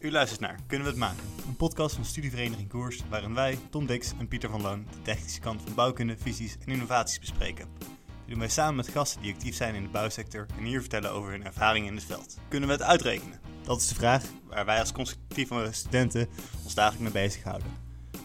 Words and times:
U 0.00 0.10
luistert 0.10 0.40
naar 0.40 0.58
Kunnen 0.66 0.86
we 0.86 0.92
het 0.92 1.00
maken? 1.00 1.24
Een 1.46 1.56
podcast 1.56 1.94
van 1.94 2.04
studievereniging 2.04 2.68
Koers, 2.68 3.02
waarin 3.08 3.34
wij, 3.34 3.58
Tom 3.70 3.86
Dix 3.86 4.12
en 4.18 4.28
Pieter 4.28 4.50
van 4.50 4.62
Loon, 4.62 4.86
de 4.90 5.02
technische 5.02 5.40
kant 5.40 5.62
van 5.62 5.74
bouwkunde, 5.74 6.16
visies 6.16 6.56
en 6.64 6.72
innovaties 6.72 7.18
bespreken. 7.18 7.68
Dit 7.76 8.26
doen 8.26 8.38
wij 8.38 8.48
samen 8.48 8.74
met 8.74 8.88
gasten 8.88 9.22
die 9.22 9.32
actief 9.32 9.54
zijn 9.54 9.74
in 9.74 9.82
de 9.82 9.88
bouwsector 9.88 10.46
en 10.56 10.64
hier 10.64 10.80
vertellen 10.80 11.10
over 11.10 11.30
hun 11.30 11.44
ervaringen 11.44 11.88
in 11.88 11.94
het 11.94 12.04
veld. 12.04 12.38
Kunnen 12.48 12.68
we 12.68 12.74
het 12.74 12.84
uitrekenen? 12.84 13.40
Dat 13.62 13.80
is 13.80 13.88
de 13.88 13.94
vraag 13.94 14.24
waar 14.48 14.64
wij 14.64 14.80
als 14.80 14.92
constructieve 14.92 15.68
studenten 15.70 16.28
ons 16.64 16.74
dagelijks 16.74 17.12
mee 17.12 17.24
bezighouden. 17.24 17.68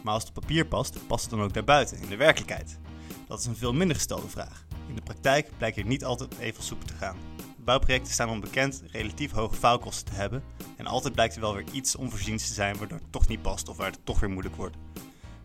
Maar 0.04 0.14
als 0.14 0.24
het 0.24 0.38
op 0.38 0.42
papier 0.42 0.66
past, 0.66 1.08
past 1.08 1.22
het 1.22 1.32
dan 1.32 1.42
ook 1.42 1.54
daarbuiten, 1.54 2.02
in 2.02 2.10
de 2.10 2.16
werkelijkheid? 2.16 2.80
Dat 3.28 3.40
is 3.40 3.46
een 3.46 3.56
veel 3.56 3.74
minder 3.74 3.96
gestelde 3.96 4.30
vraag. 4.30 4.66
In 4.88 4.96
de 4.96 5.02
praktijk 5.02 5.50
blijkt 5.58 5.78
het 5.78 5.86
niet 5.86 6.06
altijd 6.06 6.38
even 6.38 6.64
soepel 6.64 6.88
te 6.88 6.94
gaan. 6.94 7.35
Bouwprojecten 7.66 8.14
staan 8.14 8.30
onbekend 8.30 8.84
relatief 8.92 9.32
hoge 9.32 9.56
faalkosten 9.56 10.06
te 10.06 10.14
hebben 10.14 10.44
en 10.78 10.88
altijd 10.88 11.14
blijkt 11.14 11.36
er 11.36 11.42
wel 11.42 11.54
weer 11.54 11.66
iets 11.72 11.96
onvoorziens 11.96 12.48
te 12.48 12.54
zijn 12.54 12.78
waardoor 12.78 12.98
het 12.98 13.12
toch 13.12 13.28
niet 13.28 13.42
past 13.42 13.70
of 13.70 13.78
waar 13.78 13.92
het 13.92 14.06
toch 14.06 14.20
weer 14.20 14.30
moeilijk 14.30 14.56
wordt. 14.56 14.78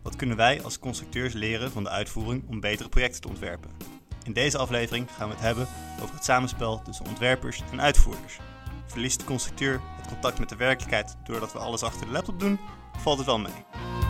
Wat 0.01 0.15
kunnen 0.15 0.37
wij 0.37 0.63
als 0.63 0.79
constructeurs 0.79 1.33
leren 1.33 1.71
van 1.71 1.83
de 1.83 1.89
uitvoering 1.89 2.43
om 2.47 2.59
betere 2.59 2.89
projecten 2.89 3.21
te 3.21 3.27
ontwerpen? 3.27 3.71
In 4.23 4.33
deze 4.33 4.57
aflevering 4.57 5.07
gaan 5.11 5.27
we 5.27 5.33
het 5.33 5.43
hebben 5.43 5.67
over 6.01 6.15
het 6.15 6.23
samenspel 6.23 6.81
tussen 6.81 7.05
ontwerpers 7.05 7.61
en 7.71 7.81
uitvoerders. 7.81 8.37
Verliest 8.85 9.19
de 9.19 9.25
constructeur 9.25 9.81
het 9.97 10.07
contact 10.07 10.39
met 10.39 10.49
de 10.49 10.55
werkelijkheid 10.55 11.15
doordat 11.23 11.53
we 11.53 11.59
alles 11.59 11.83
achter 11.83 12.05
de 12.05 12.11
laptop 12.11 12.39
doen, 12.39 12.59
valt 12.97 13.17
het 13.17 13.27
wel 13.27 13.39
mee? 13.39 14.00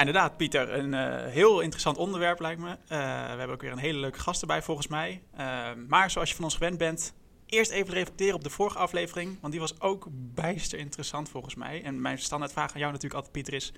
Inderdaad, 0.00 0.36
Pieter. 0.36 0.72
Een 0.72 0.94
eh, 0.94 1.32
heel 1.32 1.60
interessant 1.60 1.96
onderwerp 1.96 2.40
lijkt 2.40 2.60
me. 2.60 2.70
Eh, 2.70 2.78
we 2.88 2.94
hebben 3.38 3.50
ook 3.50 3.60
weer 3.60 3.72
een 3.72 3.78
hele 3.78 3.98
leuke 3.98 4.18
gast 4.18 4.40
erbij, 4.40 4.62
volgens 4.62 4.86
mij. 4.86 5.22
Uh, 5.32 5.70
maar 5.88 6.10
zoals 6.10 6.28
je 6.28 6.34
van 6.34 6.44
ons 6.44 6.54
gewend 6.54 6.78
bent, 6.78 7.14
eerst 7.46 7.70
even 7.70 7.94
reflecteren 7.94 8.34
op 8.34 8.44
de 8.44 8.50
vorige 8.50 8.78
aflevering. 8.78 9.38
Want 9.40 9.52
die 9.52 9.60
was 9.60 9.80
ook 9.80 10.06
bijster 10.10 10.78
interessant, 10.78 11.28
volgens 11.28 11.54
mij. 11.54 11.82
En 11.82 12.00
mijn 12.00 12.18
standaardvraag 12.18 12.72
aan 12.72 12.78
jou 12.78 12.92
natuurlijk 12.92 13.14
altijd, 13.14 13.32
Pieter, 13.32 13.54
is... 13.54 13.72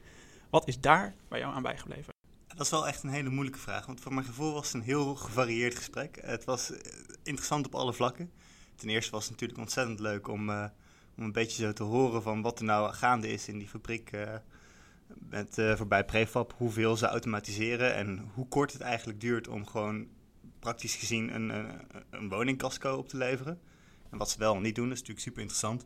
Wat 0.51 0.69
is 0.69 0.81
daar 0.81 1.15
bij 1.29 1.39
jou 1.39 1.55
aan 1.55 1.63
bijgebleven? 1.63 2.15
Dat 2.47 2.61
is 2.67 2.71
wel 2.71 2.89
echt 2.89 3.03
een 3.03 3.11
hele 3.11 3.31
moeilijke 3.31 3.59
vraag. 3.59 3.87
Want 3.87 4.01
voor 4.01 4.15
mijn 4.15 4.27
gevoel 4.27 4.53
was 4.53 4.67
het 4.67 4.75
een 4.75 4.83
heel 4.83 5.15
gevarieerd 5.15 5.77
gesprek. 5.77 6.19
Het 6.21 6.45
was 6.45 6.73
interessant 7.23 7.67
op 7.67 7.75
alle 7.75 7.93
vlakken. 7.93 8.31
Ten 8.77 8.89
eerste 8.89 9.11
was 9.11 9.23
het 9.23 9.31
natuurlijk 9.33 9.61
ontzettend 9.61 10.01
leuk 10.01 10.29
om, 10.29 10.51
om 11.17 11.25
een 11.25 11.33
beetje 11.33 11.63
zo 11.63 11.73
te 11.73 11.83
horen 11.83 12.23
van 12.23 12.43
wat 12.43 12.59
er 12.59 12.65
nou 12.65 12.93
gaande 12.93 13.29
is 13.29 13.49
in 13.49 13.59
die 13.59 13.69
fabriek 13.69 14.11
met 15.19 15.59
uh, 15.59 15.77
voorbij 15.77 16.05
prefab 16.05 16.55
hoeveel 16.57 16.97
ze 16.97 17.07
automatiseren 17.07 17.95
en 17.95 18.31
hoe 18.35 18.49
kort 18.49 18.73
het 18.73 18.81
eigenlijk 18.81 19.21
duurt 19.21 19.49
om 19.49 19.67
gewoon 19.67 20.07
praktisch 20.59 20.95
gezien 20.95 21.35
een, 21.35 21.49
een, 21.49 21.81
een 22.11 22.29
woningcasco 22.29 22.97
op 22.97 23.09
te 23.09 23.17
leveren. 23.17 23.61
En 24.11 24.19
wat 24.19 24.31
ze 24.31 24.39
wel 24.39 24.61
niet 24.61 24.75
doen, 24.75 24.89
dat 24.89 24.93
is 24.95 25.01
natuurlijk 25.01 25.27
super 25.27 25.41
interessant. 25.41 25.83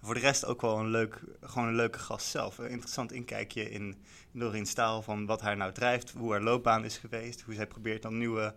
En 0.00 0.06
voor 0.06 0.14
de 0.14 0.20
rest 0.20 0.44
ook 0.44 0.60
wel 0.60 0.78
een, 0.78 0.90
leuk, 0.90 1.20
gewoon 1.40 1.68
een 1.68 1.74
leuke 1.74 1.98
gast 1.98 2.26
zelf. 2.26 2.58
Een 2.58 2.68
interessant 2.68 3.12
inkijkje 3.12 3.70
in, 3.70 3.96
in 4.32 4.40
Doreen 4.40 4.66
Staal 4.66 5.02
van 5.02 5.26
wat 5.26 5.40
haar 5.40 5.56
nou 5.56 5.72
drijft, 5.72 6.10
hoe 6.10 6.30
haar 6.30 6.42
loopbaan 6.42 6.84
is 6.84 6.98
geweest, 6.98 7.40
hoe 7.40 7.54
zij 7.54 7.66
probeert 7.66 8.02
dan 8.02 8.18
nieuwe, 8.18 8.54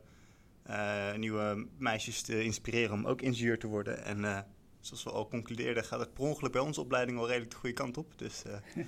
uh, 0.70 1.14
nieuwe 1.14 1.68
meisjes 1.78 2.22
te 2.22 2.44
inspireren 2.44 2.94
om 2.94 3.06
ook 3.06 3.22
ingenieur 3.22 3.60
te 3.60 3.68
worden. 3.68 4.04
En 4.04 4.20
uh, 4.20 4.40
zoals 4.80 5.04
we 5.04 5.12
al 5.12 5.28
concludeerden, 5.28 5.84
gaat 5.84 6.00
het 6.00 6.14
per 6.14 6.24
ongeluk 6.24 6.52
bij 6.52 6.62
onze 6.62 6.82
opleiding 6.82 7.18
wel 7.18 7.28
redelijk 7.28 7.52
de 7.52 7.58
goede 7.58 7.76
kant 7.76 7.98
op. 7.98 8.18
Dus 8.18 8.42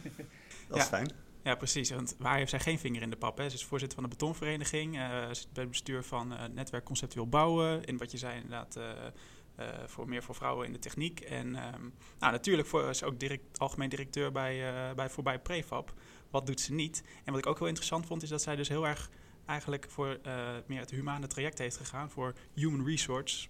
dat 0.68 0.78
is 0.78 0.84
ja. 0.84 0.84
fijn. 0.84 1.25
Ja, 1.46 1.56
precies. 1.56 1.90
Want 1.90 2.16
waar 2.18 2.38
heeft 2.38 2.50
zij 2.50 2.60
geen 2.60 2.80
vinger 2.80 3.02
in 3.02 3.10
de 3.10 3.16
pap? 3.16 3.38
Hè? 3.38 3.50
Ze 3.50 3.56
is 3.56 3.66
voorzitter 3.66 4.00
van 4.00 4.10
de 4.10 4.16
betonvereniging. 4.16 4.96
Uh, 4.96 5.28
zit 5.32 5.48
bij 5.54 5.64
het 5.64 5.72
bestuur 5.72 6.04
van 6.04 6.34
uh, 6.34 6.44
Netwerk 6.54 6.84
Conceptueel 6.84 7.28
Bouwen. 7.28 7.84
In 7.84 7.98
wat 7.98 8.12
je 8.12 8.18
zei 8.18 8.36
inderdaad, 8.36 8.78
uh, 8.78 9.66
voor 9.86 10.10
meer 10.10 10.24
voor 10.24 10.36
vrouwen 10.36 10.66
in 10.66 10.72
de 10.72 10.80
techniek. 10.80 11.20
En 11.20 11.48
um, 11.48 11.94
nou, 12.20 12.32
natuurlijk 12.32 12.68
voor, 12.68 12.90
is 12.90 13.04
ook 13.04 13.20
direct, 13.20 13.60
algemeen 13.60 13.90
directeur 13.90 14.32
bij, 14.32 14.74
bij 14.96 15.10
voorbij 15.10 15.40
Prefab. 15.40 15.94
Wat 16.30 16.46
doet 16.46 16.62
ze 16.62 16.74
niet? 16.74 17.04
En 17.24 17.32
wat 17.32 17.42
ik 17.42 17.48
ook 17.48 17.58
heel 17.58 17.68
interessant 17.68 18.06
vond, 18.06 18.24
is 18.24 18.30
dat 18.30 18.42
zij 18.42 18.56
dus 18.56 18.70
heel 18.70 18.88
erg 18.88 19.10
eigenlijk 19.46 19.86
voor 19.90 20.20
meer 20.66 20.80
het 20.80 20.92
humane 20.92 21.28
traject 21.28 21.58
heeft 21.58 21.78
gegaan. 21.78 22.10
Voor 22.10 22.34
human 22.54 22.86
resource. 22.86 23.48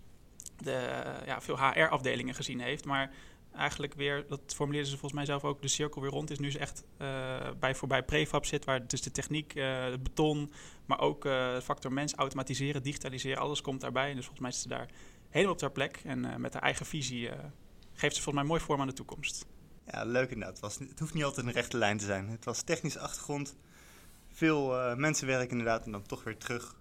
De, 0.57 1.03
ja, 1.25 1.41
veel 1.41 1.57
HR-afdelingen 1.57 2.35
gezien 2.35 2.59
heeft. 2.59 2.85
Maar 2.85 3.13
eigenlijk 3.55 3.93
weer, 3.93 4.25
dat 4.27 4.41
formuleerden 4.47 4.91
ze 4.91 4.97
volgens 4.97 5.19
mij 5.19 5.25
zelf 5.25 5.43
ook, 5.43 5.61
de 5.61 5.67
cirkel 5.67 6.01
weer 6.01 6.09
rond 6.09 6.31
is. 6.31 6.39
Nu 6.39 6.47
is 6.47 6.57
echt 6.57 6.83
uh, 7.01 7.49
bij 7.59 7.75
voorbij 7.75 8.03
prefab 8.03 8.45
zit, 8.45 8.65
waar 8.65 8.87
dus 8.87 9.01
de 9.01 9.11
techniek, 9.11 9.55
uh, 9.55 9.83
het 9.83 10.03
beton, 10.03 10.51
maar 10.85 10.99
ook 10.99 11.25
uh, 11.25 11.59
factor 11.59 11.93
mens, 11.93 12.13
automatiseren, 12.13 12.83
digitaliseren, 12.83 13.37
alles 13.37 13.61
komt 13.61 13.81
daarbij. 13.81 14.09
En 14.09 14.15
dus 14.15 14.25
volgens 14.25 14.41
mij 14.41 14.49
is 14.49 14.61
ze 14.61 14.67
daar 14.67 14.89
helemaal 15.29 15.53
op 15.53 15.61
haar 15.61 15.71
plek. 15.71 16.01
En 16.03 16.41
met 16.41 16.53
haar 16.53 16.61
eigen 16.61 16.85
visie 16.85 17.29
geeft 17.93 18.15
ze 18.15 18.21
volgens 18.21 18.35
mij 18.35 18.43
mooi 18.43 18.61
vorm 18.61 18.81
aan 18.81 18.87
de 18.87 18.93
toekomst. 18.93 19.45
Ja, 19.91 20.03
leuk 20.03 20.29
inderdaad. 20.29 20.49
Het, 20.49 20.59
was, 20.59 20.79
het 20.89 20.99
hoeft 20.99 21.13
niet 21.13 21.23
altijd 21.23 21.45
een 21.45 21.51
rechte 21.51 21.77
lijn 21.77 21.97
te 21.97 22.05
zijn. 22.05 22.29
Het 22.29 22.45
was 22.45 22.61
technische 22.61 22.99
achtergrond, 22.99 23.55
veel 24.27 24.95
mensenwerk 24.95 25.51
inderdaad, 25.51 25.85
en 25.85 25.91
dan 25.91 26.03
toch 26.03 26.23
weer 26.23 26.37
terug 26.37 26.75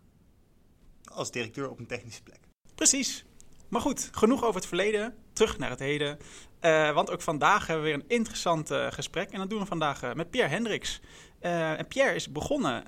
als 1.05 1.31
directeur 1.31 1.71
op 1.71 1.79
een 1.79 1.87
technische 1.87 2.23
plek. 2.23 2.41
Precies. 2.75 3.25
Maar 3.69 3.81
goed, 3.81 4.09
genoeg 4.13 4.43
over 4.45 4.55
het 4.55 4.67
verleden. 4.67 5.15
Terug 5.35 5.59
naar 5.59 5.71
het 5.71 5.79
heden. 5.79 6.19
Uh, 6.61 6.91
want 6.91 7.11
ook 7.11 7.23
vandaag 7.23 7.67
hebben 7.67 7.85
we 7.85 7.91
weer 7.91 8.01
een 8.01 8.17
interessant 8.17 8.71
uh, 8.71 8.87
gesprek. 8.91 9.31
En 9.31 9.39
dat 9.39 9.51
doen 9.51 9.59
we 9.59 9.67
vandaag 9.67 10.03
uh, 10.03 10.13
met 10.13 10.31
Pierre 10.31 10.51
Hendricks. 10.51 11.01
en 11.41 11.87
Pierre 11.87 12.15
is 12.15 12.33
begonnen 12.33 12.85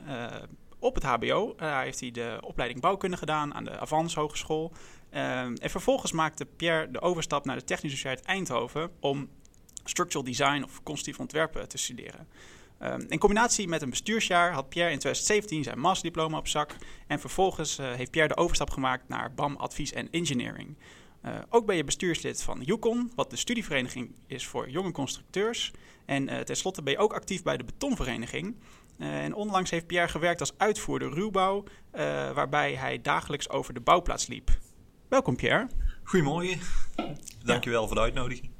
op 0.79 0.95
het 0.95 1.05
HBO. 1.05 1.55
Daar 1.57 1.83
heeft 1.83 2.01
hij 2.01 2.11
de 2.11 2.39
opleiding 2.41 2.81
bouwkunde 2.81 3.17
gedaan 3.17 3.55
aan 3.55 3.65
de 3.65 3.79
Avans 3.79 4.15
Hogeschool. 4.15 4.73
en 5.11 5.71
vervolgens 5.71 6.13
maakte 6.13 6.47
Pierre 6.47 6.91
de 6.91 7.01
overstap 7.01 7.45
naar 7.45 7.57
de 7.57 7.65
Technische 7.65 7.99
Universiteit 7.99 8.37
Eindhoven 8.37 8.91
om 9.01 9.29
structural 9.85 10.25
design 10.25 10.63
of 10.63 10.83
constructief 10.83 11.21
ontwerpen 11.21 11.69
te 11.69 11.79
studeren. 11.79 12.29
In 13.09 13.19
combinatie 13.19 13.69
met 13.69 13.83
een 13.83 13.91
bestuursjaar 13.91 14.53
had 14.53 14.69
Pierre 14.69 14.93
in 14.93 14.99
2017 14.99 15.65
zijn 15.65 15.79
masterdiploma 15.79 16.39
op 16.39 16.49
zak. 16.49 16.77
En 17.07 17.21
vervolgens 17.21 17.77
heeft 17.77 18.11
Pierre 18.11 18.35
de 18.35 18.41
overstap 18.41 18.71
gemaakt 18.71 19.09
naar 19.09 19.35
BAM 19.35 19.57
Advies 19.57 19.93
en 19.93 20.11
Engineering. 20.11 20.77
Uh, 21.27 21.39
ook 21.49 21.67
ben 21.67 21.77
je 21.77 21.85
bestuurslid 21.85 22.43
van 22.43 22.61
Yukon, 22.61 23.13
wat 23.15 23.31
de 23.31 23.37
studievereniging 23.37 24.15
is 24.27 24.47
voor 24.47 24.71
jonge 24.71 24.93
constructeurs. 24.93 25.73
En 26.05 26.29
uh, 26.29 26.39
tenslotte 26.39 26.83
ben 26.83 26.93
je 26.93 26.99
ook 26.99 27.13
actief 27.13 27.43
bij 27.43 27.57
de 27.57 27.65
Betonvereniging. 27.65 28.57
en 28.99 29.35
onlangs 29.35 29.71
heeft 29.71 29.87
Pierre 29.87 30.09
gewerkt 30.09 30.41
als 30.41 30.59
uitvoerder 30.59 31.13
ruwbouw, 31.13 31.65
waarbij 32.35 32.75
hij 32.75 33.01
dagelijks 33.01 33.49
over 33.49 33.75
de 33.75 33.81
bouwplaats 33.81 34.27
liep. 34.27 34.59
Welkom 35.09 35.37
Pierre. 35.37 35.69
Goedemorgen. 36.03 36.61
Dankjewel 37.45 37.81
ja. 37.81 37.87
voor 37.87 37.97
de 37.97 38.03
uitnodiging. 38.03 38.51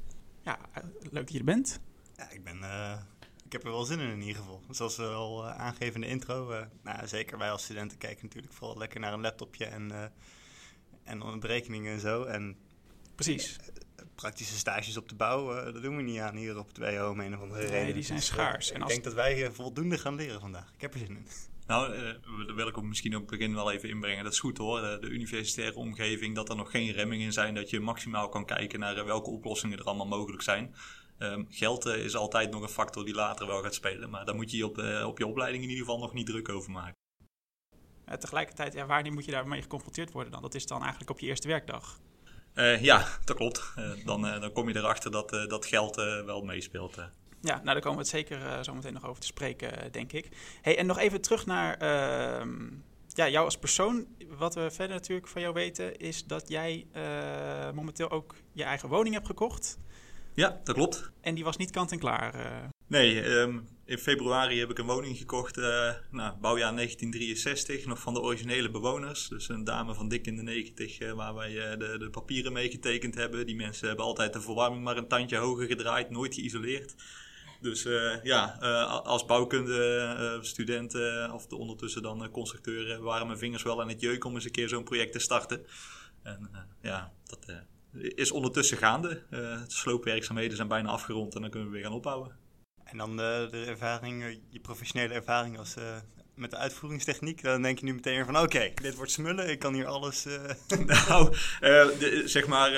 Ja, 0.41 0.59
leuk 1.01 1.13
dat 1.13 1.31
je 1.31 1.39
er 1.39 1.45
bent. 1.45 1.79
Ja, 2.17 2.29
ik 2.29 2.43
ben 2.43 2.59
ik 3.45 3.51
heb 3.51 3.63
er 3.63 3.71
wel 3.71 3.83
zin 3.83 3.99
in 3.99 4.09
in 4.09 4.21
ieder 4.21 4.41
geval. 4.41 4.61
Zoals 4.69 4.97
we 4.97 5.03
al 5.03 5.47
aangeven 5.47 5.93
in 5.93 6.01
de 6.01 6.07
intro. 6.07 6.65
Nou, 6.83 7.07
zeker 7.07 7.37
wij 7.37 7.51
als 7.51 7.63
studenten 7.63 7.97
kijken 7.97 8.25
natuurlijk 8.25 8.53
vooral 8.53 8.77
lekker 8.77 8.99
naar 8.99 9.13
een 9.13 9.21
laptopje 9.21 9.65
en, 9.65 10.11
en 11.07 11.39
berekeningen 11.39 11.93
en 11.93 11.99
zo. 11.99 12.23
En, 12.23 12.57
Precies. 13.15 13.55
praktische 14.15 14.57
stages 14.57 14.97
op 14.97 15.09
de 15.09 15.15
bouw, 15.15 15.71
dat 15.71 15.81
doen 15.83 15.95
we 15.95 16.01
niet 16.01 16.19
aan 16.19 16.35
hier 16.35 16.57
op 16.57 16.67
het 16.67 16.77
WO 16.77 17.09
om 17.09 17.19
een 17.19 17.35
of 17.35 17.41
andere 17.41 17.59
reden. 17.61 17.83
Nee, 17.83 17.93
die 17.93 18.03
zijn 18.03 18.17
Dus, 18.17 18.27
schaars. 18.27 18.69
ik 18.69 18.75
En 18.75 18.81
als- 18.81 18.91
denk 18.91 19.03
dat 19.03 19.13
wij 19.13 19.51
voldoende 19.51 19.97
gaan 19.97 20.15
leren 20.15 20.39
vandaag. 20.39 20.71
Ik 20.73 20.81
heb 20.81 20.93
er 20.93 20.99
zin 20.99 21.09
in. 21.09 21.27
Nou, 21.67 21.93
eh, 21.93 22.01
dat 22.47 22.55
wil 22.55 22.67
ik 22.67 22.77
ook 22.77 22.83
misschien 22.83 23.15
op 23.15 23.21
het 23.21 23.29
begin 23.29 23.53
wel 23.53 23.71
even 23.71 23.89
inbrengen. 23.89 24.23
Dat 24.23 24.33
is 24.33 24.39
goed 24.39 24.57
hoor, 24.57 24.81
de, 24.81 24.97
de 25.01 25.07
universitaire 25.07 25.75
omgeving, 25.75 26.35
dat 26.35 26.49
er 26.49 26.55
nog 26.55 26.71
geen 26.71 26.91
remmingen 26.91 27.33
zijn. 27.33 27.55
Dat 27.55 27.69
je 27.69 27.79
maximaal 27.79 28.29
kan 28.29 28.45
kijken 28.45 28.79
naar 28.79 28.97
eh, 28.97 29.03
welke 29.05 29.29
oplossingen 29.29 29.77
er 29.79 29.83
allemaal 29.85 30.07
mogelijk 30.07 30.41
zijn. 30.43 30.75
Ehm, 31.17 31.43
geld 31.49 31.85
eh, 31.85 32.03
is 32.03 32.15
altijd 32.15 32.51
nog 32.51 32.61
een 32.61 32.69
factor 32.69 33.05
die 33.05 33.13
later 33.13 33.47
wel 33.47 33.61
gaat 33.63 33.73
spelen. 33.73 34.09
Maar 34.09 34.25
daar 34.25 34.35
moet 34.35 34.51
je 34.51 34.57
je 34.57 34.65
op, 34.65 34.77
eh, 34.77 35.05
op 35.07 35.17
je 35.17 35.27
opleiding 35.27 35.63
in 35.63 35.69
ieder 35.69 35.85
geval 35.85 35.99
nog 35.99 36.13
niet 36.13 36.25
druk 36.25 36.49
over 36.49 36.71
maken. 36.71 36.95
Eh, 38.07 38.17
tegelijkertijd, 38.17 38.73
ja, 38.73 38.85
wanneer 38.85 39.13
moet 39.13 39.25
je 39.25 39.31
daarmee 39.31 39.61
geconfronteerd 39.61 40.11
worden 40.11 40.31
dan? 40.31 40.41
Dat 40.41 40.55
is 40.55 40.65
dan 40.65 40.79
eigenlijk 40.79 41.09
op 41.09 41.19
je 41.19 41.25
eerste 41.25 41.47
werkdag. 41.47 41.99
Eh, 42.53 42.83
ja, 42.83 43.07
dat 43.23 43.35
klopt. 43.35 43.73
Eh, 43.75 43.91
dan, 44.05 44.21
dan 44.21 44.51
kom 44.51 44.69
je 44.69 44.75
erachter 44.75 45.11
dat, 45.11 45.29
dat 45.29 45.65
geld 45.65 45.95
wel 46.25 46.41
meespeelt. 46.41 46.95
Ja, 47.41 47.53
nou 47.55 47.65
daar 47.65 47.79
komen 47.79 47.91
we 47.91 48.03
het 48.03 48.07
zeker 48.07 48.63
zo 48.63 48.73
meteen 48.73 48.93
nog 48.93 49.07
over 49.07 49.21
te 49.21 49.27
spreken, 49.27 49.91
denk 49.91 50.13
ik. 50.13 50.29
Hey, 50.61 50.77
en 50.77 50.85
nog 50.85 50.97
even 50.97 51.21
terug 51.21 51.45
naar 51.45 51.77
ehm, 51.77 52.69
ja, 53.07 53.29
jou 53.29 53.45
als 53.45 53.57
persoon. 53.57 54.07
Wat 54.27 54.55
we 54.55 54.71
verder 54.71 54.95
natuurlijk 54.95 55.27
van 55.27 55.41
jou 55.41 55.53
weten, 55.53 55.97
is 55.97 56.25
dat 56.25 56.49
jij 56.49 56.87
momenteel 57.73 58.09
ook 58.09 58.35
je 58.51 58.63
eigen 58.63 58.89
woning 58.89 59.13
hebt 59.13 59.27
gekocht. 59.27 59.77
Ja, 60.33 60.59
dat 60.63 60.75
klopt. 60.75 61.11
En 61.21 61.35
die 61.35 61.43
was 61.43 61.57
niet 61.57 61.71
kant 61.71 61.91
en 61.91 61.99
klaar. 61.99 62.33
Nee, 62.87 63.21
ehm, 63.21 63.59
in 63.87 63.97
februari 63.97 64.59
heb 64.59 64.69
ik 64.69 64.77
een 64.77 64.85
woning 64.85 65.17
gekocht, 65.17 65.57
eh, 65.57 65.93
nou, 66.11 66.37
bouwjaar 66.41 66.73
1963, 66.73 67.85
nog 67.85 67.99
van 67.99 68.13
de 68.13 68.21
originele 68.21 68.69
bewoners. 68.69 69.27
Dus 69.27 69.49
een 69.49 69.63
dame 69.63 69.93
van 69.93 70.07
dik 70.07 70.27
in 70.27 70.35
de 70.35 70.41
90, 70.41 70.99
eh, 70.99 71.11
waar 71.11 71.33
wij 71.33 71.71
eh, 71.71 71.79
de, 71.79 71.97
de 71.97 72.09
papieren 72.09 72.53
mee 72.53 72.69
getekend 72.69 73.15
hebben. 73.15 73.45
Die 73.45 73.55
mensen 73.55 73.87
hebben 73.87 74.05
altijd 74.05 74.33
de 74.33 74.41
verwarming 74.41 74.83
maar 74.83 74.97
een 74.97 75.07
tandje 75.07 75.37
hoger 75.37 75.67
gedraaid, 75.67 76.09
nooit 76.09 76.33
geïsoleerd. 76.33 76.95
Dus 77.61 77.83
ja, 78.23 78.45
als 79.03 79.25
bouwkunde 79.25 80.39
studenten 80.41 81.31
of 81.31 81.47
de 81.47 81.55
ondertussen 81.55 82.01
dan 82.01 82.29
constructeuren 82.31 83.01
waren 83.01 83.27
mijn 83.27 83.39
vingers 83.39 83.63
wel 83.63 83.81
aan 83.81 83.89
het 83.89 84.01
jeuk 84.01 84.23
om 84.23 84.35
eens 84.35 84.45
een 84.45 84.51
keer 84.51 84.69
zo'n 84.69 84.83
project 84.83 85.11
te 85.11 85.19
starten. 85.19 85.65
En 86.23 86.49
ja, 86.81 87.13
dat 87.25 87.63
is 87.91 88.31
ondertussen 88.31 88.77
gaande. 88.77 89.21
de 89.29 89.63
sloopwerkzaamheden 89.67 90.55
zijn 90.55 90.67
bijna 90.67 90.89
afgerond 90.89 91.35
en 91.35 91.41
dan 91.41 91.49
kunnen 91.49 91.69
we 91.69 91.75
weer 91.75 91.83
gaan 91.85 91.95
opbouwen. 91.95 92.46
En 92.91 92.97
dan 92.97 93.17
de, 93.17 93.47
de 93.51 93.63
ervaring, 93.63 94.39
je 94.49 94.59
professionele 94.59 95.13
ervaring 95.13 95.57
als 95.57 95.75
met 96.37 96.51
de 96.51 96.57
uitvoeringstechniek, 96.57 97.43
dan 97.43 97.61
denk 97.61 97.79
je 97.79 97.85
nu 97.85 97.93
meteen 97.93 98.25
van 98.25 98.37
oké, 98.39 98.71
dit 98.81 98.95
wordt 98.95 99.11
smullen, 99.11 99.49
ik 99.49 99.59
kan 99.59 99.73
hier 99.73 99.85
alles... 99.85 100.25
Nou, 100.85 101.35
zeg 102.25 102.47
maar 102.47 102.73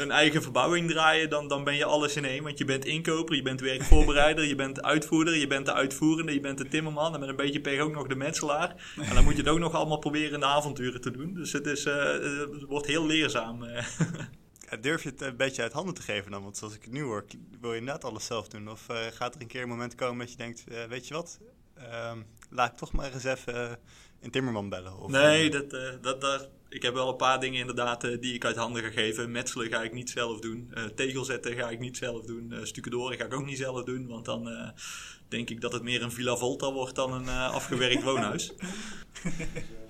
een 0.00 0.10
eigen 0.10 0.42
verbouwing 0.42 0.90
draaien, 0.90 1.30
dan, 1.30 1.48
dan 1.48 1.64
ben 1.64 1.74
je 1.74 1.84
alles 1.84 2.16
in 2.16 2.24
één. 2.24 2.42
Want 2.42 2.58
je 2.58 2.64
bent 2.64 2.84
inkoper, 2.84 3.36
je 3.36 3.42
bent 3.42 3.60
werkvoorbereider, 3.60 4.44
je 4.44 4.54
bent 4.54 4.82
uitvoerder, 4.82 5.36
je 5.36 5.46
bent 5.46 5.66
de 5.66 5.72
uitvoerende, 5.72 6.32
je 6.32 6.40
bent 6.40 6.58
de 6.58 6.68
timmerman 6.68 7.14
en 7.14 7.20
met 7.20 7.28
een 7.28 7.36
beetje 7.36 7.60
pech 7.60 7.80
ook 7.80 7.94
nog 7.94 8.06
de 8.06 8.16
metselaar. 8.16 8.74
En 9.00 9.14
dan 9.14 9.24
moet 9.24 9.32
je 9.32 9.40
het 9.42 9.48
ook 9.48 9.58
nog 9.58 9.74
allemaal 9.74 9.98
proberen 9.98 10.32
in 10.32 10.40
de 10.40 10.46
avonturen 10.46 11.00
te 11.00 11.10
doen. 11.10 11.34
Dus 11.34 11.52
het, 11.52 11.66
is, 11.66 11.84
het 11.84 12.62
wordt 12.68 12.86
heel 12.86 13.06
leerzaam. 13.06 13.64
Durf 14.80 15.02
je 15.02 15.08
het 15.08 15.20
een 15.20 15.36
beetje 15.36 15.62
uit 15.62 15.72
handen 15.72 15.94
te 15.94 16.02
geven 16.02 16.30
dan? 16.30 16.42
Want 16.42 16.56
zoals 16.56 16.74
ik 16.74 16.82
het 16.82 16.92
nu 16.92 17.02
hoor, 17.02 17.24
wil 17.60 17.72
je 17.72 17.78
inderdaad 17.78 18.04
alles 18.04 18.26
zelf 18.26 18.48
doen? 18.48 18.70
Of 18.70 18.86
gaat 19.12 19.34
er 19.34 19.40
een 19.40 19.46
keer 19.46 19.62
een 19.62 19.68
moment 19.68 19.94
komen 19.94 20.18
dat 20.18 20.30
je 20.30 20.36
denkt, 20.36 20.64
weet 20.88 21.08
je 21.08 21.14
wat... 21.14 21.38
Ehm, 21.74 22.18
laat 22.50 22.72
ik 22.72 22.78
toch 22.78 22.92
maar 22.92 23.12
eens 23.12 23.24
even 23.24 23.78
een 24.20 24.30
timmerman 24.30 24.68
bellen. 24.68 24.98
Of, 24.98 25.10
nee, 25.10 25.50
dat, 25.50 25.70
dat, 26.00 26.20
dat, 26.20 26.48
ik 26.68 26.82
heb 26.82 26.94
wel 26.94 27.08
een 27.08 27.16
paar 27.16 27.40
dingen 27.40 27.60
inderdaad 27.60 28.00
die 28.00 28.34
ik 28.34 28.44
uit 28.44 28.56
handen 28.56 28.82
ga 28.82 28.90
geven. 28.90 29.30
Metselen 29.30 29.68
ga 29.68 29.82
ik 29.82 29.92
niet 29.92 30.10
zelf 30.10 30.40
doen. 30.40 30.72
tegel 30.94 31.24
zetten 31.24 31.56
ga 31.56 31.70
ik 31.70 31.78
niet 31.78 31.96
zelf 31.96 32.24
doen. 32.24 32.48
Uh, 32.52 32.64
stucadoren 32.64 33.16
ga 33.16 33.24
ik 33.24 33.34
ook 33.34 33.44
niet 33.44 33.58
zelf 33.58 33.84
doen. 33.84 34.06
Want 34.06 34.24
dan 34.24 34.72
denk 35.28 35.50
ik 35.50 35.60
dat 35.60 35.72
het 35.72 35.82
meer 35.82 36.02
een 36.02 36.12
Villa 36.12 36.36
Volta 36.36 36.72
wordt 36.72 36.94
dan 36.94 37.12
een 37.12 37.28
afgewerkt 37.28 38.02
woonhuis. 38.02 38.46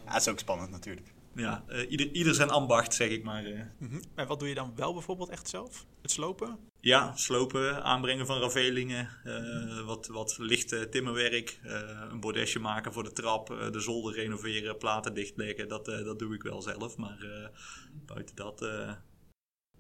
ja, 0.05 0.13
dat 0.13 0.21
is 0.21 0.29
ook 0.29 0.39
spannend 0.39 0.71
natuurlijk 0.71 1.16
ja, 1.37 1.65
uh, 1.69 1.91
ieder, 1.91 2.11
ieder 2.13 2.35
zijn 2.35 2.51
ambacht, 2.51 2.95
zeg 2.95 3.09
ik 3.11 3.25
maar. 3.25 3.47
Uh. 3.47 3.61
En 4.15 4.27
wat 4.27 4.39
doe 4.39 4.49
je 4.49 4.55
dan 4.55 4.73
wel 4.77 4.93
bijvoorbeeld 4.93 5.29
echt 5.29 5.49
zelf? 5.49 5.87
Het 6.03 6.11
slopen? 6.11 6.59
Ja, 6.81 7.17
slopen, 7.17 7.85
aanbrengen 7.85 8.27
van 8.27 8.41
ravelingen, 8.41 9.09
uh, 9.25 9.87
wat, 9.87 10.07
wat 10.07 10.37
lichte 10.39 10.89
timmerwerk, 10.89 11.61
een 12.11 12.21
bordesje 12.21 12.59
maken 12.59 12.93
voor 12.93 13.03
de 13.03 13.13
trap, 13.13 13.47
de 13.73 13.81
zolder 13.81 14.15
renoveren, 14.15 14.79
platen 14.79 15.15
dichtleggen. 15.15 15.69
Dat, 15.69 15.85
dat 15.85 16.19
doe 16.19 16.35
ik 16.35 16.43
wel 16.43 16.63
zelf, 16.63 16.97
maar 16.97 17.51
buiten 18.07 18.37
dat... 18.37 18.69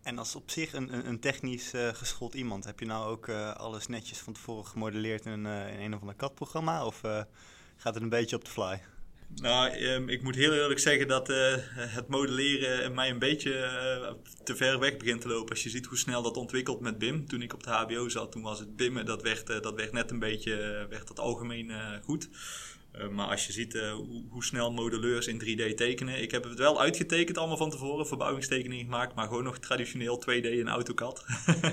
En 0.03 0.19
als 0.19 0.35
op 0.35 0.50
zich 0.50 0.73
een, 0.73 1.08
een 1.08 1.20
technisch 1.20 1.73
geschoold 1.75 2.35
iemand, 2.35 2.64
heb 2.64 2.81
je 2.81 2.87
nou 2.87 3.08
ook 3.08 3.29
alles 3.56 3.87
netjes 3.87 4.19
van 4.19 4.32
tevoren 4.32 4.67
gemodelleerd 4.67 5.26
in, 5.26 5.32
een, 5.32 5.69
in 5.69 5.81
een 5.81 5.94
of 5.94 6.00
ander 6.00 6.17
CAD-programma? 6.17 6.87
Of 6.87 7.00
gaat 7.76 7.94
het 7.94 8.03
een 8.03 8.08
beetje 8.08 8.37
op 8.37 8.44
de 8.44 8.50
fly? 8.50 8.81
Nou, 9.34 9.70
ehm, 9.70 10.08
ik 10.08 10.23
moet 10.23 10.34
heel 10.34 10.52
eerlijk 10.52 10.81
zeggen 10.81 11.08
dat 11.08 11.31
uh, 11.31 11.55
het 11.76 12.08
modelleren 12.08 12.94
mij 12.94 13.11
een 13.11 13.19
beetje 13.19 13.52
uh, 13.52 14.32
te 14.44 14.56
ver 14.56 14.78
weg 14.78 14.96
begint 14.96 15.20
te 15.20 15.28
lopen. 15.28 15.50
Als 15.50 15.62
je 15.62 15.70
ziet 15.70 15.87
hoe 15.87 15.99
snel 15.99 16.23
dat 16.23 16.37
ontwikkelt 16.37 16.81
met 16.81 16.99
BIM. 16.99 17.26
Toen 17.26 17.43
ik 17.43 17.55
op 17.55 17.62
de 17.62 17.70
HBO 17.70 18.08
zat, 18.08 18.32
toen 18.32 18.43
was 18.43 18.58
het 18.58 18.76
BIM, 18.76 19.05
dat 19.05 19.23
werd, 19.23 19.50
uh, 19.50 19.61
dat 19.61 19.75
werd 19.75 19.93
net 19.93 20.11
een 20.11 20.19
beetje, 20.19 20.87
werd 20.90 21.08
dat 21.08 21.19
algemeen 21.19 21.73
goed. 22.05 22.28
maar 23.11 23.26
als 23.26 23.46
je 23.46 23.52
ziet 23.52 23.73
hoe, 23.73 24.25
hoe, 24.28 24.44
snel 24.44 24.73
modelleurs 24.73 25.26
in 25.26 25.43
3D 25.43 25.75
tekenen. 25.75 26.22
Ik 26.22 26.31
heb 26.31 26.44
het 26.44 26.58
wel 26.58 26.81
uitgetekend 26.81 27.38
allemaal 27.38 27.56
van 27.56 27.70
tevoren, 27.70 28.06
verbouwingstekeningen 28.06 28.84
gemaakt. 28.84 29.14
Maar 29.14 29.26
gewoon 29.26 29.44
nog 29.44 29.58
traditioneel 29.58 30.22
2D 30.22 30.44
in 30.44 30.69
AutoCAD. 30.69 31.25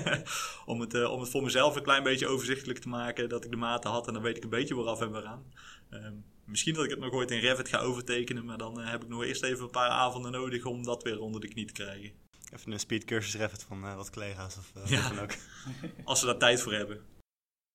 om, 0.66 0.80
het, 0.80 1.06
om 1.06 1.20
het 1.20 1.30
voor 1.30 1.42
mezelf 1.42 1.76
een 1.76 1.82
klein 1.82 2.02
beetje 2.02 2.26
overzichtelijk 2.26 2.78
te 2.78 2.88
maken. 2.88 3.28
Dat 3.28 3.44
ik 3.44 3.50
de 3.50 3.56
maten 3.56 3.90
had 3.90 4.06
en 4.06 4.12
dan 4.12 4.22
weet 4.22 4.36
ik 4.36 4.42
een 4.44 4.50
beetje 4.50 4.74
waaraf 4.74 5.00
en 5.00 5.10
waaraan. 5.10 5.44
Um, 5.90 6.24
Misschien 6.44 6.74
dat 6.74 6.84
ik 6.84 6.90
het 6.90 6.98
nog 6.98 7.12
ooit 7.12 7.30
in 7.30 7.38
Revit 7.38 7.68
ga 7.68 7.78
overtekenen, 7.78 8.44
maar 8.44 8.58
dan 8.58 8.80
uh, 8.80 8.90
heb 8.90 9.02
ik 9.02 9.08
nog 9.08 9.24
eerst 9.24 9.42
even 9.42 9.64
een 9.64 9.70
paar 9.70 9.88
avonden 9.88 10.32
nodig 10.32 10.64
om 10.64 10.82
dat 10.82 11.02
weer 11.02 11.20
onder 11.20 11.40
de 11.40 11.48
knie 11.48 11.66
te 11.66 11.72
krijgen. 11.72 12.12
Even 12.52 12.72
een 12.72 12.80
speedcursus 12.80 13.34
Revit 13.34 13.62
van 13.62 13.84
uh, 13.84 13.96
wat 13.96 14.10
collega's 14.10 14.56
of 14.56 14.72
uh, 14.76 14.86
ja. 14.86 15.22
ook. 15.22 15.34
Als 16.04 16.20
ze 16.20 16.26
daar 16.26 16.38
tijd 16.38 16.60
voor 16.60 16.72
hebben. 16.72 17.00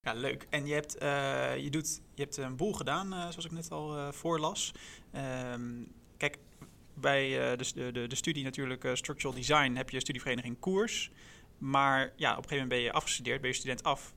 Ja, 0.02 0.14
leuk. 0.14 0.48
En 0.50 0.68
je 0.68 0.74
hebt, 0.74 0.94
je 1.64 1.70
doet, 1.70 2.02
je 2.14 2.22
hebt 2.22 2.38
een 2.38 2.56
boel 2.56 2.74
gedaan, 2.74 3.08
zoals 3.10 3.46
ik 3.46 3.52
net 3.52 3.72
al 3.72 4.14
voorlas. 4.14 4.72
Um, 5.54 5.92
kijk, 6.18 6.38
bij 6.94 7.56
de, 7.58 7.92
de, 7.92 8.08
de 8.08 8.16
studie 8.16 8.44
natuurlijk 8.44 8.90
Structural 8.94 9.36
Design 9.36 9.76
heb 9.76 9.90
je 9.90 10.00
studievereniging 10.00 10.60
koers. 10.60 11.12
Maar 11.58 12.14
ja, 12.16 12.32
op 12.32 12.38
een 12.38 12.44
gegeven 12.44 12.50
moment 12.50 12.70
ben 12.70 12.80
je 12.80 12.92
afgestudeerd, 12.92 13.42
ben 13.42 13.50
je 13.50 13.56
student 13.56 13.84
af. 13.84 14.14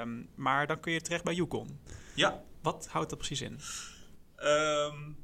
Um, 0.00 0.28
maar 0.34 0.66
dan 0.66 0.80
kun 0.80 0.92
je 0.92 1.00
terecht 1.00 1.24
bij 1.24 1.34
Yukon. 1.34 1.78
Ja, 2.14 2.42
wat 2.62 2.88
houdt 2.90 3.10
dat 3.10 3.18
precies 3.18 3.40
in? 3.40 3.60
Um, 4.42 5.16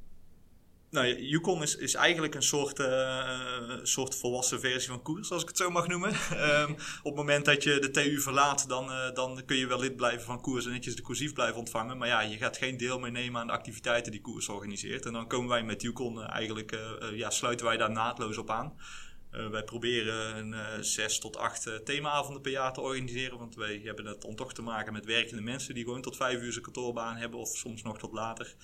nou, 0.94 1.06
Yukon 1.06 1.62
is, 1.62 1.76
is 1.76 1.94
eigenlijk 1.94 2.34
een 2.34 2.42
soort, 2.42 2.78
uh, 2.78 3.76
soort 3.82 4.14
volwassen 4.16 4.60
versie 4.60 4.90
van 4.90 5.02
koers, 5.02 5.31
als 5.31 5.42
ik 5.42 5.48
het 5.48 5.56
zo 5.56 5.70
mag 5.70 5.86
noemen. 5.86 6.14
um, 6.32 6.70
op 7.02 7.04
het 7.04 7.14
moment 7.14 7.44
dat 7.44 7.62
je 7.62 7.78
de 7.78 7.90
TU 7.90 8.20
verlaat, 8.20 8.69
dan, 8.69 8.90
uh, 8.90 9.12
dan 9.14 9.42
kun 9.46 9.56
je 9.56 9.66
wel 9.66 9.81
lid 9.81 9.96
blijven 9.96 10.25
van 10.25 10.40
koers 10.40 10.64
en 10.64 10.72
netjes 10.72 10.96
de 10.96 11.02
cursief 11.02 11.32
blijven 11.32 11.56
ontvangen. 11.56 11.98
Maar 11.98 12.08
ja, 12.08 12.20
je 12.20 12.36
gaat 12.36 12.56
geen 12.56 12.76
deel 12.76 12.98
meer 12.98 13.10
nemen 13.10 13.40
aan 13.40 13.46
de 13.46 13.52
activiteiten 13.52 14.12
die 14.12 14.20
koers 14.20 14.48
organiseert. 14.48 15.06
En 15.06 15.12
dan 15.12 15.26
komen 15.26 15.48
wij 15.48 15.62
met 15.62 15.82
Yukon 15.82 16.19
uh, 16.19 16.30
eigenlijk, 16.30 16.78
ja, 17.14 17.30
sluiten 17.30 17.66
wij 17.66 17.76
daar 17.76 17.90
naadloos 17.90 18.38
op 18.38 18.50
aan. 18.50 18.76
Uh, 19.36 19.48
wij 19.48 19.64
proberen 19.64 20.36
een 20.36 20.52
uh, 20.52 20.66
zes 20.81 21.19
tot 21.19 21.36
acht 21.36 21.66
uh, 21.66 21.75
themaavonden 21.75 22.42
per 22.42 22.50
jaar 22.50 22.72
te 22.72 22.81
organiseren. 22.81 23.38
Want 23.38 23.54
wij 23.54 23.81
hebben 23.84 24.06
het 24.06 24.20
dan 24.20 24.34
toch 24.34 24.52
te 24.52 24.62
maken 24.62 24.92
met 24.92 25.04
werkende 25.04 25.42
mensen 25.42 25.75
die 25.75 25.84
gewoon 25.84 26.02
tot 26.02 26.16
vijf 26.16 26.40
uur 26.40 26.52
zijn 26.52 26.64
kantoorbaan 26.64 27.16
hebben 27.16 27.40
of 27.40 27.56
soms 27.56 27.82
nog 27.82 27.98
tot 27.98 28.12
later. 28.12 28.54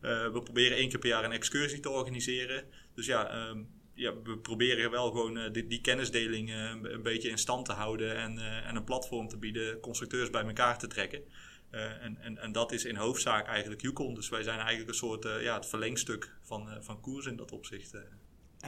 we 0.00 0.40
proberen 0.44 0.76
één 0.76 0.88
keer 0.88 0.98
per 0.98 1.08
jaar 1.08 1.24
een 1.24 1.32
excursie 1.32 1.80
te 1.80 1.90
organiseren. 1.90 2.64
Dus 2.94 3.06
ja, 3.06 3.48
um, 3.48 3.68
ja 3.94 4.22
we 4.22 4.38
proberen 4.38 4.90
wel 4.90 5.10
gewoon 5.10 5.52
die, 5.52 5.66
die, 5.66 5.80
kennisdeling 5.80 6.52
een 6.82 7.02
beetje 7.02 7.28
in 7.28 7.38
stand 7.38 7.64
te 7.64 7.72
houden 7.72 8.16
en, 8.16 8.38
en 8.64 8.76
een 8.76 8.84
platform 8.84 9.28
te 9.28 9.36
bieden, 9.36 9.80
constructeurs 9.80 10.30
bij 10.30 10.44
elkaar 10.44 10.78
te 10.78 10.86
trekken. 10.86 11.22
en, 11.70 12.16
en, 12.20 12.38
en 12.38 12.52
dat 12.52 12.72
is 12.72 12.84
in 12.84 12.96
hoofdzaak 12.96 13.46
eigenlijk 13.46 13.82
Yukon. 13.82 14.14
Dus 14.14 14.28
wij 14.28 14.42
zijn 14.42 14.58
eigenlijk 14.58 14.88
een 14.88 14.94
soort 14.94 15.24
ja, 15.24 15.54
het 15.54 15.66
verlengstuk 15.66 16.34
van, 16.42 16.68
van 16.80 17.00
koers 17.00 17.26
in 17.26 17.36
dat 17.36 17.52
opzicht. 17.52 17.94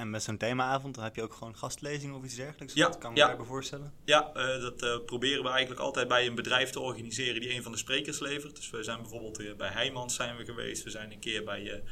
En 0.01 0.11
met 0.11 0.23
zo'n 0.23 0.37
themaavond 0.37 0.95
dan 0.95 1.05
heb 1.05 1.17
je 1.17 1.23
ook 1.23 1.35
gewoon 1.35 1.57
gastlezing 1.57 2.15
of 2.15 2.25
iets 2.25 2.35
dergelijks? 2.35 2.75
Ja, 2.75 2.87
dat 2.87 2.99
kan 2.99 3.11
ik 3.11 3.17
ja. 3.17 3.37
me 3.37 3.45
voorstellen. 3.45 3.95
Ja, 4.05 4.31
uh, 4.37 4.61
dat 4.61 4.83
uh, 4.83 4.97
proberen 5.07 5.43
we 5.43 5.49
eigenlijk 5.49 5.81
altijd 5.81 6.09
bij 6.09 6.27
een 6.27 6.35
bedrijf 6.35 6.71
te 6.71 6.81
organiseren 6.81 7.41
die 7.41 7.55
een 7.55 7.63
van 7.63 7.73
de 7.73 7.79
sprekers 7.79 8.19
levert. 8.19 8.57
Dus 8.57 8.71
we 8.71 8.83
zijn 8.83 9.01
bijvoorbeeld 9.01 9.41
uh, 9.41 9.55
bij 9.55 9.69
Heijmans 9.69 10.15
zijn 10.15 10.37
we 10.37 10.45
geweest. 10.45 10.83
We 10.83 10.91
zijn 10.91 11.13
een 11.13 11.19
keer 11.19 11.45
bij, 11.45 11.83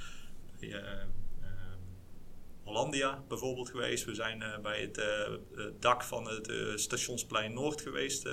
bij 0.60 1.04
Hollandia 2.62 3.22
bijvoorbeeld 3.28 3.70
geweest. 3.70 4.04
We 4.04 4.14
zijn 4.14 4.44
bij 4.62 4.80
het 4.80 5.02
dak 5.80 6.04
van 6.04 6.28
het 6.28 6.52
Stationsplein 6.80 7.54
Noord 7.54 7.80
geweest. 7.80 8.28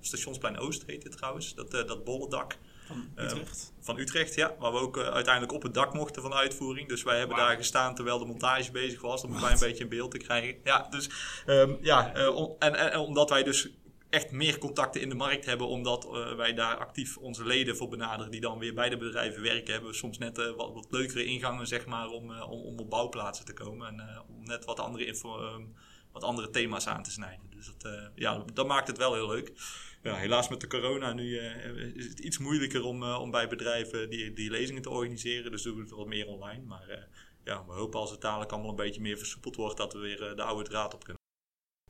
Stationsplein 0.00 0.58
Oost 0.58 0.84
heet 0.86 1.02
het 1.02 1.12
trouwens, 1.12 1.54
dat, 1.54 1.70
dat 1.70 2.04
bolle 2.04 2.28
dak. 2.28 2.56
Van 2.90 3.08
ehm, 3.14 3.26
Utrecht? 3.26 3.72
van 3.80 3.98
Utrecht, 3.98 4.34
ja. 4.34 4.54
Waar 4.58 4.72
we 4.72 4.78
ook 4.78 4.96
uh, 4.96 5.08
uiteindelijk 5.08 5.54
op 5.54 5.62
het 5.62 5.74
dak 5.74 5.94
mochten 5.94 6.22
van 6.22 6.30
de 6.30 6.36
uitvoering. 6.36 6.88
Dus 6.88 7.02
wij 7.02 7.18
hebben 7.18 7.36
daar 7.36 7.56
gestaan 7.56 7.94
terwijl 7.94 8.18
de 8.18 8.24
montage 8.24 8.70
bezig 8.70 9.00
was. 9.00 9.24
Om 9.24 9.32
een 9.32 9.38
klein 9.38 9.58
beetje 9.58 9.82
in 9.82 9.88
beeld 9.88 10.10
te 10.10 10.18
krijgen. 10.18 10.60
Ja, 10.64 10.86
dus 10.90 11.10
um, 11.46 11.78
ja. 11.80 12.16
Uh, 12.16 12.48
en, 12.58 12.74
en, 12.74 12.98
omdat 12.98 13.30
wij 13.30 13.42
dus 13.42 13.70
echt 14.10 14.30
meer 14.30 14.58
contacten 14.58 15.00
in 15.00 15.08
de 15.08 15.14
markt 15.14 15.44
hebben, 15.44 15.66
omdat 15.66 16.04
uh, 16.04 16.34
wij 16.34 16.54
daar 16.54 16.76
actief 16.76 17.16
onze 17.16 17.44
leden 17.44 17.76
voor 17.76 17.88
benaderen 17.88 18.30
die 18.30 18.40
dan 18.40 18.58
weer 18.58 18.74
bij 18.74 18.88
de 18.88 18.96
bedrijven 18.96 19.42
werken, 19.42 19.72
hebben 19.72 19.90
we 19.90 19.96
soms 19.96 20.18
net 20.18 20.38
uh, 20.38 20.50
wat, 20.56 20.72
wat, 20.72 20.86
leukere 20.90 21.24
ingangen 21.24 21.66
zeg 21.66 21.86
maar, 21.86 22.08
om, 22.08 22.30
uh, 22.30 22.50
om, 22.50 22.60
om, 22.60 22.78
op 22.78 22.90
bouwplaatsen 22.90 23.44
te 23.44 23.52
komen 23.52 23.86
en 23.86 24.24
om 24.28 24.46
net 24.46 24.64
wat 24.64 24.80
andere, 24.80 25.06
info, 25.06 25.54
um, 25.54 25.74
wat 26.12 26.22
andere 26.22 26.50
thema's 26.50 26.86
aan 26.86 27.02
te 27.02 27.10
snijden. 27.10 27.50
Dus 27.50 27.72
dat, 27.78 27.92
ja, 28.14 28.44
dat 28.52 28.66
maakt 28.66 28.88
het 28.88 28.98
wel 28.98 29.14
heel 29.14 29.28
leuk 29.28 29.52
ja, 30.02 30.14
helaas 30.14 30.48
met 30.48 30.60
de 30.60 30.66
corona 30.66 31.12
nu 31.12 31.24
uh, 31.24 31.96
is 31.96 32.04
het 32.04 32.18
iets 32.18 32.38
moeilijker 32.38 32.84
om, 32.84 33.02
uh, 33.02 33.20
om 33.20 33.30
bij 33.30 33.48
bedrijven 33.48 34.10
die, 34.10 34.32
die 34.32 34.50
lezingen 34.50 34.82
te 34.82 34.90
organiseren. 34.90 35.50
Dus 35.50 35.62
doen 35.62 35.74
we 35.74 35.80
het 35.80 35.90
wat 35.90 36.06
meer 36.06 36.26
online. 36.26 36.64
Maar 36.64 36.88
uh, 36.88 36.96
ja, 37.44 37.64
we 37.66 37.72
hopen 37.72 38.00
als 38.00 38.10
het 38.10 38.20
dadelijk 38.20 38.52
allemaal 38.52 38.70
een 38.70 38.76
beetje 38.76 39.00
meer 39.00 39.18
versoepeld 39.18 39.56
wordt, 39.56 39.76
dat 39.76 39.92
we 39.92 39.98
weer 39.98 40.18
de 40.36 40.42
oude 40.42 40.68
draad 40.68 40.94
op 40.94 41.04
kunnen. 41.04 41.19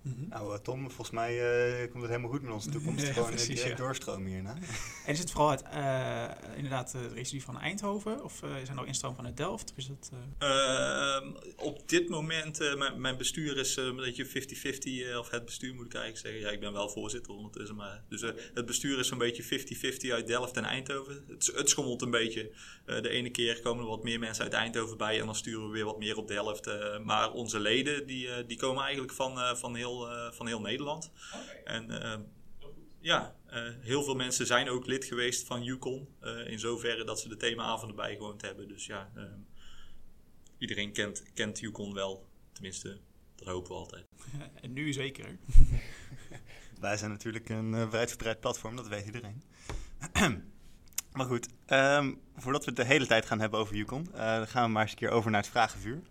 Mm 0.03 0.29
Nou, 0.29 0.53
uh, 0.53 0.59
Tom, 0.59 0.81
volgens 0.91 1.11
mij 1.11 1.35
uh, 1.35 1.91
komt 1.91 2.03
het 2.03 2.11
helemaal 2.11 2.31
goed 2.31 2.43
met 2.43 2.53
onze 2.53 2.71
toekomst. 2.71 3.05
Ja, 3.07 3.13
Gewoon 3.13 3.29
precies, 3.29 3.63
ja. 3.63 3.75
doorstromen 3.75 4.31
hierna. 4.31 4.55
En 5.07 5.13
is 5.13 5.19
het 5.19 5.31
vooral 5.31 5.51
het, 5.51 5.65
uh, 5.75 6.31
inderdaad 6.57 6.93
de 6.93 7.09
residu 7.09 7.41
van 7.41 7.59
Eindhoven? 7.59 8.25
Of 8.25 8.43
is 8.63 8.69
er 8.69 8.75
nog 8.75 8.87
instroom 8.87 9.15
van 9.15 9.25
het 9.25 9.37
Delft? 9.37 9.71
Of 9.71 9.77
is 9.77 9.89
het, 9.89 10.11
ehm, 10.39 11.31
op 11.57 11.89
dit 11.89 12.09
moment, 12.09 12.59
mijn, 12.77 13.01
mijn, 13.01 13.17
bestuur 13.17 13.57
is 13.57 13.77
een 13.77 13.97
beetje 13.97 14.27
50-50. 14.27 15.19
of 15.19 15.31
het 15.31 15.45
bestuur 15.45 15.75
moet 15.75 15.87
ik 15.87 15.95
eigenlijk 15.95 16.27
zeggen. 16.27 16.41
Ja, 16.41 16.51
ik 16.51 16.61
ben 16.61 16.73
wel 16.73 16.89
voorzitter 16.89 17.33
ondertussen. 17.33 17.77
Maar, 17.77 18.03
dus 18.09 18.21
het 18.55 18.67
bestuur 18.67 18.99
is 18.99 19.09
zo'n 19.09 19.19
beetje 19.19 19.43
50-50 19.43 20.13
uit 20.13 20.27
Delft 20.27 20.57
en 20.57 20.65
Eindhoven. 20.65 21.25
Het, 21.29 21.53
het 21.55 21.69
schommelt 21.69 22.03
een 22.03 22.11
beetje. 22.11 22.51
de 22.85 23.09
ene 23.09 23.31
keer 23.31 23.61
komen 23.61 23.85
er 23.85 23.91
wat 23.91 24.03
meer 24.03 24.19
mensen 24.19 24.45
uit 24.45 24.53
Eindhoven 24.53 24.97
bij. 24.97 25.21
En 25.21 25.27
dan 25.27 25.35
sturen 25.35 25.67
we 25.67 25.73
weer 25.73 25.85
wat 25.85 25.99
meer 25.99 26.17
op 26.17 26.29
Delft. 26.29 26.71
maar 27.05 27.33
onze 27.33 27.61
leden, 27.61 28.07
die, 28.07 28.47
die 28.47 28.57
komen 28.57 28.83
eigenlijk 28.83 29.13
van, 29.13 29.57
van 29.57 29.75
heel 29.75 29.90
uh, 29.99 30.33
van 30.33 30.47
heel 30.47 30.61
Nederland. 30.61 31.11
En 31.65 31.91
uh, 31.91 32.15
ja, 33.01 33.35
Eh, 33.51 33.63
heel 33.81 34.03
veel 34.03 34.15
mensen 34.15 34.47
zijn 34.47 34.69
ook 34.69 34.87
lid 34.87 35.05
geweest 35.05 35.47
van 35.47 35.63
Yukon. 35.63 36.09
eh, 36.21 36.47
in 36.47 36.59
zoverre 36.59 37.05
dat 37.05 37.21
ze 37.21 37.29
de 37.29 37.37
themaavonden 37.37 37.97
bijgewoond 37.97 38.43
hebben. 38.43 38.69
Dus 38.69 38.87
ja, 38.87 39.11
ehm, 39.17 39.39
iedereen 40.59 40.93
kent, 40.93 41.23
kent 41.35 41.59
Yukon 41.59 41.95
wel. 41.95 42.29
Tenminste, 42.53 42.99
dat 43.37 43.49
hopen 43.49 43.71
we 43.71 43.77
altijd. 43.79 44.07
En 44.63 44.73
nu 44.73 44.93
zeker. 44.93 45.39
Wij 46.81 46.97
zijn 46.97 47.11
natuurlijk 47.11 47.49
een 47.49 47.73
uh, 47.73 47.91
wijdverbreid 47.91 48.41
platform, 48.41 48.77
dat 48.77 48.89
weet 48.89 49.07
iedereen. 49.07 49.43
maar 51.17 51.27
goed, 51.27 51.49
ehm, 51.67 52.15
voordat 52.37 52.65
we 52.65 52.71
het 52.71 52.81
de 52.81 52.85
hele 52.85 53.07
tijd 53.07 53.27
gaan 53.27 53.41
hebben 53.41 53.61
over 53.61 53.77
Yukon, 53.77 54.09
uh, 54.15 54.43
gaan 54.43 54.65
we 54.65 54.71
maar 54.71 54.83
eens 54.83 54.91
een 54.91 54.99
keer 54.99 55.11
over 55.11 55.31
naar 55.31 55.41
het 55.41 55.51
vragenvuur. 55.51 56.03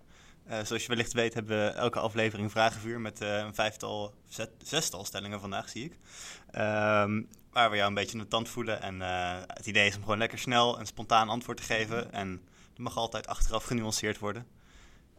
Uh, 0.49 0.55
zoals 0.63 0.81
je 0.81 0.87
wellicht 0.87 1.13
weet 1.13 1.33
hebben 1.33 1.65
we 1.65 1.71
elke 1.71 1.99
aflevering 1.99 2.51
vragenvuur 2.51 2.99
met 2.99 3.21
uh, 3.21 3.37
een 3.37 3.55
vijftal, 3.55 4.13
zet, 4.27 4.49
zestal 4.63 5.05
stellingen 5.05 5.39
vandaag, 5.39 5.69
zie 5.69 5.85
ik. 5.85 5.91
Um, 5.91 7.27
waar 7.51 7.69
we 7.69 7.75
jou 7.75 7.87
een 7.87 7.93
beetje 7.93 8.17
in 8.17 8.23
de 8.23 8.27
tand 8.27 8.49
voelen. 8.49 8.81
En 8.81 8.95
uh, 8.95 9.37
het 9.47 9.65
idee 9.65 9.87
is 9.87 9.95
om 9.95 10.01
gewoon 10.01 10.17
lekker 10.17 10.39
snel 10.39 10.79
en 10.79 10.85
spontaan 10.85 11.29
antwoord 11.29 11.57
te 11.57 11.63
geven. 11.63 12.11
En 12.13 12.29
het 12.69 12.77
mag 12.77 12.97
altijd 12.97 13.27
achteraf 13.27 13.63
genuanceerd 13.63 14.19
worden. 14.19 14.47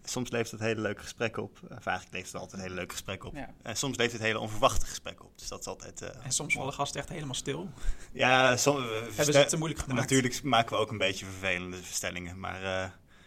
Soms 0.05 0.31
levert 0.31 0.51
het 0.51 0.61
hele 0.61 0.81
leuke 0.81 1.03
gesprekken 1.03 1.43
op. 1.43 1.59
Of 1.63 1.87
eigenlijk 1.87 2.13
levert 2.13 2.33
het 2.33 2.41
altijd 2.41 2.63
hele 2.63 2.75
leuke 2.75 2.93
gesprekken 2.93 3.29
op. 3.29 3.35
Ja. 3.35 3.51
En 3.63 3.77
soms 3.77 3.97
levert 3.97 4.13
het 4.13 4.23
hele 4.23 4.39
onverwachte 4.39 4.87
gesprekken 4.87 5.25
op. 5.25 5.39
Dus 5.39 5.49
dat 5.49 5.61
is 5.61 5.67
altijd... 5.67 6.03
Uh, 6.03 6.09
en 6.23 6.33
soms 6.33 6.55
vallen 6.55 6.73
gasten 6.73 7.01
echt 7.01 7.09
helemaal 7.09 7.35
stil. 7.35 7.71
Ja, 8.13 8.57
soms... 8.57 8.85
Hebben 8.89 9.25
ze 9.25 9.39
het 9.39 9.49
te 9.49 9.57
moeilijk 9.57 9.81
gemaakt? 9.81 10.01
Natuurlijk 10.01 10.43
maken 10.43 10.77
we 10.77 10.83
ook 10.83 10.91
een 10.91 10.99
beetje 10.99 11.25
vervelende 11.25 11.77
stellingen. 11.83 12.41
Maar 12.41 12.63
uh, 12.63 12.85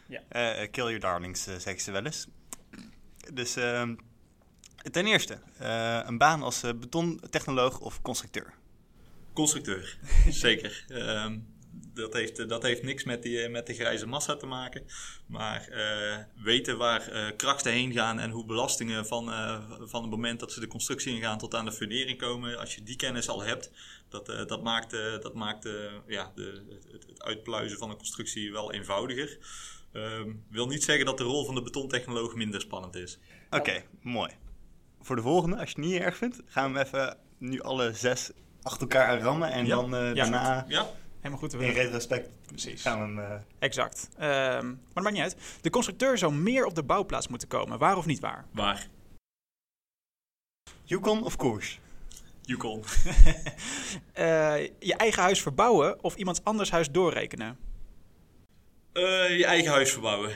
ja. 0.08 0.22
uh, 0.62 0.68
kill 0.72 0.84
your 0.84 1.00
darlings, 1.00 1.44
zeggen 1.44 1.80
ze 1.80 1.92
wel 1.92 2.06
eens. 2.06 2.28
Dus 3.34 3.56
ehm, 3.56 3.96
ten 4.92 5.06
eerste, 5.06 5.40
een 6.08 6.18
baan 6.18 6.42
als 6.42 6.62
betontechnoloog 6.62 7.80
of 7.80 8.02
constructeur? 8.02 8.54
Constructeur, 9.34 9.98
zeker. 10.30 10.86
Um, 10.90 11.54
dat, 11.94 12.14
heeft, 12.14 12.50
dat 12.50 12.64
heeft 12.64 12.84
niks 12.84 13.04
met, 13.04 13.24
die, 13.24 13.50
met 13.50 13.68
de 13.68 13.74
grijze 13.74 14.08
massa 14.08 14.36
te 14.36 14.46
maken. 14.46 14.86
Maar 15.28 15.68
uh, 15.72 16.44
weten 16.44 16.78
waar 16.78 17.14
uh, 17.14 17.28
krachten 17.38 17.72
heen 17.72 17.92
gaan 17.92 18.20
en 18.20 18.30
hoe 18.30 18.46
belastingen 18.46 19.06
van, 19.06 19.30
uh, 19.30 19.62
van 19.80 20.02
het 20.02 20.12
moment 20.12 20.40
dat 20.40 20.52
ze 20.52 20.60
de 20.60 20.68
constructie 20.68 21.16
ingaan 21.16 21.38
tot 21.38 21.56
aan 21.56 21.66
de 21.66 21.72
fundering 21.72 22.18
komen. 22.18 22.60
Als 22.60 22.76
je 22.76 22.84
die 22.84 22.96
kennis 22.96 23.30
al 23.30 23.42
hebt, 23.42 23.72
dat, 24.10 24.26
dat 24.26 24.64
maakt, 24.64 24.92
dat 25.22 25.34
maakt 25.34 25.70
ja, 26.08 26.32
de, 26.36 26.64
het, 26.92 27.06
het, 27.08 27.24
uitpluizen 27.24 27.78
van 27.78 27.90
een 27.90 27.98
constructie 27.98 28.52
wel 28.52 28.72
eenvoudiger. 28.74 29.38
Um, 29.94 30.46
wil 30.50 30.68
niet 30.68 30.84
zeggen 30.84 31.06
dat 31.06 31.18
de 31.18 31.24
rol 31.24 31.46
van 31.46 31.56
de 31.56 31.62
betontechnoloog 31.62 32.36
minder 32.36 32.62
spannend 32.62 32.96
is. 32.96 33.20
Oké, 33.46 33.58
okay, 33.58 33.86
mooi. 34.02 34.32
Voor 35.02 35.16
de 35.16 35.22
volgende, 35.22 35.58
als 35.58 35.70
je 35.70 35.76
het 35.76 35.86
niet 35.86 36.02
erg 36.02 36.18
vindt, 36.18 36.42
gaan 36.46 36.74
we 36.74 36.80
even 36.80 37.18
nu 37.38 37.62
alle 37.62 37.94
zes 37.94 38.32
achter 38.62 38.82
elkaar 38.82 39.20
rammen 39.20 39.52
en 39.52 39.66
ja. 39.66 39.76
dan 39.76 39.90
ja, 39.90 40.14
daarna... 40.14 40.66
Ja. 40.68 40.90
Helemaal 41.18 41.40
goed. 41.50 41.54
In 41.54 41.72
retrospect 41.72 42.30
Precies. 42.46 42.82
gaan 42.82 43.00
we 43.00 43.22
hem... 43.22 43.32
Uh... 43.32 43.40
Exact. 43.60 44.10
Um, 44.16 44.22
maar 44.22 44.64
dat 44.94 45.04
maakt 45.04 45.16
niet 45.16 45.24
uit. 45.24 45.38
De 45.62 45.70
constructeur 45.70 46.18
zou 46.18 46.34
meer 46.34 46.66
op 46.66 46.76
de 46.76 46.84
bouwplaats 46.84 47.28
moeten 47.28 47.48
komen. 47.48 47.80
Waar 47.80 47.98
of 47.98 48.06
niet 48.06 48.20
waar? 48.20 48.46
Waar. 48.52 48.88
Yukon 50.84 51.24
of 51.24 51.36
koers? 51.36 51.80
Yukon. 52.42 52.84
uh, 54.18 54.66
je 54.90 54.96
eigen 54.98 55.22
huis 55.22 55.42
verbouwen 55.42 56.04
of 56.04 56.16
iemands 56.16 56.44
anders 56.44 56.72
huis 56.72 56.92
doorrekenen? 56.92 57.58
Uh, 58.94 59.38
je 59.38 59.46
eigen 59.46 59.72
huis 59.72 59.92
verbouwen. 59.92 60.36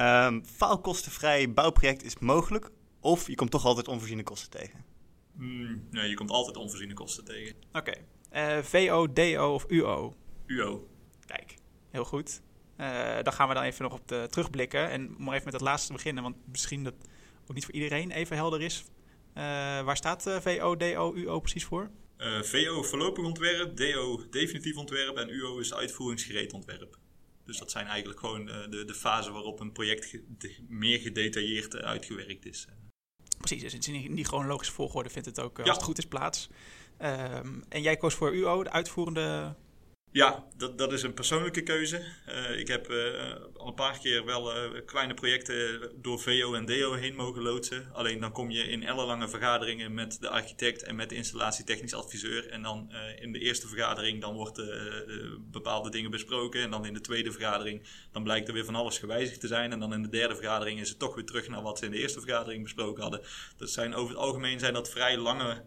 Um, 0.00 0.44
faalkostenvrij 0.44 1.52
bouwproject 1.52 2.02
is 2.02 2.18
mogelijk 2.18 2.70
of 3.00 3.26
je 3.26 3.34
komt 3.34 3.50
toch 3.50 3.64
altijd 3.64 3.88
onvoorziene 3.88 4.22
kosten 4.22 4.50
tegen? 4.50 4.84
Mm, 5.32 5.86
nee, 5.90 6.08
je 6.08 6.14
komt 6.14 6.30
altijd 6.30 6.56
onvoorziene 6.56 6.94
kosten 6.94 7.24
tegen. 7.24 7.56
Oké. 7.72 7.94
Okay. 8.32 8.56
Uh, 8.56 8.62
VO, 8.62 9.12
DO 9.12 9.54
of 9.54 9.64
UO? 9.68 10.14
UO. 10.46 10.88
Kijk, 11.26 11.54
heel 11.90 12.04
goed. 12.04 12.40
Uh, 12.80 13.16
dan 13.22 13.32
gaan 13.32 13.48
we 13.48 13.54
dan 13.54 13.62
even 13.62 13.82
nog 13.82 13.92
op 13.92 14.08
de 14.08 14.26
terugblikken. 14.30 14.90
En 14.90 15.16
om 15.18 15.32
even 15.32 15.44
met 15.44 15.52
het 15.52 15.62
laatste 15.62 15.86
te 15.86 15.92
beginnen, 15.92 16.22
want 16.22 16.36
misschien 16.50 16.84
dat 16.84 16.94
ook 17.46 17.54
niet 17.54 17.64
voor 17.64 17.74
iedereen 17.74 18.10
even 18.10 18.36
helder 18.36 18.62
is. 18.62 18.84
Uh, 19.34 19.42
waar 19.82 19.96
staat 19.96 20.22
VO, 20.40 20.76
DO, 20.76 21.14
UO 21.14 21.40
precies 21.40 21.64
voor? 21.64 21.90
VO 22.42 22.82
voorlopig 22.82 23.24
ontwerp, 23.24 23.76
DO 23.76 24.28
definitief 24.30 24.76
ontwerp 24.76 25.16
en 25.16 25.28
UO 25.28 25.58
is 25.58 25.74
uitvoeringsgereed 25.74 26.52
ontwerp. 26.52 26.98
Dus 27.44 27.58
dat 27.58 27.70
zijn 27.70 27.86
eigenlijk 27.86 28.20
gewoon 28.20 28.46
de, 28.46 28.84
de 28.86 28.94
fasen 28.94 29.32
waarop 29.32 29.60
een 29.60 29.72
project 29.72 30.04
ge 30.04 30.24
de, 30.38 30.56
meer 30.68 30.98
gedetailleerd 30.98 31.76
uitgewerkt 31.76 32.46
is. 32.46 32.66
Precies, 33.38 33.62
dus 33.62 33.72
het 33.72 33.88
is 33.88 34.04
in 34.04 34.14
die 34.14 34.24
chronologische 34.24 34.72
volgorde 34.72 35.10
vindt 35.10 35.28
het 35.28 35.40
ook, 35.40 35.58
als 35.58 35.66
ja. 35.66 35.74
het 35.74 35.82
goed 35.82 35.98
is, 35.98 36.06
plaats. 36.06 36.48
Um, 37.02 37.64
en 37.68 37.82
jij 37.82 37.96
koos 37.96 38.14
voor 38.14 38.34
UO, 38.34 38.62
de 38.62 38.70
uitvoerende... 38.70 39.54
Ja, 40.14 40.44
dat, 40.56 40.78
dat 40.78 40.92
is 40.92 41.02
een 41.02 41.14
persoonlijke 41.14 41.62
keuze. 41.62 42.02
Uh, 42.28 42.58
ik 42.58 42.68
heb 42.68 42.90
uh, 42.90 42.96
al 43.56 43.66
een 43.66 43.74
paar 43.74 43.98
keer 43.98 44.24
wel 44.24 44.56
uh, 44.56 44.80
kleine 44.86 45.14
projecten 45.14 45.90
door 45.96 46.20
VO 46.20 46.54
en 46.54 46.66
DO 46.66 46.92
heen 46.92 47.14
mogen 47.14 47.42
loodsen. 47.42 47.88
Alleen 47.92 48.20
dan 48.20 48.32
kom 48.32 48.50
je 48.50 48.62
in 48.62 48.82
ellenlange 48.82 49.28
vergaderingen 49.28 49.94
met 49.94 50.20
de 50.20 50.28
architect 50.28 50.82
en 50.82 50.96
met 50.96 51.08
de 51.08 51.14
installatietechnisch 51.14 51.94
adviseur. 51.94 52.48
En 52.48 52.62
dan 52.62 52.92
in 53.20 53.32
de 53.32 53.38
eerste 53.38 53.68
vergadering 53.68 54.20
dan 54.20 54.34
wordt 54.34 54.62
bepaalde 55.50 55.90
dingen 55.90 56.10
besproken. 56.10 56.60
En 56.60 56.70
dan 56.70 56.86
in 56.86 56.94
de 56.94 57.00
tweede 57.00 57.32
vergadering 57.32 57.82
dan 58.12 58.22
blijkt 58.22 58.48
er 58.48 58.54
weer 58.54 58.64
van 58.64 58.74
alles 58.74 58.98
gewijzigd 58.98 59.40
te 59.40 59.46
zijn. 59.46 59.72
En 59.72 59.80
dan 59.80 59.92
in 59.92 60.02
de 60.02 60.08
derde 60.08 60.34
vergadering 60.34 60.80
is 60.80 60.88
het 60.88 60.98
toch 60.98 61.14
weer 61.14 61.26
terug 61.26 61.48
naar 61.48 61.62
wat 61.62 61.78
ze 61.78 61.84
in 61.84 61.90
de 61.90 61.98
eerste 61.98 62.20
vergadering 62.20 62.62
besproken 62.62 63.02
hadden. 63.02 63.22
Dat 63.56 63.70
zijn 63.70 63.94
over 63.94 64.14
het 64.14 64.24
algemeen 64.24 64.58
zijn 64.58 64.74
dat 64.74 64.90
vrij 64.90 65.18
lange 65.18 65.62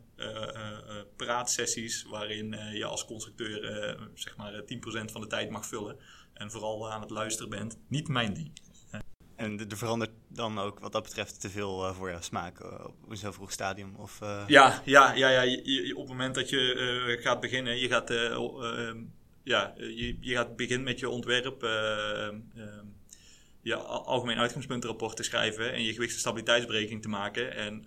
praatsessies 1.16 2.04
waarin 2.04 2.56
je 2.74 2.86
als 2.86 3.06
constructeur 3.06 3.62
zeg 4.14 4.38
maar 4.38 4.62
10% 4.62 4.66
van 5.12 5.22
de 5.22 5.28
tijd 5.28 5.50
mag 5.50 5.66
vullen 5.66 5.98
en 6.34 6.52
vooral 6.52 6.92
aan 6.92 7.02
het 7.02 7.10
luisteren 7.10 7.50
bent. 7.50 7.78
Niet 7.88 8.08
mijn 8.08 8.34
ding. 8.34 8.52
En 9.36 9.70
er 9.70 9.78
verandert 9.78 10.12
dan 10.28 10.60
ook 10.60 10.80
wat 10.80 10.92
dat 10.92 11.04
betreft 11.04 11.42
te 11.42 11.50
veel 11.50 11.94
voor 11.94 12.10
jouw 12.10 12.22
smaak 12.22 12.64
op 12.86 13.16
zo'n 13.16 13.34
vroeg 13.34 13.52
stadium? 13.52 13.96
Of, 13.96 14.20
Ja, 14.48 14.82
ja, 14.86 15.14
ja, 15.14 15.30
ja. 15.30 15.42
Je, 15.42 15.86
je, 15.86 15.96
op 15.96 16.02
het 16.02 16.10
moment 16.10 16.36
dat 16.36 16.50
je 16.50 17.18
gaat 17.22 17.40
beginnen, 17.40 17.78
je 17.78 17.88
gaat, 17.88 18.10
ja, 19.44 19.74
je, 19.78 20.18
je 20.20 20.36
gaat 20.36 20.56
beginnen 20.56 20.86
met 20.86 21.00
je 21.00 21.10
ontwerp 21.10 21.66
je 23.62 23.76
algemeen 23.76 24.38
uitgangspuntenrapport 24.38 25.16
te 25.16 25.24
schrijven 25.24 25.74
en 25.74 25.84
je 25.84 25.94
gewichts- 25.94 26.14
en 26.14 26.20
stabiliteitsberekening 26.20 27.02
te 27.02 27.10
maken. 27.10 27.56
En 27.56 27.86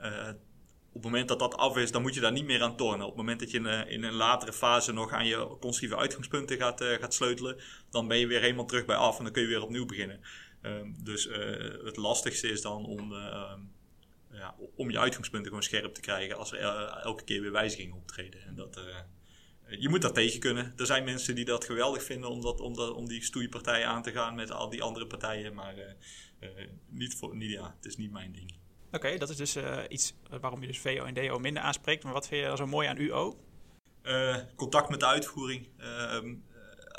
op 0.93 1.03
het 1.03 1.05
moment 1.05 1.29
dat 1.29 1.39
dat 1.39 1.57
af 1.57 1.77
is, 1.77 1.93
dan 1.93 2.03
moet 2.03 2.15
je 2.15 2.21
daar 2.21 2.33
niet 2.33 2.45
meer 2.45 2.63
aan 2.63 2.77
tornen. 2.77 3.07
Op 3.07 3.09
het 3.09 3.17
moment 3.17 3.41
dat 3.41 3.51
je 3.51 3.59
in, 3.59 3.67
in 3.67 4.03
een 4.03 4.13
latere 4.13 4.53
fase 4.53 4.93
nog 4.93 5.13
aan 5.13 5.27
je 5.27 5.37
constructieve 5.37 5.97
uitgangspunten 5.97 6.57
gaat, 6.57 6.81
uh, 6.81 6.99
gaat 6.99 7.15
sleutelen, 7.15 7.57
dan 7.91 8.09
ben 8.09 8.19
je 8.19 8.27
weer 8.27 8.41
helemaal 8.41 8.67
terug 8.67 8.85
bij 8.85 8.97
af 8.97 9.19
en 9.19 9.25
dan 9.25 9.33
kun 9.33 9.43
je 9.43 9.49
weer 9.49 9.63
opnieuw 9.63 9.87
beginnen. 9.87 10.21
Um, 10.63 10.97
dus 11.05 11.27
uh, 11.27 11.37
het 11.85 11.97
lastigste 11.97 12.49
is 12.49 12.63
dan 12.63 12.87
om, 12.87 13.13
ja, 14.33 14.55
om 14.77 14.91
je 14.91 14.99
uitgangspunten 14.99 15.49
gewoon 15.49 15.63
scherp 15.63 15.95
te 15.95 16.01
krijgen 16.01 16.37
als 16.37 16.53
er 16.53 16.59
elke 17.03 17.25
keer 17.25 17.41
weer 17.41 17.53
wijzigingen 17.53 17.97
optreden. 17.97 18.43
En 18.43 18.55
dat, 18.55 18.81
je 19.79 19.89
moet 19.89 20.03
dat 20.03 20.15
tegen 20.15 20.41
kunnen. 20.41 20.73
Er 20.77 20.87
zijn 20.87 21.05
mensen 21.05 21.35
die 21.35 21.45
dat 21.45 21.65
geweldig 21.65 22.03
vinden 22.03 22.31
om, 22.31 22.41
dat, 22.41 22.61
om, 22.61 22.75
dat, 22.75 22.95
om 22.95 23.09
die 23.09 23.25
stoeipartijen 23.25 23.87
aan 23.87 24.03
te 24.03 24.13
gaan 24.13 24.35
met 24.35 24.51
al 24.51 24.71
die 24.71 24.83
andere 24.83 25.07
partijen, 25.07 25.55
maar 25.55 25.75
niet 26.89 27.15
voor, 27.15 27.37
niet, 27.37 27.51
ja, 27.51 27.75
het 27.77 27.87
is 27.87 27.97
niet 27.97 28.13
mijn 28.13 28.33
ding. 28.33 28.60
Oké, 28.93 29.19
dat 29.19 29.29
is 29.29 29.37
dus 29.37 29.57
uh, 29.57 29.79
iets 29.89 30.15
waarom 30.41 30.61
je 30.61 30.67
dus 30.67 30.79
VO 30.79 31.05
en 31.05 31.15
DO 31.15 31.39
minder 31.39 31.63
aanspreekt. 31.63 32.05
Maar 32.05 32.13
wat 32.13 32.29
vind 32.29 32.41
je 32.41 32.47
dan 32.47 32.57
zo 32.57 32.67
mooi 32.67 32.89
aan 32.89 32.97
UO? 32.97 33.39
Uh, 34.03 34.37
contact 34.57 34.89
met 34.89 35.01
de 35.01 35.07
uitvoering. 35.07 35.69
Uh, 35.79 36.35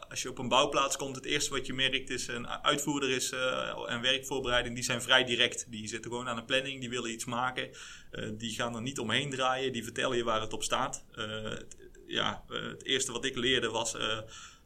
als 0.10 0.22
je 0.22 0.30
op 0.30 0.38
een 0.38 0.48
bouwplaats 0.48 0.98
komt, 0.98 1.16
het 1.16 1.26
eerste 1.26 1.50
wat 1.50 1.66
je 1.66 1.74
merkt 1.74 2.10
is 2.10 2.28
een 2.28 2.48
uitvoerder 2.48 3.10
is, 3.10 3.32
en 3.88 4.02
werkvoorbereiding. 4.02 4.76
Die 4.76 4.84
zijn 4.84 5.02
vrij 5.02 5.24
direct. 5.24 5.66
Die 5.70 5.88
zitten 5.88 6.12
gewoon 6.12 6.28
aan 6.28 6.38
een 6.38 6.46
planning, 6.46 6.80
die 6.80 6.90
willen 6.90 7.12
iets 7.12 7.26
maken. 7.26 7.70
die 8.38 8.54
gaan 8.54 8.76
er 8.76 8.82
niet 8.82 9.00
omheen 9.00 9.30
draaien, 9.30 9.74
die 9.74 9.84
vertellen 9.84 10.18
je 10.18 10.24
waar 10.24 10.42
het 10.42 10.54
op 10.54 10.64
staat. 10.64 11.06
ja, 12.08 12.44
het 12.48 12.84
eerste 12.84 13.12
wat 13.12 13.26
ik 13.26 13.36
leerde 13.36 13.70
was 13.70 13.96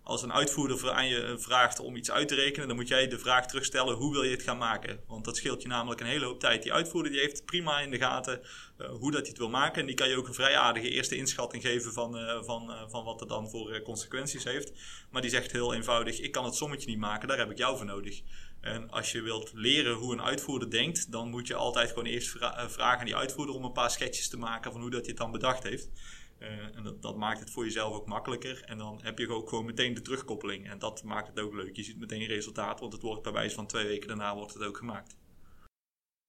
als 0.05 0.23
een 0.23 0.33
uitvoerder 0.33 0.91
aan 0.91 1.07
je 1.07 1.35
vraagt 1.39 1.79
om 1.79 1.95
iets 1.95 2.11
uit 2.11 2.27
te 2.27 2.35
rekenen, 2.35 2.67
dan 2.67 2.77
moet 2.77 2.87
jij 2.87 3.07
de 3.07 3.19
vraag 3.19 3.47
terugstellen: 3.47 3.95
hoe 3.95 4.11
wil 4.11 4.23
je 4.23 4.31
het 4.31 4.41
gaan 4.41 4.57
maken? 4.57 4.99
Want 5.07 5.25
dat 5.25 5.37
scheelt 5.37 5.61
je 5.61 5.67
namelijk 5.67 6.01
een 6.01 6.07
hele 6.07 6.25
hoop 6.25 6.39
tijd. 6.39 6.63
Die 6.63 6.73
uitvoerder 6.73 7.11
die 7.11 7.21
heeft 7.21 7.45
prima 7.45 7.79
in 7.79 7.91
de 7.91 7.97
gaten 7.97 8.41
uh, 8.77 8.87
hoe 8.89 9.11
dat 9.11 9.19
hij 9.19 9.29
het 9.29 9.37
wil 9.37 9.49
maken. 9.49 9.81
En 9.81 9.87
die 9.87 9.95
kan 9.95 10.09
je 10.09 10.17
ook 10.17 10.27
een 10.27 10.33
vrij 10.33 10.57
aardige 10.57 10.89
eerste 10.89 11.15
inschatting 11.15 11.63
geven 11.63 11.93
van, 11.93 12.17
uh, 12.17 12.43
van, 12.43 12.89
van 12.89 13.03
wat 13.03 13.19
het 13.19 13.29
dan 13.29 13.49
voor 13.49 13.81
consequenties 13.81 14.43
heeft. 14.43 14.71
Maar 15.11 15.21
die 15.21 15.31
zegt 15.31 15.51
heel 15.51 15.73
eenvoudig: 15.73 16.19
ik 16.19 16.31
kan 16.31 16.45
het 16.45 16.55
sommetje 16.55 16.89
niet 16.89 16.99
maken, 16.99 17.27
daar 17.27 17.37
heb 17.37 17.51
ik 17.51 17.57
jou 17.57 17.77
voor 17.77 17.85
nodig. 17.85 18.21
En 18.61 18.89
als 18.89 19.11
je 19.11 19.21
wilt 19.21 19.51
leren 19.53 19.93
hoe 19.93 20.13
een 20.13 20.21
uitvoerder 20.21 20.69
denkt, 20.69 21.11
dan 21.11 21.29
moet 21.29 21.47
je 21.47 21.55
altijd 21.55 21.89
gewoon 21.89 22.05
eerst 22.05 22.29
vra 22.29 22.69
vragen 22.69 22.99
aan 22.99 23.05
die 23.05 23.15
uitvoerder 23.15 23.55
om 23.55 23.63
een 23.63 23.71
paar 23.71 23.91
sketches 23.91 24.29
te 24.29 24.37
maken 24.37 24.71
van 24.71 24.81
hoe 24.81 24.89
dat 24.89 24.99
hij 24.99 25.09
het 25.09 25.17
dan 25.17 25.31
bedacht 25.31 25.63
heeft. 25.63 25.89
Uh, 26.39 26.75
en 26.75 26.83
dat, 26.83 27.01
dat, 27.01 27.15
maakt 27.17 27.39
het 27.39 27.51
voor 27.51 27.63
jezelf 27.63 27.93
ook 27.93 28.05
makkelijker. 28.05 28.63
En 28.63 28.77
dan 28.77 28.99
heb 29.03 29.19
je 29.19 29.29
ook 29.29 29.49
gewoon 29.49 29.65
meteen 29.65 29.93
de 29.93 30.01
terugkoppeling. 30.01 30.69
En 30.69 30.79
dat 30.79 31.03
maakt 31.03 31.27
het 31.27 31.39
ook 31.39 31.53
leuk. 31.53 31.75
Je 31.75 31.83
ziet 31.83 31.99
meteen 31.99 32.25
resultaat, 32.25 32.79
want 32.79 32.93
het 32.93 33.01
wordt 33.01 33.23
bij 33.23 33.31
wijze 33.31 33.55
van 33.55 33.67
twee 33.67 33.87
weken 33.87 34.07
daarna 34.07 34.35
wordt 34.35 34.53
het 34.53 34.63
ook 34.63 34.77
gemaakt. 34.77 35.15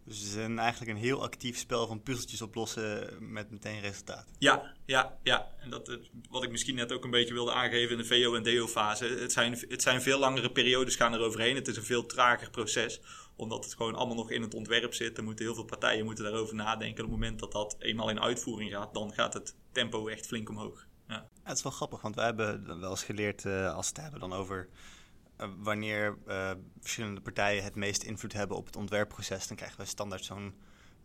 Dus 0.06 0.18
het 0.18 0.28
is 0.28 0.34
een, 0.34 0.58
eigenlijk 0.58 0.90
een 0.90 0.96
heel 0.96 1.22
actief 1.22 1.58
spel 1.58 1.86
van 1.86 2.02
puzzeltjes 2.02 2.42
oplossen 2.42 3.16
met 3.32 3.50
meteen 3.50 3.80
resultaat. 3.80 4.26
Ja, 4.38 4.74
ja, 4.84 5.18
ja. 5.22 5.54
En 5.58 5.70
dat, 5.70 5.98
wat 6.30 6.42
ik 6.42 6.50
misschien 6.50 6.74
net 6.74 6.92
ook 6.92 7.04
een 7.04 7.10
beetje 7.10 7.34
wilde 7.34 7.52
aangeven 7.52 7.90
in 7.90 7.98
de 7.98 8.04
VO- 8.04 8.34
en 8.34 8.42
DO-fase. 8.42 9.04
Het 9.04 9.32
zijn, 9.32 9.58
het 9.68 9.82
zijn 9.82 10.02
veel 10.02 10.18
langere 10.18 10.52
periodes 10.52 10.96
gaan 10.96 11.12
er 11.12 11.20
overheen. 11.20 11.54
Het 11.54 11.68
is 11.68 11.76
een 11.76 11.82
veel 11.82 12.06
trager 12.06 12.50
proces. 12.50 13.00
Omdat 13.36 13.64
het 13.64 13.74
gewoon 13.74 13.94
allemaal 13.94 14.16
nog 14.16 14.30
in 14.30 14.42
het 14.42 14.54
ontwerp 14.54 14.94
zit. 14.94 15.18
Er 15.18 15.24
moeten 15.24 15.44
heel 15.44 15.54
veel 15.54 15.64
partijen 15.64 16.04
moeten 16.04 16.24
daarover 16.24 16.54
nadenken. 16.54 17.04
Op 17.04 17.10
het 17.10 17.20
moment 17.20 17.38
dat 17.38 17.52
dat 17.52 17.76
eenmaal 17.78 18.10
in 18.10 18.20
uitvoering 18.20 18.70
gaat, 18.70 18.94
dan 18.94 19.12
gaat 19.12 19.34
het 19.34 19.56
tempo 19.72 20.08
echt 20.08 20.26
flink 20.26 20.48
omhoog. 20.48 20.86
Ja. 21.08 21.28
Het 21.42 21.56
is 21.56 21.62
wel 21.62 21.72
grappig, 21.72 22.00
want 22.00 22.14
wij 22.14 22.24
hebben 22.24 22.80
wel 22.80 22.90
eens 22.90 23.04
geleerd, 23.04 23.44
eh, 23.44 23.74
als 23.74 23.88
het 23.88 23.96
hebben 23.96 24.20
dan 24.20 24.32
over 24.32 24.68
eh, 25.36 25.48
wanneer 25.58 26.18
eh, 26.26 26.50
verschillende 26.80 27.20
partijen 27.20 27.64
het 27.64 27.74
meest 27.74 28.02
invloed 28.02 28.32
hebben 28.32 28.56
op 28.56 28.66
het 28.66 28.76
ontwerpproces, 28.76 29.46
dan 29.46 29.56
krijgen 29.56 29.78
we 29.78 29.86
standaard 29.86 30.24
zo'n 30.24 30.54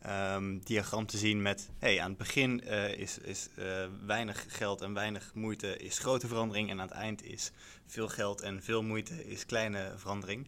ehm, 0.01 0.59
diagram 0.59 1.05
te 1.05 1.17
zien 1.17 1.41
met, 1.41 1.69
hey, 1.79 2.01
aan 2.01 2.09
het 2.09 2.17
begin 2.17 2.63
eh, 2.63 2.97
is, 2.97 3.17
is 3.17 3.49
eh, 3.55 3.85
weinig 4.05 4.45
geld 4.47 4.81
en 4.81 4.93
weinig 4.93 5.31
moeite 5.33 5.77
is 5.77 5.99
grote 5.99 6.27
verandering 6.27 6.69
en 6.69 6.79
aan 6.79 6.87
het 6.87 6.97
eind 6.97 7.23
is 7.23 7.51
veel 7.85 8.07
geld 8.07 8.41
en 8.41 8.63
veel 8.63 8.83
moeite 8.83 9.25
is 9.25 9.45
kleine 9.45 9.93
verandering. 9.95 10.47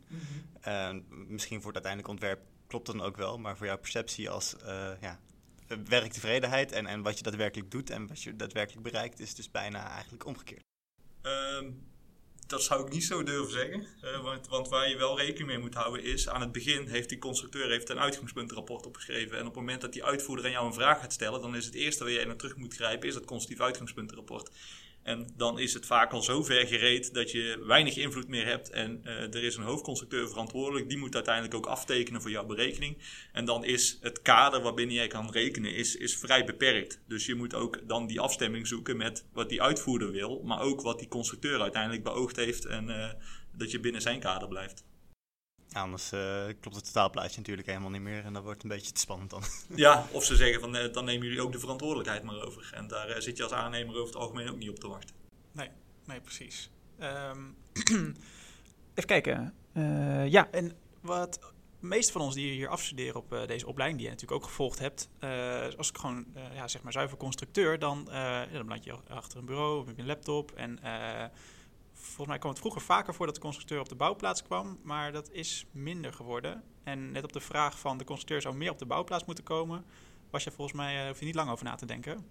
Eh, 0.61 0.95
misschien 1.09 1.61
voor 1.61 1.73
het 1.73 1.85
uiteindelijk 1.85 2.07
ontwerp 2.07 2.41
klopt 2.67 2.85
dan 2.85 3.01
ook 3.01 3.17
wel, 3.17 3.39
maar 3.39 3.57
voor 3.57 3.65
jouw 3.65 3.77
perceptie 3.77 4.29
als 4.29 4.57
eh, 4.57 4.91
ja, 5.01 5.19
werktevredenheid 5.85 6.71
en, 6.71 6.85
en 6.85 7.01
wat 7.01 7.17
je 7.17 7.23
daadwerkelijk 7.23 7.71
doet 7.71 7.89
en 7.89 8.07
wat 8.07 8.21
je 8.21 8.35
daadwerkelijk 8.35 8.83
bereikt, 8.83 9.19
is 9.19 9.35
dus 9.35 9.51
bijna 9.51 9.89
eigenlijk 9.89 10.25
omgekeerd. 10.25 10.61
Ehm, 11.21 11.71
dat 12.47 12.63
zou 12.63 12.85
ik 12.85 12.93
niet 12.93 13.03
zo 13.03 13.23
durven 13.23 13.51
zeggen. 13.51 13.87
Eh, 14.01 14.21
want, 14.23 14.47
want 14.47 14.69
waar 14.69 14.89
je 14.89 14.97
wel 14.97 15.17
rekening 15.17 15.47
mee 15.47 15.57
moet 15.57 15.73
houden 15.73 16.03
is... 16.03 16.29
aan 16.29 16.41
het 16.41 16.51
begin 16.51 16.87
heeft 16.87 17.09
die 17.09 17.17
constructeur 17.17 17.69
heeft 17.69 17.89
een 17.89 17.99
uitgangspuntenrapport 17.99 18.85
opgeschreven. 18.85 19.33
En 19.37 19.39
op 19.39 19.45
het 19.45 19.55
moment 19.55 19.81
dat 19.81 19.93
die 19.93 20.03
uitvoerder 20.03 20.45
aan 20.45 20.51
jou 20.51 20.65
een 20.65 20.73
vraag 20.73 20.99
gaat 20.99 21.13
stellen... 21.13 21.41
dan 21.41 21.55
is 21.55 21.65
het 21.65 21.73
eerste 21.73 22.03
waar 22.03 22.13
jij 22.13 22.25
naar 22.25 22.35
terug 22.35 22.55
moet 22.55 22.75
grijpen... 22.75 23.07
is 23.07 23.13
dat 23.13 23.25
constructief 23.25 23.65
uitgangspuntenrapport. 23.65 24.51
En 25.03 25.27
dan 25.37 25.59
is 25.59 25.73
het 25.73 25.85
vaak 25.85 26.11
al 26.11 26.21
zo 26.21 26.43
ver 26.43 26.67
gereed 26.67 27.13
dat 27.13 27.31
je 27.31 27.63
weinig 27.65 27.97
invloed 27.97 28.27
meer 28.27 28.45
hebt. 28.45 28.69
En 28.69 29.01
eh, 29.03 29.13
er 29.13 29.43
is 29.43 29.55
een 29.55 29.63
hoofdconstructeur 29.63 30.29
verantwoordelijk. 30.29 30.89
Die 30.89 30.97
moet 30.97 31.15
uiteindelijk 31.15 31.55
ook 31.55 31.65
aftekenen 31.65 32.21
voor 32.21 32.31
jouw 32.31 32.45
berekening. 32.45 32.97
En 33.31 33.45
dan 33.45 33.63
is 33.63 33.97
het 34.01 34.21
kader 34.21 34.61
waarbinnen 34.61 34.95
jij 34.95 35.07
kan 35.07 35.31
rekenen 35.31 35.75
is, 35.75 35.95
is 35.95 36.17
vrij 36.17 36.45
beperkt. 36.45 37.01
Dus 37.07 37.25
je 37.25 37.35
moet 37.35 37.53
ook 37.53 37.87
dan 37.87 38.07
die 38.07 38.19
afstemming 38.19 38.67
zoeken 38.67 38.97
met 38.97 39.25
wat 39.33 39.49
die 39.49 39.61
uitvoerder 39.61 40.11
wil. 40.11 40.41
Maar 40.43 40.61
ook 40.61 40.81
wat 40.81 40.99
die 40.99 41.07
constructeur 41.07 41.61
uiteindelijk 41.61 42.03
beoogd 42.03 42.35
heeft. 42.35 42.65
En 42.65 42.89
eh, 42.89 43.09
dat 43.51 43.71
je 43.71 43.79
binnen 43.79 44.01
zijn 44.01 44.19
kader 44.19 44.47
blijft. 44.47 44.83
Ja, 45.73 45.81
anders 45.81 46.11
eh, 46.11 46.45
klopt 46.59 46.75
het 46.75 46.85
totaalplaatje 46.85 47.37
natuurlijk 47.37 47.67
helemaal 47.67 47.89
niet 47.89 48.01
meer 48.01 48.23
en 48.25 48.33
dat 48.33 48.43
wordt 48.43 48.63
een 48.63 48.69
beetje 48.69 48.91
te 48.91 48.99
spannend 48.99 49.29
dan. 49.29 49.43
Ja, 49.75 50.07
of 50.11 50.23
ze 50.23 50.35
zeggen 50.35 50.59
van 50.59 50.75
eh, 50.75 50.93
dan 50.93 51.05
nemen 51.05 51.27
jullie 51.27 51.41
ook 51.41 51.51
de 51.51 51.59
verantwoordelijkheid 51.59 52.23
maar 52.23 52.41
over. 52.41 52.69
En 52.73 52.87
daar 52.87 53.07
eh, 53.07 53.21
zit 53.21 53.37
je 53.37 53.43
als 53.43 53.51
aannemer 53.51 53.95
over 53.95 54.13
het 54.13 54.15
algemeen 54.15 54.49
ook 54.49 54.57
niet 54.57 54.69
op 54.69 54.79
te 54.79 54.87
wachten. 54.87 55.15
Nee, 55.51 55.69
nee, 56.05 56.19
precies. 56.21 56.69
Ehm, 56.99 57.39
even 58.93 59.05
kijken. 59.05 59.53
Eh, 59.73 60.27
ja, 60.27 60.51
en 60.51 60.71
wat 61.01 61.39
de 61.79 61.89
meeste 61.89 62.11
van 62.11 62.21
ons 62.21 62.35
die 62.35 62.51
hier 62.51 62.67
afstuderen 62.67 63.15
op 63.15 63.33
eh, 63.33 63.47
deze 63.47 63.67
opleiding, 63.67 63.99
die 64.01 64.09
je 64.09 64.15
natuurlijk 64.15 64.41
ook 64.43 64.49
gevolgd 64.49 64.79
hebt, 64.79 65.09
eh, 65.19 65.67
als 65.77 65.89
ik 65.89 65.97
gewoon, 65.97 66.25
eh, 66.33 66.55
ja, 66.55 66.67
zeg 66.67 66.81
maar 66.81 66.91
zuiver 66.91 67.17
constructeur, 67.17 67.79
dan, 67.79 68.07
eh, 68.07 68.13
ja, 68.13 68.45
dan 68.51 68.63
beland 68.65 68.83
je 68.83 68.95
achter 69.07 69.39
een 69.39 69.45
bureau 69.45 69.79
of 69.79 69.85
met 69.85 69.99
een 69.99 70.05
laptop. 70.05 70.51
En 70.51 70.83
eh, 70.83 71.25
volgens 72.03 72.27
mij 72.27 72.37
kwam 72.37 72.51
het 72.51 72.59
vroeger 72.59 72.81
vaker 72.81 73.13
voor 73.13 73.25
dat 73.25 73.35
de 73.35 73.41
constructeur 73.41 73.79
op 73.79 73.89
de 73.89 73.95
bouwplaats 73.95 74.43
kwam, 74.43 74.79
maar 74.83 75.11
dat 75.11 75.31
is 75.31 75.65
minder 75.71 76.13
geworden. 76.13 76.63
En 76.83 77.11
net 77.11 77.23
op 77.23 77.33
de 77.33 77.39
vraag 77.39 77.79
van 77.79 77.97
de 77.97 78.03
constructeur 78.03 78.41
zou 78.41 78.55
meer 78.55 78.71
op 78.71 78.79
de 78.79 78.85
bouwplaats 78.85 79.25
moeten 79.25 79.43
komen, 79.43 79.85
was 80.29 80.43
je 80.43 80.51
volgens 80.51 80.77
mij, 80.77 81.01
eh 81.01 81.07
hoef 81.07 81.19
je 81.19 81.25
niet 81.25 81.35
lang 81.35 81.49
over 81.49 81.65
na 81.65 81.75
te 81.75 81.85
denken. 81.85 82.27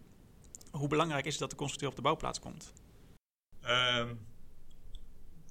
Hoe 0.70 0.88
belangrijk 0.88 1.24
is 1.24 1.30
het 1.30 1.40
dat 1.40 1.50
de 1.50 1.56
constructeur 1.56 1.88
op 1.88 1.96
de 1.96 2.02
bouwplaats 2.02 2.40
komt? 2.40 2.72
Ehm, 3.60 4.14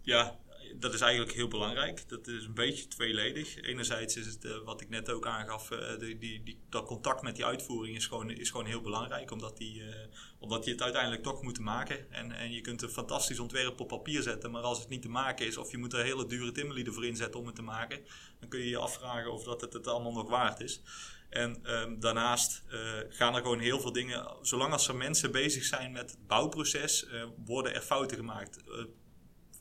ja, 0.02 0.40
dat 0.82 0.94
is 0.94 1.02
eigenlijk 1.02 1.34
heel 1.34 1.48
belangrijk. 1.48 2.10
Dat 2.10 2.28
is 2.28 2.46
een 2.46 2.54
beetje 2.54 2.88
tweeledig. 2.88 3.62
Enerzijds 3.62 4.16
is 4.16 4.26
het, 4.26 4.46
eh, 4.46 4.58
wat 4.66 4.82
ik 4.82 4.90
net 4.90 5.12
ook 5.12 5.28
aangaf, 5.28 5.72
eh, 5.72 6.00
die, 6.00 6.18
die, 6.18 6.44
die, 6.44 6.60
dat 6.70 6.86
contact 6.86 7.22
met 7.22 7.36
die 7.36 7.46
uitvoering 7.46 7.96
is 7.96 8.06
gewoon, 8.06 8.30
is 8.30 8.50
gewoon 8.50 8.66
heel 8.66 8.82
belangrijk. 8.82 9.32
Omdat, 9.32 9.58
die, 9.58 9.82
eh, 9.84 10.08
omdat 10.40 10.66
je 10.66 10.72
het 10.72 10.82
uiteindelijk 10.82 11.24
toch 11.24 11.42
moet 11.42 11.60
maken. 11.60 12.12
En, 12.12 12.32
en 12.32 12.52
je 12.52 12.62
kunt 12.62 12.82
een 12.82 12.90
fantastisch 12.90 13.40
ontwerp 13.40 13.80
op 13.80 13.88
papier 13.88 14.22
zetten. 14.22 14.52
Maar 14.52 14.62
als 14.62 14.80
het 14.80 14.90
niet 14.90 15.02
te 15.02 15.10
maken 15.10 15.46
is, 15.46 15.58
of 15.58 15.72
je 15.72 15.78
moet 15.78 15.94
er 15.94 16.04
hele 16.04 16.26
dure 16.26 16.52
timmerlieden 16.52 16.94
voor 16.94 17.06
inzetten 17.06 17.40
om 17.40 17.46
het 17.46 17.56
te 17.56 17.62
maken. 17.62 18.00
Dan 18.40 18.50
kun 18.50 18.60
je 18.60 18.70
je 18.70 18.78
afvragen 18.78 19.34
of 19.34 19.44
dat 19.44 19.62
het 19.62 19.74
het 19.74 19.88
allemaal 19.88 20.14
nog 20.14 20.30
waard 20.30 20.60
is. 20.60 20.82
En 21.30 21.66
ehm, 21.66 22.00
daarnaast 22.00 22.64
gaan 23.10 23.36
er 23.36 23.42
gewoon 23.42 23.60
heel 23.60 23.80
veel 23.80 23.92
dingen. 23.92 24.36
Zolang 24.42 24.72
als 24.72 24.88
er 24.88 24.96
mensen 24.96 25.32
bezig 25.32 25.64
zijn 25.64 25.92
met 25.92 26.12
het 26.12 26.28
bouwproces, 26.28 27.06
worden 27.46 27.74
er 27.74 27.82
fouten 27.82 28.18
gemaakt. 28.18 28.58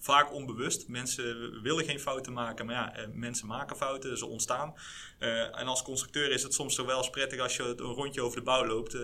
Vaak 0.01 0.33
onbewust. 0.33 0.89
Mensen 0.89 1.63
willen 1.63 1.85
geen 1.85 2.01
fouten 2.01 2.33
maken, 2.33 2.67
maar 2.67 2.75
ja, 2.75 2.97
eh, 2.97 3.07
mensen 3.13 3.47
maken 3.47 3.77
fouten, 3.77 4.19
ze 4.19 4.27
ontstaan. 4.27 4.75
Eh, 5.19 5.59
en 5.59 5.67
als 5.67 5.83
constructeur 5.83 6.31
is 6.31 6.43
het 6.43 6.55
soms 6.55 6.75
zo 6.75 6.87
wel 6.87 6.99
eens 6.99 7.11
prettig 7.11 7.41
als 7.41 7.57
je 7.57 7.63
een 7.63 7.77
rondje 7.77 8.23
over 8.23 8.37
de 8.37 8.45
bouw 8.45 8.67
loopt. 8.67 8.95
Eh, 8.95 9.01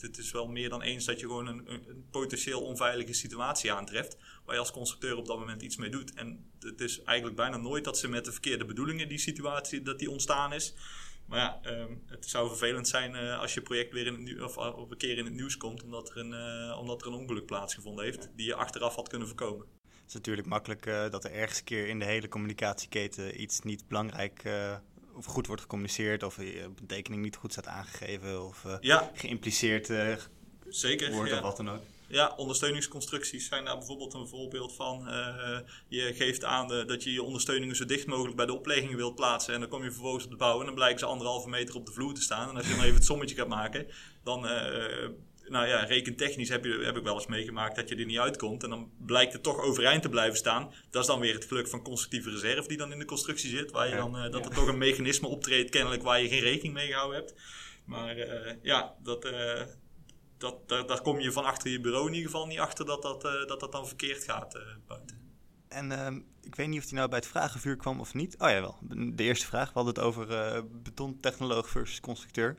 het 0.00 0.18
is 0.18 0.30
wel 0.30 0.46
meer 0.46 0.68
dan 0.68 0.82
eens 0.82 1.04
dat 1.04 1.20
je 1.20 1.26
gewoon 1.26 1.46
een, 1.46 1.62
een, 1.66 2.06
potentieel 2.10 2.60
onveilige 2.60 3.12
situatie 3.12 3.72
aantreft. 3.72 4.16
Waar 4.44 4.54
je 4.54 4.60
als 4.60 4.70
constructeur 4.70 5.16
op 5.16 5.26
dat 5.26 5.38
moment 5.38 5.62
iets 5.62 5.76
mee 5.76 5.90
doet. 5.90 6.14
En 6.14 6.50
het 6.60 6.80
is 6.80 7.02
eigenlijk 7.02 7.36
bijna 7.36 7.56
nooit 7.56 7.84
dat 7.84 7.98
ze 7.98 8.08
met 8.08 8.24
de 8.24 8.32
verkeerde 8.32 8.64
bedoelingen 8.64 9.08
die 9.08 9.18
situatie 9.18 9.82
dat 9.82 9.98
die 9.98 10.10
ontstaan 10.10 10.52
is. 10.52 10.74
Maar 11.26 11.38
ja, 11.38 11.58
ehm, 11.62 11.92
het 12.06 12.28
zou 12.28 12.48
vervelend 12.48 12.88
zijn 12.88 13.14
als 13.14 13.54
je 13.54 13.60
project 13.60 13.92
weer 13.92 14.06
in 14.06 14.26
het 14.26 14.42
of, 14.42 14.56
of 14.56 14.90
een 14.90 14.96
keer 14.96 15.18
in 15.18 15.24
het 15.24 15.34
nieuws 15.34 15.56
komt 15.56 15.82
omdat 15.82 16.10
er, 16.10 16.16
een, 16.16 16.72
omdat 16.74 17.00
er 17.00 17.06
een 17.06 17.14
ongeluk 17.14 17.46
plaatsgevonden 17.46 18.04
heeft. 18.04 18.30
Die 18.36 18.46
je 18.46 18.54
achteraf 18.54 18.94
had 18.94 19.08
kunnen 19.08 19.28
voorkomen. 19.28 19.77
Het 20.08 20.16
is 20.16 20.22
natuurlijk 20.22 20.48
makkelijk 20.48 20.86
eh, 20.86 21.10
dat 21.10 21.24
er 21.24 21.32
ergens 21.32 21.58
een 21.58 21.64
keer 21.64 21.86
in 21.88 21.98
de 21.98 22.04
hele 22.04 22.28
communicatieketen 22.28 23.40
iets 23.42 23.60
niet 23.60 23.88
belangrijk 23.88 24.40
eh, 24.44 24.76
of 25.14 25.24
goed 25.24 25.46
wordt 25.46 25.62
gecommuniceerd 25.62 26.22
of 26.22 26.38
eh, 26.38 26.66
op 26.66 26.80
een 26.80 26.86
tekening 26.86 27.22
niet 27.22 27.36
goed 27.36 27.52
staat 27.52 27.66
aangegeven 27.66 28.44
of 28.46 28.64
eh, 28.64 28.76
Ja, 28.80 29.10
geïmpliceerd 29.14 29.90
eh, 29.90 30.14
zeker. 30.68 31.12
wordt 31.12 31.30
ja. 31.30 31.36
of 31.36 31.42
wat 31.42 31.56
dan 31.56 31.70
ook. 31.70 31.82
Ja, 32.10 32.34
ondersteuningsconstructies 32.36 33.48
zijn 33.48 33.64
daar 33.64 33.76
bijvoorbeeld 33.78 34.14
een 34.14 34.28
voorbeeld 34.28 34.74
van. 34.74 35.08
Eh, 35.08 35.58
je 35.88 36.14
geeft 36.14 36.44
aan 36.44 36.72
eh, 36.72 36.86
dat 36.86 37.02
je 37.02 37.12
je 37.12 37.22
ondersteuningen 37.22 37.76
zo 37.76 37.84
dicht 37.84 38.06
mogelijk 38.06 38.36
bij 38.36 38.46
de 38.46 38.52
opleggingen 38.54 38.96
wilt 38.96 39.14
plaatsen. 39.14 39.54
En 39.54 39.60
dan 39.60 39.68
kom 39.68 39.82
je 39.84 39.90
vervolgens 39.90 40.24
op 40.24 40.30
de 40.30 40.36
bouw 40.36 40.60
en 40.60 40.66
dan 40.66 40.74
blijken 40.74 40.98
ze 40.98 41.06
anderhalve 41.06 41.48
meter 41.48 41.74
op 41.74 41.86
de 41.86 41.92
vloer 41.92 42.14
te 42.14 42.20
staan. 42.22 42.48
En 42.48 42.56
als 42.56 42.66
je 42.66 42.72
dan 42.74 42.82
even 42.82 42.94
het 42.94 43.04
sommetje 43.04 43.34
gaat 43.36 43.48
maken, 43.48 43.86
dan, 44.24 44.46
eh, 44.48 45.08
nou 45.50 45.66
ja, 45.66 45.84
rekentechnisch 45.84 46.48
heb, 46.48 46.64
je, 46.64 46.80
heb 46.84 46.96
ik 46.96 47.02
wel 47.02 47.14
eens 47.14 47.26
meegemaakt 47.26 47.76
dat 47.76 47.88
je 47.88 47.96
er 47.96 48.04
niet 48.04 48.18
uitkomt. 48.18 48.62
En 48.62 48.70
dan 48.70 48.90
blijkt 49.06 49.32
het 49.32 49.42
toch 49.42 49.60
overeind 49.60 50.02
te 50.02 50.08
blijven 50.08 50.36
staan. 50.38 50.72
Dat 50.90 51.02
is 51.02 51.08
dan 51.08 51.20
weer 51.20 51.34
het 51.34 51.44
geluk 51.44 51.68
van 51.68 51.82
constructieve 51.82 52.30
reserve 52.30 52.68
die 52.68 52.76
dan 52.76 52.92
in 52.92 52.98
de 52.98 53.04
constructie 53.04 53.50
zit. 53.50 53.70
Waar 53.70 53.86
je 53.86 53.92
Ja. 53.94 53.98
dan, 53.98 54.16
eh, 54.16 54.22
dat 54.22 54.44
Ja. 54.44 54.50
er 54.50 54.54
toch 54.56 54.66
een 54.68 54.78
mechanisme 54.78 55.28
optreedt 55.28 55.70
kennelijk 55.70 56.02
waar 56.02 56.20
je 56.22 56.28
geen 56.28 56.40
rekening 56.40 56.74
mee 56.74 56.86
gehouden 56.86 57.16
hebt. 57.18 57.34
Maar 57.84 58.16
eh, 58.16 58.54
ja, 58.62 58.94
dat... 59.02 59.24
eh, 59.24 59.62
dat, 60.38 60.68
daar, 60.68 60.86
daar 60.86 61.00
kom 61.02 61.20
je 61.20 61.32
van 61.32 61.44
achter 61.44 61.70
je 61.70 61.80
bureau 61.80 62.06
in 62.08 62.14
ieder 62.14 62.30
geval 62.30 62.46
niet 62.46 62.58
achter 62.58 62.84
dat 62.86 63.02
dat, 63.02 63.22
dat, 63.22 63.60
dat 63.60 63.72
dan 63.72 63.86
verkeerd 63.86 64.24
gaat 64.24 64.58
buiten. 64.86 65.18
En 65.68 65.92
ehm, 65.92 66.20
ik 66.42 66.54
weet 66.54 66.68
niet 66.68 66.78
of 66.78 66.84
die 66.86 66.94
nou 66.94 67.08
bij 67.08 67.18
het 67.18 67.26
vragenvuur 67.28 67.76
kwam 67.76 68.00
of 68.00 68.14
niet. 68.14 68.34
Oh 68.38 68.48
ja, 68.50 68.60
wel. 68.60 68.78
De 69.14 69.22
eerste 69.22 69.46
vraag. 69.46 69.66
We 69.66 69.72
hadden 69.74 69.94
het 69.94 70.02
over 70.02 70.26
betontechnoloog 70.82 71.68
versus 71.68 72.00
constructeur. 72.00 72.56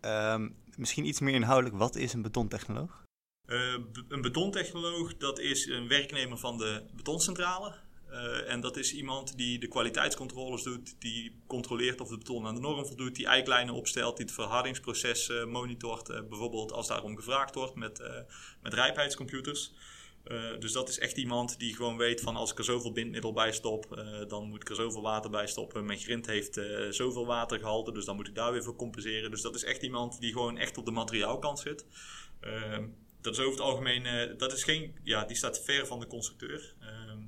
Ehm, 0.00 0.48
misschien 0.78 1.06
iets 1.06 1.20
meer 1.20 1.34
inhoudelijk. 1.34 1.78
Wat 1.78 1.96
is 1.96 2.12
een 2.12 2.22
betontechnoloog? 2.22 3.02
Eh, 3.46 3.74
een 4.08 4.20
betontechnoloog, 4.20 5.16
dat 5.16 5.38
is 5.38 5.66
een 5.66 5.88
werknemer 5.88 6.38
van 6.38 6.58
de 6.58 6.82
betoncentrale. 6.94 7.74
Eh, 8.08 8.50
en 8.50 8.60
dat 8.60 8.76
is 8.76 8.94
iemand 8.94 9.36
die 9.36 9.58
de 9.58 9.68
kwaliteitscontroles 9.68 10.62
doet, 10.62 10.94
die 10.98 11.42
controleert 11.46 12.00
of 12.00 12.08
de 12.08 12.18
beton 12.18 12.46
aan 12.46 12.54
de 12.54 12.60
norm 12.60 12.86
voldoet, 12.86 13.14
die 13.14 13.26
eiklijnen 13.26 13.74
opstelt, 13.74 14.16
die 14.16 14.26
het 14.26 14.34
verhardingsproces 14.34 15.28
eh, 15.28 15.44
monitort, 15.44 16.28
bijvoorbeeld 16.28 16.72
als 16.72 16.88
daarom 16.88 17.16
gevraagd 17.16 17.54
wordt 17.54 17.74
met, 17.74 18.02
met 18.62 18.74
rijpheidscomputers. 18.74 19.72
Eh, 20.24 20.58
dus 20.58 20.72
dat 20.72 20.88
is 20.88 20.98
echt 20.98 21.16
iemand 21.16 21.58
die 21.58 21.74
gewoon 21.74 21.96
weet 21.96 22.20
van 22.20 22.36
als 22.36 22.50
ik 22.50 22.58
er 22.58 22.64
zoveel 22.64 22.92
bindmiddel 22.92 23.32
bij 23.32 23.52
stop, 23.52 23.96
eh, 23.96 24.28
dan 24.28 24.48
moet 24.48 24.60
ik 24.62 24.68
er 24.68 24.74
zoveel 24.74 25.02
water 25.02 25.30
bij 25.30 25.46
stoppen. 25.46 25.84
Mijn 25.84 25.98
grind 25.98 26.26
heeft 26.26 26.56
eh, 26.56 26.90
zoveel 26.90 27.26
watergehalte, 27.26 27.92
dus 27.92 28.04
dan 28.04 28.16
moet 28.16 28.28
ik 28.28 28.34
daar 28.34 28.52
weer 28.52 28.62
voor 28.62 28.76
compenseren. 28.76 29.30
Dus 29.30 29.42
dat 29.42 29.54
is 29.54 29.64
echt 29.64 29.82
iemand 29.82 30.20
die 30.20 30.32
gewoon 30.32 30.58
echt 30.58 30.78
op 30.78 30.84
de 30.84 30.90
materiaalkant 30.90 31.58
zit. 31.58 31.86
Ehm, 32.40 32.86
dat 33.20 33.32
is 33.32 33.38
over 33.38 33.52
het 33.52 33.60
algemeen, 33.60 34.36
dat 34.36 34.52
is 34.52 34.64
geen, 34.64 34.96
ja, 35.02 35.24
die 35.24 35.36
staat 35.36 35.60
ver 35.64 35.86
van 35.86 36.00
de 36.00 36.06
constructeur. 36.06 36.74
Ehm, 36.80 37.18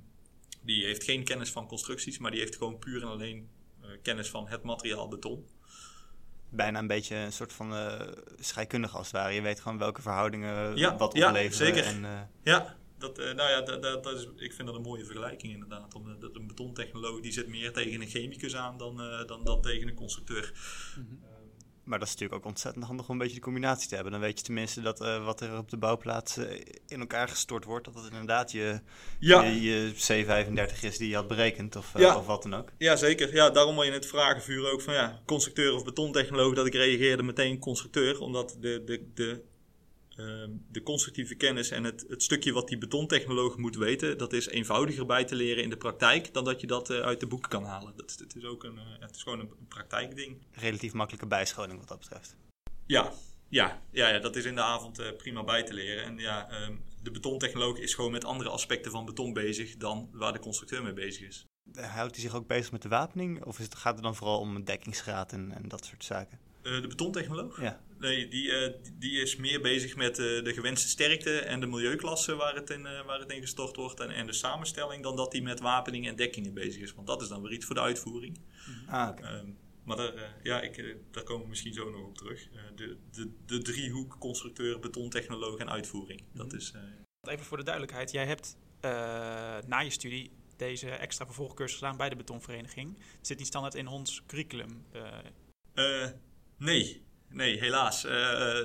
die 0.62 0.84
heeft 0.84 1.04
geen 1.04 1.24
kennis 1.24 1.50
van 1.50 1.66
constructies, 1.66 2.18
maar 2.18 2.30
die 2.30 2.40
heeft 2.40 2.56
gewoon 2.56 2.78
puur 2.78 3.02
en 3.02 3.08
alleen 3.08 3.48
kennis 4.02 4.28
van 4.28 4.48
het 4.48 4.62
materiaal 4.62 5.08
beton. 5.08 5.48
Bijna 6.48 6.78
een 6.78 6.86
beetje 6.86 7.16
een 7.16 7.32
soort 7.32 7.52
van 7.52 7.74
eh 7.74 8.00
scheikundige 8.38 8.96
als 8.96 9.06
het 9.06 9.16
ware. 9.16 9.32
Je 9.34 9.40
weet 9.42 9.60
gewoon 9.60 9.78
welke 9.78 10.02
verhoudingen 10.02 10.76
Ja, 10.76 10.96
wat 10.96 11.16
ja, 11.16 11.28
opleveren. 11.28 11.66
zeker. 11.66 11.84
En, 11.84 12.04
eh, 12.04 12.20
Ja, 12.42 12.76
dat, 12.98 13.18
eh, 13.18 13.24
nou 13.34 13.50
ja, 13.50 13.60
dat, 13.60 13.82
dat, 13.82 14.04
dat 14.04 14.18
is, 14.18 14.28
ik 14.36 14.52
vind 14.52 14.68
dat 14.68 14.76
een 14.76 14.82
mooie 14.82 15.04
vergelijking 15.04 15.52
inderdaad. 15.52 15.94
Om, 15.94 16.20
dat 16.20 16.36
een 16.36 16.46
betontechnoloog 16.46 17.20
die 17.20 17.32
zit 17.32 17.46
meer 17.48 17.72
tegen 17.72 18.00
een 18.00 18.08
chemicus 18.08 18.56
aan 18.56 18.78
dan, 18.78 19.00
eh, 19.00 19.26
dan, 19.26 19.44
dan 19.44 19.62
tegen 19.62 19.88
een 19.88 19.94
constructeur. 19.94 20.52
Maar 21.84 21.98
dat 21.98 22.08
is 22.08 22.14
natuurlijk 22.14 22.40
ook 22.44 22.50
ontzettend 22.50 22.84
handig 22.84 23.06
om 23.06 23.12
een 23.12 23.18
beetje 23.18 23.34
de 23.34 23.40
combinatie 23.40 23.88
te 23.88 23.94
hebben. 23.94 24.12
Dan 24.12 24.20
weet 24.20 24.38
je 24.38 24.44
tenminste 24.44 24.80
dat 24.80 25.00
eh, 25.00 25.24
wat 25.24 25.40
er 25.40 25.58
op 25.58 25.70
de 25.70 25.76
bouwplaats 25.76 26.36
eh, 26.36 26.60
in 26.86 27.00
elkaar 27.00 27.28
gestort 27.28 27.64
wordt, 27.64 27.84
dat 27.84 27.94
het 27.94 28.04
inderdaad 28.04 28.52
je, 28.52 28.80
Ja. 29.18 29.42
je, 29.42 29.62
je 29.62 29.92
C35 29.94 30.80
is 30.80 30.98
die 30.98 31.08
je 31.08 31.14
had 31.14 31.28
berekend 31.28 31.76
of, 31.76 31.94
eh, 31.94 32.00
Ja. 32.00 32.16
of 32.16 32.26
wat 32.26 32.42
dan 32.42 32.54
ook. 32.54 32.68
Ja, 32.78 32.96
zeker. 32.96 33.34
Ja, 33.34 33.50
daarom 33.50 33.74
wil 33.74 33.82
je 33.82 33.88
in 33.88 33.94
het 33.94 34.06
vragenvuur 34.06 34.70
ook 34.70 34.80
van 34.80 34.94
ja, 34.94 35.22
constructeur 35.26 35.74
of 35.74 35.84
betontechnoloog, 35.84 36.54
dat 36.54 36.66
ik 36.66 36.74
reageerde 36.74 37.22
meteen 37.22 37.58
constructeur. 37.58 38.20
Omdat 38.20 38.56
de, 38.60 38.82
de, 38.84 39.10
de, 39.14 39.42
de 40.68 40.80
constructieve 40.84 41.34
kennis 41.34 41.70
en 41.70 41.84
het, 41.84 42.04
het 42.08 42.22
stukje 42.22 42.52
wat 42.52 42.68
die 42.68 42.78
betontechnoloog 42.78 43.56
moet 43.56 43.76
weten, 43.76 44.18
dat 44.18 44.32
is 44.32 44.46
eenvoudiger 44.48 45.06
bij 45.06 45.24
te 45.24 45.34
leren 45.34 45.62
in 45.62 45.70
de 45.70 45.76
praktijk 45.76 46.34
dan 46.34 46.44
dat 46.44 46.60
je 46.60 46.66
dat 46.66 46.90
eh, 46.90 47.00
uit 47.00 47.20
de 47.20 47.26
boeken 47.26 47.50
kan 47.50 47.64
halen. 47.64 47.92
Dat, 47.96 48.10
is- 48.10 48.18
het 48.18 48.36
is 48.36 48.44
ook 48.44 48.64
een, 48.64 48.78
eh, 48.78 48.84
het 49.00 49.14
is 49.16 49.22
gewoon 49.22 49.40
een, 49.40 49.50
een 49.58 49.68
praktijkding. 49.68 50.42
Relatief 50.52 50.92
makkelijke 50.92 51.26
bijscholing 51.26 51.78
wat 51.78 51.88
dat 51.88 51.98
betreft. 51.98 52.36
Ja, 52.86 53.12
ja, 53.48 53.82
ja, 53.90 54.08
ja, 54.08 54.18
dat 54.18 54.36
is 54.36 54.44
in 54.44 54.54
de 54.54 54.62
avond 54.62 54.98
eh, 54.98 55.16
prima 55.16 55.44
bij 55.44 55.62
te 55.62 55.74
leren. 55.74 56.04
En 56.04 56.18
ja, 56.18 56.50
ehm, 56.50 56.74
de 57.02 57.10
betontechnoloog 57.10 57.78
is 57.78 57.94
gewoon 57.94 58.12
met 58.12 58.24
andere 58.24 58.50
aspecten 58.50 58.90
van 58.90 59.04
beton 59.04 59.32
bezig 59.32 59.76
dan 59.76 60.08
waar 60.12 60.32
de 60.32 60.38
constructeur 60.38 60.82
mee 60.82 60.92
bezig 60.92 61.26
is. 61.26 61.44
Houdt 61.74 62.14
hij 62.14 62.24
zich 62.24 62.34
ook 62.34 62.46
bezig 62.46 62.72
met 62.72 62.82
de 62.82 62.88
wapening? 62.88 63.44
Of 63.44 63.58
is 63.58 63.64
het, 63.64 63.74
gaat 63.74 63.94
het 63.94 64.02
dan 64.02 64.14
vooral 64.16 64.38
om 64.38 64.64
dekkingsgraad 64.64 65.32
en, 65.32 65.52
en 65.52 65.68
dat 65.68 65.84
soort 65.84 66.04
zaken? 66.04 66.38
Eh, 66.64 66.80
de 66.80 66.86
betontechnoloog? 66.86 67.60
Ja. 67.60 67.82
Nee, 67.98 68.28
die, 68.28 68.52
eh, 68.52 68.72
die- 68.98 69.20
is 69.20 69.36
meer 69.36 69.60
bezig 69.60 69.96
met 69.96 70.18
eh, 70.18 70.24
de 70.44 70.52
gewenste 70.54 70.88
sterkte 70.88 71.38
en 71.38 71.60
de 71.60 71.66
milieuklasse 71.66 72.34
waar 72.34 72.54
het 72.54 72.70
in, 72.70 72.86
eh, 72.86 73.04
waar 73.06 73.18
het 73.20 73.32
in 73.32 73.40
gestort 73.40 73.76
wordt 73.76 74.00
en, 74.00 74.10
en 74.10 74.26
de 74.26 74.32
samenstelling, 74.32 75.02
dan 75.02 75.16
dat 75.16 75.32
hij 75.32 75.40
met 75.42 75.60
wapening 75.60 76.08
en 76.08 76.16
dekkingen 76.16 76.54
bezig 76.54 76.82
is. 76.82 76.94
Want 76.94 77.06
dat 77.06 77.22
is 77.22 77.28
dan 77.28 77.42
weer 77.42 77.52
iets 77.52 77.64
voor 77.66 77.74
de 77.74 77.80
uitvoering. 77.80 78.38
Ah, 78.86 79.08
oké. 79.10 79.22
Ehm, 79.26 79.46
maar 79.84 79.96
daar, 79.96 80.14
eh, 80.14 80.22
ja, 80.42 80.60
ik, 80.60 80.96
daar 81.10 81.22
komen 81.22 81.42
we 81.42 81.48
misschien 81.48 81.72
zo 81.74 81.90
nog 81.90 82.06
op 82.06 82.16
terug. 82.18 82.48
Eh, 82.52 82.60
de, 82.76 82.96
de, 83.10 83.30
de 83.46 83.58
driehoek 83.62 84.16
constructeur, 84.18 84.78
betontechnoloog 84.78 85.58
en 85.58 85.70
uitvoering. 85.70 86.22
Dat 86.32 86.52
is, 86.52 86.72
eh, 86.74 87.32
Even 87.32 87.44
voor 87.44 87.56
de 87.56 87.62
duidelijkheid, 87.64 88.10
jij 88.10 88.26
hebt 88.26 88.56
eh, 88.80 88.90
na 89.66 89.78
je 89.78 89.90
studie 89.90 90.30
deze 90.56 90.88
extra 90.90 91.24
vervolgcursus 91.26 91.78
gedaan 91.78 91.96
bij 91.96 92.08
de 92.08 92.16
betonvereniging. 92.16 92.96
Het 93.18 93.26
zit 93.26 93.38
niet 93.38 93.46
standaard 93.46 93.74
in 93.74 93.86
ons 93.86 94.22
curriculum. 94.26 94.84
eh, 94.92 95.02
Eh, 95.74 96.10
nee. 96.64 97.02
Nee, 97.28 97.58
helaas. 97.58 98.04
Eh, 98.04 98.58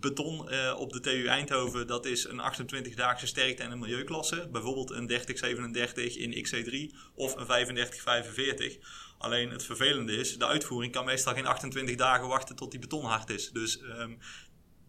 beton 0.00 0.40
op 0.76 0.92
de 0.92 1.00
TU 1.00 1.26
Eindhoven, 1.26 1.86
dat 1.86 2.06
is 2.06 2.24
een 2.24 2.40
28-daagse 2.40 3.26
sterkte 3.26 3.62
en 3.62 3.70
een 3.70 3.78
milieuklasse. 3.78 4.48
Bijvoorbeeld 4.52 4.90
een 4.90 5.06
3037 5.06 6.16
in 6.16 6.44
XC3 6.44 6.96
of 7.14 7.36
een 7.36 7.46
3545. 7.46 8.78
Alleen 9.18 9.50
het 9.50 9.64
vervelende 9.64 10.12
is, 10.12 10.38
de 10.38 10.46
uitvoering 10.46 10.92
kan 10.92 11.04
meestal 11.04 11.34
geen 11.34 11.46
28 11.46 11.96
dagen 11.96 12.28
wachten 12.28 12.56
tot 12.56 12.70
die 12.70 12.80
beton 12.80 13.04
hard 13.04 13.30
is. 13.30 13.50
Dus 13.50 13.80
ehm, 13.80 14.12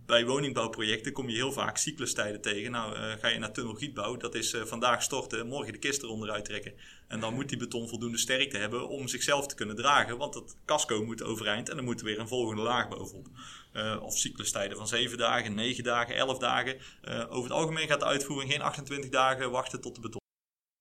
bij 0.05 0.25
woningbouwprojecten 0.25 1.11
kom 1.11 1.29
je 1.29 1.35
heel 1.35 1.51
vaak 1.51 1.77
cyclustijden 1.77 2.41
tegen. 2.41 2.71
Nou, 2.71 2.95
eh, 2.95 3.11
ga 3.19 3.27
je 3.27 3.39
naar 3.39 3.51
tunnelgietbouw, 3.51 4.17
dat 4.17 4.35
is 4.35 4.53
eh, 4.53 4.61
vandaag 4.61 5.03
storten, 5.03 5.47
morgen 5.47 5.73
de 5.73 5.79
kist 5.79 6.03
eronder 6.03 6.31
uittrekken. 6.31 6.73
En 7.07 7.19
dan 7.19 7.33
moet 7.33 7.49
die 7.49 7.57
beton 7.57 7.87
voldoende 7.87 8.17
sterkte 8.17 8.57
hebben 8.57 8.89
om 8.89 9.07
zichzelf 9.07 9.47
te 9.47 9.55
kunnen 9.55 9.75
dragen. 9.75 10.17
Want 10.17 10.33
het 10.33 10.55
casco 10.65 11.03
moet 11.05 11.23
overeind 11.23 11.69
en 11.69 11.77
er 11.77 11.83
moet 11.83 12.01
weer 12.01 12.19
een 12.19 12.27
volgende 12.27 12.61
laag 12.61 12.87
bovenop. 12.87 13.27
Eh, 13.71 13.97
of 14.01 14.17
cyclustijden 14.17 14.77
van 14.77 14.87
7 14.87 15.17
dagen, 15.17 15.53
9 15.53 15.83
dagen, 15.83 16.15
11 16.15 16.37
dagen. 16.37 16.77
Eh, 17.01 17.25
over 17.29 17.49
het 17.49 17.59
algemeen 17.59 17.87
gaat 17.87 17.99
de 17.99 18.05
uitvoering 18.05 18.51
geen 18.51 18.61
28 18.61 19.09
dagen 19.09 19.51
wachten 19.51 19.81
tot 19.81 19.95
de 19.95 20.01
beton. 20.01 20.21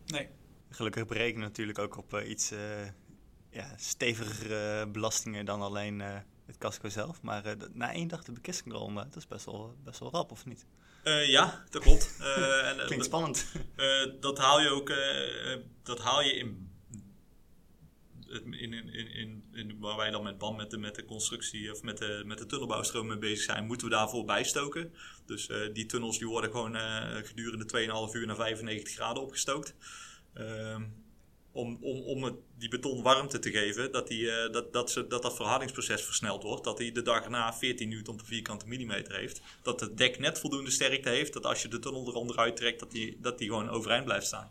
nee. 0.07 0.29
Gelukkig 0.71 1.07
berekenen 1.07 1.41
we 1.41 1.47
natuurlijk 1.47 1.79
ook 1.79 1.97
op 1.97 2.21
iets 2.21 2.51
eh 2.51 2.59
ja, 3.55 3.75
stevigere 3.77 4.87
belastingen 4.89 5.45
dan 5.45 5.61
alleen 5.61 6.01
eh, 6.01 6.17
het 6.47 6.59
casco 6.59 6.89
zelf. 6.89 7.23
Maar 7.23 7.45
eh, 7.45 7.53
na 7.73 7.93
één 7.93 8.09
dag 8.09 8.25
de 8.25 8.33
bekisting 8.33 8.75
erom, 8.75 8.99
eh, 8.99 9.05
dat 9.05 9.17
is 9.17 9.27
best 9.27 9.45
wel, 9.45 9.77
best 9.85 9.99
wel 9.99 10.11
rap, 10.11 10.31
of 10.31 10.45
niet? 10.47 10.67
Eh, 11.03 11.29
ja, 11.29 11.65
dat 11.71 11.83
klopt. 11.83 12.17
En, 12.65 12.87
Klinkt 12.87 13.05
spannend. 13.05 13.47
Dat 14.21 14.39
haal 14.39 14.61
je 14.61 14.69
ook 14.69 14.93
dat 15.83 15.99
haal 15.99 16.23
je 16.23 16.35
in, 16.35 16.73
in, 18.51 18.73
in, 18.73 18.89
in, 19.15 19.45
in, 19.53 19.79
waar 19.79 19.97
wij 19.97 20.11
dan 20.11 20.23
met 20.23 20.39
BAM 20.39 20.57
met 20.57 20.71
de, 20.71 20.79
met 20.79 20.95
de 20.95 21.05
constructie 21.05 21.73
of 21.73 21.83
met 21.83 21.99
de, 21.99 22.23
met 22.27 22.39
de 22.39 22.47
tunnelbouwstroom 22.47 23.07
mee 23.07 23.19
bezig 23.19 23.45
zijn, 23.45 23.67
moeten 23.67 23.89
we 23.89 23.95
daarvoor 23.95 24.25
bijstoken. 24.25 24.93
Dus 25.27 25.51
die 25.73 25.87
tunnels 25.87 26.19
die 26.19 26.29
worden 26.29 26.51
gewoon 26.51 26.77
gedurende 27.25 28.09
2,5 28.09 28.17
uur 28.17 28.27
naar 28.27 28.37
95 28.37 28.95
graden 28.95 29.23
opgestookt. 29.23 29.75
Ehm, 30.35 30.83
om, 31.55 31.79
om, 31.81 32.01
om 32.03 32.23
het, 32.23 32.35
die 32.59 32.69
beton 32.69 33.03
warmte 33.03 33.39
te 33.39 33.51
geven, 33.51 33.93
dat, 33.93 34.09
die, 34.09 34.31
eh, 34.31 34.53
dat, 34.53 34.73
dat, 34.73 34.91
ze, 34.91 35.07
dat 35.07 35.23
dat 35.23 35.37
verhardingsproces 35.37 36.03
versneld 36.03 36.43
wordt. 36.43 36.65
Dat 36.65 36.79
hij 36.79 36.93
de 36.93 37.03
dag 37.03 37.25
erna 37.25 37.53
14 37.53 37.89
newton 37.89 38.17
per 38.17 38.27
vierkante 38.27 38.69
millimeter 38.69 39.15
heeft. 39.15 39.41
Dat 39.63 39.81
het 39.81 39.97
dek 39.97 40.19
net 40.19 40.39
voldoende 40.39 40.71
sterkte 40.71 41.09
heeft, 41.09 41.33
dat 41.33 41.47
als 41.47 41.63
je 41.63 41.69
de 41.69 41.79
tunnel 41.79 42.09
eronder 42.09 42.39
uittrekt, 42.39 42.81
dat 42.81 42.91
die, 42.91 43.19
dat 43.21 43.39
die 43.39 43.49
gewoon 43.49 43.69
overeind 43.69 44.05
blijft 44.05 44.27
staan. 44.27 44.51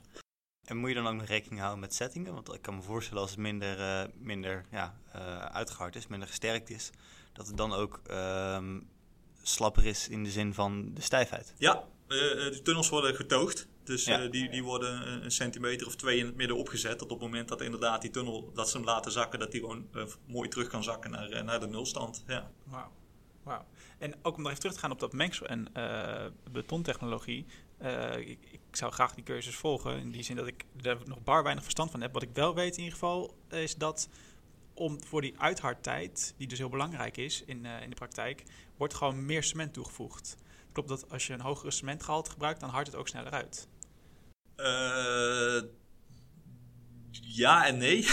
En 0.65 0.77
moet 0.77 0.89
je 0.89 0.95
dan 0.95 1.07
ook 1.07 1.13
nog 1.13 1.27
rekening 1.27 1.59
houden 1.59 1.81
met 1.81 1.93
settingen? 1.93 2.33
Want 2.33 2.53
ik 2.53 2.61
kan 2.61 2.75
me 2.75 2.81
voorstellen 2.81 3.21
als 3.21 3.31
het 3.31 3.39
minder, 3.39 3.79
eh, 3.79 4.03
minder 4.13 4.65
ja, 4.71 4.99
eh, 5.11 5.45
uitgehard 5.45 5.95
is, 5.95 6.07
minder 6.07 6.27
gesterkt 6.27 6.69
is, 6.69 6.89
dat 7.33 7.47
het 7.47 7.57
dan 7.57 7.73
ook 7.73 8.01
ehm, 8.07 8.79
slapper 9.41 9.85
is 9.85 10.07
in 10.07 10.23
de 10.23 10.31
zin 10.31 10.53
van 10.53 10.93
de 10.93 11.01
stijfheid. 11.01 11.53
Ja, 11.57 11.83
de 12.07 12.59
tunnels 12.63 12.89
worden 12.89 13.15
getoogd. 13.15 13.67
Dus 13.83 14.03
Ja. 14.05 14.21
eh, 14.23 14.31
die, 14.31 14.49
die 14.49 14.63
worden 14.63 15.23
een, 15.23 15.31
centimeter 15.31 15.87
of 15.87 15.95
twee 15.95 16.17
in 16.17 16.25
het 16.25 16.35
midden 16.35 16.57
opgezet. 16.57 16.99
Dat 16.99 17.11
op 17.11 17.19
het 17.19 17.19
moment 17.19 17.47
dat 17.47 17.61
inderdaad 17.61 18.01
die 18.01 18.11
tunnel, 18.11 18.51
dat 18.53 18.69
ze 18.69 18.77
hem 18.77 18.85
laten 18.85 19.11
zakken, 19.11 19.39
dat 19.39 19.51
die 19.51 19.59
gewoon 19.59 19.87
eh, 19.93 20.03
mooi 20.25 20.49
terug 20.49 20.67
kan 20.67 20.83
zakken 20.83 21.11
naar, 21.11 21.29
eh, 21.29 21.43
naar 21.43 21.59
de 21.59 21.67
nulstand. 21.67 22.23
Ja. 22.27 22.51
Wauw. 22.63 22.91
Wauw. 23.43 23.65
En 23.97 24.13
ook 24.21 24.35
om 24.35 24.41
nog 24.41 24.47
even 24.47 24.59
terug 24.59 24.75
te 24.75 24.81
gaan 24.81 24.91
op 24.91 24.99
dat 24.99 25.13
mengsel- 25.13 25.47
en 25.47 25.67
betontechnologie. 26.51 27.45
ik, 28.17 28.39
ik 28.51 28.59
zou 28.71 28.91
graag 28.91 29.13
die 29.13 29.23
cursus 29.23 29.55
volgen. 29.55 29.99
In 29.99 30.11
die 30.11 30.23
zin 30.23 30.35
dat 30.35 30.47
ik 30.47 30.65
er 30.81 30.97
nog 31.05 31.23
bar 31.23 31.43
weinig 31.43 31.63
verstand 31.63 31.91
van 31.91 32.01
heb. 32.01 32.13
Wat 32.13 32.21
ik 32.21 32.29
wel 32.33 32.55
weet 32.55 32.71
in 32.71 32.77
ieder 32.83 32.93
geval, 32.93 33.35
is 33.49 33.75
dat 33.75 34.09
om 34.73 35.03
voor 35.03 35.21
die 35.21 35.33
uithardtijd, 35.39 36.33
die 36.37 36.47
dus 36.47 36.57
heel 36.57 36.69
belangrijk 36.69 37.17
is 37.17 37.43
in, 37.45 37.65
in 37.65 37.89
de 37.89 37.95
praktijk, 37.95 38.43
wordt 38.77 38.93
gewoon 38.93 39.25
meer 39.25 39.43
cement 39.43 39.73
toegevoegd. 39.73 40.35
Klopt 40.71 40.89
dat 40.89 41.09
als 41.09 41.27
je 41.27 41.33
een 41.33 41.41
hogere 41.41 41.71
cementgehalte 41.71 42.31
gebruikt, 42.31 42.59
dan 42.59 42.69
hardt 42.69 42.87
het 42.87 42.95
ook 42.97 43.07
sneller 43.07 43.31
uit. 43.31 43.67
Eh, 44.63 45.61
ja 47.35 47.65
en 47.65 47.77
nee. 47.77 48.05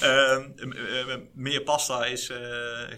Ehm, 0.00 0.50
eh, 0.72 1.12
eh, 1.12 1.20
meer 1.32 1.62
pasta 1.62 2.04
is, 2.04 2.28
eh, 2.28 2.38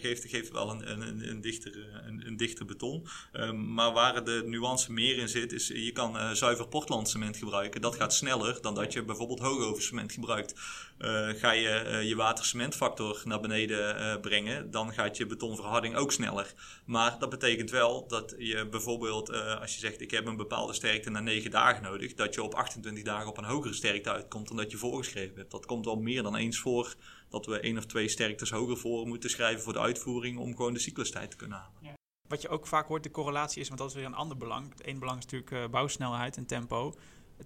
geeft, 0.01 0.25
geeft 0.29 0.51
wel 0.51 0.71
een, 0.71 0.91
een, 0.91 1.29
een, 1.29 1.41
dichter, 1.41 2.03
een, 2.07 2.27
een 2.27 2.37
dichter 2.37 2.65
beton. 2.65 3.07
Ehm, 3.33 3.75
maar 3.75 3.93
waar 3.93 4.25
de 4.25 4.43
nuance 4.47 4.93
meer 4.93 5.19
in 5.19 5.29
zit, 5.29 5.53
is 5.53 5.69
je 5.69 5.93
kan 5.93 6.19
eh, 6.19 6.31
zuiver 6.31 6.69
Portland 6.69 7.09
cement 7.09 7.37
gebruiken. 7.37 7.81
Dat 7.81 7.97
gaat 7.97 8.15
sneller 8.15 8.59
dan 8.61 8.75
dat 8.75 8.93
je 8.93 9.05
bijvoorbeeld 9.05 9.41
hoogover 9.41 9.83
cement 9.83 10.13
gebruikt. 10.13 10.55
Eh, 11.01 11.29
ga 11.29 11.51
je 11.51 11.69
eh, 11.69 12.09
je 12.09 12.17
water-cementfactor 12.17 13.23
naar 13.25 13.41
beneden 13.41 13.97
eh, 13.97 14.21
brengen, 14.21 14.71
dan 14.71 14.93
gaat 14.93 15.17
je 15.17 15.27
betonverharding 15.27 15.97
ook 15.97 16.13
sneller. 16.13 16.55
Maar 16.85 17.19
dat 17.19 17.31
betekent 17.31 17.71
wel 17.71 18.07
dat 18.09 18.35
je 18.39 18.69
bijvoorbeeld, 18.69 19.33
als 19.61 19.75
je 19.75 19.81
zegt 19.81 20.01
ik 20.01 20.11
heb 20.11 20.27
een 20.27 20.37
bepaalde 20.37 20.73
sterkte 20.73 21.11
na 21.11 21.21
9 21.21 21.51
dagen 21.51 21.83
nodig, 21.83 22.15
dat 22.15 22.35
je 22.35 22.43
op 22.43 22.55
28 22.55 23.05
dagen 23.05 23.29
op 23.29 23.39
een 23.39 23.45
hogere 23.45 23.75
sterkte 23.75 24.13
uitkomt 24.13 24.49
dan 24.49 24.57
dat 24.57 24.71
je 24.71 24.77
voorgeschreven 24.77 25.37
hebt. 25.37 25.51
Dat 25.51 25.67
komt 25.67 25.85
wel 25.85 25.97
meer 25.97 26.23
dan 26.23 26.37
eens 26.37 26.59
voor 26.59 26.95
dat 27.29 27.47
we 27.47 27.61
één 27.61 27.79
of 27.79 27.87
twee 27.87 28.09
sterktes 28.09 28.51
hoger 28.51 28.77
voor 28.77 29.07
moeten 29.07 29.31
schrijven 29.31 29.63
voor 29.63 29.73
de 29.73 29.81
uitvoering 29.81 30.39
om 30.39 30.57
gewoon 30.57 30.73
de 30.73 30.81
cyclustijd 30.81 31.31
te 31.31 31.37
kunnen 31.37 31.59
halen. 31.59 31.99
Wat 32.29 32.43
je 32.43 32.49
ook 32.49 32.67
vaak 32.67 32.87
hoort, 32.87 33.03
de 33.03 33.11
correlatie 33.11 33.61
is, 33.61 33.69
want 33.69 33.81
dat 33.81 33.89
is 33.89 33.95
weer 33.95 34.05
een 34.05 34.15
ander 34.15 34.37
belang. 34.37 34.71
Het 34.71 34.85
ene 34.85 34.99
belang 34.99 35.19
is 35.19 35.27
natuurlijk 35.27 35.71
bouwsnelheid 35.71 36.37
en 36.37 36.47
tempo. 36.47 36.95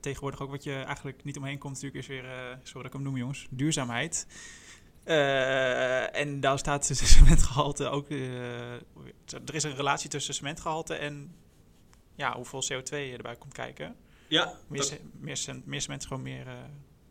Tegenwoordig 0.00 0.40
ook 0.40 0.50
wat 0.50 0.64
je 0.64 0.72
eigenlijk 0.74 1.24
niet 1.24 1.36
omheen 1.36 1.58
komt, 1.58 1.74
natuurlijk 1.74 2.00
is 2.02 2.06
weer, 2.08 2.24
eh 2.24 2.30
sorry 2.62 2.72
dat 2.82 2.84
ik 2.84 2.92
hem 2.92 3.02
noem 3.02 3.16
jongens, 3.16 3.46
duurzaamheid. 3.50 4.26
Eh, 5.04 6.16
en 6.20 6.40
daar 6.40 6.58
staat 6.58 6.88
het 6.88 6.98
cementgehalte 7.18 7.88
ook. 7.88 8.08
eh, 8.10 8.72
er 9.46 9.54
is 9.54 9.62
een 9.62 9.74
relatie 9.76 10.10
tussen 10.10 10.34
cementgehalte 10.34 10.94
en 10.94 11.34
ja, 12.14 12.36
hoeveel 12.36 12.62
CO2 12.72 12.90
erbij 12.90 13.36
komt 13.36 13.52
kijken. 13.52 13.96
Ja, 14.28 14.58
Meer, 14.68 14.80
dat, 14.80 14.98
meer, 15.20 15.36
cement, 15.36 15.66
meer 15.66 15.80
cement 15.80 16.00
is 16.02 16.06
gewoon 16.06 16.22
meer. 16.22 16.46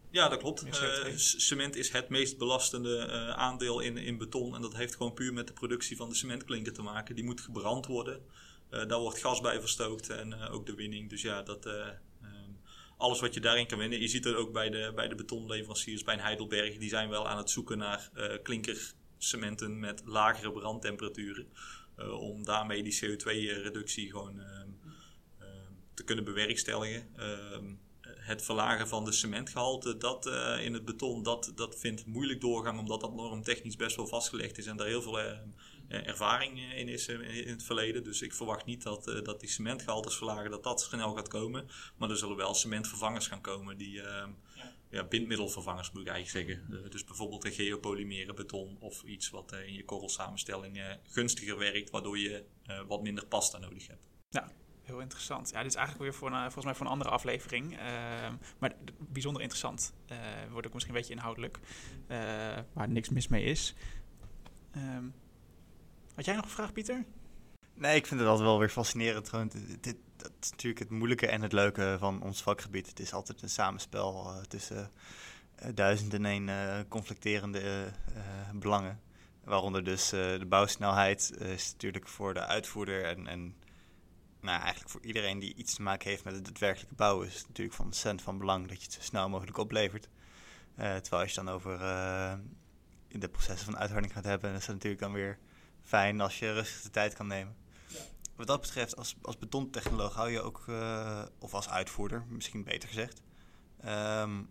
ja, 0.10 0.30
dat 0.30 0.40
klopt. 0.40 0.64
Meer 0.64 0.74
CO2. 1.06 1.14
C- 1.16 1.20
cement 1.42 1.76
is 1.76 1.92
het 1.92 2.10
meest 2.10 2.38
belastende 2.38 3.08
aandeel 3.36 3.80
in, 3.80 3.98
in 3.98 4.18
beton. 4.18 4.56
En 4.56 4.62
dat 4.62 4.76
heeft 4.76 4.96
gewoon 4.96 5.14
puur 5.14 5.34
met 5.34 5.48
de 5.48 5.54
productie 5.54 5.98
van 5.98 6.10
de 6.10 6.16
cementklinker 6.16 6.74
te 6.74 6.82
maken. 6.82 7.16
Die 7.16 7.24
moet 7.24 7.42
gebrand 7.42 7.86
worden. 7.86 8.22
Daar 8.70 9.00
wordt 9.00 9.20
gas 9.20 9.42
bij 9.42 9.60
verstookt 9.60 10.10
en 10.10 10.34
ook 10.50 10.66
de 10.66 10.76
winning. 10.76 11.10
Dus 11.10 11.22
ja, 11.22 11.42
dat, 11.42 11.68
alles 13.04 13.20
wat 13.20 13.34
je 13.34 13.40
daarin 13.40 13.68
kan 13.68 13.78
winnen. 13.78 14.00
Je 14.00 14.08
ziet 14.08 14.24
het 14.24 14.36
ook 14.36 14.54
bij 14.54 14.70
de, 14.70 14.92
bij 14.96 15.08
de 15.08 15.16
betonleveranciers, 15.16 16.04
bij 16.04 16.14
een 16.14 16.20
Heidelberg. 16.20 16.78
Die 16.78 16.90
zijn 16.90 17.10
wel 17.10 17.28
aan 17.28 17.38
het 17.38 17.50
zoeken 17.50 17.78
naar 17.78 18.10
eh 18.14 18.26
klinkercementen 18.44 19.80
met 19.80 20.02
lagere 20.06 20.52
brandtemperaturen. 20.52 21.48
eh, 21.96 22.22
om 22.22 22.44
daarmee 22.44 22.84
die 22.84 23.00
CO2-reductie 23.02 24.10
gewoon 24.10 24.40
ehm, 24.40 24.70
ehm, 25.40 25.72
te 25.94 26.04
kunnen 26.04 26.24
bewerkstelligen. 26.24 27.10
Ehm, 27.16 27.66
het 28.02 28.42
verlagen 28.42 28.88
van 28.88 29.06
de 29.06 29.12
cementgehalte 29.12 29.98
dat, 29.98 30.26
in 30.60 30.74
het 30.74 30.86
beton, 30.86 31.24
dat, 31.24 31.52
dat 31.56 31.80
vindt 31.80 32.06
moeilijk 32.06 32.42
doorgang, 32.42 32.80
omdat 32.80 33.02
dat 33.02 33.14
normtechnisch 33.14 33.76
best 33.76 33.96
wel 33.96 34.08
vastgelegd 34.08 34.58
is 34.58 34.66
en 34.66 34.78
daar 34.78 34.88
heel 34.88 35.02
veel 35.02 35.20
ervaring 35.88 36.74
in 36.74 36.88
is 36.88 37.08
in 37.08 37.48
het 37.48 37.64
verleden. 37.64 38.04
Dus 38.04 38.22
ik 38.22 38.34
verwacht 38.34 38.66
niet 38.66 38.84
dat, 38.84 39.04
dat 39.24 39.40
die 39.40 39.50
cementgehaltes 39.50 40.16
verlagen, 40.16 40.52
dat 40.52 40.64
dat 40.64 40.82
snel 40.82 41.14
gaat 41.14 41.28
komen. 41.28 41.70
Maar 41.98 42.10
er 42.10 42.18
zullen 42.18 42.38
wel 42.38 42.54
cementvervangers 42.54 43.28
gaan 43.28 43.42
komen 43.42 43.78
die 43.78 44.02
ehm, 44.02 44.30
ja, 44.94 45.04
bindmiddelvervangers 45.04 45.92
moet 45.92 46.02
ik 46.02 46.08
eigenlijk 46.08 46.50
zeggen. 46.50 46.90
dus 46.90 47.04
bijvoorbeeld 47.04 47.46
een 47.46 47.52
geopolymeren 47.52 48.36
beton 48.36 48.78
of 48.80 49.04
iets 49.04 49.30
wat 49.30 49.54
uh, 49.54 49.68
in 49.68 49.74
je 49.74 49.86
korrelsamenstelling 49.86 50.78
uh, 50.78 50.86
gunstiger 51.04 51.58
werkt, 51.58 51.90
waardoor 51.90 52.18
je 52.18 52.44
uh, 52.68 52.80
wat 52.88 53.02
minder 53.02 53.26
pasta 53.26 53.58
nodig 53.58 53.88
hebt. 53.88 54.02
Ja, 54.30 54.52
heel 54.82 55.00
interessant. 55.00 55.50
Ja, 55.50 55.62
dit 55.62 55.72
is 55.72 55.78
eigenlijk 55.78 56.10
weer 56.10 56.20
voor 56.20 56.32
een, 56.32 56.42
volgens 56.42 56.66
mij 56.66 56.76
voor 56.76 56.86
een 56.86 56.92
andere 56.92 57.10
aflevering. 57.10 57.78
Ehm, 57.78 58.34
maar 58.60 58.76
bijzonder 59.00 59.42
interessant. 59.42 59.94
wordt 60.52 60.68
ook 60.68 60.74
misschien 60.74 60.96
een 60.96 61.00
beetje 61.02 61.14
inhoudelijk. 61.14 61.60
waar 62.74 62.90
niks 62.90 63.10
mis 63.10 63.28
mee 63.28 63.44
is. 63.44 63.74
Ehm, 64.72 65.06
had 66.16 66.26
jij 66.26 66.36
nog 66.36 66.44
een 66.44 66.52
vraag, 66.52 66.74
Pieter? 66.74 67.06
Nee, 67.74 67.96
ik 67.96 68.08
vind 68.08 68.20
het 68.20 68.30
altijd 68.30 68.48
wel 68.48 68.60
weer 68.60 68.70
fascinerend. 68.70 69.30
Gewoon, 69.30 69.52
dit, 69.82 69.98
dat 70.16 70.32
is 70.42 70.50
natuurlijk 70.50 70.80
het 70.80 70.90
moeilijke 70.90 71.28
en 71.28 71.42
het 71.42 71.52
leuke 71.52 71.96
van 72.00 72.22
ons 72.22 72.42
vakgebied. 72.42 72.88
Het 72.88 73.00
is 73.00 73.14
altijd 73.14 73.42
een 73.42 73.50
samenspel 73.50 74.26
uh, 74.26 74.42
tussen 74.42 74.92
uh, 75.64 75.70
duizend 75.74 76.14
en 76.14 76.26
één 76.26 76.48
uh, 76.48 76.80
conflicterende 76.88 77.92
belangen. 78.54 79.02
Waaronder 79.44 79.84
dus 79.84 80.10
de 80.10 80.46
bouwsnelheid 80.48 81.32
is 81.40 81.72
natuurlijk 81.72 82.08
voor 82.08 82.34
de 82.34 82.46
uitvoerder 82.46 83.06
en, 83.06 83.28
en 83.28 83.56
nou, 84.42 84.60
eigenlijk 84.60 84.90
voor 84.90 85.04
iedereen 85.04 85.40
die 85.40 85.56
iets 85.56 85.74
te 85.74 85.82
maken 85.82 86.10
heeft 86.10 86.24
met 86.24 86.34
het 86.34 86.46
daadwerkelijke 86.46 86.96
bouwen 86.96 87.28
is 87.28 87.38
het 87.38 87.48
natuurlijk 87.48 87.76
van 87.76 87.94
cent 87.94 88.22
van 88.22 88.38
belang 88.38 88.68
dat 88.68 88.78
je 88.78 88.84
het 88.84 88.94
zo 88.94 89.02
snel 89.02 89.30
mogelijk 89.30 89.58
oplevert. 89.58 90.10
terwijl 90.76 91.22
als 91.22 91.34
je 91.34 91.44
dan 91.44 91.50
over 91.50 91.80
de 93.08 93.30
processen 93.32 93.66
van 93.66 93.78
uitharding 93.78 94.14
gaat 94.14 94.24
hebben, 94.24 94.54
is 94.54 94.66
het 94.66 94.76
natuurlijk 94.76 95.02
dan 95.02 95.14
weer 95.14 95.38
fijn 95.84 96.22
als 96.22 96.40
je 96.40 96.54
rustig 96.54 96.82
de 96.82 96.90
tijd 96.90 97.14
kan 97.14 97.28
nemen 97.28 97.56
wat 98.36 98.48
dat 98.48 98.62
betreft, 98.62 98.98
als, 98.98 99.16
als 99.22 99.38
betontechnoloog 99.38 100.14
hou 100.14 100.32
je 100.32 100.42
ook, 100.42 100.66
uh, 100.70 101.22
of 101.40 101.54
als 101.54 101.70
uitvoerder 101.70 102.26
misschien 102.30 102.64
beter 102.64 102.90
gezegd, 102.90 103.22
um, 103.86 104.50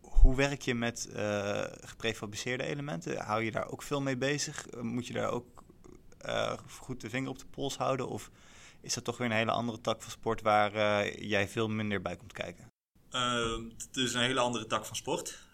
hoe 0.00 0.36
werk 0.36 0.62
je 0.62 0.74
met 0.74 1.08
uh, 1.12 1.64
geprefabriceerde 1.80 2.64
elementen? 2.64 3.18
Hou 3.18 3.42
je 3.42 3.50
daar 3.50 3.70
ook 3.70 3.82
veel 3.82 4.00
mee 4.00 4.16
bezig? 4.16 4.66
Moet 4.80 5.06
je 5.06 5.12
daar 5.12 5.30
ook 5.30 5.64
uh, 6.26 6.52
goed 6.68 7.00
de 7.00 7.10
vinger 7.10 7.30
op 7.30 7.38
de 7.38 7.46
pols 7.46 7.76
houden? 7.76 8.08
Of 8.08 8.30
is 8.80 8.94
dat 8.94 9.04
toch 9.04 9.18
weer 9.18 9.26
een 9.26 9.36
hele 9.36 9.50
andere 9.50 9.80
tak 9.80 10.02
van 10.02 10.10
sport 10.10 10.42
waar 10.42 10.72
jij 11.20 11.48
veel 11.48 11.68
minder 11.68 12.02
bij 12.02 12.16
komt 12.16 12.32
kijken? 12.32 12.68
Ehm, 13.10 13.62
het 13.76 13.96
is 13.96 14.14
een 14.14 14.20
hele 14.20 14.40
andere 14.40 14.66
tak 14.66 14.86
van 14.86 14.96
sport 14.96 15.44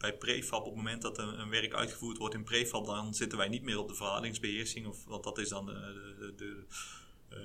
bij 0.00 0.16
prefab, 0.16 0.60
op 0.60 0.66
het 0.66 0.74
moment 0.74 1.02
dat 1.02 1.18
een, 1.18 1.50
werk 1.50 1.74
uitgevoerd 1.74 2.18
wordt 2.18 2.34
in 2.34 2.44
prefab, 2.44 2.86
dan 2.86 3.14
zitten 3.14 3.38
wij 3.38 3.48
niet 3.48 3.62
meer 3.62 3.78
op 3.78 3.88
de 3.88 3.94
verhalingsbeheersing. 3.94 4.86
Of, 4.86 5.04
want 5.04 5.24
dat 5.24 5.38
is 5.38 5.48
dan 5.48 5.66
de, 5.66 6.14
de, 6.18 6.34
de, 6.34 6.64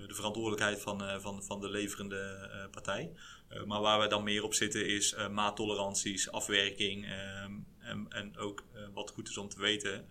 de 0.07 0.13
verantwoordelijkheid 0.13 0.81
van, 0.81 1.03
eh, 1.03 1.19
van, 1.19 1.43
van 1.43 1.59
de 1.59 1.69
leverende 1.69 2.49
eh, 2.51 2.69
partij. 2.71 3.11
Eh, 3.47 3.63
maar 3.63 3.81
waar 3.81 3.99
we 3.99 4.07
dan 4.07 4.23
meer 4.23 4.43
op 4.43 4.53
zitten 4.53 4.87
is 4.87 5.15
maattoleranties, 5.31 6.31
afwerking 6.31 7.05
ehm, 7.05 7.51
en, 7.79 8.05
en 8.09 8.37
ook 8.37 8.63
wat 8.93 9.11
goed 9.11 9.29
is 9.29 9.37
om 9.37 9.49
te 9.49 9.59
weten 9.59 10.07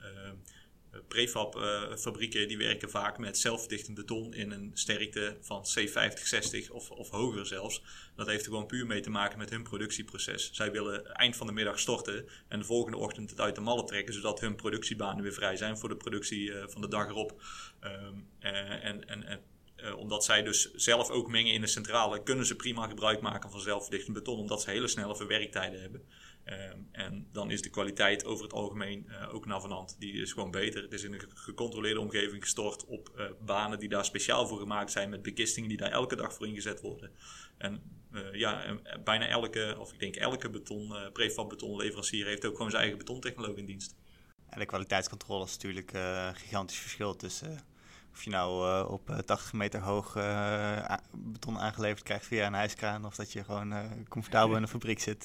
prefab 1.08 1.58
fabrieken 1.98 2.48
die 2.48 2.58
werken 2.58 2.90
vaak 2.90 3.18
met 3.18 3.38
zelfverdichtend 3.38 3.96
beton 3.96 4.34
in 4.34 4.50
een 4.50 4.70
sterkte 4.74 5.36
van 5.40 5.64
C50, 5.78 6.22
60 6.22 6.70
of, 6.70 6.90
of 6.90 7.10
hoger 7.10 7.46
zelfs. 7.46 7.82
Dat 8.16 8.26
heeft 8.26 8.44
er 8.44 8.50
gewoon 8.50 8.66
puur 8.66 8.86
mee 8.86 9.00
te 9.00 9.10
maken 9.10 9.38
met 9.38 9.50
hun 9.50 9.62
productieproces. 9.62 10.50
Zij 10.52 10.72
willen 10.72 11.14
eind 11.14 11.36
van 11.36 11.46
de 11.46 11.52
middag 11.52 11.78
storten 11.78 12.28
en 12.48 12.58
de 12.58 12.64
volgende 12.64 12.98
ochtend 12.98 13.30
het 13.30 13.40
uit 13.40 13.54
de 13.54 13.60
mallen 13.60 13.86
trekken, 13.86 14.14
zodat 14.14 14.40
hun 14.40 14.56
productiebanen 14.56 15.22
weer 15.22 15.32
vrij 15.32 15.56
zijn 15.56 15.78
voor 15.78 15.88
de 15.88 15.96
productie 15.96 16.50
uh, 16.50 16.64
van 16.66 16.80
de 16.80 16.88
dag 16.88 17.08
erop. 17.08 17.42
Um, 17.80 18.28
en, 18.38 18.82
en, 18.82 19.26
en 19.26 19.40
uh, 19.76 19.96
omdat 19.96 20.24
zij 20.24 20.42
dus 20.42 20.74
zelf 20.74 21.10
ook 21.10 21.28
mengen 21.28 21.52
in 21.52 21.60
de 21.60 21.66
centrale, 21.66 22.22
kunnen 22.22 22.46
ze 22.46 22.56
prima 22.56 22.86
gebruik 22.86 23.20
maken 23.20 23.50
van 23.50 23.60
zelfverdichtend 23.60 24.16
beton, 24.16 24.38
omdat 24.38 24.62
ze 24.62 24.70
hele 24.70 24.88
snelle 24.88 25.16
verwerktijden 25.16 25.80
hebben. 25.80 26.06
Um, 26.46 26.88
en 26.92 27.28
dan 27.32 27.50
is 27.50 27.62
de 27.62 27.70
kwaliteit 27.70 28.24
over 28.24 28.44
het 28.44 28.52
algemeen 28.52 29.06
uh, 29.08 29.34
ook 29.34 29.46
navenant. 29.46 29.96
Die 29.98 30.12
is 30.12 30.32
gewoon 30.32 30.50
beter. 30.50 30.82
Het 30.82 30.92
is 30.92 31.02
in 31.02 31.12
een 31.12 31.22
gecontroleerde 31.34 32.00
omgeving 32.00 32.42
gestort 32.42 32.84
op 32.84 33.12
uh, 33.16 33.24
banen 33.44 33.78
die 33.78 33.88
daar 33.88 34.04
speciaal 34.04 34.46
voor 34.46 34.58
gemaakt 34.58 34.92
zijn, 34.92 35.10
met 35.10 35.22
bekistingen 35.22 35.68
die 35.68 35.78
daar 35.78 35.90
elke 35.90 36.16
dag 36.16 36.34
voor 36.34 36.46
ingezet 36.46 36.80
worden. 36.80 37.10
En 37.56 37.82
uh, 38.12 38.34
ja, 38.34 38.78
bijna 39.04 39.26
elke, 39.26 39.76
of 39.78 39.92
ik 39.92 39.98
denk 39.98 40.16
elke 40.16 40.50
beton, 40.50 40.94
prefab 41.12 41.48
betonleverancier 41.48 42.26
heeft 42.26 42.46
ook 42.46 42.56
gewoon 42.56 42.70
zijn 42.70 42.82
eigen 42.82 42.98
betontechnoloog 42.98 43.56
in 43.56 43.66
dienst. 43.66 43.94
En 44.48 44.58
de 44.58 44.66
kwaliteitscontrole 44.66 45.44
is 45.44 45.52
natuurlijk 45.52 45.92
een 45.92 46.36
gigantisch 46.36 46.78
verschil 46.78 47.16
tussen 47.16 47.60
of 48.14 48.24
je 48.24 48.30
nou 48.30 48.68
uh, 48.68 48.90
op 48.90 49.22
80 49.26 49.46
eh, 49.46 49.58
meter 49.58 49.80
hoog 49.80 50.16
uh, 50.16 50.94
beton 51.12 51.58
aangeleverd 51.58 52.02
krijgt 52.02 52.26
via 52.26 52.46
een 52.46 52.54
ijskraan, 52.54 53.04
of 53.04 53.14
dat 53.14 53.32
je 53.32 53.44
gewoon 53.44 53.74
comfortabel 54.08 54.56
in 54.56 54.62
een 54.62 54.68
fabriek 54.68 55.00
zit. 55.00 55.24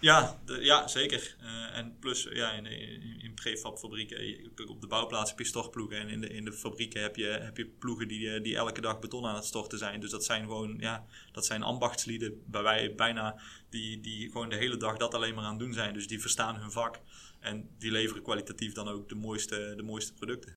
Ja, 0.00 0.38
ja, 0.60 0.88
zeker. 0.88 1.36
en 1.72 1.96
plus, 2.00 2.28
ja, 2.32 2.50
in, 2.50 2.66
in, 2.66 3.20
in 3.20 3.34
prefabfabrieken, 3.34 4.50
op 4.68 4.80
de 4.80 4.86
bouwplaats 4.86 5.30
heb 5.30 5.38
je 5.38 5.44
stortploegen. 5.44 5.98
En 5.98 6.08
in 6.08 6.20
de, 6.20 6.28
in 6.28 6.44
de 6.44 6.52
fabrieken 6.52 7.02
heb 7.02 7.16
je, 7.16 7.26
heb 7.26 7.56
je 7.56 7.66
ploegen 7.66 8.08
die, 8.08 8.40
die 8.40 8.56
elke 8.56 8.80
dag 8.80 8.98
beton 8.98 9.26
aan 9.26 9.34
het 9.34 9.44
storten 9.44 9.78
zijn. 9.78 10.00
Dus 10.00 10.10
dat 10.10 10.24
zijn 10.24 10.42
gewoon, 10.42 10.76
ja, 10.78 11.06
dat 11.32 11.46
zijn 11.46 11.62
ambachtslieden 11.62 12.42
bij 12.46 12.62
wij 12.62 12.94
bijna, 12.94 13.40
die, 13.68 14.00
die 14.00 14.30
gewoon 14.30 14.48
de 14.48 14.56
hele 14.56 14.76
dag 14.76 14.96
dat 14.96 15.14
alleen 15.14 15.34
maar 15.34 15.44
aan 15.44 15.50
het 15.50 15.60
doen 15.60 15.72
zijn. 15.72 15.94
Dus 15.94 16.06
die 16.06 16.20
verstaan 16.20 16.56
hun 16.56 16.70
vak. 16.70 17.00
En 17.40 17.68
die 17.78 17.90
leveren 17.90 18.22
kwalitatief 18.22 18.72
dan 18.72 18.88
ook 18.88 19.08
de 19.08 19.14
mooiste, 19.14 19.72
de 19.76 19.82
mooiste 19.82 20.12
producten. 20.12 20.56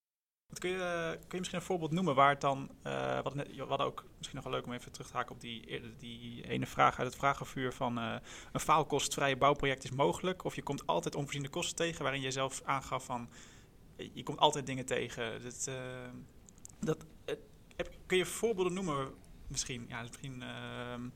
Wat 0.50 0.60
kun, 0.60 0.70
je, 0.70 1.16
kun 1.18 1.28
je 1.30 1.38
misschien 1.38 1.60
een 1.60 1.66
voorbeeld 1.66 1.92
noemen 1.92 2.16
waar 2.16 2.30
het 2.30 2.42
dan, 2.42 2.70
uh, 2.84 3.22
wat, 3.22 3.34
wat 3.68 3.80
ook 3.80 4.06
misschien 4.18 4.36
nog 4.36 4.46
wel 4.46 4.54
leuk 4.54 4.66
om 4.66 4.74
even 4.74 4.92
terug 4.92 5.08
te 5.08 5.16
haken 5.16 5.36
op 5.36 5.42
die, 5.42 5.82
die 5.98 6.48
ene 6.48 6.66
vraag 6.66 6.98
uit 6.98 7.08
het 7.08 7.18
vragenvuur 7.18 7.74
van 7.74 7.98
uh, 7.98 8.16
een 8.52 8.60
faalkostvrije 8.60 9.38
bouwproject 9.38 9.84
is 9.84 9.92
mogelijk 9.92 10.44
of 10.44 10.56
je 10.56 10.64
komt 10.64 10.88
altijd 10.88 11.16
onvoorziene 11.16 11.50
kosten 11.50 11.76
tegen 11.76 12.04
waarin 12.04 12.22
je 12.22 12.32
zelf 12.32 12.62
aangaf 12.64 13.06
van 13.06 13.30
je 14.14 14.24
komt 14.24 14.40
altijd 14.40 14.66
dingen 14.66 14.86
tegen. 14.86 15.44
Dat, 15.44 15.66
uh, 15.70 15.76
dat, 16.80 17.06
kun 18.06 18.18
je 18.18 18.26
voorbeelden 18.26 18.74
noemen 18.74 19.14
misschien, 19.48 19.86
ja, 19.88 20.06
ehm, 20.22 21.10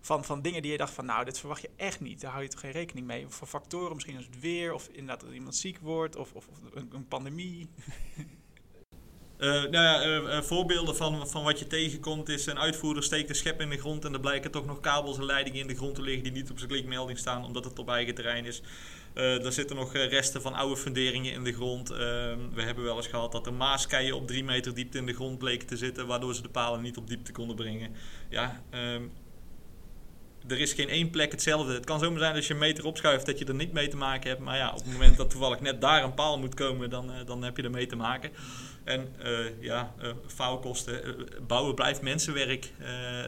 van, 0.00 0.24
van 0.24 0.42
dingen 0.42 0.62
die 0.62 0.70
je 0.70 0.76
dacht 0.76 0.92
van 0.92 1.04
nou 1.04 1.24
dit 1.24 1.38
verwacht 1.38 1.62
je 1.62 1.70
echt 1.76 2.00
niet, 2.00 2.20
daar 2.20 2.30
hou 2.30 2.42
je 2.42 2.48
toch 2.48 2.60
geen 2.60 2.70
rekening 2.70 3.06
mee. 3.06 3.26
Of 3.26 3.34
voor 3.34 3.46
factoren 3.46 3.94
misschien 3.94 4.16
als 4.16 4.26
het 4.26 4.40
weer 4.40 4.72
of 4.72 4.88
inderdaad 4.88 5.20
dat 5.20 5.32
iemand 5.32 5.56
ziek 5.56 5.78
wordt 5.78 6.16
of, 6.16 6.32
of, 6.32 6.46
of 6.48 6.58
een, 6.74 6.88
een 6.92 7.08
pandemie. 7.08 7.68
Uh, 9.38 9.50
nou 9.50 9.72
ja, 9.72 10.06
uh, 10.06 10.42
voorbeelden 10.42 10.96
van, 10.96 11.28
van 11.28 11.44
wat 11.44 11.58
je 11.58 11.66
tegenkomt 11.66 12.28
is 12.28 12.46
een 12.46 12.58
uitvoerder 12.58 13.02
steekt 13.02 13.28
een 13.28 13.34
schep 13.34 13.60
in 13.60 13.70
de 13.70 13.78
grond 13.78 14.04
en 14.04 14.12
er 14.12 14.20
blijken 14.20 14.50
toch 14.50 14.66
nog 14.66 14.80
kabels 14.80 15.16
en 15.16 15.24
leidingen 15.24 15.60
in 15.60 15.66
de 15.66 15.74
grond 15.74 15.94
te 15.94 16.02
liggen 16.02 16.22
die 16.22 16.32
niet 16.32 16.50
op 16.50 16.58
zijn 16.58 16.70
klikmelding 16.70 17.18
staan 17.18 17.44
omdat 17.44 17.64
het 17.64 17.78
op 17.78 17.88
eigen 17.88 18.14
terrein 18.14 18.44
is. 18.44 18.62
Er 19.14 19.52
zitten 19.52 19.76
nog 19.76 19.92
resten 19.92 20.42
van 20.42 20.54
oude 20.54 20.76
funderingen 20.76 21.32
in 21.32 21.44
de 21.44 21.52
grond. 21.52 21.90
Ehm, 21.90 22.38
we 22.54 22.62
hebben 22.62 22.84
wel 22.84 22.96
eens 22.96 23.06
gehad 23.06 23.32
dat 23.32 23.46
er 23.46 23.52
maaskeien 23.52 24.14
op 24.14 24.26
drie 24.26 24.44
meter 24.44 24.74
diepte 24.74 24.98
in 24.98 25.06
de 25.06 25.14
grond 25.14 25.38
bleken 25.38 25.66
te 25.66 25.76
zitten 25.76 26.06
waardoor 26.06 26.34
ze 26.34 26.42
de 26.42 26.48
palen 26.48 26.82
niet 26.82 26.96
op 26.96 27.08
diepte 27.08 27.32
konden 27.32 27.56
brengen. 27.56 27.90
Ja, 28.28 28.62
ehm, 28.70 29.02
er 30.46 30.60
is 30.60 30.72
geen 30.72 30.88
één 30.88 31.10
plek 31.10 31.30
hetzelfde. 31.30 31.72
Het 31.72 31.84
kan 31.84 31.98
zomaar 31.98 32.18
zijn 32.18 32.34
als 32.34 32.46
je 32.46 32.52
een 32.52 32.58
meter 32.58 32.84
opschuift 32.84 33.26
dat 33.26 33.38
je 33.38 33.44
er 33.44 33.54
niet 33.54 33.72
mee 33.72 33.88
te 33.88 33.96
maken 33.96 34.30
hebt. 34.30 34.42
Maar 34.42 34.56
ja, 34.56 34.70
op 34.70 34.84
het 34.84 34.92
moment 34.92 35.16
dat 35.16 35.30
toevallig 35.30 35.60
net 35.60 35.80
daar 35.80 36.02
een 36.02 36.14
paal 36.14 36.38
moet 36.38 36.54
komen, 36.54 36.90
dan, 36.90 37.10
dan 37.26 37.42
heb 37.42 37.56
je 37.56 37.62
er 37.62 37.70
mee 37.70 37.86
te 37.86 37.96
maken. 37.96 38.30
En 38.84 39.14
uh, 39.24 39.62
ja, 39.62 39.94
uh, 40.02 40.10
bouwen 41.46 41.74
blijft 41.74 42.02
mensenwerk. 42.02 42.72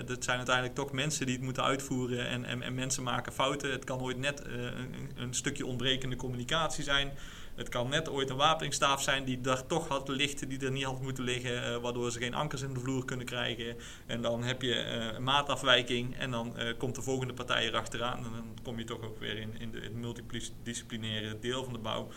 dat 0.06 0.24
zijn 0.24 0.36
uiteindelijk 0.36 0.74
toch 0.74 0.92
mensen 0.92 1.26
die 1.26 1.34
het 1.34 1.44
moeten 1.44 1.62
uitvoeren. 1.62 2.28
En, 2.28 2.44
en, 2.44 2.62
en 2.62 2.74
mensen 2.74 3.02
maken 3.02 3.32
fouten. 3.32 3.70
Het 3.70 3.84
kan 3.84 4.00
ooit 4.00 4.18
net 4.18 4.44
een, 4.44 5.10
een, 5.16 5.34
stukje 5.34 5.66
ontbrekende 5.66 6.16
communicatie 6.16 6.84
zijn. 6.84 7.12
Het 7.54 7.68
kan 7.68 7.88
net 7.88 8.08
ooit 8.08 8.30
een 8.30 8.36
wapeningstaaf 8.36 9.02
zijn 9.02 9.24
die 9.24 9.40
daar 9.40 9.66
toch 9.66 9.88
had 9.88 10.08
lichten 10.08 10.48
die 10.48 10.64
er 10.64 10.70
niet 10.70 10.84
had 10.84 11.02
moeten 11.02 11.24
liggen. 11.24 11.80
waardoor 11.80 12.10
ze 12.10 12.18
geen 12.18 12.34
ankers 12.34 12.62
in 12.62 12.74
de 12.74 12.80
vloer 12.80 13.04
kunnen 13.04 13.26
krijgen. 13.26 13.76
En 14.06 14.22
dan 14.22 14.42
heb 14.42 14.62
je 14.62 14.74
een 14.74 15.22
maatafwijking. 15.22 16.16
En 16.18 16.30
dan 16.30 16.56
komt 16.78 16.94
de 16.94 17.02
volgende 17.02 17.34
partij 17.34 17.66
erachteraan. 17.66 18.16
En 18.16 18.32
dan 18.32 18.58
kom 18.62 18.78
je 18.78 18.84
toch 18.84 19.02
ook 19.02 19.20
weer 19.20 19.36
in, 19.36 19.54
in, 19.58 19.70
de, 19.70 19.78
in 19.78 19.84
het 19.84 19.94
multidisciplinaire 19.94 21.38
deel 21.38 21.64
van 21.64 21.72
de 21.72 21.78
bouw. 21.78 22.08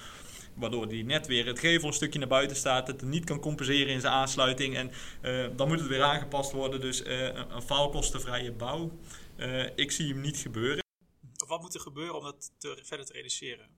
Waardoor 0.60 0.88
die 0.88 1.06
net 1.06 1.28
weer 1.28 1.46
het 1.46 1.60
gevel 1.60 1.88
een 1.88 1.94
stukje 1.94 2.20
naar 2.20 2.28
buiten 2.28 2.58
staat. 2.58 2.88
Het 2.88 3.02
niet 3.02 3.26
kan 3.26 3.40
compenseren 3.40 3.94
in 3.94 4.02
zijn 4.02 4.14
aansluiting. 4.14 4.76
En 4.76 4.92
uh, 5.22 5.48
dan 5.56 5.68
moet 5.68 5.80
het 5.80 5.88
weer 5.88 6.04
aangepast 6.04 6.52
worden. 6.52 6.82
Dus 6.82 7.02
uh, 7.02 7.24
een 7.26 7.62
faalkostenvrije 7.62 8.52
bouw. 8.52 9.00
Uh, 9.38 9.66
ik 9.76 9.92
zie 9.92 10.14
hem 10.14 10.22
niet 10.22 10.38
gebeuren. 10.38 10.84
Wat 11.48 11.62
moet 11.62 11.74
er 11.74 11.80
gebeuren 11.80 12.16
om 12.16 12.24
dat 12.24 12.52
te, 12.58 12.80
verder 12.84 13.06
te 13.06 13.14
reduceren? 13.14 13.78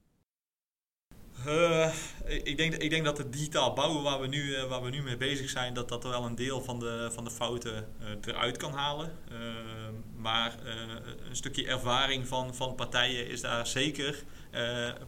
Ik, 2.25 2.57
denk, 2.57 2.73
ik 2.73 2.89
denk 2.89 3.05
dat 3.05 3.17
het 3.17 3.33
digitaal 3.33 3.73
bouwen 3.73 4.03
waar 4.03 4.19
we, 4.19 4.27
nu, 4.27 4.55
waar 4.69 4.81
we 4.81 4.89
nu 4.89 5.01
mee 5.01 5.17
bezig 5.17 5.49
zijn, 5.49 5.73
dat 5.73 5.89
dat 5.89 6.03
wel 6.03 6.25
een 6.25 6.35
deel 6.35 6.61
van 6.61 6.79
de, 6.79 7.09
van 7.13 7.23
de 7.23 7.31
fouten 7.31 7.93
eruit 8.21 8.57
kan 8.57 8.73
halen. 8.73 9.17
maar 10.15 10.55
een 11.29 11.35
stukje 11.35 11.67
ervaring 11.67 12.27
van, 12.27 12.55
van 12.55 12.75
partijen 12.75 13.27
is 13.27 13.41
daar 13.41 13.67
zeker. 13.67 14.23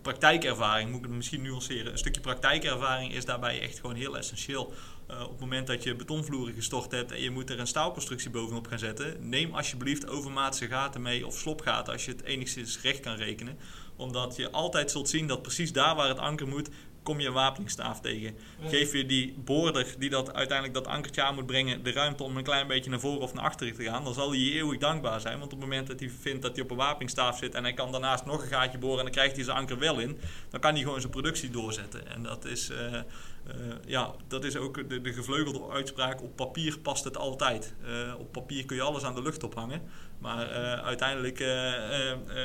Praktijkervaring 0.01 0.89
moet 0.89 0.99
ik 0.99 1.05
het 1.05 1.15
misschien 1.15 1.41
nuanceren. 1.41 1.91
Een 1.91 1.97
stukje 1.97 2.21
praktijkervaring 2.21 3.13
is 3.13 3.25
daarbij 3.25 3.61
echt 3.61 3.79
gewoon 3.79 3.95
heel 3.95 4.17
essentieel. 4.17 4.73
op 5.07 5.29
het 5.29 5.39
moment 5.39 5.67
dat 5.67 5.83
je 5.83 5.95
betonvloeren 5.95 6.53
gestort 6.53 6.91
hebt 6.91 7.11
en 7.11 7.21
je 7.21 7.29
moet 7.29 7.49
er 7.49 7.59
een 7.59 7.67
staalconstructie 7.67 8.29
bovenop 8.29 8.67
gaan 8.67 8.79
zetten, 8.79 9.29
neem 9.29 9.53
alsjeblieft 9.53 10.07
overmaatse 10.07 10.67
gaten 10.67 11.01
mee 11.01 11.27
of 11.27 11.37
slopgaten 11.37 11.93
als 11.93 12.05
je 12.05 12.11
het 12.11 12.23
enigszins 12.23 12.81
recht 12.81 12.99
kan 12.99 13.15
rekenen 13.15 13.57
omdat 13.95 14.35
je 14.35 14.51
altijd 14.51 14.91
zult 14.91 15.09
zien 15.09 15.27
dat 15.27 15.41
precies 15.41 15.73
daar 15.73 15.95
waar 15.95 16.07
het 16.07 16.17
anker 16.17 16.47
moet, 16.47 16.69
kom 17.03 17.19
je 17.19 17.27
een 17.27 17.33
wapeningstaaf 17.33 18.01
tegen. 18.01 18.35
Geef 18.65 18.93
je 18.93 19.05
die 19.05 19.33
boorder 19.37 19.95
die 19.97 20.09
dat 20.09 20.33
uiteindelijk 20.33 20.77
dat 20.77 20.93
ankertje 20.93 21.23
aan 21.23 21.35
moet 21.35 21.45
brengen, 21.45 21.83
de 21.83 21.91
ruimte 21.91 22.23
om 22.23 22.37
een 22.37 22.43
klein 22.43 22.67
beetje 22.67 22.89
naar 22.89 22.99
voren 22.99 23.21
of 23.21 23.33
naar 23.33 23.43
achteren 23.43 23.75
te 23.75 23.83
gaan, 23.83 24.03
dan 24.03 24.13
zal 24.13 24.29
hij 24.29 24.39
je 24.39 24.53
eeuwig 24.53 24.79
dankbaar 24.79 25.19
zijn. 25.19 25.39
Want 25.39 25.53
op 25.53 25.59
het 25.59 25.69
moment 25.69 25.87
dat 25.87 25.99
hij 25.99 26.09
vindt 26.09 26.41
dat 26.41 26.55
hij 26.55 26.63
op 26.63 26.71
een 26.71 26.77
wapeningstaaf 26.77 27.37
zit 27.37 27.55
en 27.55 27.63
hij 27.63 27.73
kan 27.73 27.91
daarnaast 27.91 28.25
nog 28.25 28.41
een 28.41 28.47
gaatje 28.47 28.77
boren 28.77 28.97
en 28.97 29.03
dan 29.03 29.13
krijgt 29.13 29.35
hij 29.35 29.43
zijn 29.43 29.57
anker 29.57 29.79
wel 29.79 29.99
in, 29.99 30.19
dan 30.49 30.59
kan 30.59 30.73
hij 30.73 30.81
gewoon 30.81 30.99
zijn 30.99 31.11
productie 31.11 31.49
doorzetten. 31.49 32.07
En 32.07 32.23
dat 32.23 32.45
is, 32.45 32.69
uh, 32.69 32.77
ja, 33.85 34.11
dat 34.27 34.43
is 34.43 34.55
ook 34.55 34.89
de, 34.89 35.01
de, 35.01 35.13
gevleugelde 35.13 35.69
uitspraak, 35.71 36.21
op 36.21 36.35
papier 36.35 36.79
past 36.79 37.03
het 37.03 37.17
altijd. 37.17 37.73
Uh, 37.85 38.19
op 38.19 38.31
papier 38.31 38.65
kun 38.65 38.75
je 38.75 38.81
alles 38.81 39.03
aan 39.03 39.15
de 39.15 39.21
lucht 39.21 39.43
ophangen, 39.43 39.81
maar 40.17 40.47
uiteindelijk 40.81 41.45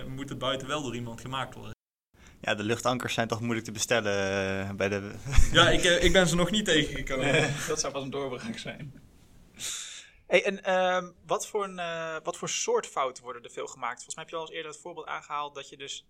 moet 0.09 0.29
het 0.29 0.39
buiten 0.39 0.69
wel 0.69 0.83
door 0.83 0.95
iemand 0.95 1.21
gemaakt 1.21 1.55
worden. 1.55 1.78
Ja, 2.41 2.55
de 2.55 2.63
luchtankers 2.63 3.15
zijn 3.15 3.29
toch 3.29 3.41
moeilijk 3.41 3.65
te 3.65 3.73
bestellen 3.73 4.67
uh, 4.67 4.73
bij 4.73 4.89
de... 4.89 5.15
ja, 5.53 5.71
ik, 5.71 5.85
uh, 5.85 6.05
ik 6.05 6.13
ben 6.13 6.29
ze 6.29 6.35
nog 6.35 6.51
niet 6.51 6.65
tegengekomen. 6.65 7.55
dat 7.69 7.81
zou 7.81 7.93
pas 7.93 8.03
een 8.03 8.11
doorbraak 8.11 8.59
zijn. 8.59 9.03
Hey, 10.27 10.45
en 10.45 10.61
uh, 10.67 11.11
wat, 11.27 11.47
voor 11.47 11.65
een, 11.65 11.79
uh, 11.79 12.17
wat 12.23 12.37
voor 12.37 12.49
soort 12.49 12.87
fouten 12.87 13.23
worden 13.25 13.43
er 13.43 13.51
veel 13.51 13.67
gemaakt? 13.67 13.95
Volgens 13.95 14.15
mij 14.15 14.25
heb 14.25 14.33
je 14.33 14.39
al 14.39 14.47
eens 14.47 14.57
eerder 14.57 14.71
het 14.71 14.81
voorbeeld 14.81 15.07
aangehaald 15.07 15.55
dat 15.55 15.69
je 15.69 15.77
dus 15.77 16.07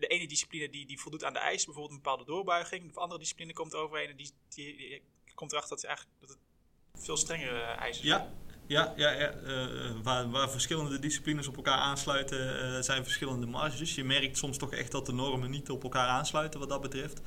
de 0.00 0.06
ene 0.06 0.26
discipline 0.26 0.68
die, 0.68 0.86
die 0.86 1.00
voldoet 1.00 1.24
aan 1.24 1.32
de 1.32 1.38
eisen, 1.38 1.66
bijvoorbeeld 1.66 1.96
een 1.96 2.02
bepaalde 2.02 2.24
doorbuiging, 2.24 2.92
de 2.92 3.00
andere 3.00 3.20
discipline 3.20 3.52
komt 3.52 3.74
overheen 3.74 4.08
en 4.08 4.16
die, 4.16 4.30
die, 4.48 4.76
die 4.76 5.02
komt 5.34 5.52
erachter 5.52 5.76
dat, 5.76 5.84
eigenlijk, 5.84 6.16
dat 6.20 6.28
het 6.28 7.04
veel 7.04 7.16
strengere 7.16 7.60
eisen 7.60 8.06
zijn. 8.06 8.20
Ja, 8.20 8.32
ja, 8.70 8.92
ja, 8.96 9.10
ja. 9.10 9.32
Uh, 9.46 9.90
waar, 10.02 10.30
waar, 10.30 10.50
verschillende 10.50 10.98
disciplines 10.98 11.46
op 11.46 11.56
elkaar 11.56 11.78
aansluiten, 11.78 12.38
uh, 12.38 12.80
zijn 12.80 13.02
verschillende 13.02 13.46
marges. 13.46 13.94
Je 13.94 14.04
merkt 14.04 14.36
soms 14.36 14.56
toch 14.56 14.72
echt 14.72 14.90
dat 14.90 15.06
de 15.06 15.12
normen 15.12 15.50
niet 15.50 15.70
op 15.70 15.82
elkaar 15.82 16.06
aansluiten 16.06 16.60
wat 16.60 16.68
dat 16.68 16.80
betreft. 16.80 17.20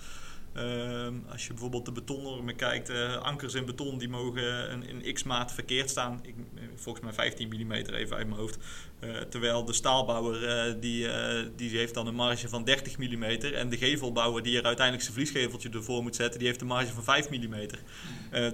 Uh, 0.55 1.07
als 1.31 1.47
je 1.47 1.53
bijvoorbeeld 1.53 1.85
de 1.85 1.91
betonnormen 1.91 2.55
kijkt, 2.55 2.89
ankers 3.19 3.53
in 3.53 3.65
beton 3.65 3.97
die 3.97 4.09
mogen 4.09 4.71
een, 4.71 4.89
een 4.89 5.13
x-maat 5.13 5.53
verkeerd 5.53 5.89
staan. 5.89 6.19
Ik, 6.23 6.35
volgens 6.75 7.05
mij 7.05 7.13
15 7.13 7.47
mm 7.47 7.71
even 7.71 8.15
uit 8.15 8.27
mijn 8.27 8.39
hoofd. 8.39 8.57
Uh, 9.03 9.17
terwijl 9.29 9.65
de 9.65 9.73
staalbouwer 9.73 10.79
die, 10.79 11.07
die 11.55 11.77
heeft 11.77 11.93
dan 11.93 12.07
een 12.07 12.15
marge 12.15 12.49
van 12.49 12.63
30 12.63 12.97
mm. 12.97 13.23
En 13.23 13.69
de 13.69 13.77
gevelbouwer 13.77 14.43
die 14.43 14.57
er 14.57 14.63
uiteindelijk 14.63 15.05
zijn 15.05 15.15
vliesgeveltje 15.15 15.69
ervoor 15.69 16.03
moet 16.03 16.15
zetten, 16.15 16.39
die 16.39 16.47
heeft 16.47 16.61
een 16.61 16.67
marge 16.67 16.93
van 16.93 17.03
5 17.03 17.29
mm. 17.29 17.55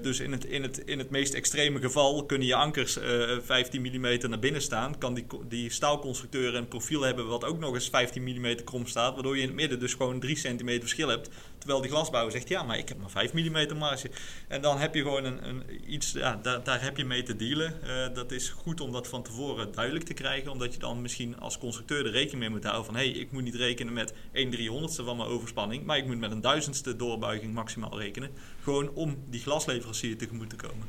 dus 0.02 0.20
in 0.20 0.32
het, 0.32 0.46
in, 0.46 0.62
het, 0.62 0.78
in 0.78 1.00
het 1.00 1.10
meest 1.10 1.34
extreme 1.34 1.80
geval 1.80 2.26
kunnen 2.26 2.48
je 2.48 2.56
ankers 2.56 2.98
15 3.44 3.82
mm 3.82 4.30
naar 4.30 4.40
binnen 4.40 4.62
staan. 4.62 4.98
Kan 4.98 5.14
die, 5.14 5.26
die 5.48 5.72
staalconstructeur 5.72 6.56
een 6.56 6.68
profiel 6.68 7.02
hebben 7.02 7.28
wat 7.28 7.46
ook 7.46 7.60
nog 7.60 7.74
eens 7.74 7.90
15 7.90 8.24
mm 8.24 8.64
krom 8.64 8.88
staat. 8.88 9.14
Waardoor 9.14 9.36
je 9.36 9.42
in 9.42 9.48
het 9.48 9.56
midden 9.56 9.80
dus 9.80 9.94
gewoon 9.94 10.20
3 10.20 10.36
cm 10.36 10.80
verschil 10.80 11.08
hebt. 11.08 11.30
Terwijl 11.58 11.82
die 11.82 11.92
glasbouwer 11.92 12.32
zegt, 12.32 12.48
ja, 12.48 12.64
maar 12.64 12.78
ik 12.78 12.90
heb 12.90 12.98
maar 12.98 13.10
5 13.10 13.34
mm 13.34 13.78
marge. 13.78 14.10
En 14.48 14.62
dan 14.62 14.78
heb 14.78 14.96
je 14.96 15.02
gewoon 15.02 15.24
een, 15.24 15.48
een 15.48 15.64
iets, 15.94 16.12
ja, 16.12 16.40
daar, 16.42 16.64
daar 16.64 16.82
heb 16.82 16.98
je 16.98 17.06
mee 17.06 17.24
te 17.24 17.36
dealen. 17.36 17.74
Dat 18.14 18.32
is 18.32 18.50
goed 18.50 18.82
om 18.82 18.92
dat 18.92 19.08
van 19.08 19.24
tevoren 19.24 19.72
duidelijk 19.72 20.06
te 20.06 20.14
krijgen. 20.14 20.39
Omdat 20.48 20.74
je 20.74 20.80
dan 20.80 21.02
misschien 21.02 21.40
als 21.40 21.58
constructeur 21.58 22.06
er 22.06 22.12
rekening 22.12 22.40
mee 22.40 22.50
moet 22.50 22.64
houden 22.64 22.86
van... 22.86 22.96
hé, 22.96 23.10
hey, 23.10 23.20
ik 23.20 23.32
moet 23.32 23.44
niet 23.44 23.56
rekenen 23.56 23.94
met 23.94 24.14
1 24.32 24.54
300ste 24.54 25.04
van 25.04 25.18
mijn 25.18 25.30
overspanning... 25.30 25.86
maar 25.86 25.98
ik 25.98 26.06
moet 26.06 26.20
met 26.20 26.32
een 26.32 26.42
duizendste 26.42 26.96
doorbuiging 26.96 27.54
maximaal 27.54 28.00
rekenen. 28.00 28.30
Gewoon 28.64 28.90
om 28.94 29.18
die 29.30 29.42
glasleverancier 29.42 30.18
tegemoet 30.18 30.50
te 30.50 30.56
komen. 30.56 30.88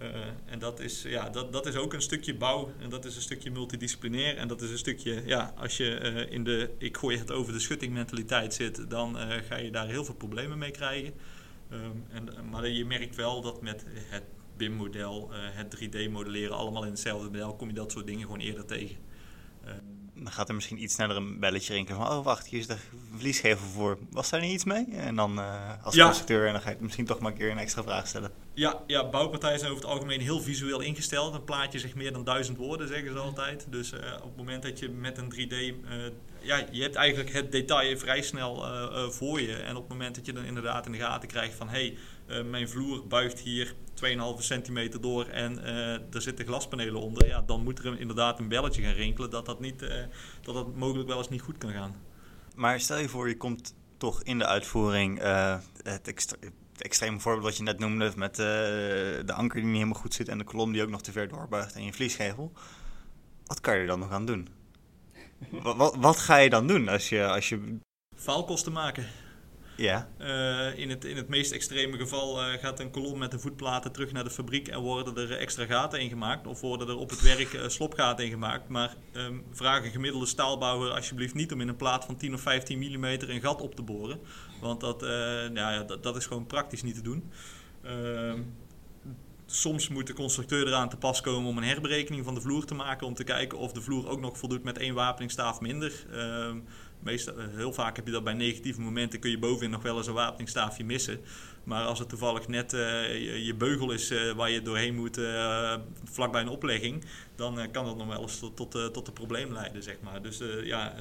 Uh, 0.00 0.06
en 0.46 0.58
dat 0.58 0.80
is, 0.80 1.02
ja, 1.02 1.30
dat, 1.30 1.52
dat 1.52 1.66
is 1.66 1.76
ook 1.76 1.92
een 1.92 2.02
stukje 2.02 2.34
bouw 2.34 2.72
en 2.78 2.90
dat 2.90 3.04
is 3.04 3.16
een 3.16 3.22
stukje 3.22 3.50
multidisciplinair. 3.50 4.36
En 4.36 4.48
dat 4.48 4.62
is 4.62 4.70
een 4.70 4.78
stukje, 4.78 5.22
ja, 5.26 5.54
als 5.56 5.76
je 5.76 6.00
uh, 6.00 6.32
in 6.32 6.44
de 6.44 6.70
ik 6.78 6.96
gooi 6.96 7.18
het 7.18 7.32
over 7.32 7.52
de 7.52 7.58
schutting 7.58 7.92
mentaliteit 7.92 8.54
zit, 8.54 8.90
dan 8.90 9.16
uh, 9.16 9.34
ga 9.48 9.56
je 9.56 9.70
daar 9.70 9.88
heel 9.88 10.04
veel 10.04 10.14
problemen 10.14 10.58
mee 10.58 10.70
krijgen. 10.70 11.14
Um, 11.72 12.04
en, 12.08 12.28
maar 12.50 12.68
je 12.68 12.84
merkt 12.84 13.16
wel 13.16 13.40
dat 13.40 13.62
met 13.62 13.84
het 14.08 14.24
BIM-model, 14.56 15.30
het 15.32 15.76
3D-modelleren, 15.76 16.56
allemaal 16.56 16.84
in 16.84 16.90
hetzelfde 16.90 17.30
model, 17.30 17.54
kom 17.54 17.68
je 17.68 17.74
dat 17.74 17.92
soort 17.92 18.06
dingen 18.06 18.22
gewoon 18.22 18.40
eerder 18.40 18.64
tegen. 18.64 18.96
dan 20.14 20.32
gaat 20.32 20.48
er 20.48 20.54
misschien 20.54 20.82
iets 20.82 20.94
sneller 20.94 21.16
een 21.16 21.40
belletje 21.40 21.74
rinkelen 21.74 22.00
van... 22.00 22.10
oh, 22.10 22.24
wacht, 22.24 22.46
hier 22.46 22.60
is 22.60 22.66
de 22.66 22.76
vliesgevel 23.16 23.66
voor. 23.66 23.98
Was 24.10 24.30
daar 24.30 24.40
niet 24.40 24.52
iets 24.52 24.64
mee? 24.64 24.86
En 24.92 25.16
dan 25.16 25.38
als 25.82 25.94
ja. 25.94 26.04
constructeur, 26.04 26.46
en 26.46 26.52
dan 26.52 26.62
ga 26.62 26.70
je 26.70 26.76
misschien 26.80 27.06
toch 27.06 27.18
maar 27.18 27.32
een 27.32 27.38
keer 27.38 27.50
een 27.50 27.58
extra 27.58 27.82
vraag 27.82 28.06
stellen. 28.06 28.32
Ja, 28.54 28.82
ja, 28.86 29.08
bouwpartijen 29.08 29.58
zijn 29.58 29.70
over 29.70 29.82
het 29.82 29.92
algemeen 29.92 30.20
heel 30.20 30.40
visueel 30.40 30.80
ingesteld. 30.80 31.34
Een 31.34 31.44
plaatje 31.44 31.78
zegt 31.78 31.94
meer 31.94 32.12
dan 32.12 32.24
duizend 32.24 32.56
woorden, 32.56 32.88
zeggen 32.88 33.12
ze 33.12 33.18
altijd. 33.18 33.66
Dus 33.70 33.92
uh, 33.92 33.98
op 34.16 34.28
het 34.28 34.36
moment 34.36 34.62
dat 34.62 34.78
je 34.78 34.88
met 34.88 35.18
een 35.18 35.32
3D... 35.32 35.52
Uh, 35.52 35.74
ja, 36.40 36.66
je 36.70 36.82
hebt 36.82 36.94
eigenlijk 36.94 37.32
het 37.32 37.52
detail 37.52 37.98
vrij 37.98 38.22
snel 38.22 38.64
uh, 38.64 39.08
voor 39.08 39.40
je. 39.40 39.56
En 39.56 39.76
op 39.76 39.82
het 39.82 39.90
moment 39.90 40.14
dat 40.14 40.26
je 40.26 40.32
dan 40.32 40.44
inderdaad 40.44 40.86
in 40.86 40.92
de 40.92 40.98
gaten 40.98 41.28
krijgt 41.28 41.54
van... 41.54 41.68
hé, 41.68 41.78
hey, 41.78 41.96
mijn 42.26 42.68
vloer 42.68 43.06
buigt 43.06 43.40
hier 43.40 43.74
2,5 43.94 44.04
centimeter 44.38 45.00
door 45.00 45.26
en 45.26 45.64
er 46.12 46.22
zitten 46.22 46.46
glaspanelen 46.46 47.00
onder... 47.00 47.26
ja, 47.26 47.42
dan 47.42 47.62
moet 47.62 47.78
er 47.78 48.00
inderdaad 48.00 48.38
een 48.38 48.48
belletje 48.48 48.82
gaan 48.82 48.92
rinkelen 48.92 49.30
dat 49.30 49.46
dat, 49.46 49.60
niet, 49.60 49.78
dat 50.42 50.54
dat 50.54 50.76
mogelijk 50.76 51.08
wel 51.08 51.18
eens 51.18 51.28
niet 51.28 51.42
goed 51.42 51.58
kan 51.58 51.72
gaan. 51.72 51.96
Maar 52.54 52.80
stel 52.80 52.98
je 52.98 53.08
voor, 53.08 53.28
je 53.28 53.36
komt 53.36 53.74
toch 53.96 54.22
in 54.22 54.38
de 54.38 54.46
uitvoering 54.46 55.18
het 55.82 56.08
extra 56.08 56.36
extreme 56.78 57.20
voorbeeld 57.20 57.44
wat 57.44 57.56
je 57.56 57.62
net 57.62 57.78
noemde 57.78 58.12
met 58.16 58.38
uh, 58.38 58.46
de 59.26 59.32
anker 59.32 59.56
die 59.56 59.64
niet 59.64 59.74
helemaal 59.74 60.00
goed 60.00 60.14
zit 60.14 60.28
en 60.28 60.38
de 60.38 60.44
kolom 60.44 60.72
die 60.72 60.82
ook 60.82 60.88
nog 60.88 61.02
te 61.02 61.12
ver 61.12 61.28
doorbuigt 61.28 61.74
en 61.74 61.84
je 61.84 61.92
vliesgevel. 61.92 62.52
Wat 63.46 63.60
kan 63.60 63.74
je 63.74 63.80
er 63.80 63.86
dan 63.86 63.98
nog 63.98 64.10
aan 64.10 64.26
doen? 64.26 64.48
wat, 65.50 65.76
wat, 65.76 65.96
wat, 65.96 66.18
ga 66.18 66.36
je 66.36 66.50
dan 66.50 66.66
doen 66.66 66.88
als 66.88 67.08
je... 67.08 67.26
Als 67.26 67.48
je... 67.48 67.78
Faalkosten 68.16 68.72
maken. 68.72 69.06
Ja. 69.76 70.08
Uh, 70.20 70.78
in, 70.78 70.90
het, 70.90 71.04
in 71.04 71.16
het 71.16 71.28
meest 71.28 71.52
extreme 71.52 71.96
geval 71.96 72.40
uh, 72.40 72.52
gaat 72.52 72.80
een 72.80 72.90
kolom 72.90 73.18
met 73.18 73.30
de 73.30 73.38
voetplaten 73.38 73.92
terug 73.92 74.12
naar 74.12 74.24
de 74.24 74.30
fabriek 74.30 74.68
en 74.68 74.80
worden 74.80 75.16
er 75.16 75.36
extra 75.36 75.66
gaten 75.66 76.00
in 76.00 76.08
gemaakt. 76.08 76.46
Of 76.46 76.60
worden 76.60 76.88
er 76.88 76.96
op 76.96 77.10
het 77.10 77.20
werk 77.20 77.52
uh, 77.52 77.68
slopgaten 77.68 78.24
in 78.24 78.30
gemaakt. 78.30 78.68
Maar 78.68 78.94
um, 79.12 79.44
vraag 79.52 79.84
een 79.84 79.90
gemiddelde 79.90 80.26
staalbouwer 80.26 80.90
alsjeblieft 80.90 81.34
niet 81.34 81.52
om 81.52 81.60
in 81.60 81.68
een 81.68 81.76
plaat 81.76 82.04
van 82.04 82.16
10 82.16 82.34
of 82.34 82.40
15 82.40 82.78
mm 82.78 83.04
een 83.04 83.40
gat 83.40 83.60
op 83.60 83.74
te 83.74 83.82
boren. 83.82 84.20
Want 84.60 84.80
dat, 84.80 85.00
nou 85.00 85.54
ja, 85.54 85.82
dat, 85.82 86.02
dat, 86.02 86.16
is 86.16 86.26
gewoon 86.26 86.46
praktisch 86.46 86.82
niet 86.82 86.94
te 86.94 87.02
doen. 87.02 87.30
Ehm, 87.82 88.40
soms 89.46 89.88
moet 89.88 90.06
de 90.06 90.12
constructeur 90.12 90.66
eraan 90.66 90.88
te 90.88 90.96
pas 90.96 91.20
komen 91.20 91.50
om 91.50 91.56
een 91.56 91.64
herberekening 91.64 92.24
van 92.24 92.34
de 92.34 92.40
vloer 92.40 92.64
te 92.64 92.74
maken. 92.74 93.06
Om 93.06 93.14
te 93.14 93.24
kijken 93.24 93.58
of 93.58 93.72
de 93.72 93.82
vloer 93.82 94.08
ook 94.08 94.20
nog 94.20 94.38
voldoet 94.38 94.62
met 94.62 94.78
één 94.78 94.94
wapeningstaaf 94.94 95.60
minder. 95.60 96.06
Uh, 97.04 97.10
meestal, 97.10 97.38
eh, 97.38 97.46
heel 97.54 97.72
vaak 97.72 97.96
heb 97.96 98.06
je 98.06 98.12
dat 98.12 98.24
bij 98.24 98.34
negatieve 98.34 98.80
momenten. 98.80 99.20
Kun 99.20 99.30
je 99.30 99.38
bovenin 99.38 99.70
nog 99.70 99.82
wel 99.82 99.96
eens 99.96 100.06
een 100.06 100.14
wapeningstaafje 100.14 100.84
missen. 100.84 101.20
Maar 101.64 101.84
als 101.84 101.98
het 101.98 102.08
toevallig 102.08 102.48
net 102.48 102.72
uh, 102.72 103.46
je, 103.46 103.54
beugel 103.54 103.90
is 103.92 104.10
uh, 104.10 104.32
waar 104.32 104.50
je 104.50 104.62
doorheen 104.62 104.94
moet, 104.94 105.20
vlakbij 106.04 106.40
een 106.40 106.48
oplegging. 106.48 107.04
Dan 107.36 107.70
kan 107.70 107.84
dat 107.84 107.96
nog 107.96 108.06
wel 108.06 108.22
eens 108.22 108.38
tot, 108.38 108.56
tot, 108.56 108.92
tot 108.92 109.06
een 109.06 109.12
probleem 109.12 109.52
leiden, 109.52 109.82
zeg 109.82 109.96
maar. 110.00 110.22
Dus 110.22 110.40
ja 110.62 110.94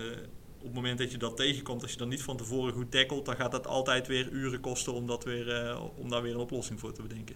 op 0.57 0.69
het 0.69 0.73
moment 0.73 0.97
dat 0.97 1.11
je 1.11 1.17
dat 1.17 1.37
tegenkomt, 1.37 1.81
als 1.81 1.91
je 1.91 1.97
dan 1.97 2.07
niet 2.07 2.23
van 2.23 2.37
tevoren 2.37 2.73
goed 2.73 2.91
tackelt, 2.91 3.25
dan 3.25 3.35
gaat 3.35 3.51
dat 3.51 3.67
altijd 3.67 4.07
weer 4.07 4.29
uren 4.29 4.59
kosten 4.59 4.93
om, 4.93 5.07
dat 5.07 5.23
weer, 5.23 5.77
om 5.95 6.09
daar 6.09 6.21
weer 6.21 6.33
een 6.33 6.39
oplossing 6.39 6.79
voor 6.79 6.93
te 6.93 7.01
bedenken. 7.01 7.35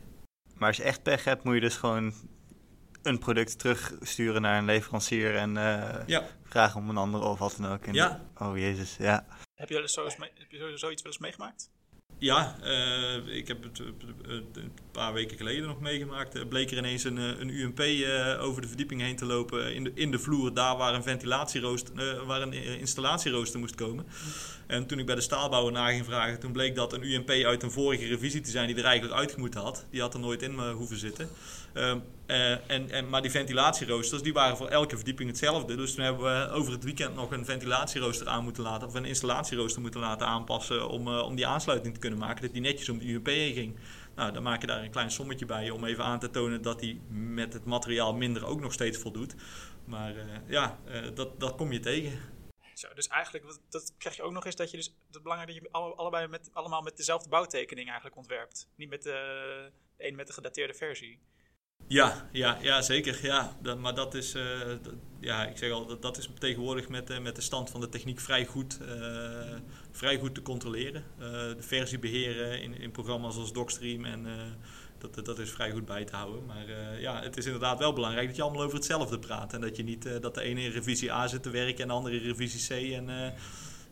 Maar 0.57 0.67
als 0.67 0.77
je 0.77 0.83
echt 0.83 1.03
pech 1.03 1.23
hebt, 1.23 1.43
moet 1.43 1.53
je 1.53 1.59
dus 1.59 1.75
gewoon 1.75 2.13
een 3.03 3.19
product 3.19 3.59
terugsturen 3.59 4.41
naar 4.41 4.57
een 4.57 4.65
leverancier 4.65 5.35
en 5.35 5.55
uh, 5.55 5.93
ja. 6.05 6.27
vragen 6.43 6.81
om 6.81 6.89
een 6.89 6.97
andere 6.97 7.25
of 7.25 7.39
wat 7.39 7.55
dan 7.59 7.71
ook. 7.71 7.85
En, 7.85 7.93
ja. 7.93 8.21
Oh 8.37 8.57
jezus, 8.57 8.95
ja. 8.99 9.25
Heb 9.55 9.69
je, 9.69 9.89
zo 9.89 10.05
heb 10.05 10.51
je 10.51 10.77
zoiets 10.77 11.01
wel 11.01 11.11
eens 11.11 11.17
meegemaakt? 11.17 11.69
Ja, 12.19 12.55
uh, 12.63 13.35
ik 13.35 13.47
heb 13.47 13.63
het 13.63 13.79
uh, 13.79 13.87
een 14.53 14.71
paar 14.91 15.13
weken 15.13 15.37
geleden 15.37 15.67
nog 15.67 15.79
meegemaakt. 15.79 16.33
Er 16.33 16.47
bleek 16.47 16.71
er 16.71 16.77
ineens 16.77 17.03
een, 17.03 17.17
een 17.17 17.49
UMP 17.49 17.79
over 18.41 18.61
de 18.61 18.67
verdieping 18.67 19.01
heen 19.01 19.15
te 19.15 19.25
lopen 19.25 19.73
in 19.73 19.83
de, 19.83 19.91
in 19.95 20.11
de 20.11 20.19
vloer, 20.19 20.53
daar 20.53 20.77
waar 20.77 20.93
een 20.93 21.03
ventilatierooster, 21.03 22.25
waar 22.25 22.41
een 22.41 22.53
installatierooster 22.53 23.59
moest 23.59 23.75
komen. 23.75 24.05
En 24.67 24.87
toen 24.87 24.99
ik 24.99 25.05
bij 25.05 25.15
de 25.15 25.21
staalbouwer 25.21 25.73
na 25.73 25.87
ging 25.87 26.05
vragen, 26.05 26.39
toen 26.39 26.51
bleek 26.51 26.75
dat 26.75 26.93
een 26.93 27.03
UMP 27.03 27.29
uit 27.29 27.63
een 27.63 27.71
vorige 27.71 28.05
revisie 28.05 28.41
te 28.41 28.51
zijn 28.51 28.67
die 28.67 28.75
er 28.75 28.85
eigenlijk 28.85 29.19
uitgemoeten 29.19 29.61
had. 29.61 29.85
Die 29.89 30.01
had 30.01 30.13
er 30.13 30.19
nooit 30.19 30.41
in 30.41 30.59
hoeven 30.59 30.97
zitten. 30.97 31.29
Ehm, 31.77 31.99
eh, 32.25 32.69
en, 32.71 32.89
en, 32.89 33.09
maar 33.09 33.21
die 33.21 33.31
ventilatieroosters 33.31 34.21
die 34.21 34.33
waren 34.33 34.57
voor 34.57 34.67
elke 34.67 34.95
verdieping 34.95 35.29
hetzelfde. 35.29 35.75
Dus 35.75 35.93
toen 35.93 36.03
hebben 36.03 36.23
we 36.23 36.51
over 36.51 36.71
het 36.71 36.83
weekend 36.83 37.15
nog 37.15 37.31
een 37.31 37.45
ventilatierooster 37.45 38.27
aan 38.27 38.43
moeten 38.43 38.63
laten, 38.63 38.87
of 38.87 38.93
een 38.93 39.05
installatierooster 39.05 39.81
moeten 39.81 39.99
laten 39.99 40.27
aanpassen 40.27 40.89
om, 40.89 41.07
uh, 41.07 41.21
om 41.21 41.35
die 41.35 41.47
aansluiting 41.47 41.93
te 41.93 41.99
kunnen 41.99 42.19
maken, 42.19 42.41
dat 42.41 42.53
die 42.53 42.61
netjes 42.61 42.89
om 42.89 42.99
de 42.99 43.05
UMP 43.05 43.25
heen 43.25 43.53
ging. 43.53 43.75
Nou, 44.15 44.31
dan 44.31 44.43
maak 44.43 44.61
je 44.61 44.67
daar 44.67 44.83
een 44.83 44.91
klein 44.91 45.11
sommetje 45.11 45.45
bij 45.45 45.69
om 45.69 45.85
even 45.85 46.03
aan 46.03 46.19
te 46.19 46.29
tonen 46.29 46.61
dat 46.61 46.79
die 46.79 47.01
met 47.09 47.53
het 47.53 47.65
materiaal 47.65 48.13
minder 48.13 48.45
ook 48.45 48.61
nog 48.61 48.73
steeds 48.73 48.97
voldoet. 48.97 49.35
Maar 49.85 50.15
uh, 50.15 50.23
ja, 50.47 50.79
dat, 51.13 51.39
dat 51.39 51.55
kom 51.55 51.71
je 51.71 51.79
tegen. 51.79 52.19
Zo, 52.73 52.87
dus 52.93 53.07
eigenlijk, 53.07 53.59
dat 53.69 53.93
krijg 53.97 54.15
je 54.15 54.21
ook 54.21 54.31
nog 54.31 54.45
eens 54.45 54.55
dat 54.55 54.71
je 54.71 54.77
dus, 54.77 54.95
het 55.11 55.21
belangrijk 55.21 55.53
dat 55.53 55.63
je 55.63 55.71
alle, 55.71 55.93
allebei 55.93 56.27
met, 56.27 56.49
allemaal 56.53 56.81
met 56.81 56.97
dezelfde 56.97 57.29
bouwtekening 57.29 57.87
eigenlijk 57.87 58.17
ontwerpt. 58.17 58.67
Niet 58.75 58.89
met 58.89 59.03
de, 59.03 59.09
de 59.97 60.07
een 60.07 60.15
met 60.15 60.27
de 60.27 60.33
gedateerde 60.33 60.73
versie. 60.73 61.19
Ja, 61.87 62.27
ja, 62.31 62.57
ja 62.61 62.81
zeker. 62.81 63.19
Ja. 63.21 63.57
Maar 63.79 63.95
dat 63.95 64.13
is, 64.13 64.31
dat, 64.81 64.93
ja, 65.19 65.45
ik 65.45 65.57
zeg 65.57 65.71
al, 65.71 65.85
dat, 65.85 66.01
dat 66.01 66.17
is 66.17 66.29
tegenwoordig 66.39 66.89
met, 66.89 67.09
uh, 67.09 67.19
met 67.19 67.35
de 67.35 67.41
stand 67.41 67.69
van 67.69 67.79
de 67.79 67.89
techniek 67.89 68.19
vrij 68.19 68.45
goed, 68.45 68.79
uh, 68.81 68.87
vrij 69.91 70.17
goed 70.17 70.35
te 70.35 70.41
controleren. 70.41 71.03
de 71.17 71.55
versie 71.59 71.99
beheren 71.99 72.61
in, 72.61 72.79
in 72.79 72.91
programma's 72.91 73.37
als 73.37 73.53
Docstream 73.53 74.05
en 74.05 74.27
dat, 74.97 75.25
dat 75.25 75.39
is 75.39 75.51
vrij 75.51 75.71
goed 75.71 75.85
bij 75.85 76.05
te 76.05 76.15
houden. 76.15 76.45
Maar 76.45 76.99
ja, 76.99 77.21
het 77.21 77.37
is 77.37 77.45
inderdaad 77.45 77.79
wel 77.79 77.93
belangrijk 77.93 78.27
dat 78.27 78.35
je 78.35 78.41
allemaal 78.41 78.63
over 78.63 78.75
hetzelfde 78.75 79.19
praat. 79.19 79.53
En 79.53 79.61
dat 79.61 79.77
je 79.77 79.83
niet 79.83 80.21
dat 80.21 80.35
de 80.35 80.41
ene 80.41 80.61
in 80.61 80.71
revisie 80.71 81.11
A 81.11 81.27
zit 81.27 81.43
te 81.43 81.49
werken 81.49 81.81
en 81.81 81.87
de 81.87 81.93
andere 81.93 82.15
in 82.15 82.27
revisie 82.27 82.67
C. 82.67 82.93
En, 82.93 83.33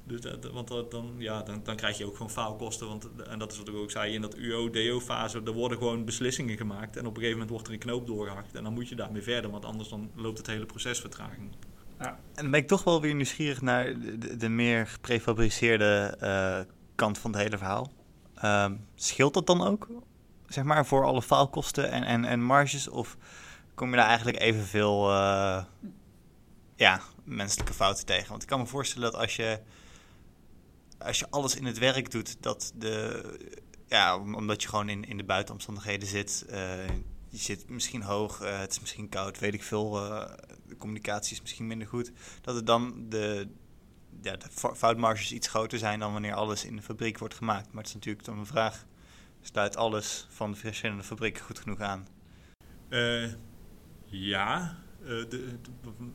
dus 0.08 0.22
dat, 0.22 0.51
want 0.51 0.91
dan, 0.91 1.16
ja, 1.18 1.43
dan, 1.43 1.62
dan 1.64 1.76
krijg 1.76 1.97
je 1.97 2.06
ook 2.06 2.16
gewoon 2.16 2.32
faalkosten. 2.32 2.88
Want, 2.88 3.08
en 3.28 3.39
dat 3.39 3.51
is 3.51 3.58
wat 3.58 3.68
ik 3.68 3.76
ook 3.76 3.91
zei, 3.91 4.14
in 4.14 4.22
dat 4.22 4.36
UO-DO-fase, 4.36 5.41
er 5.45 5.51
worden 5.51 5.78
gewoon 5.78 6.06
beslissingen 6.06 6.58
gemaakt. 6.58 6.97
En 6.97 7.06
op 7.06 7.16
een 7.16 7.22
gegeven 7.22 7.32
moment 7.32 7.49
wordt 7.49 7.68
er 7.68 7.74
een 7.74 7.80
knoop 7.80 8.08
doorgehakt. 8.08 8.56
En 8.56 8.64
dan 8.64 8.74
moet 8.74 8.89
je 8.89 8.95
daarmee 8.95 9.22
verder, 9.22 9.51
want 9.51 9.66
anders 9.66 9.89
dan 9.89 10.12
loopt 10.16 10.38
het 10.38 10.47
hele 10.47 10.66
proces 10.66 10.99
vertraging. 10.99 11.56
Ja. 11.99 12.08
En 12.08 12.41
dan 12.41 12.51
ben 12.51 12.60
ik 12.60 12.68
toch 12.68 12.84
wel 12.84 13.01
weer 13.01 13.16
nieuwsgierig 13.16 13.62
naar 13.62 13.99
de, 13.99 14.38
de 14.38 14.49
meer 14.49 14.88
geprefabriceerde 14.88 16.18
uh, 16.22 16.74
kant 16.95 17.18
van 17.18 17.32
het 17.32 17.41
hele 17.41 17.58
verhaal. 17.58 17.91
Uh, 18.43 18.72
scheelt 18.95 19.34
dat 19.34 19.47
dan 19.47 19.62
ook, 19.62 19.88
zeg 20.47 20.64
maar, 20.64 20.86
voor 20.86 21.06
alle 21.06 21.22
faalkosten 21.22 21.91
en, 21.91 22.03
en, 22.03 22.26
en 22.26 22.43
marges? 22.43 22.88
Of 22.88 23.18
kom 23.74 23.89
je 23.89 23.95
daar 23.95 24.08
eigenlijk 24.08 24.39
evenveel 24.39 25.10
uh, 25.12 25.64
ja, 26.76 27.01
menselijke 27.24 27.74
fouten 27.74 28.06
tegen? 28.06 28.30
Want 28.30 28.41
ik 28.41 28.47
kan 28.47 28.60
me 28.60 28.66
voorstellen 28.66 29.12
dat 29.12 29.22
als 29.22 29.36
je 29.36 29.60
als 30.98 31.20
je 31.20 31.30
alles 31.30 31.56
in 31.56 31.66
het 31.66 31.78
werk 31.78 32.12
doet, 32.12 32.38
dat 32.39 32.72
de, 32.76 33.24
ja, 33.88 34.18
omdat 34.18 34.62
je 34.62 34.70
gewoon 34.70 34.89
in, 34.89 35.04
in 35.04 35.18
de 35.18 35.24
buitenomstandigheden 35.24 36.08
zit. 36.08 36.46
Uh, 36.50 36.88
je 37.30 37.38
zit 37.38 37.70
misschien 37.70 38.02
hoog, 38.02 38.41
uh, 38.41 38.60
het 38.60 38.72
is 38.72 38.80
misschien 38.80 39.10
koud, 39.10 39.39
weet 39.39 39.54
ik 39.54 39.64
veel. 39.64 40.06
Uh, 40.06 40.32
de 40.68 40.78
communicatie 40.78 41.34
is 41.34 41.41
misschien 41.41 41.68
minder 41.68 41.88
goed. 41.88 42.12
Dat 42.41 42.56
het 42.56 42.66
dan 42.66 43.06
de, 43.10 43.48
ja, 44.22 44.36
de 44.36 44.48
foutmarges 44.76 45.32
iets 45.32 45.48
groter 45.48 45.78
zijn 45.78 46.00
dan 46.00 46.12
wanneer 46.12 46.34
alles 46.34 46.66
in 46.66 46.76
de 46.76 46.82
fabriek 46.82 47.18
wordt 47.18 47.36
gemaakt. 47.36 47.72
Maar 47.72 47.78
het 47.78 47.88
is 47.88 47.93
natuurlijk 47.93 48.26
dan 48.26 48.39
een 48.39 48.46
vraag: 48.46 48.86
sluit 49.41 49.78
alles 49.78 50.28
van 50.30 50.52
de 50.52 50.58
verschillende 50.58 51.04
fabrieken 51.04 51.43
goed 51.43 51.60
genoeg 51.60 51.80
aan? 51.80 52.08
ja, 54.06 54.78
de, 55.06 55.45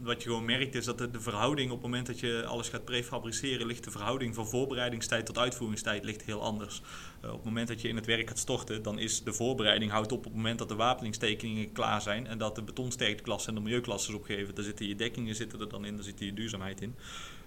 wat 0.01 0.22
je 0.22 0.28
gewoon 0.28 0.45
merkt 0.45 0.74
is 0.74 0.84
dat 0.84 0.99
de, 0.99 1.20
verhouding 1.20 1.70
op 1.70 1.76
het 1.76 1.86
moment 1.86 2.07
dat 2.07 2.20
je 2.20 2.45
alles 2.47 2.68
gaat 2.68 2.84
prefabriceren, 2.84 3.66
ligt 3.66 3.84
de 3.84 3.91
verhouding 3.91 4.34
van 4.34 4.49
voorbereidingstijd 4.49 5.26
tot 5.26 5.38
uitvoeringstijd 5.38 6.05
ligt 6.05 6.22
heel 6.22 6.43
anders. 6.43 6.82
Uh, 7.24 7.30
op 7.30 7.36
het 7.36 7.45
moment 7.45 7.68
dat 7.68 7.80
je 7.80 7.88
in 7.88 7.97
het 7.97 8.07
werk 8.07 8.28
gaat 8.28 8.38
storten, 8.38 8.82
dan 8.82 8.99
is 8.99 9.22
de 9.22 9.32
voorbereiding 9.32 9.91
houdt 9.91 10.12
op 10.12 10.20
op 10.20 10.26
het 10.26 10.34
moment 10.34 10.59
dat 10.59 10.68
de 10.68 10.74
wapeningstekeningen 10.74 11.72
klaar 11.72 12.01
zijn 12.01 12.26
en 12.26 12.38
dat 12.38 12.55
de 12.55 12.62
betonsterkteklasse 12.62 13.49
en 13.49 13.55
de 13.55 13.61
milieuklasse 13.61 14.09
is 14.09 14.14
opgegeven. 14.14 14.55
Daar 14.55 14.64
zitten 14.64 14.86
je 14.86 14.95
dekkingen 14.95 15.34
zitten 15.34 15.61
er 15.61 15.68
dan 15.68 15.84
in, 15.84 15.95
daar 15.95 16.05
zit 16.05 16.18
je 16.18 16.32
duurzaamheid 16.32 16.80
in. 16.80 16.95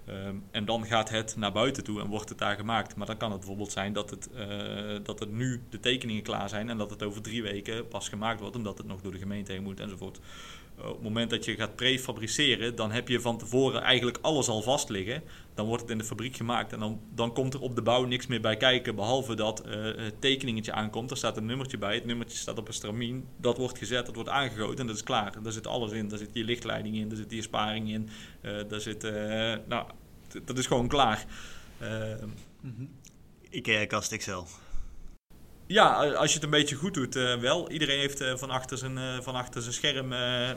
Um, 0.08 0.44
en 0.50 0.64
dan 0.64 0.86
gaat 0.86 1.10
het 1.10 1.36
naar 1.36 1.52
buiten 1.52 1.84
toe 1.84 2.00
en 2.00 2.06
wordt 2.06 2.28
het 2.28 2.38
daar 2.38 2.56
gemaakt. 2.56 2.96
Maar 2.96 3.06
dan 3.06 3.16
kan 3.16 3.30
het 3.30 3.38
bijvoorbeeld 3.38 3.72
zijn 3.72 3.92
dat 3.92 4.10
het, 4.10 4.28
uh, 4.34 4.98
dat 5.02 5.18
het 5.18 5.30
nu 5.30 5.62
de 5.70 5.80
tekeningen 5.80 6.22
klaar 6.22 6.48
zijn 6.48 6.70
en 6.70 6.78
dat 6.78 6.90
het 6.90 7.02
over 7.02 7.22
drie 7.22 7.42
weken 7.42 7.88
pas 7.88 8.08
gemaakt 8.08 8.40
wordt, 8.40 8.56
omdat 8.56 8.78
het 8.78 8.86
nog 8.86 9.00
door 9.00 9.12
de 9.12 9.18
gemeente 9.18 9.52
heen 9.52 9.62
moet 9.62 9.80
enzovoort. 9.80 10.20
Uh, 10.78 10.86
op 10.86 10.94
het 10.94 11.02
moment 11.02 11.30
dat 11.30 11.44
je 11.44 11.54
gaat 11.54 11.76
prefabriceren, 11.76 12.76
dan 12.76 12.90
heb 12.90 13.08
je 13.08 13.20
van 13.20 13.38
tevoren 13.38 13.82
eigenlijk 13.82 14.18
alles 14.20 14.48
al 14.48 14.62
vast 14.62 14.88
liggen. 14.88 15.22
Dan 15.54 15.66
wordt 15.66 15.82
het 15.82 15.90
in 15.90 15.98
de 15.98 16.04
fabriek 16.04 16.36
gemaakt 16.36 16.72
en 16.72 16.78
dan, 16.78 17.00
dan 17.14 17.32
komt 17.32 17.54
er 17.54 17.60
op 17.60 17.74
de 17.74 17.82
bouw 17.82 18.04
niks 18.04 18.26
meer 18.26 18.40
bij 18.40 18.56
kijken, 18.56 18.94
behalve 18.94 19.34
dat 19.34 19.66
uh, 19.66 19.72
het 19.84 20.20
tekeningetje 20.20 20.72
aankomt. 20.72 21.10
Er 21.10 21.16
staat 21.16 21.36
een 21.36 21.46
nummertje 21.46 21.78
bij, 21.78 21.94
het 21.94 22.04
nummertje 22.04 22.38
staat 22.38 22.58
op 22.58 22.68
een 22.68 22.74
stramien. 22.74 23.28
Dat 23.36 23.56
wordt 23.56 23.78
gezet, 23.78 24.06
dat 24.06 24.14
wordt 24.14 24.30
aangegoten 24.30 24.78
en 24.78 24.86
dat 24.86 24.96
is 24.96 25.02
klaar. 25.02 25.42
Daar 25.42 25.52
zit 25.52 25.66
alles 25.66 25.92
in. 25.92 26.08
Daar 26.08 26.18
zit 26.18 26.30
je 26.32 26.44
lichtleiding 26.44 26.96
in, 26.96 27.08
daar 27.08 27.16
zit 27.16 27.30
je 27.32 27.42
sparing 27.42 27.90
in, 27.90 28.08
daar 28.68 28.80
zit... 28.80 29.02
nou, 29.66 29.86
dat 30.44 30.58
is 30.58 30.66
gewoon 30.66 30.88
klaar. 30.88 31.24
Mm-hmm. 32.60 32.88
IKEA-kast 33.50 34.12
Excel. 34.12 34.46
Ja, 35.74 36.12
als 36.12 36.28
je 36.28 36.34
het 36.34 36.44
een 36.44 36.50
beetje 36.50 36.76
goed 36.76 36.94
doet, 36.94 37.16
uh, 37.16 37.36
wel. 37.36 37.70
Iedereen 37.70 37.98
heeft 37.98 38.20
uh, 38.20 38.36
van, 38.36 38.50
achter 38.50 38.78
zijn, 38.78 38.96
uh, 38.96 39.20
van 39.20 39.34
achter 39.34 39.62
zijn 39.62 39.74
scherm 39.74 40.12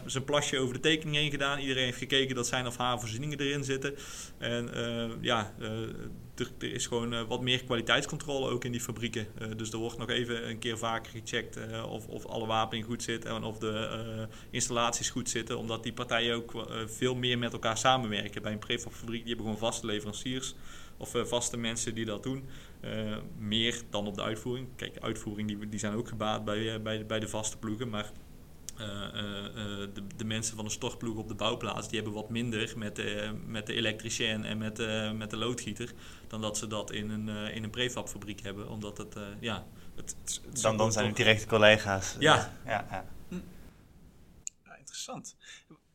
zijn 0.06 0.24
plasje 0.24 0.60
over 0.60 0.74
de 0.74 0.80
tekening 0.80 1.16
heen 1.16 1.32
gedaan. 1.32 1.60
Iedereen 1.60 1.84
heeft 1.84 1.98
gekeken 1.98 2.36
dat 2.36 2.48
zijn 2.48 2.68
of 2.68 2.78
haar 2.78 3.00
voorzieningen 3.00 3.40
erin 3.40 3.64
zitten. 3.64 3.96
En 4.38 4.70
ja, 5.22 5.54
er, 6.36 6.52
er, 6.60 6.74
is 6.74 6.88
gewoon 6.88 7.28
wat 7.28 7.42
meer 7.42 7.64
kwaliteitscontrole 7.64 8.50
ook 8.50 8.66
in 8.66 8.72
die 8.72 8.82
fabrieken. 8.82 9.28
dus 9.56 9.72
er 9.72 9.78
wordt 9.78 9.98
nog 9.98 10.10
even 10.10 10.50
een 10.50 10.60
keer 10.60 10.78
vaker 10.78 11.12
gecheckt 11.12 11.58
of, 11.90 12.08
of 12.08 12.26
alle 12.26 12.46
wapening 12.46 12.86
goed 12.86 13.04
zit 13.04 13.26
en 13.26 13.44
of 13.44 13.58
de 13.58 14.28
installaties 14.50 15.10
goed 15.10 15.30
zitten. 15.30 15.58
Omdat 15.58 15.84
die 15.84 15.94
partijen 15.94 16.36
ook 16.36 16.68
veel 16.86 17.16
meer 17.16 17.38
met 17.38 17.54
elkaar 17.54 17.78
samenwerken. 17.78 18.42
Bij 18.42 18.52
een 18.52 18.60
prefabfabriek, 18.60 19.26
die 19.26 19.36
hebben 19.36 19.46
gewoon 19.46 19.70
vaste 19.72 19.86
leveranciers 19.86 20.56
of 20.98 21.12
vaste 21.24 21.58
mensen 21.58 21.96
die 21.96 22.06
dat 22.06 22.24
doen. 22.24 22.44
Uh, 22.82 23.18
meer 23.38 23.82
dan 23.90 24.08
op 24.08 24.16
de 24.16 24.22
uitvoering. 24.22 24.68
Kijk, 24.76 24.94
de 24.94 25.02
uitvoering 25.02 25.48
die, 25.48 25.70
die 25.70 25.80
zijn 25.80 25.94
ook 25.94 26.08
gebaat 26.08 26.46
bij, 26.46 26.58
uh, 26.58 26.82
bij, 26.82 27.06
bij 27.06 27.20
de 27.20 27.28
vaste 27.28 27.58
ploegen. 27.58 27.90
Maar 27.90 28.12
uh, 28.74 28.80
de, 29.94 30.04
de, 30.16 30.26
mensen 30.26 30.56
van 30.56 30.66
de 30.66 30.72
stortploeg 30.72 31.18
op 31.18 31.28
de 31.28 31.36
bouwplaats... 31.36 31.88
die 31.88 31.96
hebben 31.96 32.14
wat 32.14 32.30
minder 32.30 32.74
met 32.78 32.96
de, 32.96 33.34
met 33.46 33.68
de 33.68 33.74
elektricien 33.74 34.46
en 34.46 34.58
met, 34.58 34.78
met 35.18 35.30
de 35.30 35.38
loodgieter... 35.38 35.94
dan 36.28 36.42
dat 36.42 36.58
ze 36.58 36.68
dat 36.68 36.92
in 36.92 37.10
een, 37.10 37.28
in 37.28 37.64
een 37.64 37.70
prefabfabriek 37.70 38.42
hebben. 38.42 38.70
Omdat 38.70 38.98
het, 38.98 39.16
ja... 39.40 39.66
Het, 39.96 40.16
het, 40.24 40.62
dan, 40.62 40.78
dan 40.78 40.92
zijn 40.92 41.06
het 41.06 41.16
directe 41.16 41.48
collega's. 41.48 42.16
Ja. 42.20 42.54
ja, 42.66 42.88
ja. 42.90 43.06
Hm. 43.30 43.36
ja 44.64 44.76
interessant 44.76 45.36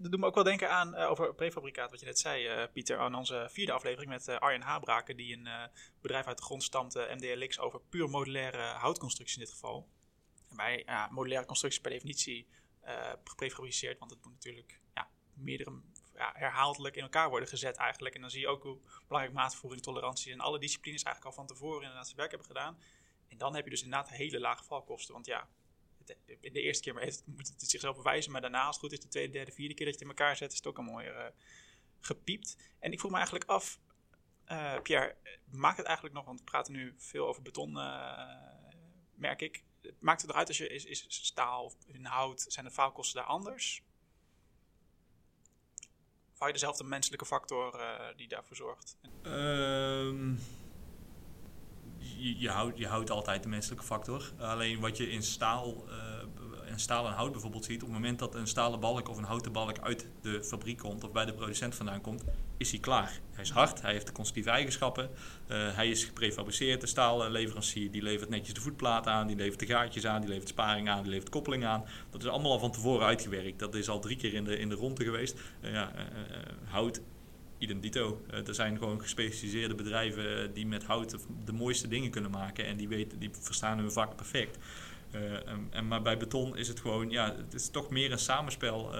dat 0.02 0.10
doet 0.10 0.20
me 0.20 0.26
ook 0.26 0.34
wel 0.34 0.44
denken 0.44 0.70
aan 0.70 0.94
uh, 0.94 1.10
over 1.10 1.34
prefabrikaat, 1.34 1.90
wat 1.90 2.00
je 2.00 2.06
net 2.06 2.18
zei, 2.18 2.62
uh, 2.62 2.72
Pieter, 2.72 2.98
aan 2.98 3.14
onze 3.14 3.48
vierde 3.50 3.72
aflevering 3.72 4.10
met 4.10 4.28
uh, 4.28 4.38
Arjen 4.38 4.62
Habraken, 4.62 5.16
die 5.16 5.36
een 5.36 5.48
bedrijf 6.00 6.26
uit 6.26 6.36
de 6.36 6.42
grond 6.42 6.62
stamt, 6.62 6.94
MDLX, 6.94 7.58
over 7.58 7.80
puur 7.80 8.10
modulaire 8.10 8.62
houtconstructie 8.62 9.38
in 9.38 9.44
dit 9.44 9.54
geval. 9.54 9.88
En 10.50 10.56
bij 10.56 10.86
modulaire 11.10 11.46
constructie 11.46 11.80
per 11.80 11.90
definitie 11.90 12.48
geprefabriceerd, 13.24 13.98
want 13.98 14.10
het 14.10 14.24
moet 14.24 14.32
natuurlijk 14.32 14.80
ja, 14.94 15.08
meerdere 15.34 15.80
ja, 16.14 16.32
herhaaldelijk 16.34 16.96
in 16.96 17.02
elkaar 17.02 17.28
worden 17.28 17.48
gezet 17.48 17.76
eigenlijk. 17.76 18.14
En 18.14 18.20
dan 18.20 18.30
zie 18.30 18.40
je 18.40 18.48
ook 18.48 18.62
hoe 18.62 18.78
belangrijk 19.06 19.36
maatvoering, 19.36 19.82
tolerantie 19.82 20.32
en 20.32 20.40
alle 20.40 20.58
disciplines 20.58 21.02
eigenlijk 21.02 21.36
al 21.36 21.44
van 21.44 21.54
tevoren 21.54 21.80
inderdaad 21.80 22.04
zijn 22.04 22.16
werk 22.16 22.30
hebben 22.30 22.48
gedaan. 22.48 22.78
En 23.28 23.38
dan 23.38 23.54
heb 23.54 23.64
je 23.64 23.70
dus 23.70 23.82
inderdaad 23.82 24.08
hele 24.08 24.40
lage 24.40 24.64
valkosten, 24.64 25.14
want 25.14 25.26
ja, 25.26 25.48
de 26.26 26.60
eerste 26.60 26.82
keer 26.82 27.00
heeft, 27.00 27.22
moet 27.26 27.48
het 27.48 27.70
zichzelf 27.70 27.96
bewijzen, 27.96 28.32
maar 28.32 28.40
daarna, 28.40 28.64
als 28.64 28.76
het 28.76 28.84
goed 28.84 28.92
is, 28.92 29.00
de 29.00 29.08
tweede, 29.08 29.32
derde, 29.32 29.52
vierde 29.52 29.74
keer 29.74 29.86
dat 29.86 29.94
je 29.94 30.00
het 30.00 30.10
in 30.10 30.18
elkaar 30.18 30.36
zet, 30.36 30.50
is 30.50 30.56
het 30.56 30.66
ook 30.66 30.78
een 30.78 30.84
mooier 30.84 31.16
uh, 31.16 31.24
gepiept. 32.00 32.56
En 32.78 32.92
ik 32.92 32.98
vroeg 32.98 33.10
me 33.10 33.16
eigenlijk 33.16 33.50
af, 33.50 33.80
uh, 34.48 34.80
Pierre, 34.82 35.16
maakt 35.50 35.76
het 35.76 35.86
eigenlijk 35.86 36.16
nog, 36.16 36.24
want 36.24 36.38
we 36.38 36.44
praten 36.44 36.72
nu 36.72 36.94
veel 36.96 37.26
over 37.26 37.42
beton, 37.42 37.76
uh, 37.76 38.28
merk 39.14 39.40
ik. 39.40 39.64
Maakt 39.98 40.20
het 40.20 40.30
eruit 40.30 40.48
als 40.48 40.58
je 40.58 40.68
is, 40.68 40.84
is 40.84 41.06
staal 41.24 41.64
of 41.64 41.76
hout, 42.02 42.44
zijn 42.48 42.66
de 42.66 42.72
faalkosten 42.72 43.20
daar 43.20 43.28
anders? 43.28 43.82
Of 46.32 46.38
hou 46.38 46.46
je 46.46 46.52
dezelfde 46.52 46.84
menselijke 46.84 47.26
factor 47.26 47.80
die 48.16 48.28
daarvoor 48.28 48.56
zorgt? 48.56 48.96
Um 49.22 50.38
je, 52.38 52.48
houdt, 52.48 52.78
je 52.78 52.86
houdt 52.86 53.10
altijd 53.10 53.42
de 53.42 53.48
menselijke 53.48 53.84
factor. 53.84 54.32
Alleen 54.38 54.80
wat 54.80 54.96
je 54.96 55.10
in 55.10 55.22
staal, 55.22 55.84
in 56.66 56.78
staal 56.78 57.06
en 57.06 57.12
hout 57.12 57.32
bijvoorbeeld 57.32 57.64
ziet, 57.64 57.82
op 57.82 57.88
het 57.88 57.98
moment 57.98 58.18
dat 58.18 58.34
een 58.34 58.46
stalen 58.46 58.80
balk 58.80 59.08
of 59.08 59.16
een 59.16 59.24
houten 59.24 59.52
balk 59.52 59.78
uit 59.78 60.06
de 60.22 60.44
fabriek 60.44 60.78
komt 60.78 61.04
of 61.04 61.12
bij 61.12 61.24
de 61.24 61.32
producent 61.32 61.74
vandaan 61.74 62.00
komt, 62.00 62.24
is 62.56 62.70
hij 62.70 62.80
klaar. 62.80 63.20
Hij 63.32 63.44
is 63.44 63.50
hard, 63.50 63.82
hij 63.82 63.92
heeft 63.92 64.06
de 64.06 64.12
constructieve 64.12 64.50
eigenschappen, 64.50 65.10
uh, 65.48 65.74
hij 65.74 65.90
is 65.90 66.04
geprefabriceerd. 66.04 66.80
De 66.80 66.86
staalleverancier 66.86 67.90
die 67.90 68.02
levert 68.02 68.30
netjes 68.30 68.54
de 68.54 68.60
voetplaat 68.60 69.06
aan, 69.06 69.26
die 69.26 69.36
levert 69.36 69.60
de 69.60 69.66
gaatjes 69.66 70.06
aan, 70.06 70.20
die 70.20 70.30
levert 70.30 70.48
sparing 70.48 70.88
aan, 70.88 71.02
die 71.02 71.10
levert 71.10 71.30
koppeling 71.30 71.64
aan. 71.64 71.84
Dat 72.10 72.22
is 72.22 72.28
allemaal 72.28 72.52
al 72.52 72.58
van 72.58 72.72
tevoren 72.72 73.06
uitgewerkt. 73.06 73.58
Dat 73.58 73.74
is 73.74 73.88
al 73.88 74.00
drie 74.00 74.16
keer 74.16 74.34
in 74.34 74.44
de, 74.44 74.58
in 74.58 74.68
de 74.68 74.74
ronde 74.74 75.04
geweest. 75.04 75.40
Uh, 75.60 75.72
ja, 75.72 75.92
hout 76.64 77.00
idem 77.62 77.80
dito. 77.80 78.20
Uh, 78.30 78.48
er 78.48 78.54
zijn 78.54 78.78
gewoon 78.78 79.00
gespecialiseerde 79.00 79.74
bedrijven 79.74 80.54
die 80.54 80.66
met 80.66 80.84
hout 80.84 81.16
de 81.44 81.52
mooiste 81.52 81.88
dingen 81.88 82.10
kunnen 82.10 82.30
maken 82.30 82.66
en 82.66 82.76
die, 82.76 82.88
weten, 82.88 83.18
die 83.18 83.30
verstaan 83.40 83.78
hun 83.78 83.92
vak 83.92 84.16
perfect. 84.16 84.58
en, 85.10 85.68
en, 85.70 85.88
maar 85.88 86.02
bij 86.02 86.16
beton 86.16 86.56
is 86.56 86.68
het 86.68 86.80
gewoon, 86.80 87.10
ja, 87.10 87.34
het 87.36 87.54
is 87.54 87.70
toch 87.70 87.90
meer 87.90 88.12
een 88.12 88.18
samenspel. 88.18 88.90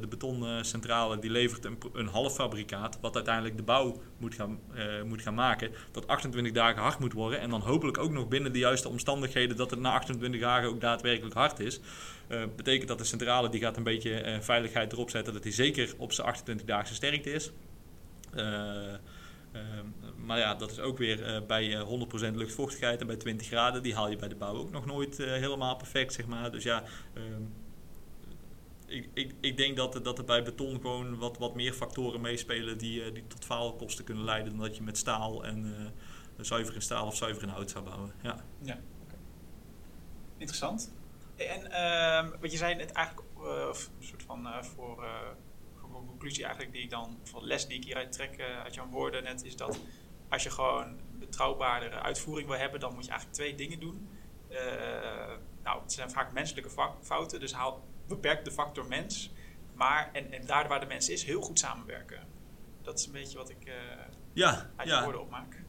de 0.00 0.06
betoncentrale 0.08 1.18
die 1.18 1.30
levert 1.30 1.64
een, 1.92 2.06
half 2.06 2.34
fabrikaat, 2.34 2.98
wat 3.00 3.14
uiteindelijk 3.14 3.56
de 3.56 3.62
bouw 3.62 4.00
moet 4.18 4.34
gaan, 4.34 4.58
moet 5.06 5.22
gaan 5.22 5.34
maken, 5.34 5.70
dat 5.90 6.06
28 6.06 6.52
dagen 6.52 6.82
hard 6.82 6.98
moet 6.98 7.12
worden. 7.12 7.40
En 7.40 7.50
dan 7.50 7.60
hopelijk 7.60 7.98
ook 7.98 8.10
nog 8.10 8.28
binnen 8.28 8.52
de 8.52 8.58
juiste 8.58 8.88
omstandigheden 8.88 9.56
dat 9.56 9.70
het 9.70 9.80
na 9.80 9.92
28 9.92 10.40
dagen 10.40 10.68
ook 10.68 10.80
daadwerkelijk 10.80 11.34
hard 11.34 11.60
is. 11.60 11.80
Betekent 12.56 12.88
dat 12.88 12.98
de 12.98 13.04
centrale 13.04 13.48
die 13.48 13.60
gaat 13.60 13.76
een 13.76 13.82
beetje 13.82 14.38
veiligheid 14.40 14.92
erop 14.92 15.10
zetten 15.10 15.32
dat 15.32 15.42
hij 15.42 15.52
zeker 15.52 15.94
op 15.96 16.12
zijn 16.12 16.34
28-daagse 16.36 16.94
sterkte 16.94 17.32
is. 17.32 17.50
Uh, 18.34 18.94
maar 20.16 20.38
ja, 20.38 20.54
dat 20.54 20.70
is 20.70 20.78
ook 20.78 20.98
weer 20.98 21.44
bij 21.46 21.84
100% 22.32 22.34
luchtvochtigheid 22.34 23.00
en 23.00 23.06
bij 23.06 23.16
20 23.16 23.46
graden. 23.46 23.82
Die 23.82 23.94
haal 23.94 24.10
je 24.10 24.16
bij 24.16 24.28
de 24.28 24.34
bouw 24.34 24.56
ook 24.56 24.70
nog 24.70 24.86
nooit 24.86 25.16
helemaal 25.16 25.76
perfect, 25.76 26.12
zeg 26.12 26.26
maar. 26.26 26.50
Dus 26.50 26.62
ja, 26.62 26.82
ehm, 27.14 27.42
ik, 28.86 29.08
ik, 29.14 29.34
ik 29.40 29.56
denk 29.56 29.76
dat, 29.76 30.04
dat 30.04 30.18
er 30.18 30.24
bij 30.24 30.42
beton 30.42 30.74
gewoon 30.80 31.18
wat, 31.18 31.38
wat 31.38 31.54
meer 31.54 31.72
factoren 31.72 32.20
meespelen 32.20 32.78
die, 32.78 33.12
die 33.12 33.26
tot 33.26 33.44
faalkosten 33.44 34.04
kunnen 34.04 34.24
leiden 34.24 34.52
dan 34.52 34.60
dat 34.66 34.76
je 34.76 34.82
met 34.82 34.98
staal 34.98 35.44
en 35.44 35.92
zuiver 36.40 36.74
in 36.74 36.82
staal 36.82 37.06
of 37.06 37.16
zuiver 37.16 37.42
in 37.42 37.48
hout 37.48 37.70
zou 37.70 37.84
bouwen. 37.84 38.12
Ja. 38.22 38.44
ja. 38.62 38.78
Interessant. 40.40 40.92
En 41.36 41.66
uh, 41.70 42.40
wat 42.40 42.50
je 42.50 42.56
zei 42.56 42.74
net 42.74 42.92
eigenlijk, 42.92 43.28
uh, 43.38 43.66
een 43.98 44.06
soort 44.06 44.22
van 44.22 44.46
uh, 44.46 44.62
voor, 44.62 45.02
uh, 45.02 45.20
conclusie 46.20 46.44
eigenlijk 46.44 46.74
die 46.74 46.82
ik 46.82 46.90
dan, 46.90 47.18
van 47.24 47.44
les 47.44 47.66
die 47.66 47.76
ik 47.76 47.84
hieruit 47.84 48.12
trek 48.12 48.40
uit 48.40 48.74
jouw 48.74 48.86
woorden 48.86 49.22
net, 49.22 49.44
is 49.44 49.56
dat 49.56 49.80
als 50.28 50.42
je 50.42 50.50
gewoon 50.50 51.00
betrouwbaardere 51.18 52.00
uitvoering 52.00 52.48
wil 52.48 52.58
hebben, 52.58 52.80
dan 52.80 52.94
moet 52.94 53.04
je 53.04 53.10
eigenlijk 53.10 53.40
twee 53.40 53.54
dingen 53.54 53.80
doen. 53.80 54.08
nou, 55.62 55.82
het 55.82 55.92
zijn 55.92 56.10
vaak 56.10 56.32
menselijke 56.32 56.70
fouten, 57.02 57.40
dus 57.40 57.52
haal, 57.52 57.88
beperk 58.08 58.44
de 58.44 58.50
factor 58.50 58.86
mens. 58.86 59.32
Maar, 59.74 60.10
en, 60.12 60.32
en 60.32 60.46
daar 60.46 60.68
waar 60.68 60.80
de 60.80 60.86
mens 60.86 61.08
is, 61.08 61.24
heel 61.24 61.40
goed 61.40 61.58
samenwerken. 61.58 62.26
Dat 62.82 62.98
is 62.98 63.06
een 63.06 63.12
beetje 63.12 63.38
wat 63.38 63.50
ik 63.50 63.72
ja, 64.32 64.70
uit 64.76 64.88
je 64.88 65.02
woorden 65.02 65.20
opmaak 65.20 65.59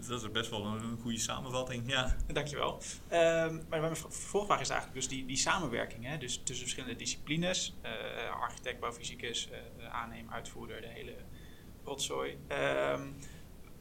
dat 0.00 0.22
is 0.22 0.30
best 0.30 0.50
wel 0.50 0.64
een, 0.64 0.98
goede 1.02 1.18
samenvatting, 1.18 1.90
ja. 1.90 2.16
Dankjewel. 2.32 2.82
Um, 3.12 3.62
maar 3.68 3.80
mijn 3.80 3.96
vervolgvraag 3.96 4.60
is 4.60 4.68
eigenlijk 4.68 5.00
dus 5.00 5.08
die, 5.08 5.26
die 5.26 5.36
samenwerking. 5.36 6.04
Hè? 6.04 6.18
Dus 6.18 6.36
tussen 6.36 6.64
verschillende 6.64 6.96
disciplines. 6.96 7.74
Uh, 7.84 8.40
architect, 8.40 8.80
bouwfysicus, 8.80 9.48
uh, 9.50 9.94
aannemer, 9.94 10.32
uitvoerder, 10.32 10.80
de 10.80 10.88
hele 10.88 11.14
rotzooi. 11.84 12.38
Um, 12.92 13.16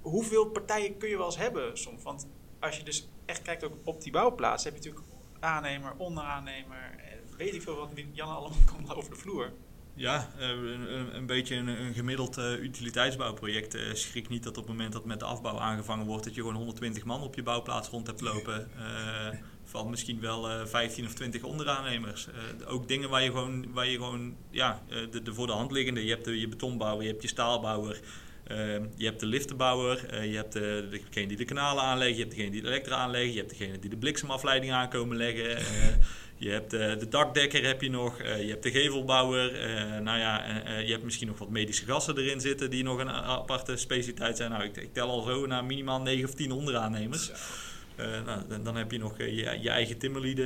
hoeveel 0.02 0.46
partijen 0.46 0.98
kun 0.98 1.10
je 1.10 1.18
wel 1.18 1.26
eens 1.26 1.38
hebben 1.38 1.78
soms? 1.78 2.04
Want 2.04 2.28
als 2.60 2.78
je 2.78 2.84
dus 2.84 3.10
echt 3.26 3.42
kijkt 3.42 3.64
ook 3.64 3.78
op 3.84 4.02
die 4.02 4.12
bouwplaats... 4.12 4.64
heb 4.64 4.74
je 4.74 4.80
natuurlijk 4.80 5.06
aannemer, 5.40 5.94
onderaannemer... 5.98 6.96
weet 7.38 7.54
ik 7.54 7.62
veel 7.62 7.76
wat 7.76 7.90
Jan 8.12 8.30
allemaal 8.30 8.58
komt 8.76 8.96
over 8.96 9.10
de 9.10 9.16
vloer. 9.16 9.54
Ja, 9.96 10.30
eh, 10.40 10.50
een, 10.50 11.16
een 11.16 11.26
beetje 11.26 11.56
een, 11.56 11.68
een 11.68 11.94
gemiddeld 11.94 12.38
uh, 12.38 12.62
utiliteitsbouwproject. 12.62 13.76
Uh, 13.76 13.82
schrik 13.94 14.30
niet 14.30 14.44
dat 14.44 14.58
op 14.58 14.68
het 14.68 14.72
moment 14.76 14.94
dat 14.94 15.06
met 15.06 15.20
de 15.20 15.26
afbouw 15.26 15.60
aangevangen 15.60 16.06
wordt, 16.06 16.24
dat 16.24 16.36
je 16.36 16.42
gewoon 16.42 16.56
120 16.56 17.06
man 17.06 17.22
op 17.22 17.36
je 17.36 17.44
bouwplaats 17.44 17.90
rond 17.90 18.08
hebt 18.08 18.22
lopen. 18.22 18.70
van 19.64 19.90
misschien 19.90 20.20
wel 20.20 20.68
15 20.68 21.06
of 21.06 21.14
20 21.14 21.44
onderaannemers. 21.44 22.28
ook 22.68 22.88
dingen 22.88 23.10
waar 23.10 23.24
je 23.24 23.30
gewoon, 23.30 23.74
waar 23.74 23.88
je 23.88 23.98
gewoon 23.98 24.36
ja, 24.50 24.82
de, 25.12 25.22
de 25.22 25.34
voor 25.34 25.48
de 25.48 25.54
hand 25.54 25.72
liggende. 25.72 26.06
Je 26.06 26.10
hebt 26.10 26.26
de, 26.26 26.40
je 26.40 26.48
betonbouwer, 26.48 27.04
je 27.04 27.10
hebt 27.10 27.22
je 27.22 27.28
staalbouwer. 27.28 28.00
je 28.96 29.06
hebt 29.06 29.20
de 29.20 29.26
liftenbouwer, 29.26 30.26
je 30.26 30.36
hebt 30.36 30.54
de, 30.54 30.88
degene 30.90 31.28
die 31.28 31.38
de 31.38 31.46
kanalen 31.46 31.84
aanleggen, 31.84 32.16
je 32.16 32.22
hebt 32.22 32.36
degene 32.36 32.52
die 32.52 32.62
de 32.62 32.68
elektra 32.68 32.96
aanleggen, 32.96 33.32
je 33.32 33.38
hebt 33.38 33.50
degene 33.50 33.80
die 33.80 33.90
de 33.90 33.98
bliksemafleiding 33.98 34.72
aankomen 34.72 35.18
leggen. 35.18 35.58
Je 36.38 36.50
hebt 36.50 36.74
uh, 36.74 36.80
de 37.00 37.08
dakdekker 37.08 37.66
heb 37.66 37.82
je 37.82 37.90
nog, 37.90 38.22
uh, 38.22 38.42
je 38.42 38.50
hebt 38.50 38.64
de 38.64 38.72
gevelbouwer. 38.72 39.70
Uh, 39.70 40.00
nou 40.00 40.20
ja, 40.20 40.44
je 40.80 40.92
hebt 40.92 41.04
misschien 41.04 41.28
nog 41.28 41.38
wat 41.38 41.50
medische 41.50 41.86
gassen 41.86 42.18
erin 42.18 42.42
zitten 42.42 42.70
die 42.70 42.84
nog 42.84 43.00
een 43.00 43.10
aparte 43.10 43.78
specialiteit 43.78 44.38
zijn. 44.38 44.52
Nou, 44.52 44.64
ik, 44.64 44.78
ik 44.78 44.94
tel 44.94 45.10
al 45.10 45.22
zo 45.22 45.46
naar 45.46 45.66
minimaal 45.66 46.02
9 46.02 46.26
of 46.26 46.34
10 46.34 46.52
onderaannemers. 46.52 47.32
nou, 47.98 48.42
dan, 48.48 48.64
dan, 48.64 48.76
heb 48.76 48.92
je 48.92 48.98
nog 48.98 49.18
je, 49.18 49.62
je, 49.62 49.70
eigen 49.70 49.98
timmerlieden. 49.98 50.46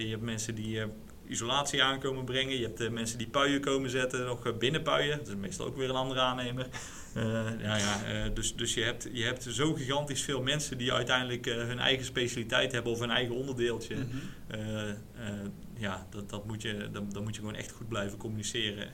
je 0.00 0.08
hebt 0.08 0.22
mensen 0.22 0.54
die 0.54 0.80
isolatie 1.28 1.82
aankomen 1.82 2.24
brengen. 2.24 2.58
Je 2.58 2.62
hebt 2.62 2.90
mensen 2.90 3.18
die 3.18 3.28
puien 3.28 3.60
komen 3.60 3.90
zetten, 3.90 4.26
nog 4.26 4.58
binnenpuien. 4.58 5.18
Dat 5.18 5.28
is 5.28 5.34
meestal 5.34 5.66
ook 5.66 5.76
weer 5.76 5.88
een 5.88 5.94
andere 5.94 6.20
aannemer. 6.20 6.68
Uh, 7.16 7.60
ja, 7.62 7.76
ja, 7.76 8.28
dus 8.28 8.56
dus 8.56 8.74
je, 8.74 8.82
hebt, 8.82 9.08
je 9.12 9.24
hebt 9.24 9.46
zo 9.50 9.74
gigantisch 9.74 10.22
veel 10.22 10.42
mensen 10.42 10.78
die 10.78 10.92
uiteindelijk 10.92 11.46
uh, 11.46 11.54
hun 11.54 11.78
eigen 11.78 12.04
specialiteit 12.04 12.72
hebben 12.72 12.92
of 12.92 12.98
hun 12.98 13.10
eigen 13.10 13.34
onderdeeltje. 13.34 13.94
Mm 13.94 14.10
-hmm. 14.10 15.52
ja, 15.74 16.06
dat, 16.10 16.30
dat 16.30 16.46
moet 16.46 16.62
je, 16.62 16.88
dan, 16.92 17.08
dan 17.12 17.22
moet 17.22 17.34
je 17.34 17.40
gewoon 17.40 17.56
echt 17.56 17.72
goed 17.72 17.88
blijven 17.88 18.18
communiceren. 18.18 18.88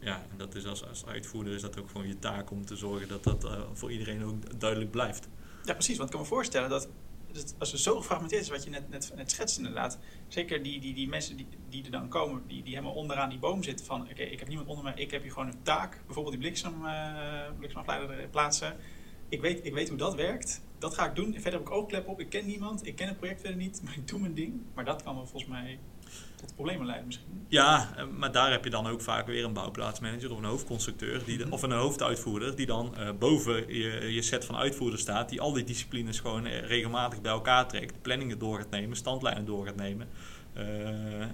ja, 0.00 0.14
en 0.30 0.36
dat 0.36 0.54
is 0.54 0.66
als, 0.66 0.86
als 0.88 1.06
uitvoerder 1.06 1.54
is 1.54 1.60
dat 1.60 1.78
ook 1.78 1.90
gewoon 1.90 2.08
je 2.08 2.18
taak 2.18 2.50
om 2.50 2.66
te 2.66 2.76
zorgen 2.76 3.08
dat 3.08 3.24
dat 3.24 3.48
voor 3.72 3.92
iedereen 3.92 4.24
ook 4.24 4.60
duidelijk 4.60 4.90
blijft. 4.90 5.28
Ja, 5.64 5.72
precies. 5.72 5.96
Want 5.96 6.08
ik 6.08 6.14
kan 6.14 6.24
me 6.24 6.32
voorstellen 6.32 6.68
dat 6.68 6.88
als 7.58 7.72
het 7.72 7.80
zo 7.80 7.96
gefragmenteerd 7.96 8.42
is, 8.42 8.48
wat 8.48 8.64
je 8.64 8.70
net, 8.70 8.88
net, 8.88 9.12
net 9.16 9.30
schetst 9.30 9.58
inderdaad. 9.58 9.98
Zeker 10.28 10.62
die, 10.62 10.80
die, 10.80 10.94
die 10.94 11.08
mensen 11.08 11.36
die, 11.36 11.46
die 11.68 11.84
er 11.84 11.90
dan 11.90 12.08
komen, 12.08 12.42
die, 12.46 12.62
die 12.62 12.74
helemaal 12.74 12.94
onderaan 12.94 13.28
die 13.28 13.38
boom 13.38 13.62
zitten 13.62 13.86
van... 13.86 14.00
Oké, 14.00 14.22
ik 14.22 14.38
heb 14.38 14.48
niemand 14.48 14.68
onder 14.68 14.84
mij, 14.84 14.94
ik 14.96 15.10
heb 15.10 15.22
hier 15.22 15.32
gewoon 15.32 15.48
een 15.48 15.62
taak. 15.62 16.00
Bijvoorbeeld 16.06 16.34
die 16.34 16.44
bliksem, 16.44 16.84
uh, 16.84 18.28
plaatsen. 18.30 18.76
Ik 19.28 19.40
weet, 19.40 19.64
ik 19.66 19.72
weet 19.72 19.88
hoe 19.88 19.98
dat 19.98 20.14
werkt. 20.14 20.62
Dat 20.78 20.94
ga 20.94 21.08
ik 21.08 21.14
doen. 21.14 21.32
Verder 21.32 21.52
heb 21.52 21.60
ik 21.60 21.70
oogklep 21.70 22.08
op. 22.08 22.20
Ik 22.20 22.28
ken 22.28 22.46
niemand. 22.46 22.86
Ik 22.86 22.96
ken 22.96 23.08
het 23.08 23.16
project 23.16 23.40
verder 23.40 23.58
niet. 23.58 23.82
Maar 23.82 23.96
ik 23.96 24.08
doe 24.08 24.20
mijn 24.20 24.34
ding. 24.34 24.60
Maar 24.74 24.84
dat 24.84 25.02
kan 25.02 25.14
me 25.14 25.20
volgens 25.20 25.50
mij 25.50 25.78
tot 26.40 26.54
problemen 26.54 26.86
leiden 26.86 27.06
misschien. 27.06 27.44
Ja, 27.48 27.94
eh, 27.96 28.04
maar 28.06 28.32
daar 28.32 28.50
heb 28.50 28.64
je 28.64 28.70
dan 28.70 28.86
ook 28.86 29.00
vaak 29.00 29.26
weer 29.26 29.44
een 29.44 29.52
bouwplaatsmanager 29.52 30.30
of 30.30 30.38
een 30.38 30.44
hoofdconstructeur 30.44 31.24
die 31.24 31.52
of 31.52 31.62
een 31.62 31.72
hoofduitvoerder 31.72 32.56
die 32.56 32.66
dan 32.66 32.94
uh, 32.98 33.08
boven 33.18 33.74
je, 33.74 34.12
je 34.12 34.22
set 34.22 34.44
van 34.44 34.56
uitvoerders 34.56 35.02
staat, 35.02 35.28
die 35.28 35.40
al 35.40 35.52
die 35.52 35.64
disciplines 35.64 36.20
gewoon 36.20 36.46
eh, 36.46 36.60
regelmatig 36.60 37.20
bij 37.20 37.32
elkaar 37.32 37.68
trekt, 37.68 38.02
planningen 38.02 38.38
door 38.38 38.58
gaat 38.58 38.70
nemen, 38.70 38.96
standlijnen 38.96 39.44
door 39.44 39.66
gaat 39.66 39.76
nemen. 39.76 40.08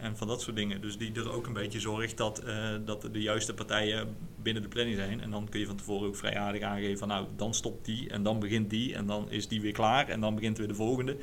En 0.01 0.17
van 0.17 0.29
dat 0.29 0.43
soort 0.43 0.57
dingen. 0.57 0.81
Dus 0.81 0.99
die 0.99 1.15
er 1.15 1.33
ook 1.33 1.47
een 1.47 1.53
beetje 1.53 1.81
zorgt 1.81 2.17
dat, 2.17 2.43
dat 2.85 3.09
de 3.13 3.21
juiste 3.21 3.55
partijen 3.55 4.17
binnen 4.43 4.63
de 4.63 4.69
planning 4.69 4.97
zijn. 4.97 5.21
En 5.21 5.31
dan 5.31 5.49
kun 5.49 5.61
je 5.61 5.67
van 5.67 5.77
tevoren 5.77 6.09
ook 6.09 6.17
vrij 6.17 6.39
aardig 6.39 6.63
aangeven 6.63 6.99
van 6.99 7.09
nou, 7.09 7.27
dan 7.37 7.55
stopt 7.55 7.85
die 7.85 8.11
en 8.11 8.23
dan 8.23 8.39
begint 8.39 8.71
die 8.71 8.95
en 8.95 9.07
dan 9.07 9.31
is 9.31 9.49
die 9.49 9.61
weer 9.61 9.73
klaar 9.73 10.09
en 10.09 10.21
dan 10.21 10.35
begint 10.35 10.59
weer 10.59 10.69
de 10.69 10.75
volgende. 10.75 11.17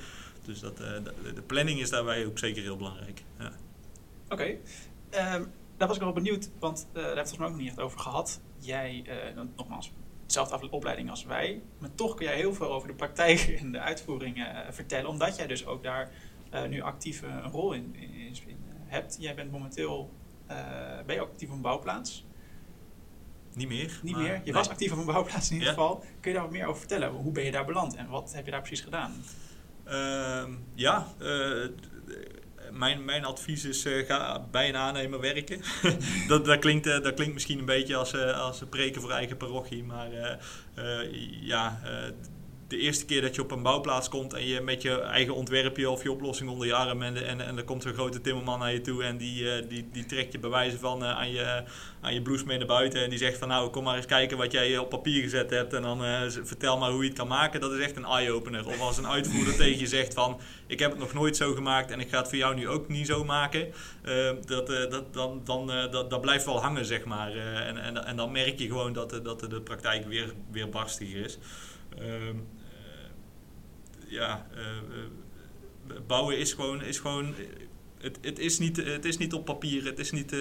Dus 0.45 0.59
dat, 0.59 0.77
de, 0.77 1.41
planning 1.47 1.79
is 1.79 1.89
daarbij 1.89 2.25
ook 2.25 2.39
zeker 2.39 2.61
heel 2.61 2.77
belangrijk. 2.77 3.23
Ja. 3.39 3.51
Oké. 4.33 4.57
Okay. 5.09 5.35
Um, 5.35 5.51
daar 5.77 5.87
was 5.87 5.97
ik 5.97 6.03
wel 6.03 6.13
benieuwd, 6.13 6.49
want 6.59 6.87
uh, 6.87 6.93
daar 6.93 7.03
hebben 7.03 7.13
we 7.13 7.19
het 7.19 7.29
volgens 7.29 7.37
mij 7.37 7.47
ook 7.47 7.53
nog 7.53 7.61
niet 7.61 7.69
echt 7.69 7.79
over 7.79 7.99
gehad. 7.99 8.41
Jij, 8.57 9.03
uh, 9.35 9.41
nogmaals, 9.55 9.91
dezelfde 10.25 10.69
opleiding 10.69 11.09
als 11.09 11.23
wij. 11.23 11.61
Maar 11.77 11.95
toch 11.95 12.15
kun 12.15 12.25
jij 12.25 12.35
heel 12.35 12.53
veel 12.53 12.71
over 12.71 12.87
de 12.87 12.93
praktijk 12.93 13.39
en 13.59 13.71
de 13.71 13.79
uitvoering 13.79 14.37
uh, 14.37 14.59
vertellen. 14.69 15.09
Omdat 15.09 15.35
jij 15.35 15.47
dus 15.47 15.65
ook 15.65 15.83
daar 15.83 16.11
nu 16.69 16.81
actief 16.81 17.21
een 17.21 17.51
rol 17.51 17.73
in, 17.73 17.95
in, 17.95 18.13
in, 18.13 18.57
hebt. 18.85 19.17
Jij 19.19 19.35
bent 19.35 19.51
momenteel, 19.51 20.11
ben 21.05 21.15
je 21.15 21.21
ook 21.21 21.29
actief 21.29 21.49
op 21.49 21.55
een 21.55 21.61
bouwplaats? 21.61 22.25
Niet 23.53 23.67
meer. 23.67 23.99
Niet 24.03 24.15
meer? 24.15 24.33
Je 24.33 24.41
nee. 24.43 24.53
was 24.53 24.69
actief 24.69 24.91
op 24.91 24.97
een 24.97 25.05
bouwplaats 25.05 25.49
in 25.49 25.53
ieder 25.53 25.69
ja. 25.69 25.73
geval. 25.73 26.03
Kun 26.19 26.31
je 26.31 26.37
daar 26.37 26.45
wat 26.45 26.51
meer 26.51 26.65
over 26.65 26.79
vertellen? 26.79 27.09
Hoe 27.09 27.31
ben 27.31 27.43
je 27.43 27.51
daar 27.51 27.65
beland 27.65 27.95
en 27.95 28.09
wat 28.09 28.33
heb 28.33 28.45
je 28.45 28.51
daar 28.51 28.61
precies 28.61 28.81
gedaan? 28.81 29.13
Uh, 29.87 30.43
ja, 30.73 31.07
mijn, 32.73 33.05
mijn 33.05 33.25
advies 33.25 33.65
is, 33.65 33.85
uh, 33.85 34.07
ga 34.07 34.45
bij 34.51 34.69
een 34.69 34.75
aannemer 34.75 35.19
werken. 35.19 35.61
dat, 36.27 36.45
dat, 36.45 36.59
klinkt, 36.59 36.87
uh, 36.87 37.01
dat 37.01 37.13
klinkt 37.13 37.33
misschien 37.33 37.59
een 37.59 37.65
beetje 37.65 37.95
als, 37.95 38.13
uh, 38.13 38.39
als 38.39 38.61
preken 38.69 39.01
voor 39.01 39.11
eigen 39.11 39.37
parochie. 39.37 39.83
Maar 39.83 40.07
ja, 41.41 41.79
de 42.73 42.79
eerste 42.79 43.05
keer 43.05 43.21
dat 43.21 43.35
je 43.35 43.41
op 43.41 43.51
een 43.51 43.61
bouwplaats 43.61 44.09
komt 44.09 44.33
en 44.33 44.45
je 44.45 44.61
met 44.61 44.81
je 44.81 45.01
eigen 45.01 45.35
ontwerpje 45.35 45.89
of 45.89 46.03
je 46.03 46.11
oplossing 46.11 46.49
onder 46.49 46.67
je 46.67 46.73
arm 46.73 47.01
en, 47.01 47.27
en, 47.27 47.41
en 47.41 47.57
er 47.57 47.63
komt 47.63 47.83
zo'n 47.83 47.93
grote 47.93 48.21
timmerman 48.21 48.59
naar 48.59 48.73
je 48.73 48.81
toe 48.81 49.03
en 49.03 49.17
die, 49.17 49.43
uh, 49.43 49.51
die, 49.69 49.89
die 49.91 50.05
trekt 50.05 50.31
je 50.31 50.39
bij 50.39 50.49
wijze 50.49 50.79
van 50.79 51.03
uh, 51.03 51.17
aan, 51.17 51.31
je, 51.31 51.63
aan 52.01 52.13
je 52.13 52.21
blouse 52.21 52.45
mee 52.45 52.57
naar 52.57 52.67
buiten 52.67 53.03
en 53.03 53.09
die 53.09 53.19
zegt 53.19 53.37
van 53.37 53.47
nou 53.47 53.69
kom 53.69 53.83
maar 53.83 53.95
eens 53.95 54.05
kijken 54.05 54.37
wat 54.37 54.51
jij 54.51 54.77
op 54.77 54.89
papier 54.89 55.21
gezet 55.21 55.49
hebt 55.49 55.73
en 55.73 55.81
dan 55.81 56.05
uh, 56.05 56.21
vertel 56.43 56.77
maar 56.77 56.91
hoe 56.91 57.01
je 57.01 57.07
het 57.07 57.17
kan 57.17 57.27
maken. 57.27 57.61
Dat 57.61 57.71
is 57.71 57.79
echt 57.79 57.95
een 57.95 58.05
eye-opener. 58.05 58.67
Of 58.67 58.79
als 58.79 58.97
een 58.97 59.07
uitvoerder 59.07 59.55
tegen 59.63 59.79
je 59.79 59.87
zegt 59.87 60.13
van 60.13 60.39
ik 60.67 60.79
heb 60.79 60.91
het 60.91 60.99
nog 60.99 61.13
nooit 61.13 61.37
zo 61.37 61.53
gemaakt 61.53 61.91
en 61.91 61.99
ik 61.99 62.09
ga 62.09 62.17
het 62.17 62.27
voor 62.27 62.37
jou 62.37 62.55
nu 62.55 62.67
ook 62.67 62.87
niet 62.87 63.07
zo 63.07 63.23
maken. 63.23 63.73
dat, 64.45 64.67
dat, 64.67 65.13
dan, 65.13 65.41
dan, 65.43 65.67
dat, 65.67 66.09
dat 66.09 66.21
blijft 66.21 66.45
wel 66.45 66.61
hangen 66.61 66.85
zeg 66.85 67.03
maar. 67.03 67.31
en, 67.67 67.77
en, 67.77 68.05
en 68.05 68.15
dan 68.15 68.31
merk 68.31 68.59
je 68.59 68.67
gewoon 68.67 68.93
dat, 68.93 69.19
dat 69.23 69.39
de 69.39 69.61
praktijk 69.61 70.05
weer, 70.05 70.33
weer 70.51 70.69
barstig 70.69 71.13
is. 71.13 71.37
Ehm, 71.99 72.37
ja, 74.13 74.47
uh, 74.55 75.95
bouwen 76.07 76.37
is 76.37 76.53
gewoon, 76.53 76.81
is 76.81 76.99
gewoon 76.99 77.35
het, 77.97 78.17
het, 78.21 78.39
is 78.39 78.59
niet, 78.59 78.77
het 78.77 79.05
is 79.05 79.17
niet 79.17 79.33
op 79.33 79.45
papier, 79.45 79.85
het 79.85 79.99
is 79.99 80.11
niet 80.11 80.33
uh, 80.33 80.39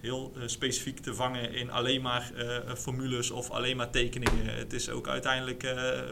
heel 0.00 0.32
specifiek 0.46 0.98
te 0.98 1.14
vangen 1.14 1.54
in 1.54 1.70
alleen 1.70 2.02
maar 2.02 2.32
formules 2.76 3.30
of 3.30 3.50
alleen 3.50 3.76
maar 3.76 3.90
tekeningen. 3.90 4.54
Het 4.54 4.72
is 4.72 4.90
ook 4.90 5.08
uiteindelijk 5.08 5.62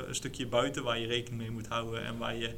een 0.06 0.14
stukje 0.14 0.46
buiten 0.46 0.82
waar 0.82 0.98
je 0.98 1.06
rekening 1.06 1.40
mee 1.42 1.50
moet 1.50 1.66
houden 1.66 2.04
en 2.04 2.18
waar 2.18 2.36
je 2.36 2.54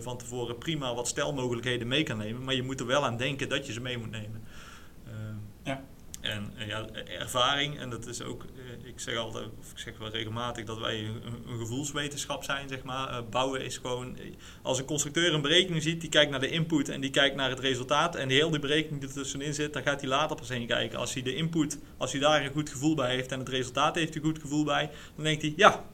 van 0.00 0.18
tevoren 0.18 0.58
prima 0.58 0.94
wat 0.94 1.08
stelmogelijkheden 1.08 1.88
mee 1.88 2.02
kan 2.02 2.18
nemen. 2.18 2.44
Maar 2.44 2.54
je 2.54 2.62
moet 2.62 2.80
er 2.80 2.86
wel 2.86 3.04
aan 3.04 3.16
denken 3.16 3.48
dat 3.48 3.66
je 3.66 3.72
ze 3.72 3.80
mee 3.80 3.98
moet 3.98 4.10
nemen. 4.10 4.42
En 6.22 6.52
ja, 6.66 6.86
ervaring, 7.18 7.78
en 7.78 7.90
dat 7.90 8.06
is 8.06 8.22
ook, 8.22 8.44
ik 8.84 9.00
zeg 9.00 9.16
altijd, 9.16 9.46
of 9.58 9.70
ik 9.70 9.78
zeg 9.78 9.98
wel 9.98 10.08
regelmatig, 10.08 10.64
dat 10.64 10.78
wij 10.78 11.04
een, 11.04 11.22
een 11.46 11.58
gevoelswetenschap 11.58 12.44
zijn, 12.44 12.68
zeg 12.68 12.82
maar. 12.82 13.24
bouwen 13.28 13.64
is 13.64 13.76
gewoon, 13.76 14.16
als 14.62 14.78
een 14.78 14.84
constructeur 14.84 15.34
een 15.34 15.42
berekening 15.42 15.82
ziet, 15.82 16.00
die 16.00 16.10
kijkt 16.10 16.30
naar 16.30 16.40
de 16.40 16.50
input 16.50 16.88
en 16.88 17.00
die 17.00 17.10
kijkt 17.10 17.36
naar 17.36 17.50
het 17.50 17.60
resultaat. 17.60 18.16
En 18.16 18.28
heel 18.28 18.50
die 18.50 18.58
berekening 18.58 19.00
die 19.00 19.08
er 19.08 19.14
tussenin 19.14 19.54
zit, 19.54 19.72
daar 19.72 19.82
gaat 19.82 20.00
hij 20.00 20.08
later 20.08 20.36
pas 20.36 20.48
heen 20.48 20.66
kijken. 20.66 20.98
Als 20.98 21.14
hij 21.14 21.22
de 21.22 21.34
input, 21.34 21.78
als 21.96 22.12
hij 22.12 22.20
daar 22.20 22.44
een 22.44 22.52
goed 22.52 22.70
gevoel 22.70 22.94
bij 22.94 23.14
heeft 23.14 23.32
en 23.32 23.38
het 23.38 23.48
resultaat 23.48 23.94
heeft 23.94 24.14
hij 24.14 24.22
een 24.22 24.28
goed 24.28 24.40
gevoel 24.40 24.64
bij, 24.64 24.90
dan 25.14 25.24
denkt 25.24 25.42
hij, 25.42 25.52
ja, 25.56 25.84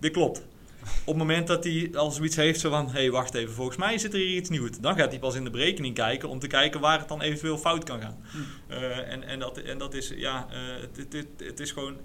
dit 0.00 0.12
klopt. 0.12 0.42
Op 0.82 1.06
het 1.06 1.16
moment 1.16 1.46
dat 1.46 1.64
hij 1.64 1.90
al 1.94 2.10
zoiets 2.10 2.36
heeft 2.36 2.60
zo 2.60 2.70
van, 2.70 2.86
hé 2.86 2.92
hey, 2.92 3.10
wacht 3.10 3.34
even, 3.34 3.54
volgens 3.54 3.76
mij 3.76 3.98
zit 3.98 4.12
er 4.12 4.18
hier 4.18 4.36
iets 4.36 4.48
nieuws. 4.48 4.70
Dan 4.80 4.96
gaat 4.96 5.10
hij 5.10 5.18
pas 5.18 5.34
in 5.34 5.44
de 5.44 5.50
berekening 5.50 5.94
kijken 5.94 6.28
om 6.28 6.38
te 6.38 6.46
kijken 6.46 6.80
waar 6.80 6.98
het 6.98 7.08
dan 7.08 7.20
eventueel 7.20 7.58
fout 7.58 7.84
kan 7.84 8.00
gaan. 8.00 8.18
Hm. 8.30 8.38
Uh, 8.72 9.12
en, 9.12 9.22
en, 9.22 9.38
dat, 9.38 9.58
en 9.58 9.78
dat 9.78 9.94
is, 9.94 10.12
ja, 10.16 10.46
uh, 10.50 10.56
het, 10.80 11.12
het, 11.12 11.26
het, 11.36 11.60
is 11.60 11.72
gewoon, 11.72 11.96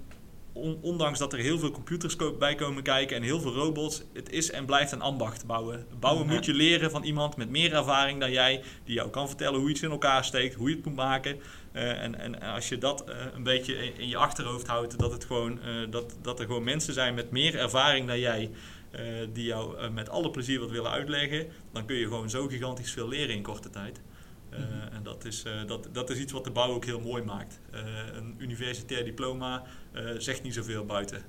on, 0.52 0.78
ondanks 0.80 1.18
dat 1.18 1.32
er 1.32 1.38
heel 1.38 1.58
veel 1.58 1.70
computers 1.70 2.16
bij 2.38 2.54
komen 2.54 2.82
kijken 2.82 3.16
en 3.16 3.22
heel 3.22 3.40
veel 3.40 3.52
robots, 3.52 4.02
het 4.12 4.30
is 4.30 4.50
en 4.50 4.64
blijft 4.64 4.92
een 4.92 5.00
ambacht 5.00 5.46
bouwen. 5.46 5.86
Bouwen 6.00 6.26
moet 6.26 6.44
je 6.44 6.54
leren 6.54 6.90
van 6.90 7.02
iemand 7.02 7.36
met 7.36 7.50
meer 7.50 7.72
ervaring 7.72 8.20
dan 8.20 8.30
jij, 8.30 8.62
die 8.84 8.94
jou 8.94 9.10
kan 9.10 9.28
vertellen 9.28 9.60
hoe 9.60 9.70
iets 9.70 9.82
in 9.82 9.90
elkaar 9.90 10.24
steekt, 10.24 10.54
hoe 10.54 10.68
je 10.68 10.76
het 10.76 10.84
moet 10.84 10.96
maken. 10.96 11.40
Uh, 11.76 12.02
en, 12.02 12.18
en 12.18 12.40
als 12.40 12.68
je 12.68 12.78
dat 12.78 13.04
uh, 13.08 13.14
een 13.34 13.42
beetje 13.42 13.74
in, 13.74 14.08
je 14.08 14.16
achterhoofd 14.16 14.66
houdt, 14.66 14.98
dat, 14.98 15.12
het 15.12 15.24
gewoon, 15.24 15.52
uh, 15.52 15.90
dat, 15.90 16.16
dat 16.22 16.40
er 16.40 16.46
gewoon 16.46 16.64
mensen 16.64 16.94
zijn 16.94 17.14
met 17.14 17.30
meer 17.30 17.58
ervaring 17.58 18.06
dan 18.06 18.18
jij, 18.18 18.50
die 19.32 19.44
jou 19.44 19.90
met 19.90 20.08
alle 20.08 20.30
plezier 20.30 20.60
wat 20.60 20.70
willen 20.70 20.90
uitleggen, 20.90 21.46
dan 21.72 21.86
kun 21.86 21.96
je 21.96 22.06
gewoon 22.06 22.30
zo 22.30 22.46
gigantisch 22.46 22.92
veel 22.92 23.08
leren 23.08 23.34
in 23.34 23.42
korte 23.42 23.70
tijd. 23.70 24.00
Mm-hmm. 24.50 24.80
En 24.92 25.02
dat 25.02 25.24
is, 25.24 25.44
dat, 25.66 25.88
dat 25.92 26.10
is 26.10 26.18
iets 26.18 26.32
wat 26.32 26.44
de 26.44 26.50
bouw 26.50 26.72
ook 26.72 26.84
heel 26.84 27.00
mooi 27.00 27.22
maakt. 27.22 27.60
een 28.14 28.34
universitair 28.38 29.04
diploma 29.04 29.64
zegt 30.18 30.42
niet 30.42 30.54
zoveel 30.54 30.84
buiten. 30.84 31.22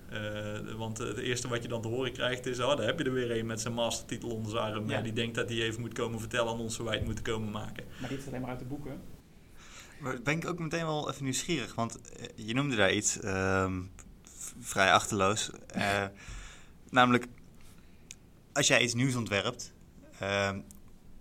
want 0.78 0.98
het 0.98 1.18
eerste 1.18 1.48
wat 1.48 1.64
je 1.64 1.70
dan 1.70 1.82
te 1.82 1.88
horen 1.88 2.12
krijgt 2.12 2.45
is, 2.45 2.60
oh, 2.60 2.78
daar 2.78 2.86
heb 2.86 3.00
je 3.00 3.06
er 3.06 3.14
weer 3.14 3.32
een 3.32 3.45
met 3.45 3.62
zijn 3.62 3.74
mastertitel 3.74 4.30
onder 4.30 4.52
zijn 4.52 4.74
arm. 4.74 4.89
Ja. 4.89 5.02
die 5.02 5.14
denkt 5.14 5.36
dat 5.36 5.50
hij 5.50 5.62
even 5.62 5.82
moet 5.82 5.93
komen 5.93 6.20
vertellen 6.20 6.52
aan 6.52 6.60
ons 6.60 6.78
hoe 6.78 6.86
wij 6.86 6.95
het 6.95 7.06
moeten 7.06 7.24
komen 7.24 7.52
maken. 7.52 7.84
Maar 8.00 8.10
dit 8.10 8.20
is 8.20 8.28
alleen 8.28 8.41
maar 8.41 8.50
uit 8.50 8.60
de 8.60 8.66
boeken. 8.66 9.16
Maar 10.00 10.22
ben 10.22 10.38
ik 10.38 10.48
ook 10.48 10.60
meteen 10.60 10.86
wel 10.86 11.10
even 11.10 11.24
nieuwsgierig, 11.24 11.76
want 11.76 12.00
je 12.36 12.54
noemde 12.54 12.76
daar 12.76 12.93
iets 12.93 13.18
uh, 13.18 13.72
vrij 14.60 14.93
achterloos. 14.93 15.50
Uh, 15.76 16.04
namelijk, 16.89 17.26
als 18.54 18.68
jij 18.68 18.82
iets 18.82 18.93
nieuws 18.93 19.16
ontwerpt, 19.16 19.74
uh, 20.22 20.50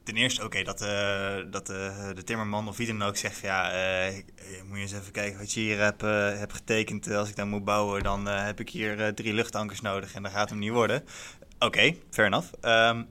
ten 0.02 0.16
eerste 0.16 0.44
oké 0.44 0.58
okay, 0.58 0.64
dat, 0.64 0.82
uh, 0.82 1.52
dat 1.52 1.66
de 1.66 2.22
timmerman 2.24 2.68
of 2.68 2.76
wie 2.76 2.86
dan 2.86 3.02
ook 3.02 3.16
zegt 3.16 3.38
van 3.38 3.48
ja, 3.48 3.62
moet 4.64 4.76
je 4.76 4.82
eens 4.82 4.92
even 4.92 5.12
kijken 5.12 5.38
wat 5.38 5.52
je 5.52 5.60
hier 5.60 5.78
hebt, 5.78 6.00
hebt 6.38 6.52
getekend. 6.52 7.10
Als 7.10 7.28
ik 7.28 7.36
dan 7.36 7.48
moet 7.48 7.64
bouwen, 7.64 8.02
dan 8.02 8.26
heb 8.26 8.60
ik 8.60 8.70
hier 8.70 9.14
drie 9.14 9.32
luchtankers 9.32 9.80
nodig 9.80 10.14
en 10.14 10.22
dan 10.22 10.32
gaat 10.32 10.50
hem 10.50 10.58
niet 10.58 10.70
worden. 10.70 11.04
Oké, 11.54 11.66
okay, 11.66 11.98
fair 12.10 12.26
enough. 12.26 12.52
Um, 12.62 13.08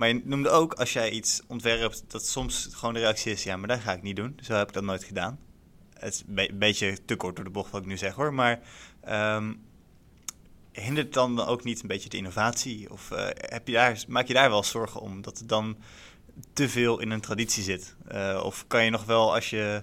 maar 0.00 0.08
je 0.08 0.20
noemde 0.24 0.50
ook, 0.50 0.72
als 0.72 0.92
jij 0.92 1.10
iets 1.10 1.40
ontwerpt, 1.46 2.04
dat 2.08 2.26
soms 2.26 2.68
gewoon 2.72 2.94
de 2.94 3.00
reactie 3.00 3.32
is: 3.32 3.42
ja, 3.42 3.56
maar 3.56 3.68
dat 3.68 3.80
ga 3.80 3.92
ik 3.92 4.02
niet 4.02 4.16
doen. 4.16 4.38
Zo 4.42 4.52
heb 4.52 4.68
ik 4.68 4.74
dat 4.74 4.82
nooit 4.82 5.04
gedaan. 5.04 5.38
Het 5.94 6.14
is 6.14 6.24
een 6.36 6.58
beetje 6.58 7.04
te 7.04 7.16
kort 7.16 7.36
door 7.36 7.44
de 7.44 7.50
bocht 7.50 7.70
wat 7.70 7.80
ik 7.80 7.86
nu 7.86 7.96
zeg 7.96 8.14
hoor. 8.14 8.34
Maar 8.34 8.60
um, 9.08 9.62
hindert 10.72 11.12
dan 11.14 11.40
ook 11.40 11.64
niet 11.64 11.82
een 11.82 11.88
beetje 11.88 12.08
de 12.08 12.16
innovatie? 12.16 12.90
Of 12.90 13.10
uh, 13.10 13.26
heb 13.34 13.66
je 13.66 13.72
daar, 13.72 14.04
maak 14.08 14.26
je 14.26 14.34
daar 14.34 14.50
wel 14.50 14.64
zorgen 14.64 15.00
om 15.00 15.22
dat 15.22 15.38
het 15.38 15.48
dan 15.48 15.76
te 16.52 16.68
veel 16.68 17.00
in 17.00 17.10
een 17.10 17.20
traditie 17.20 17.62
zit? 17.62 17.96
Uh, 18.12 18.40
of 18.44 18.66
kan 18.66 18.84
je 18.84 18.90
nog 18.90 19.04
wel, 19.04 19.34
als 19.34 19.50
je 19.50 19.82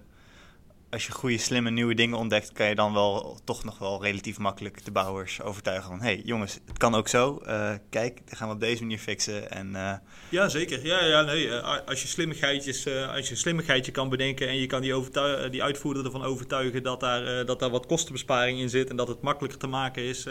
als 0.90 1.06
je 1.06 1.12
goede, 1.12 1.38
slimme 1.38 1.70
nieuwe 1.70 1.94
dingen 1.94 2.18
ontdekt, 2.18 2.52
kan 2.52 2.68
je 2.68 2.76
dan 2.76 2.94
wel 2.94 3.40
toch 3.44 3.64
nog 3.64 3.78
wel 3.78 4.04
relatief 4.04 4.38
makkelijk 4.38 4.86
de 4.86 4.92
bouwers 4.92 5.42
overtuigen 5.42 5.90
van: 5.90 6.00
hé 6.00 6.06
hey, 6.06 6.22
jongens, 6.26 6.60
het 6.66 6.78
kan 6.78 6.96
ook 6.96 7.08
zo. 7.08 7.42
Uh, 7.46 7.74
kijk, 7.90 8.22
dat 8.26 8.38
gaan 8.38 8.48
we 8.48 8.54
op 8.54 8.60
deze 8.60 8.82
manier 8.82 8.98
fixen. 8.98 9.52
En, 9.52 9.68
uh... 9.68 9.94
Ja, 10.30 10.50
zeker. 10.50 10.86
Ja, 10.86 11.06
ja, 11.06 11.22
nee. 11.22 11.46
Uh, 11.46 11.78
als 11.86 12.02
je 12.02 12.08
slimmigheidjes, 12.08 12.88
als 12.88 13.30
je 13.30 13.36
slimmigheidje 13.36 13.92
kan 13.92 14.10
bedenken 14.10 14.48
en 14.48 14.60
je 14.60 14.66
kan 14.66 14.82
die, 14.82 14.94
die 15.50 15.64
uitvoerder 15.64 16.06
ervan 16.06 16.24
overtuigen 16.24 16.84
dat 16.84 17.00
daar, 17.00 17.46
dat 17.46 17.60
daar 17.60 17.70
wat 17.70 17.86
kostenbesparing 17.86 18.60
in 18.60 18.70
zit 18.70 18.90
en 18.90 18.96
dat 18.96 19.08
het 19.08 19.22
makkelijker 19.22 19.60
te 19.60 19.68
maken 19.68 20.04
is 20.04 20.26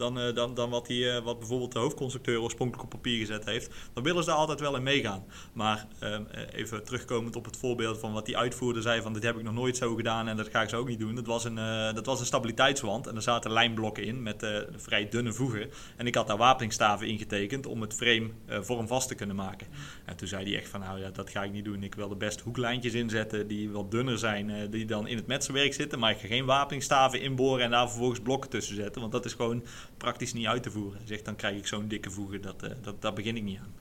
dan, 0.00 0.34
dan, 0.34 0.54
dan 0.54 0.70
wat, 0.70 0.86
die, 0.86 1.20
wat 1.24 1.38
bijvoorbeeld 1.38 1.72
de 1.72 1.78
hoofdconstructeur 1.78 2.40
oorspronkelijk 2.40 2.84
op 2.84 2.90
papier 2.90 3.18
gezet 3.18 3.44
heeft, 3.44 3.70
dan 3.92 4.02
willen 4.02 4.22
ze 4.22 4.28
daar 4.28 4.38
altijd 4.38 4.60
wel 4.60 4.76
in 4.76 4.82
meegaan. 4.82 5.24
Maar 5.52 5.86
ehm, 5.98 6.24
even 6.52 6.84
terugkomend 6.84 7.36
op 7.36 7.44
het 7.44 7.56
voorbeeld 7.56 7.98
van 7.98 8.12
wat 8.12 8.26
die 8.26 8.36
uitvoerder 8.36 8.82
zei: 8.82 9.02
van 9.02 9.12
dit 9.12 9.22
heb 9.22 9.36
ik 9.36 9.42
nog 9.42 9.54
nooit 9.54 9.76
zo 9.76 9.94
gedaan 9.94 10.28
en 10.28 10.36
dat 10.36 10.48
ga 10.48 10.62
ik 10.62 10.68
zo 10.68 10.78
ook 10.78 10.88
niet 10.88 10.98
doen. 10.98 11.14
Dat 11.14 11.26
was 11.26 11.44
een, 11.44 11.54
dat 11.94 12.06
was 12.06 12.20
een 12.20 12.26
stabiliteitswand 12.26 13.06
en 13.06 13.16
er 13.16 13.22
zaten 13.22 13.52
lijnblokken 13.52 14.04
in 14.04 14.22
met 14.22 14.46
vrij 14.76 15.08
dunne 15.08 15.32
voegen. 15.32 15.70
En 15.96 16.06
ik 16.06 16.14
had 16.14 16.26
daar 16.26 16.36
wapeningstaven 16.36 17.06
ingetekend 17.06 17.66
om 17.66 17.80
het 17.80 17.94
frame 17.94 18.30
uh, 18.48 18.58
vormvast 18.60 19.08
te 19.08 19.14
kunnen 19.14 19.36
maken. 19.36 19.66
En 20.04 20.16
toen 20.16 20.28
zei 20.28 20.44
hij 20.44 20.56
echt 20.56 20.68
van, 20.68 20.80
nou 20.80 21.00
ja, 21.00 21.10
dat 21.10 21.30
ga 21.30 21.42
ik 21.42 21.52
niet 21.52 21.64
doen. 21.64 21.82
Ik 21.82 21.94
wil 21.94 22.08
de 22.08 22.14
best 22.14 22.40
hoeklijntjes 22.40 22.94
inzetten 22.94 23.46
die 23.46 23.70
wat 23.70 23.90
dunner 23.90 24.18
zijn, 24.18 24.70
die 24.70 24.84
dan 24.84 25.06
in 25.06 25.16
het 25.16 25.26
metselwerk 25.26 25.74
zitten. 25.74 25.98
Maar 25.98 26.10
ik 26.10 26.18
ga 26.18 26.26
geen 26.26 26.44
wapeningstaven 26.44 27.20
inboren 27.20 27.64
en 27.64 27.70
daar 27.70 27.88
vervolgens 27.88 28.20
blokken 28.20 28.50
tussen 28.50 28.74
zetten. 28.74 29.00
Want 29.00 29.12
dat 29.12 29.24
is 29.24 29.34
gewoon 29.34 29.62
praktisch 29.96 30.32
niet 30.32 30.46
uit 30.46 30.62
te 30.62 30.70
voeren. 30.70 30.98
Hij 30.98 31.06
zegt, 31.06 31.24
dan 31.24 31.36
krijg 31.36 31.56
ik 31.56 31.66
zo'n 31.66 31.88
dikke 31.88 32.10
voegen, 32.10 32.42
dat, 32.42 32.60
dat, 32.82 33.02
daar 33.02 33.12
begin 33.12 33.36
ik 33.36 33.42
niet 33.42 33.58
aan. 33.58 33.74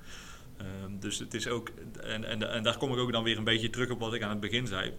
Um, 0.86 1.00
dus 1.00 1.20
het 1.20 1.34
is 1.34 1.48
ook, 1.48 1.72
en, 2.02 2.24
en, 2.24 2.52
en 2.52 2.64
daar 2.64 2.78
kom 2.78 2.92
ik 2.92 2.98
ook 2.98 3.12
dan 3.12 3.24
weer 3.24 3.38
een 3.38 3.44
beetje 3.44 3.70
terug 3.70 3.90
op 3.90 4.00
wat 4.00 4.14
ik 4.14 4.24
aan 4.24 4.30
het 4.30 4.40
begin 4.40 4.68
zei 4.68 4.94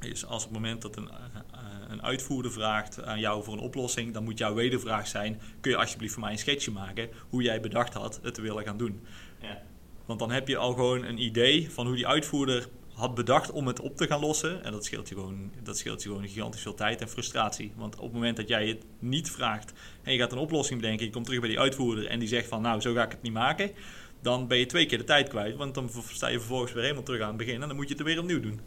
is 0.00 0.26
als 0.26 0.44
op 0.44 0.50
het 0.50 0.60
moment 0.60 0.82
dat 0.82 0.96
een, 0.96 1.10
eh, 1.10 1.16
eh, 1.52 1.60
een 1.88 2.02
uitvoerder 2.02 2.52
vraagt 2.52 3.02
aan 3.02 3.20
jou 3.20 3.44
voor 3.44 3.54
een 3.54 3.60
oplossing, 3.60 4.12
dan 4.14 4.24
moet 4.24 4.38
jouw 4.38 4.54
wedervraag 4.54 5.06
zijn: 5.06 5.40
kun 5.60 5.70
je 5.70 5.76
alsjeblieft 5.76 6.12
voor 6.12 6.22
mij 6.22 6.32
een 6.32 6.38
sketchje 6.38 6.70
maken 6.70 7.08
hoe 7.28 7.42
jij 7.42 7.60
bedacht 7.60 7.94
had 7.94 8.20
het 8.22 8.34
te 8.34 8.40
willen 8.40 8.64
gaan 8.64 8.76
doen? 8.76 9.00
Ja. 9.40 9.62
Want 10.06 10.18
dan 10.18 10.30
heb 10.30 10.48
je 10.48 10.56
al 10.56 10.72
gewoon 10.72 11.04
een 11.04 11.18
idee 11.18 11.70
van 11.70 11.86
hoe 11.86 11.96
die 11.96 12.06
uitvoerder 12.06 12.68
had 12.96 13.14
bedacht 13.14 13.50
om 13.50 13.66
het 13.66 13.80
op 13.80 13.96
te 13.96 14.06
gaan 14.06 14.20
lossen. 14.20 14.64
En 14.64 14.72
dat 14.72 14.84
scheelt 14.84 15.08
je 15.08 15.14
gewoon, 15.14 15.52
dat 15.62 15.78
scheelt 15.78 16.02
je 16.02 16.08
gewoon 16.08 16.28
gigantisch 16.28 16.62
veel 16.62 16.74
tijd 16.74 17.00
en 17.00 17.08
frustratie. 17.08 17.72
Want 17.76 17.96
op 17.96 18.02
het 18.02 18.12
moment 18.12 18.36
dat 18.36 18.48
jij 18.48 18.68
het 18.68 18.84
niet 18.98 19.30
vraagt 19.30 19.72
en 20.02 20.12
je 20.12 20.18
gaat 20.18 20.32
een 20.32 20.38
oplossing 20.38 20.80
bedenken, 20.80 21.06
je 21.06 21.12
komt 21.12 21.24
terug 21.24 21.40
bij 21.40 21.48
die 21.48 21.60
uitvoerder 21.60 22.06
en 22.06 22.18
die 22.18 22.28
zegt 22.28 22.48
van 22.48 22.62
nou, 22.62 22.80
zo 22.80 22.94
ga 22.94 23.04
ik 23.04 23.10
het 23.10 23.22
niet 23.22 23.32
maken. 23.32 23.70
Dan 24.22 24.46
ben 24.46 24.58
je 24.58 24.66
twee 24.66 24.86
keer 24.86 24.98
de 24.98 25.04
tijd 25.04 25.28
kwijt, 25.28 25.56
want 25.56 25.74
dan 25.74 25.90
sta 26.12 26.28
je 26.28 26.38
vervolgens 26.38 26.72
weer 26.72 26.82
helemaal 26.82 27.02
terug 27.02 27.20
aan 27.20 27.28
het 27.28 27.36
begin 27.36 27.62
en 27.62 27.68
dan 27.68 27.76
moet 27.76 27.84
je 27.84 27.90
het 27.90 28.00
er 28.00 28.06
weer 28.06 28.18
opnieuw 28.20 28.40
doen 28.40 28.60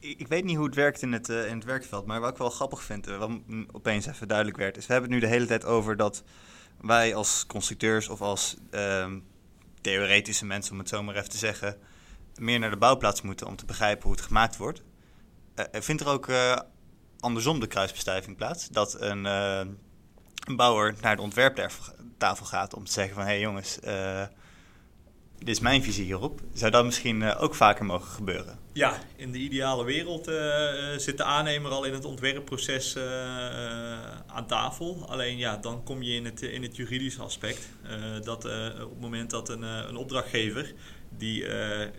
ik 0.00 0.28
weet 0.28 0.44
niet 0.44 0.56
hoe 0.56 0.66
het 0.66 0.74
werkt 0.74 1.02
in 1.02 1.12
het, 1.12 1.28
uh, 1.28 1.46
in 1.46 1.54
het 1.54 1.64
werkveld, 1.64 2.06
maar 2.06 2.20
wat 2.20 2.30
ik 2.30 2.36
wel 2.36 2.50
grappig 2.50 2.82
vind, 2.82 3.08
uh, 3.08 3.18
wat 3.18 3.30
opeens 3.72 4.06
even 4.06 4.28
duidelijk 4.28 4.56
werd, 4.56 4.76
is 4.76 4.86
we 4.86 4.92
hebben 4.92 5.10
het 5.10 5.20
nu 5.20 5.26
de 5.26 5.32
hele 5.34 5.46
tijd 5.46 5.64
over 5.64 5.96
dat 5.96 6.22
wij 6.80 7.14
als 7.14 7.46
constructeurs 7.46 8.08
of 8.08 8.20
als 8.20 8.56
uh, 8.70 9.12
theoretische 9.80 10.46
mensen, 10.46 10.72
om 10.72 10.78
het 10.78 10.88
zo 10.88 11.02
maar 11.02 11.16
even 11.16 11.30
te 11.30 11.36
zeggen, 11.36 11.76
meer 12.40 12.58
naar 12.58 12.70
de 12.70 12.76
bouwplaats 12.76 13.22
moeten 13.22 13.46
om 13.46 13.56
te 13.56 13.64
begrijpen 13.64 14.02
hoe 14.02 14.12
het 14.12 14.20
gemaakt 14.20 14.56
wordt. 14.56 14.82
Uh, 15.56 15.80
vindt 15.80 16.02
er 16.02 16.08
ook 16.08 16.28
andersom 17.20 17.60
de 17.60 17.66
kruisbestuiving 17.66 18.36
plaats? 18.36 18.68
Dat 18.68 19.00
een, 19.00 19.24
een 19.24 20.56
bouwer 20.56 20.94
naar 21.00 21.16
de 21.16 21.22
ontwerptafel 21.22 22.46
gaat 22.46 22.74
om 22.74 22.84
te 22.84 22.92
zeggen 22.92 23.14
van, 23.14 23.22
hé 23.22 23.28
hey 23.28 23.40
jongens, 23.40 23.78
dit 25.38 25.48
is 25.48 25.60
mijn 25.60 25.82
visie 25.82 26.04
hierop. 26.04 26.40
Zou 26.52 26.70
dat 26.70 26.84
misschien 26.84 27.34
ook 27.34 27.54
vaker 27.54 27.84
mogen 27.84 28.10
gebeuren? 28.10 28.58
Ja, 28.72 28.98
in 29.16 29.32
de 29.32 29.38
ideale 29.38 29.84
wereld 29.84 30.24
zit 30.96 31.16
de 31.16 31.24
aannemer 31.24 31.70
al 31.70 31.84
in 31.84 31.92
het 31.92 32.04
ontwerpproces 32.04 32.96
aan 34.26 34.46
tafel. 34.46 35.06
Alleen 35.08 35.36
ja, 35.36 35.56
dan 35.56 35.82
kom 35.82 36.02
je 36.02 36.14
in 36.14 36.24
het, 36.24 36.42
in 36.42 36.62
het 36.62 36.76
juridische 36.76 37.22
aspect. 37.22 37.68
dat 38.24 38.44
op 38.44 38.90
het 38.90 39.00
moment 39.00 39.30
dat 39.30 39.48
een, 39.48 39.62
een 39.62 39.96
opdrachtgever 39.96 40.74
die 41.16 41.44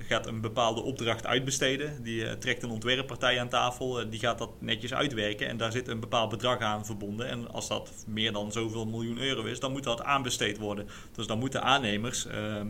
gaat 0.07 0.28
een 0.28 0.41
bepaalde 0.41 0.82
opdracht 0.82 1.26
uitbesteden. 1.26 2.03
Die 2.03 2.38
trekt 2.38 2.64
een 2.64 2.70
ontwerppartij 2.70 3.39
aan 3.39 3.49
tafel, 3.49 4.09
die 4.09 4.20
gaat 4.20 4.38
dat 4.38 4.62
netjes 4.62 4.93
uitwerken 4.93 5.47
en 5.47 5.57
daar 5.57 5.72
zit 5.72 5.88
een 5.88 5.99
bepaald 5.99 6.30
bedrag 6.30 6.59
aan 6.59 6.86
verbonden. 6.86 7.28
En 7.28 7.51
als 7.51 7.68
dat 7.68 7.91
meer 8.07 8.32
dan 8.32 8.51
zoveel 8.51 8.86
miljoen 8.86 9.18
euro 9.18 9.43
is, 9.43 9.59
dan 9.59 9.72
moet 9.72 9.84
dat 9.84 10.03
aanbesteed 10.03 10.57
worden. 10.57 10.88
Dus 11.12 11.28
dan 11.28 11.39
moeten 11.39 11.64
aannemers 11.64 12.26
ehm, 12.26 12.68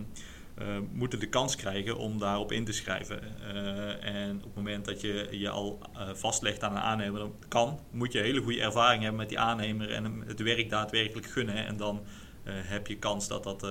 moeten 0.92 1.20
de 1.20 1.30
kans 1.30 1.56
krijgen 1.56 1.98
om 1.98 2.20
daarop 2.20 2.52
in 2.52 2.66
te 2.66 2.72
schrijven. 2.72 3.22
En 4.02 4.36
op 4.36 4.44
het 4.44 4.56
moment 4.56 4.86
dat 4.86 5.02
je 5.02 5.28
je 5.32 5.50
al 5.50 5.80
vastlegt 6.14 6.64
aan 6.64 6.72
een 6.72 6.82
aannemer, 6.82 7.20
dan 7.20 7.34
kan, 7.48 7.80
moet 7.92 8.12
je 8.12 8.20
hele 8.20 8.42
goede 8.42 8.62
ervaring 8.62 9.02
hebben 9.02 9.20
met 9.20 9.30
die 9.30 9.39
aannemer 9.39 9.92
en 9.92 10.04
hem 10.04 10.24
het 10.28 10.39
werk 10.39 10.70
daadwerkelijk 10.70 11.28
gunnen. 11.28 11.66
En 11.66 11.78
dan 11.78 12.02
heb 12.44 12.88
je 12.88 12.98
kans 12.98 13.28
dat 13.28 13.44
dat, 13.44 13.68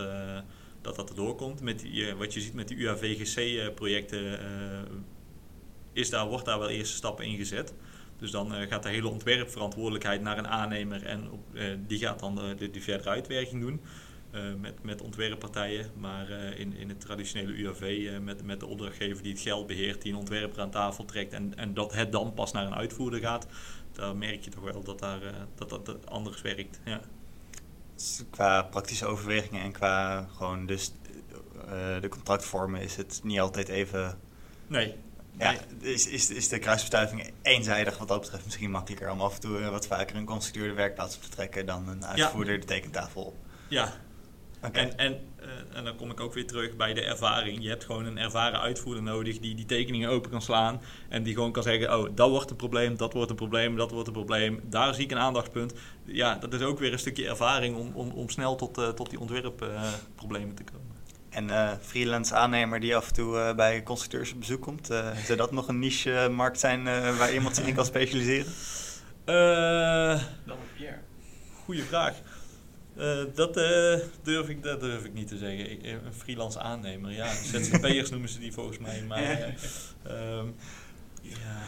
dat 0.80 0.96
dat 0.96 1.08
erdoor 1.08 1.34
komt. 1.34 1.60
Met 1.60 1.78
die, 1.78 2.14
wat 2.14 2.34
je 2.34 2.40
ziet 2.40 2.54
met 2.54 2.68
die 2.68 2.76
UAVGC-projecten, 2.76 4.38
is 5.92 6.10
daar, 6.10 6.26
wordt 6.26 6.44
daar 6.44 6.58
wel 6.58 6.68
eerste 6.68 6.96
stappen 6.96 7.24
in 7.24 7.36
gezet. 7.36 7.74
Dus 8.18 8.30
dan 8.30 8.52
gaat 8.52 8.82
de 8.82 8.88
hele 8.88 9.08
ontwerpverantwoordelijkheid 9.08 10.20
naar 10.20 10.38
een 10.38 10.48
aannemer 10.48 11.02
en 11.02 11.30
die 11.86 11.98
gaat 11.98 12.20
dan 12.20 12.34
de, 12.34 12.70
de 12.70 12.80
verdere 12.80 13.10
uitwerking 13.10 13.62
doen. 13.62 13.80
Met, 14.60 14.82
met 14.82 15.02
ontwerppartijen, 15.02 15.90
maar 15.98 16.30
in, 16.30 16.76
in 16.76 16.88
het 16.88 17.00
traditionele 17.00 17.52
UAV 17.52 17.82
uh, 17.82 18.18
met, 18.18 18.42
met 18.42 18.60
de 18.60 18.66
opdrachtgever 18.66 19.22
die 19.22 19.32
het 19.32 19.40
geld 19.40 19.66
beheert, 19.66 20.02
die 20.02 20.12
een 20.12 20.18
ontwerper 20.18 20.60
aan 20.60 20.70
tafel 20.70 21.04
trekt 21.04 21.32
en, 21.32 21.56
en 21.56 21.74
dat 21.74 21.92
het 21.92 22.12
dan 22.12 22.34
pas 22.34 22.52
naar 22.52 22.66
een 22.66 22.74
uitvoerder 22.74 23.20
gaat, 23.20 23.46
daar 23.92 24.16
merk 24.16 24.44
je 24.44 24.50
toch 24.50 24.72
wel 24.72 24.82
dat 24.82 24.98
daar, 24.98 25.20
dat, 25.54 25.68
dat, 25.68 25.86
dat 25.86 26.10
anders 26.10 26.42
werkt. 26.42 26.80
Ja. 26.84 27.00
Qua 28.30 28.62
praktische 28.62 29.06
overwegingen 29.06 29.62
en 29.62 29.72
qua 29.72 30.26
gewoon 30.36 30.66
dus 30.66 30.92
de 32.00 32.08
contractvormen 32.08 32.80
is 32.80 32.96
het 32.96 33.20
niet 33.22 33.40
altijd 33.40 33.68
even... 33.68 34.18
Nee. 34.66 34.94
Ja, 35.38 35.54
is, 35.80 36.06
is, 36.06 36.30
is 36.30 36.48
de 36.48 36.58
kruisbestuiving 36.58 37.30
eenzijdig 37.42 37.98
wat 37.98 38.08
dat 38.08 38.20
betreft 38.20 38.44
misschien 38.44 38.70
makkelijker 38.70 39.10
om 39.10 39.20
af 39.20 39.34
en 39.34 39.40
toe 39.40 39.70
wat 39.70 39.86
vaker 39.86 40.16
een 40.16 40.24
constructeur 40.24 40.68
de 40.68 40.74
werkplaats 40.74 41.16
op 41.16 41.22
te 41.22 41.28
trekken 41.28 41.66
dan 41.66 41.88
een 41.88 42.06
uitvoerder 42.06 42.54
ja. 42.54 42.60
de 42.60 42.66
tekentafel 42.66 43.22
op. 43.22 43.34
En, 44.60 44.98
en, 44.98 45.20
uh, 45.40 45.78
en 45.78 45.84
dan 45.84 45.96
kom 45.96 46.10
ik 46.10 46.20
ook 46.20 46.34
weer 46.34 46.46
terug 46.46 46.76
bij 46.76 46.94
de 46.94 47.04
ervaring. 47.04 47.62
Je 47.62 47.68
hebt 47.68 47.84
gewoon 47.84 48.04
een 48.04 48.18
ervaren 48.18 48.60
uitvoerder 48.60 49.02
nodig 49.02 49.38
die 49.38 49.54
die 49.54 49.64
tekeningen 49.64 50.10
open 50.10 50.30
kan 50.30 50.42
slaan. 50.42 50.80
En 51.08 51.22
die 51.22 51.34
gewoon 51.34 51.52
kan 51.52 51.62
zeggen, 51.62 51.98
oh, 51.98 52.08
dat 52.14 52.30
wordt 52.30 52.50
een 52.50 52.56
probleem, 52.56 52.96
dat 52.96 53.12
wordt 53.12 53.30
een 53.30 53.36
probleem, 53.36 53.76
dat 53.76 53.90
wordt 53.90 54.06
een 54.06 54.12
probleem. 54.12 54.60
Daar 54.62 54.94
zie 54.94 55.04
ik 55.04 55.10
een 55.10 55.18
aandachtspunt. 55.18 55.74
Ja, 56.04 56.34
dat 56.34 56.52
is 56.54 56.60
ook 56.60 56.78
weer 56.78 56.92
een 56.92 56.98
stukje 56.98 57.28
ervaring 57.28 57.76
om, 57.76 57.90
om, 57.94 58.10
om 58.10 58.28
snel 58.28 58.56
tot, 58.56 58.78
uh, 58.78 58.88
tot 58.88 59.10
die 59.10 59.20
ontwerpproblemen 59.20 60.48
uh, 60.48 60.54
te 60.54 60.64
komen. 60.64 60.88
En 61.30 61.78
freelance 61.82 62.34
aannemer 62.34 62.80
die 62.80 62.96
af 62.96 63.08
en 63.08 63.14
toe 63.14 63.54
bij 63.56 63.82
constructeurs 63.82 64.32
op 64.32 64.38
bezoek 64.38 64.62
komt. 64.62 64.86
zou 65.26 65.36
dat 65.36 65.52
nog 65.52 65.68
een 65.68 65.78
niche-markt 65.78 66.60
zijn 66.60 66.84
waar 67.16 67.32
iemand 67.32 67.56
zich 67.56 67.66
in 67.66 67.74
kan 67.74 67.84
specialiseren? 67.94 68.52
Dan 70.44 70.56
Pierre. 70.76 70.98
Goeie 71.64 71.82
vraag. 71.82 72.14
Uh, 73.00 73.24
dat, 73.34 73.56
uh, 73.56 73.96
durf 74.22 74.48
ik, 74.48 74.62
dat 74.62 74.80
durf 74.80 75.04
ik 75.04 75.12
niet 75.12 75.28
te 75.28 75.38
zeggen. 75.38 75.70
Ik, 75.70 75.84
een 75.84 76.14
freelance 76.16 76.58
aannemer, 76.58 77.12
ja. 77.12 77.32
ZZP'ers 77.52 78.10
noemen 78.10 78.28
ze 78.28 78.38
die 78.38 78.52
volgens 78.52 78.78
mij. 78.78 79.02
Maar 79.02 79.22
uh, 80.06 80.42
ja, 81.22 81.62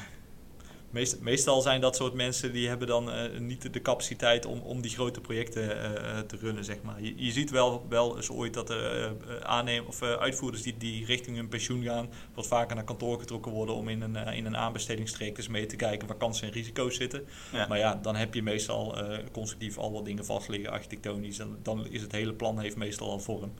Meest, 0.92 1.20
meestal 1.20 1.60
zijn 1.60 1.80
dat 1.80 1.96
soort 1.96 2.14
mensen 2.14 2.52
die 2.52 2.68
hebben 2.68 2.86
dan 2.86 3.08
uh, 3.08 3.38
niet 3.38 3.72
de 3.72 3.82
capaciteit 3.82 4.46
om, 4.46 4.60
om 4.60 4.82
die 4.82 4.90
grote 4.90 5.20
projecten 5.20 5.62
uh, 5.62 6.18
te 6.18 6.36
runnen, 6.36 6.64
zeg 6.64 6.82
maar. 6.82 7.02
Je, 7.02 7.14
je, 7.16 7.30
ziet 7.30 7.50
wel, 7.50 7.86
wel 7.88 8.16
eens 8.16 8.30
ooit 8.30 8.54
dat 8.54 8.70
er 8.70 9.12
aannemen, 9.42 9.88
of 9.88 10.02
uitvoerders 10.02 10.62
die, 10.62 10.76
die 10.76 11.04
richting 11.04 11.36
hun 11.36 11.48
pensioen 11.48 11.82
gaan, 11.82 12.08
wat 12.34 12.46
vaker 12.46 12.74
naar 12.74 12.84
kantoor 12.84 13.18
getrokken 13.18 13.52
worden 13.52 13.74
om 13.74 13.88
in 13.88 14.00
een, 14.00 14.16
in 14.16 14.46
een 14.46 14.56
aanbestedingstreek 14.56 15.36
eens 15.36 15.48
mee 15.48 15.66
te 15.66 15.76
kijken 15.76 16.08
waar 16.08 16.16
kansen 16.16 16.46
en 16.46 16.52
risico's 16.52 16.96
zitten. 16.96 17.24
Ja. 17.52 17.66
Maar 17.66 17.78
ja, 17.78 17.98
dan 18.02 18.16
heb 18.16 18.34
je 18.34 18.42
meestal 18.42 18.96
constructief 19.32 19.78
al 19.78 19.92
wat 19.92 20.04
dingen 20.04 20.24
vastliggen, 20.24 20.70
architectonisch. 20.70 21.38
En 21.38 21.58
dan 21.62 21.86
is 21.86 22.02
het 22.02 22.12
hele 22.12 22.32
plan 22.32 22.60
heeft 22.60 22.76
meestal 22.76 23.10
al 23.10 23.20
vorm. 23.20 23.52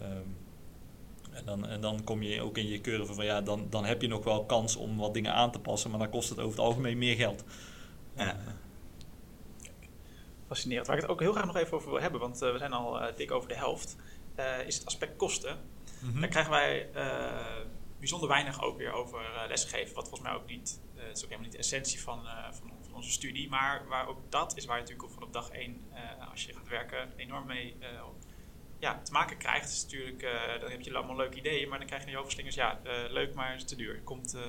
Um, 0.00 0.45
en 1.36 1.44
dan, 1.44 1.66
en 1.66 1.80
dan 1.80 2.04
kom 2.04 2.22
je 2.22 2.42
ook 2.42 2.58
in 2.58 2.68
je 2.68 2.80
curve 2.80 3.14
van 3.14 3.24
ja, 3.24 3.40
dan, 3.40 3.66
dan 3.70 3.84
heb 3.84 4.02
je 4.02 4.08
nog 4.08 4.24
wel 4.24 4.44
kans 4.44 4.76
om 4.76 4.96
wat 4.96 5.14
dingen 5.14 5.32
aan 5.32 5.52
te 5.52 5.58
passen, 5.58 5.90
maar 5.90 5.98
dan 5.98 6.10
kost 6.10 6.28
het 6.28 6.38
over 6.38 6.50
het 6.50 6.66
algemeen 6.66 6.98
meer 6.98 7.16
geld. 7.16 7.44
Ja. 8.16 8.36
Fascinerend. 10.46 10.86
Waar 10.86 10.96
ik 10.96 11.02
het 11.02 11.10
ook 11.10 11.20
heel 11.20 11.32
graag 11.32 11.46
nog 11.46 11.56
even 11.56 11.76
over 11.76 11.90
wil 11.90 12.00
hebben, 12.00 12.20
want 12.20 12.42
uh, 12.42 12.52
we 12.52 12.58
zijn 12.58 12.72
al 12.72 13.02
uh, 13.02 13.16
dik 13.16 13.30
over 13.30 13.48
de 13.48 13.56
helft, 13.56 13.96
uh, 14.38 14.66
is 14.66 14.76
het 14.76 14.86
aspect 14.86 15.16
kosten. 15.16 15.58
Mm 16.00 16.10
-hmm. 16.10 16.20
Daar 16.20 16.30
krijgen 16.30 16.52
wij 16.52 16.88
bijzonder 17.98 18.28
weinig 18.28 18.62
ook 18.62 18.78
weer 18.78 18.92
over 18.92 19.20
lesgeven, 19.48 19.94
wat 19.94 20.08
volgens 20.08 20.28
mij 20.28 20.38
ook 20.38 20.46
niet, 20.46 20.80
het 20.94 21.16
is 21.16 21.24
ook 21.24 21.30
helemaal 21.30 21.42
niet 21.42 21.52
de 21.52 21.58
essentie 21.58 22.00
van, 22.00 22.20
van, 22.50 22.70
van, 22.82 22.94
onze 22.94 23.10
studie, 23.10 23.48
maar 23.48 23.86
waar 23.88 24.08
ook 24.08 24.18
dat 24.28 24.56
is 24.56 24.64
waar 24.64 24.76
je 24.76 24.82
natuurlijk 24.82 25.08
op, 25.08 25.14
vanaf 25.14 25.30
dag 25.30 25.50
één, 25.50 25.84
als 26.30 26.44
je 26.44 26.54
gaat 26.54 26.68
werken, 26.68 27.12
enorm 27.16 27.46
mee 27.46 27.76
ja, 28.86 29.00
te 29.02 29.12
maken 29.12 29.36
krijgt, 29.36 29.72
is 29.72 29.82
natuurlijk, 29.82 30.22
uh, 30.22 30.60
dan 30.60 30.70
heb 30.70 30.80
je 30.80 30.94
allemaal 30.94 31.16
leuke 31.16 31.36
ideeën, 31.36 31.68
maar 31.68 31.78
dan 31.78 31.86
krijg 31.86 32.04
je 32.04 32.10
je 32.10 32.18
overslingers, 32.18 32.54
ja, 32.54 32.80
uh, 32.84 32.92
leuk, 33.10 33.34
maar 33.34 33.54
is 33.54 33.64
te 33.64 33.76
duur. 33.76 34.00
Komt, 34.04 34.34
uh, 34.34 34.42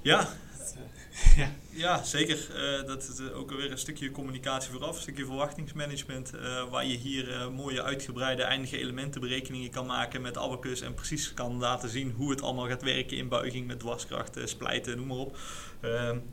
ja. 0.00 0.28
ja. 1.36 1.50
ja, 1.70 2.02
zeker. 2.02 2.38
dat 2.86 3.02
is 3.02 3.30
ook 3.32 3.50
weer 3.50 3.70
een 3.70 3.78
stukje 3.78 4.10
communicatie 4.10 4.70
vooraf, 4.70 4.96
een 4.96 5.02
stukje 5.02 5.24
verwachtingsmanagement, 5.24 6.30
waar 6.70 6.86
je 6.86 6.96
hier 6.96 7.52
mooie 7.52 7.82
uitgebreide 7.82 8.42
eindige 8.42 8.78
elementenberekeningen 8.78 9.70
kan 9.70 9.86
maken 9.86 10.22
met 10.22 10.38
abacus 10.38 10.80
en 10.80 10.94
precies 10.94 11.34
kan 11.34 11.58
laten 11.58 11.88
zien 11.88 12.10
hoe 12.10 12.30
het 12.30 12.42
allemaal 12.42 12.68
gaat 12.68 12.82
werken 12.82 13.16
in 13.16 13.28
buiging 13.28 13.66
met 13.66 13.78
dwarskrachten, 13.78 14.48
splijten, 14.48 14.96
noem 14.96 15.06
maar 15.06 15.16
op. 15.16 15.38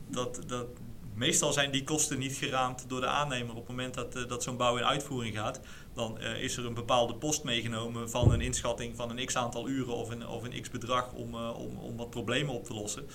dat, 0.08 0.40
dat, 0.46 0.66
meestal 1.14 1.52
zijn 1.52 1.70
die 1.70 1.84
kosten 1.84 2.18
niet 2.18 2.36
geraamd 2.36 2.88
door 2.88 3.00
de 3.00 3.06
aannemer 3.06 3.50
op 3.50 3.56
het 3.56 3.68
moment 3.68 3.94
dat, 3.94 4.12
dat 4.28 4.42
zo'n 4.42 4.56
bouw 4.56 4.76
in 4.76 4.84
uitvoering 4.84 5.36
gaat 5.36 5.60
dan 5.94 6.18
uh, 6.20 6.42
is 6.42 6.56
er 6.56 6.66
een 6.66 6.74
bepaalde 6.74 7.14
post 7.14 7.44
meegenomen 7.44 8.10
van 8.10 8.32
een 8.32 8.40
inschatting 8.40 8.96
van 8.96 9.10
een 9.10 9.26
x 9.26 9.36
aantal 9.36 9.68
uren 9.68 9.94
of 9.94 10.10
een, 10.10 10.26
of 10.26 10.42
een 10.42 10.62
x 10.62 10.70
bedrag 10.70 11.12
om, 11.12 11.34
uh, 11.34 11.58
om, 11.58 11.78
om 11.78 11.96
wat 11.96 12.10
problemen 12.10 12.54
op 12.54 12.64
te 12.64 12.74
lossen. 12.74 13.06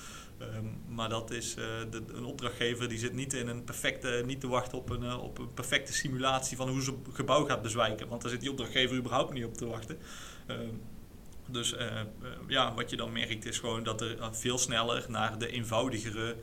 Um, 0.42 0.82
maar 0.88 1.10
dat 1.10 1.32
is 1.32 1.56
uh, 1.58 1.66
de, 1.92 2.04
een 2.14 2.26
opdrachtgever 2.26 2.90
die 2.90 2.98
zit 2.98 3.14
niet 3.14 3.34
in 3.34 3.48
een 3.48 3.64
perfecte, 3.64 4.24
niet 4.26 4.42
te 4.42 4.48
wachten 4.48 4.78
op 4.78 4.90
een, 4.90 5.14
op 5.14 5.38
een 5.38 5.54
perfecte 5.54 5.94
simulatie 5.94 6.58
van 6.58 6.70
hoe 6.70 6.82
zijn 6.82 6.96
gebouw 7.14 7.46
gaat 7.46 7.62
bezwijken. 7.62 8.08
Want 8.08 8.22
daar 8.22 8.32
zit 8.32 8.42
die 8.42 8.50
opdrachtgever 8.50 8.98
überhaupt 8.98 9.34
niet 9.34 9.46
op 9.46 9.58
te 9.58 9.66
wachten. 9.66 9.98
Um, 10.48 10.82
dus 11.52 11.76
ja, 12.48 12.74
wat 12.74 12.90
je 12.90 12.96
dan 12.96 13.12
merkt 13.12 13.46
is 13.46 13.60
gewoon 13.60 13.84
dat 13.84 14.02
er 14.02 14.18
veel 14.32 14.58
sneller 14.58 15.06
naar 15.08 15.38
de 15.38 15.48
eenvoudigere 15.48 16.36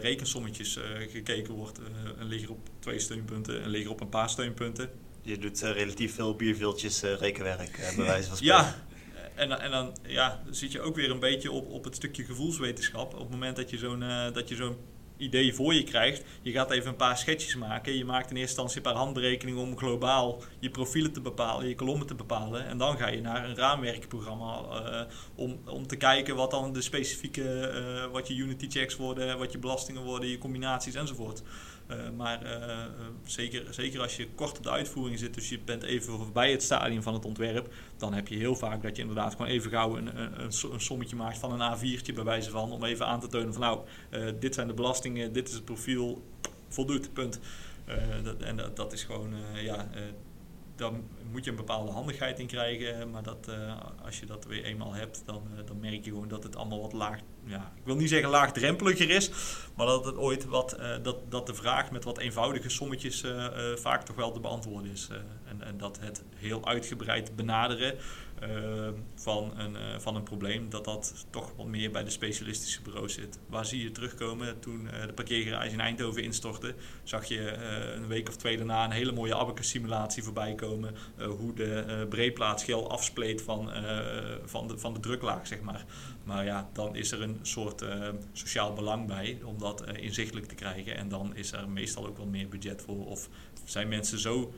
rekensommetjes 0.00 0.78
gekeken 1.08 1.54
wordt. 1.54 1.80
een 2.18 2.26
ligger 2.26 2.50
op 2.50 2.68
twee 2.78 2.98
steunpunten, 2.98 3.64
een 3.64 3.70
ligger 3.70 3.90
op 3.90 4.00
een 4.00 4.08
paar 4.08 4.30
steunpunten 4.30 4.90
je 5.22 5.38
doet 5.38 5.62
uh, 5.62 5.70
relatief 5.70 6.14
veel 6.14 6.36
bierviltjes 6.36 7.04
uh, 7.04 7.14
rekenwerk, 7.14 7.78
uh, 7.78 7.96
bij 7.96 8.04
wijze 8.04 8.28
van 8.28 8.36
spreken. 8.36 8.56
Ja, 8.56 8.86
en, 9.34 9.60
en 9.60 9.70
dan 9.70 9.96
ja, 10.06 10.42
zit 10.50 10.72
je 10.72 10.80
ook 10.80 10.96
weer 10.96 11.10
een 11.10 11.20
beetje 11.20 11.50
op, 11.50 11.70
op 11.70 11.84
het 11.84 11.94
stukje 11.94 12.24
gevoelswetenschap. 12.24 13.14
Op 13.14 13.20
het 13.20 13.30
moment 13.30 13.56
dat 13.56 13.70
je 13.70 13.78
zo'n 13.78 14.04
dat 14.32 14.48
je 14.48 14.54
zo'n 14.54 14.76
idee 15.16 15.54
voor 15.54 15.74
je 15.74 15.84
krijgt, 15.84 16.24
je 16.42 16.52
gaat 16.52 16.70
even 16.70 16.88
een 16.88 16.96
paar 16.96 17.18
schetsjes 17.18 17.56
maken. 17.56 17.96
Je 17.96 18.04
maakt 18.04 18.30
in 18.30 18.36
eerste 18.36 18.60
instantie 18.60 18.76
een 18.76 18.82
paar 18.82 19.02
handberekeningen 19.02 19.60
om 19.60 19.78
globaal 19.78 20.42
je 20.58 20.70
profielen 20.70 21.12
te 21.12 21.20
bepalen, 21.20 21.68
je 21.68 21.74
kolommen 21.74 22.06
te 22.06 22.14
bepalen. 22.14 22.66
En 22.66 22.78
dan 22.78 22.98
ga 22.98 23.08
je 23.08 23.20
naar 23.20 23.44
een 23.44 23.56
raamwerkprogramma 23.56 24.64
om, 25.34 25.60
om 25.66 25.86
te 25.86 25.96
kijken 25.96 26.36
wat 26.36 26.50
dan 26.50 26.72
de 26.72 26.82
specifieke, 26.82 28.08
wat 28.12 28.28
je 28.28 28.34
unity 28.34 28.68
checks 28.68 28.96
worden, 28.96 29.38
wat 29.38 29.52
je 29.52 29.58
belastingen 29.58 30.02
worden, 30.02 30.28
je 30.28 30.38
combinaties 30.38 30.94
enzovoort. 30.94 31.42
Uh, 31.90 31.96
maar 32.16 32.42
uh, 32.44 32.76
zeker, 33.24 33.74
zeker 33.74 34.00
als 34.00 34.16
je 34.16 34.28
kort 34.34 34.58
op 34.58 34.62
de 34.62 34.70
uitvoering 34.70 35.18
zit, 35.18 35.34
dus 35.34 35.48
je 35.48 35.58
bent 35.58 35.82
even 35.82 36.12
voorbij 36.12 36.50
het 36.50 36.62
stadium 36.62 37.02
van 37.02 37.14
het 37.14 37.24
ontwerp, 37.24 37.72
dan 37.96 38.14
heb 38.14 38.28
je 38.28 38.36
heel 38.36 38.56
vaak 38.56 38.82
dat 38.82 38.96
je 38.96 39.02
inderdaad 39.02 39.32
gewoon 39.32 39.46
even 39.46 39.70
gauw 39.70 39.96
een, 39.96 40.10
een, 40.42 40.80
sommetje 40.80 41.16
maakt 41.16 41.38
van 41.38 41.60
een 41.60 41.76
A4'tje 41.76 42.14
bij 42.14 42.24
wijze 42.24 42.50
van, 42.50 42.72
om 42.72 42.84
even 42.84 43.06
aan 43.06 43.20
te 43.20 43.26
tonen 43.26 43.52
van 43.52 43.62
nou, 43.62 43.80
dit 44.38 44.54
zijn 44.54 44.66
de 44.66 44.74
belastingen, 44.74 45.32
dit 45.32 45.48
is 45.48 45.54
het 45.54 45.64
profiel, 45.64 46.22
voldoet, 46.68 47.12
punt. 47.12 47.40
dat, 48.22 48.36
en 48.42 48.56
dat, 48.56 48.76
dat, 48.76 48.92
is 48.92 49.04
gewoon, 49.04 49.32
ja, 49.54 49.88
dan 50.78 51.08
moet 51.30 51.44
je 51.44 51.50
een 51.50 51.56
bepaalde 51.56 51.92
handigheid 51.92 52.38
in 52.38 52.46
krijgen. 52.46 53.10
Maar 53.10 53.22
dat, 53.22 53.46
uh, 53.48 53.74
als 54.04 54.20
je 54.20 54.26
dat 54.26 54.44
weer 54.44 54.64
eenmaal 54.64 54.94
hebt, 54.94 55.22
dan, 55.26 55.42
uh, 55.52 55.66
dan 55.66 55.80
merk 55.80 56.04
je 56.04 56.10
gewoon 56.10 56.28
dat 56.28 56.42
het 56.42 56.56
allemaal 56.56 56.80
wat 56.80 56.92
laag. 56.92 57.18
Ja, 57.44 57.72
ik 57.76 57.84
wil 57.84 57.96
niet 57.96 58.08
zeggen 58.08 58.30
laagdrempeliger 58.30 59.10
is, 59.10 59.30
maar 59.76 59.86
dat 59.86 60.04
het 60.04 60.16
ooit 60.16 60.44
wat. 60.44 60.78
Uh, 60.78 60.96
dat, 61.02 61.30
dat 61.30 61.46
de 61.46 61.54
vraag 61.54 61.90
met 61.90 62.04
wat 62.04 62.18
eenvoudige 62.18 62.68
sommetjes 62.68 63.24
vaak 63.74 64.02
toch 64.02 64.16
wel 64.16 64.32
te 64.32 64.40
beantwoorden 64.40 64.90
is. 64.90 65.08
en, 65.44 65.62
en 65.62 65.78
dat 65.78 66.00
het 66.00 66.24
heel 66.34 66.66
uitgebreid 66.66 67.36
benaderen 67.36 67.94
van, 69.14 69.52
een, 69.58 69.72
uh, 69.72 69.98
van 69.98 70.16
een 70.16 70.22
probleem, 70.22 70.70
dat 70.70 70.84
dat 70.84 71.26
toch 71.30 71.52
wat 71.56 71.66
meer 71.66 71.90
bij 71.90 72.04
de 72.04 72.10
specialistische 72.10 72.82
bureaus 72.82 73.14
zit. 73.14 73.38
Waar 73.46 73.66
zie 73.66 73.82
je 73.82 73.92
terugkomen 73.92 74.60
toen 74.60 74.84
uh, 74.84 75.06
de 75.06 75.12
parkeergarage 75.12 75.70
in 75.70 75.80
Eindhoven 75.80 76.22
instortte, 76.22 76.74
zag 77.02 77.24
je 77.24 77.52
een 77.94 78.06
week 78.06 78.28
of 78.28 78.36
twee 78.36 78.56
daarna 78.56 78.84
een 78.84 78.90
hele 78.90 79.12
mooie 79.12 79.36
abacus 79.36 79.68
simulatie 79.68 80.22
voorbij 80.22 80.54
komen, 80.54 80.94
hoe 81.38 81.54
de 81.54 82.06
breedplaat 82.08 82.62
gel 82.62 82.90
afspleet 82.90 83.42
van, 83.42 83.70
van, 84.44 84.68
de, 84.68 84.78
van 84.78 84.94
de 84.94 85.00
druklaag, 85.00 85.46
zeg 85.46 85.60
maar. 85.60 85.84
Maar 86.24 86.44
ja, 86.44 86.68
dan 86.72 86.96
is 86.96 87.12
er 87.12 87.22
een 87.22 87.38
soort 87.42 87.84
sociaal 88.32 88.72
belang 88.72 89.06
bij 89.06 89.38
om 89.44 89.58
dat 89.58 89.84
inzichtelijk 89.96 90.46
te 90.46 90.54
krijgen 90.54 90.96
en 90.96 91.08
dan 91.08 91.36
is 91.36 91.52
er 91.52 91.68
meestal 91.68 92.06
ook 92.06 92.16
wel 92.16 92.26
meer 92.26 92.48
budget 92.48 92.82
voor 92.82 93.06
of 93.06 93.28
zijn 93.64 93.88
mensen 93.88 94.18
zo 94.18 94.52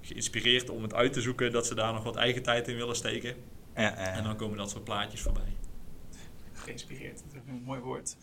geïnspireerd 0.00 0.70
om 0.70 0.82
het 0.82 0.94
uit 0.94 1.12
te 1.12 1.20
zoeken 1.20 1.52
dat 1.52 1.66
ze 1.66 1.74
daar 1.74 1.92
nog 1.92 2.04
wat 2.04 2.16
eigen 2.16 2.42
tijd 2.42 2.68
in 2.68 2.76
willen 2.76 2.96
steken. 2.96 3.36
Ja, 3.74 3.82
ja. 3.82 3.94
En 3.94 4.24
dan 4.24 4.36
komen 4.36 4.56
dat 4.56 4.70
soort 4.70 4.84
plaatjes 4.84 5.20
voorbij. 5.20 5.56
Geïnspireerd, 6.52 7.22
dat 7.32 7.42
is 7.42 7.48
een 7.48 7.62
mooi 7.62 7.80
woord. 7.80 8.16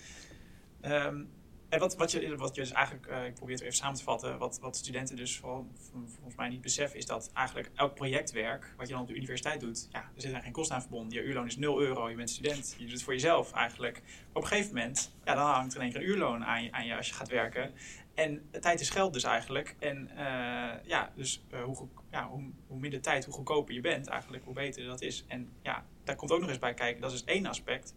Um, 0.85 1.29
En 1.69 1.79
wat, 1.79 1.95
wat, 1.95 2.11
je, 2.11 2.35
wat 2.35 2.55
je 2.55 2.61
dus 2.61 2.71
eigenlijk, 2.71 3.07
uh, 3.07 3.25
ik 3.25 3.33
probeer 3.33 3.55
het 3.55 3.63
even 3.63 3.75
samen 3.75 3.97
te 3.97 4.03
vatten, 4.03 4.37
wat, 4.37 4.59
wat 4.59 4.77
studenten 4.77 5.15
dus 5.15 5.37
vooral, 5.37 5.67
volgens 5.91 6.35
mij 6.35 6.49
niet 6.49 6.61
beseffen, 6.61 6.99
is 6.99 7.05
dat 7.05 7.31
eigenlijk 7.33 7.71
elk 7.75 7.95
projectwerk 7.95 8.73
wat 8.77 8.87
je 8.87 8.93
dan 8.93 9.01
op 9.01 9.07
de 9.07 9.15
universiteit 9.15 9.59
doet, 9.59 9.87
ja, 9.91 9.99
er 9.99 10.21
zit 10.21 10.33
er 10.33 10.41
geen 10.41 10.51
kosten 10.51 10.75
aan 10.75 10.81
verbonden. 10.81 11.17
Je 11.17 11.23
uurloon 11.23 11.45
is 11.45 11.57
0 11.57 11.81
euro, 11.81 12.09
je 12.09 12.15
bent 12.15 12.29
student, 12.29 12.75
je 12.77 12.83
doet 12.83 12.93
het 12.93 13.03
voor 13.03 13.13
jezelf 13.13 13.51
eigenlijk. 13.51 14.01
Maar 14.01 14.27
op 14.33 14.41
een 14.41 14.47
gegeven 14.47 14.75
moment, 14.75 15.11
ja, 15.25 15.35
dan 15.35 15.45
hangt 15.45 15.73
er 15.73 15.77
in 15.77 15.83
één 15.83 15.91
keer 15.91 16.01
een 16.01 16.07
uurloon 16.07 16.45
aan 16.45 16.63
je, 16.63 16.71
aan 16.71 16.85
je 16.85 16.95
als 16.95 17.07
je 17.07 17.13
gaat 17.13 17.29
werken. 17.29 17.71
En 18.17 18.49
tijd 18.61 18.79
is 18.79 18.89
geld 18.89 19.13
dus 19.13 19.23
eigenlijk. 19.23 19.75
En 19.79 20.09
uh, 20.13 20.73
ja, 20.83 21.11
dus 21.15 21.43
uh, 21.53 21.63
hoe, 21.63 21.87
ja, 22.11 22.27
hoe, 22.27 22.51
hoe, 22.67 22.79
minder 22.79 23.01
tijd, 23.01 23.25
hoe 23.25 23.33
goedkoper 23.33 23.73
je 23.73 23.81
bent 23.81 24.07
eigenlijk, 24.07 24.43
hoe 24.43 24.53
beter 24.53 24.85
dat 24.85 25.01
is. 25.01 25.25
En 25.27 25.49
ja, 25.61 25.85
daar 26.03 26.15
komt 26.15 26.31
ook 26.31 26.39
nog 26.39 26.49
eens 26.49 26.59
bij 26.59 26.73
kijken, 26.73 27.01
dat 27.01 27.11
is 27.11 27.23
één 27.23 27.45
aspect. 27.45 27.95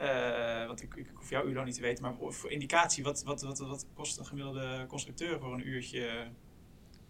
Uh, 0.00 0.66
want 0.66 0.82
ik, 0.82 0.94
ik 0.94 1.06
hoef 1.14 1.30
jouw 1.30 1.46
uurloon 1.46 1.64
niet 1.64 1.74
te 1.74 1.80
weten, 1.80 2.02
maar 2.02 2.32
voor 2.32 2.50
indicatie, 2.50 3.04
wat, 3.04 3.22
wat, 3.22 3.42
wat, 3.42 3.58
wat 3.58 3.86
kost 3.94 4.18
een 4.18 4.26
gemiddelde 4.26 4.84
constructeur 4.88 5.40
voor 5.40 5.52
een 5.52 5.68
uurtje 5.68 6.26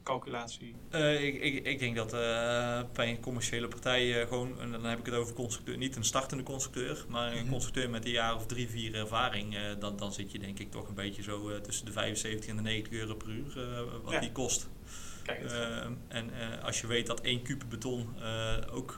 calculatie? 0.07 0.75
Uh, 0.95 1.25
ik, 1.25 1.43
ik, 1.43 1.67
ik, 1.67 1.79
denk 1.79 1.97
dat 1.97 2.15
uh, 2.15 2.81
bij 2.93 3.11
een 3.11 3.21
commerciële 3.21 3.69
partij 3.69 4.27
gewoon, 4.27 4.61
en 4.61 4.71
dan 4.71 4.85
heb 4.85 4.99
ik 4.99 5.07
het 5.07 5.15
over 5.15 5.35
constructeur, 5.35 5.77
niet 5.77 5.97
een 5.97 6.05
startende 6.05 6.43
constructeur, 6.43 7.05
maar 7.09 7.27
een 7.27 7.33
mm 7.33 7.41
-hmm. 7.41 7.51
constructeur 7.51 7.91
met 7.91 8.05
een 8.05 8.11
jaar 8.11 8.35
of 8.35 8.47
drie, 8.47 8.69
vier 8.69 8.95
ervaring, 8.95 9.57
dan, 9.79 9.97
dan 9.97 10.13
zit 10.13 10.33
je 10.33 10.39
denk 10.39 10.59
ik 10.59 10.71
toch 10.71 10.89
een 10.89 10.95
beetje 10.95 11.23
zo 11.23 11.61
tussen 11.61 11.87
de 11.87 11.93
75 11.93 12.51
en 12.51 12.57
de 12.57 12.63
90 12.63 12.93
euro 12.93 13.15
per 13.15 13.29
uur, 13.29 13.55
wat 14.03 14.13
ja. 14.13 14.21
die 14.21 14.33
kost. 14.33 14.69
Kijk, 15.23 15.53
en 16.09 16.31
als 16.63 16.81
je 16.81 16.87
weet 16.87 17.07
dat 17.07 17.21
één 17.21 17.43
kuub 17.43 17.65
beton 17.69 18.09
ook 18.73 18.97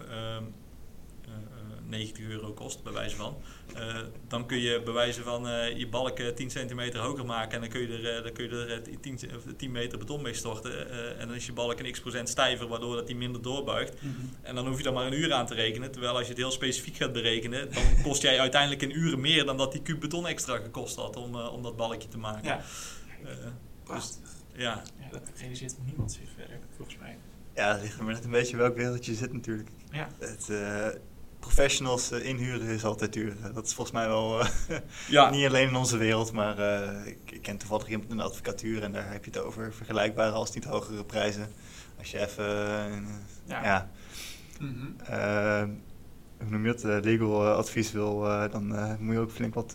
90 1.89 2.25
euro 2.29 2.53
kost, 2.53 2.83
bij 2.83 2.93
wijze 2.93 3.17
van. 3.17 3.37
Uh, 3.77 3.97
dan 4.29 4.47
kun 4.47 4.59
je 4.59 4.83
bij 4.85 4.93
wijze 4.93 5.23
van 5.23 5.47
uh, 5.47 5.77
je 5.77 5.89
balk 5.89 6.19
10 6.19 6.51
centimeter 6.51 7.01
hoger 7.01 7.25
maken 7.25 7.53
en 7.53 7.61
dan 7.61 7.69
kun 7.69 7.81
je 7.81 7.87
er, 7.87 8.17
uh, 8.17 8.23
dan 8.23 8.33
kun 8.33 8.45
je 8.45 8.67
er 8.67 9.01
10, 9.01 9.19
10 9.57 9.71
meter 9.71 9.99
beton 9.99 10.23
mee 10.23 10.35
storten. 10.35 10.91
en 11.19 11.27
dan 11.27 11.37
is 11.37 11.47
je 11.47 11.53
balk 11.53 11.79
een 11.79 11.93
x 11.93 12.01
procent 12.01 12.29
stijver, 12.29 12.69
waardoor 12.69 12.97
dat 12.97 13.07
die 13.07 13.17
minder 13.17 13.43
doorbuigt. 13.43 14.03
Mm 14.03 14.15
-hmm. 14.15 14.31
En 14.43 14.55
dan 14.55 14.67
hoef 14.67 14.77
je 14.77 14.83
dan 14.83 14.95
maar 14.95 15.07
een 15.07 15.19
uur 15.19 15.33
aan 15.33 15.47
te 15.47 15.55
rekenen. 15.55 15.91
Terwijl 15.91 16.13
als 16.13 16.23
je 16.23 16.29
het 16.29 16.39
heel 16.39 16.51
specifiek 16.51 16.97
gaat 16.97 17.13
berekenen, 17.13 17.73
dan 17.73 17.83
kost 18.07 18.23
jij 18.23 18.41
uiteindelijk 18.41 18.83
een 18.83 18.99
uur 18.99 19.19
meer 19.19 19.45
dan 19.45 19.57
dat 19.57 19.73
die 19.73 19.83
kuub 19.83 20.01
beton 20.01 20.27
extra 20.27 20.57
gekost 20.57 20.97
had 20.97 21.17
om, 21.17 21.35
om 21.35 21.63
dat 21.63 21.77
balkje 21.77 22.09
te 22.09 22.19
maken. 22.19 22.49
Ja. 22.49 22.63
Dus, 23.95 24.19
ja. 24.53 24.83
ja. 25.01 25.09
Dat 25.11 25.31
realiseert 25.37 25.75
niemand 25.85 26.13
zich 26.13 26.29
verder, 26.37 26.59
volgens 26.77 26.99
mij. 26.99 27.19
Ja, 27.55 27.73
het 27.73 27.83
ligt 27.83 27.99
er 27.99 28.05
maar 28.05 28.15
net 28.15 28.25
een 28.25 28.31
beetje 28.31 28.57
welk 28.57 28.77
wereld 28.77 29.07
je 29.07 29.15
zit 29.15 29.33
natuurlijk. 29.33 29.69
Ja. 29.91 30.09
Het, 30.19 30.49
professionals 31.55 32.13
uh, 32.13 32.25
inhuren 32.25 32.69
is 32.69 32.85
altijd 32.85 33.13
duur. 33.13 33.37
Dat 33.55 33.67
is 33.67 33.75
volgens 33.75 33.97
mij 33.97 34.07
wel 34.07 34.41
uh, 34.41 34.49
ja. 35.09 35.31
niet 35.31 35.47
alleen 35.47 35.69
in 35.69 35.77
onze 35.77 35.97
wereld, 35.97 36.33
maar 36.33 36.59
uh, 36.59 37.07
ik, 37.07 37.19
ik, 37.31 37.43
ken 37.43 37.59
toevallig 37.59 37.89
iemand 37.89 38.11
in 38.11 38.17
de 38.17 38.23
advocatuur 38.23 38.83
en 38.83 38.93
daar 38.93 39.13
heb 39.13 39.25
je 39.25 39.31
het 39.31 39.41
over 39.41 39.73
vergelijkbare 39.73 40.33
als 40.33 40.55
niet 40.55 40.65
hogere 40.65 41.05
prijzen. 41.05 41.53
Als 41.99 42.11
je 42.11 42.19
even, 42.21 42.45
ja, 43.47 43.65
ja 43.65 43.91
mm 44.59 44.75
-hmm. 44.75 45.81
hoe 46.39 46.51
noem 46.51 46.65
je 46.65 46.71
het, 46.71 47.05
legal 47.05 47.47
advies 47.47 47.93
wil, 47.93 48.21
dan 48.51 48.97
moet 49.01 49.15
je 49.15 49.21
ook 49.21 49.31
flink 49.31 49.55
wat. 49.55 49.75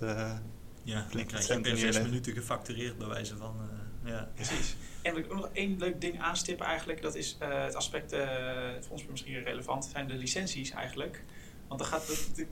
ja, 0.84 1.05
flink 1.09 1.30
dan 1.32 1.41
krijg 1.41 1.47
je 1.47 1.69
per 1.69 1.78
zes 1.78 2.01
minuten 2.01 2.34
gefactureerd 2.34 2.97
bij 2.97 3.07
wijze 3.07 3.38
van. 3.38 3.55
ja. 4.03 4.30
Precies. 4.36 4.76
En 5.01 5.13
wil 5.13 5.24
ik 5.24 5.32
ook 5.32 5.38
nog 5.38 5.49
één 5.53 5.78
leuk 5.78 6.01
ding 6.01 6.21
aanstippen 6.21 6.65
eigenlijk. 6.65 7.01
Dat 7.01 7.15
is 7.15 7.38
het 7.39 7.76
aspect, 7.76 8.15
voor 8.80 8.91
ons 8.91 9.05
misschien 9.05 9.43
relevant, 9.43 9.89
zijn 9.93 10.07
de 10.07 10.13
licenties 10.13 10.71
eigenlijk. 10.71 11.24
Want 11.78 11.89
dan 11.89 11.99
gaat 11.99 12.07
dat, 12.07 12.45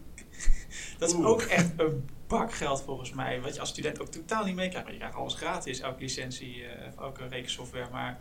dat 0.99 1.09
is 1.09 1.15
ook 1.15 1.41
echt 1.41 1.71
een 1.77 2.09
bakgeld 2.27 2.81
volgens 2.81 3.11
mij. 3.11 3.41
Wat 3.41 3.53
je 3.53 3.59
als 3.59 3.69
student 3.69 4.01
ook 4.01 4.07
totaal 4.07 4.45
niet 4.45 4.55
meekrijgt. 4.55 4.83
Maar 4.83 4.93
je 4.93 4.99
krijgt 4.99 5.17
alles 5.17 5.33
gratis, 5.33 5.79
elke 5.79 6.01
licentie, 6.01 6.55
uh, 6.55 6.97
elke 6.97 7.27
rekensoftware. 7.27 7.89
Maar 7.91 8.19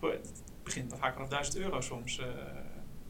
het 0.00 0.42
begint 0.62 0.90
dan 0.90 0.98
vaak 0.98 1.12
vanaf 1.12 1.28
1000 1.28 1.56
euro 1.56 1.80
soms. 1.80 2.18
Uh, 2.18 2.26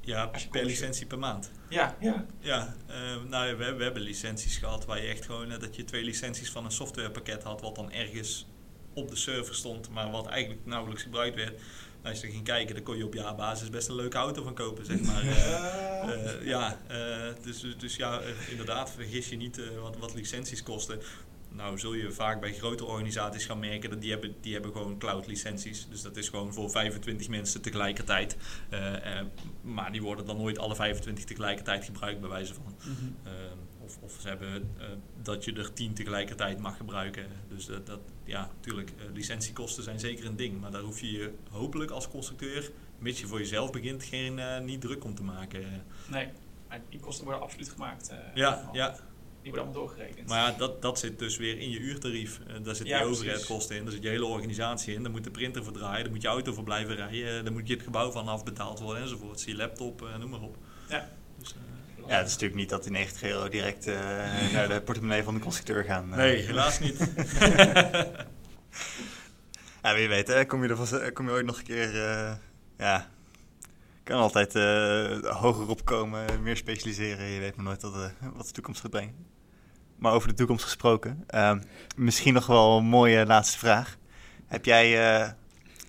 ja, 0.00 0.30
per 0.50 0.64
licentie 0.64 1.06
per 1.06 1.18
maand. 1.18 1.50
Ja, 1.68 1.96
ja. 2.00 2.26
Ja, 2.40 2.74
uh, 2.88 2.94
nou, 3.28 3.56
we, 3.56 3.74
we, 3.74 3.82
hebben 3.82 4.02
licenties 4.02 4.56
gehad 4.56 4.84
waar 4.84 5.02
je 5.02 5.08
echt 5.08 5.24
gewoon 5.24 5.48
dat 5.48 5.76
je 5.76 5.84
twee 5.84 6.04
licenties 6.04 6.50
van 6.50 6.64
een 6.64 6.70
softwarepakket 6.70 7.42
had, 7.42 7.60
wat 7.60 7.74
dan 7.74 7.92
ergens 7.92 8.46
op 8.94 9.08
de 9.08 9.16
server 9.16 9.54
stond, 9.54 9.90
maar 9.90 10.10
wat 10.10 10.26
eigenlijk 10.26 10.66
nauwelijks 10.66 11.02
gebruikt 11.02 11.36
werd 11.36 11.60
als 12.04 12.20
je 12.20 12.30
ging 12.30 12.44
kijken, 12.44 12.74
dan 12.74 12.84
kon 12.84 12.96
je 12.96 13.04
op 13.04 13.14
jaarbasis 13.14 13.70
best 13.70 13.88
een 13.88 13.94
leuke 13.94 14.16
auto 14.16 14.42
van 14.42 14.54
kopen, 14.54 14.84
zeg 14.84 15.00
maar. 15.00 15.24
Uh, 15.24 15.30
uh, 16.40 16.46
ja, 16.46 16.78
uh, 16.90 16.96
dus, 17.42 17.66
dus 17.78 17.96
ja, 17.96 18.20
inderdaad, 18.50 18.90
vergis 18.90 19.28
je 19.28 19.36
niet 19.36 19.60
wat, 19.80 19.96
wat 19.96 20.14
licenties 20.14 20.62
kosten. 20.62 21.00
Nou 21.48 21.78
zul 21.78 21.94
je 21.94 22.12
vaak 22.12 22.40
bij 22.40 22.52
grote 22.52 22.84
organisaties 22.84 23.44
gaan 23.44 23.58
merken 23.58 23.90
dat 23.90 24.00
die 24.00 24.10
hebben, 24.10 24.34
die 24.40 24.52
hebben 24.52 24.72
gewoon 24.72 24.98
cloud 24.98 25.26
licenties. 25.26 25.86
Dus 25.90 26.02
dat 26.02 26.16
is 26.16 26.28
gewoon 26.28 26.52
voor 26.52 26.70
25 26.70 27.28
mensen 27.28 27.60
tegelijkertijd. 27.60 28.36
maar 29.62 29.92
die 29.92 30.02
worden 30.02 30.26
dan 30.26 30.36
nooit 30.36 30.58
alle 30.58 30.74
25 30.74 31.24
tegelijkertijd 31.24 31.84
gebruikt, 31.84 32.20
bij 32.20 32.28
wijze 32.28 32.54
van. 32.54 32.74
Mm 32.84 32.96
-hmm. 32.96 33.16
Of, 33.84 33.98
of 34.00 34.16
ze 34.20 34.28
hebben 34.28 34.74
uh, 34.78 34.84
dat 35.22 35.44
je 35.44 35.52
er 35.52 35.72
tien 35.72 35.94
tegelijkertijd 35.94 36.58
mag 36.58 36.76
gebruiken. 36.76 37.26
Dus 37.48 37.66
dat, 37.66 37.86
dat 37.86 38.00
ja, 38.24 38.50
natuurlijk, 38.56 38.90
uh, 38.90 39.14
licentiekosten 39.14 39.82
zijn 39.82 40.00
zeker 40.00 40.26
een 40.26 40.36
ding. 40.36 40.60
Maar 40.60 40.70
daar 40.70 40.82
hoef 40.82 41.00
je 41.00 41.12
je 41.12 41.32
hopelijk 41.50 41.90
als 41.90 42.08
constructeur, 42.08 42.70
mits 42.98 43.20
je 43.20 43.26
voor 43.26 43.38
jezelf 43.38 43.72
begint, 43.72 44.04
geen, 44.04 44.38
uh, 44.38 44.58
niet 44.58 44.80
druk 44.80 45.04
om 45.04 45.14
te 45.14 45.22
maken. 45.22 45.84
Nee, 46.06 46.28
maar 46.68 46.80
die 46.88 47.00
kosten 47.00 47.24
worden 47.24 47.42
absoluut 47.42 47.68
gemaakt. 47.68 48.12
ja, 48.34 48.70
ja. 48.72 48.96
Die 49.42 49.50
worden 49.50 49.70
allemaal 49.70 49.86
doorgerekend. 49.86 50.28
Maar 50.28 50.50
ja, 50.50 50.58
dat, 50.58 50.82
dat 50.82 50.98
zit 50.98 51.18
dus 51.18 51.36
weer 51.36 51.58
in 51.58 51.70
je 51.70 51.78
uurtarief. 51.78 52.40
daar 52.62 52.74
zit 52.74 52.86
ja, 52.86 52.98
je 52.98 53.04
overheadkosten 53.04 53.76
in, 53.76 53.82
daar 53.82 53.92
zit 53.92 54.02
je 54.02 54.08
hele 54.08 54.24
organisatie 54.24 54.94
in. 54.94 55.02
Daar 55.02 55.12
moet 55.12 55.24
de 55.24 55.30
printer 55.30 55.64
voor 55.64 55.72
draaien, 55.72 56.02
daar 56.02 56.12
moet 56.12 56.22
je 56.22 56.28
auto 56.28 56.52
voor 56.52 56.64
blijven 56.64 56.94
rijden. 56.94 57.44
Daar 57.44 57.52
moet 57.52 57.68
je 57.68 57.74
het 57.74 57.82
gebouw 57.82 58.10
van 58.10 58.28
afbetaald 58.28 58.80
worden 58.80 59.02
enzovoort. 59.02 59.42
Je 59.42 59.56
laptop, 59.56 60.08
noem 60.18 60.30
maar 60.30 60.40
op. 60.40 60.56
Ja. 60.88 61.08
Dus, 61.38 61.54
ja, 62.06 62.16
het 62.16 62.26
is 62.26 62.32
natuurlijk 62.32 62.60
niet 62.60 62.68
dat 62.68 62.82
die 62.82 62.92
90 62.92 63.22
euro 63.22 63.48
direct 63.48 63.86
uh, 63.86 63.96
naar 64.52 64.68
de 64.68 64.82
portemonnee 64.84 65.22
van 65.22 65.34
de 65.34 65.40
constructeur 65.40 65.84
gaan. 65.84 66.08
Uh. 66.10 66.16
Nee, 66.16 66.36
helaas 66.36 66.78
niet. 66.80 66.98
ja, 69.82 69.94
wie 69.94 70.08
weet, 70.08 70.28
hè, 70.28 70.44
kom, 70.44 70.62
je 70.62 70.68
er 70.68 70.76
vast, 70.76 71.12
kom 71.12 71.26
je 71.26 71.32
ooit 71.32 71.46
nog 71.46 71.58
een 71.58 71.64
keer. 71.64 71.94
Uh, 71.94 72.32
ja, 72.78 73.08
kan 74.02 74.18
altijd 74.18 74.52
hoger 75.24 75.68
opkomen, 75.68 76.42
meer 76.42 76.56
specialiseren. 76.56 77.26
Je 77.26 77.40
weet 77.40 77.56
maar 77.56 77.64
nooit 77.64 77.82
wat, 77.82 78.12
wat 78.34 78.46
de 78.46 78.52
toekomst 78.52 78.80
gaat 78.80 78.90
brengen. 78.90 79.14
Maar 79.96 80.12
over 80.12 80.28
de 80.28 80.34
toekomst 80.34 80.64
gesproken, 80.64 81.24
ehm, 81.26 81.60
misschien 81.96 82.34
nog 82.34 82.46
wel 82.46 82.78
een 82.78 82.84
mooie 82.84 83.26
laatste 83.26 83.58
vraag. 83.58 83.96
Heb 84.46 84.64
jij, 84.64 84.90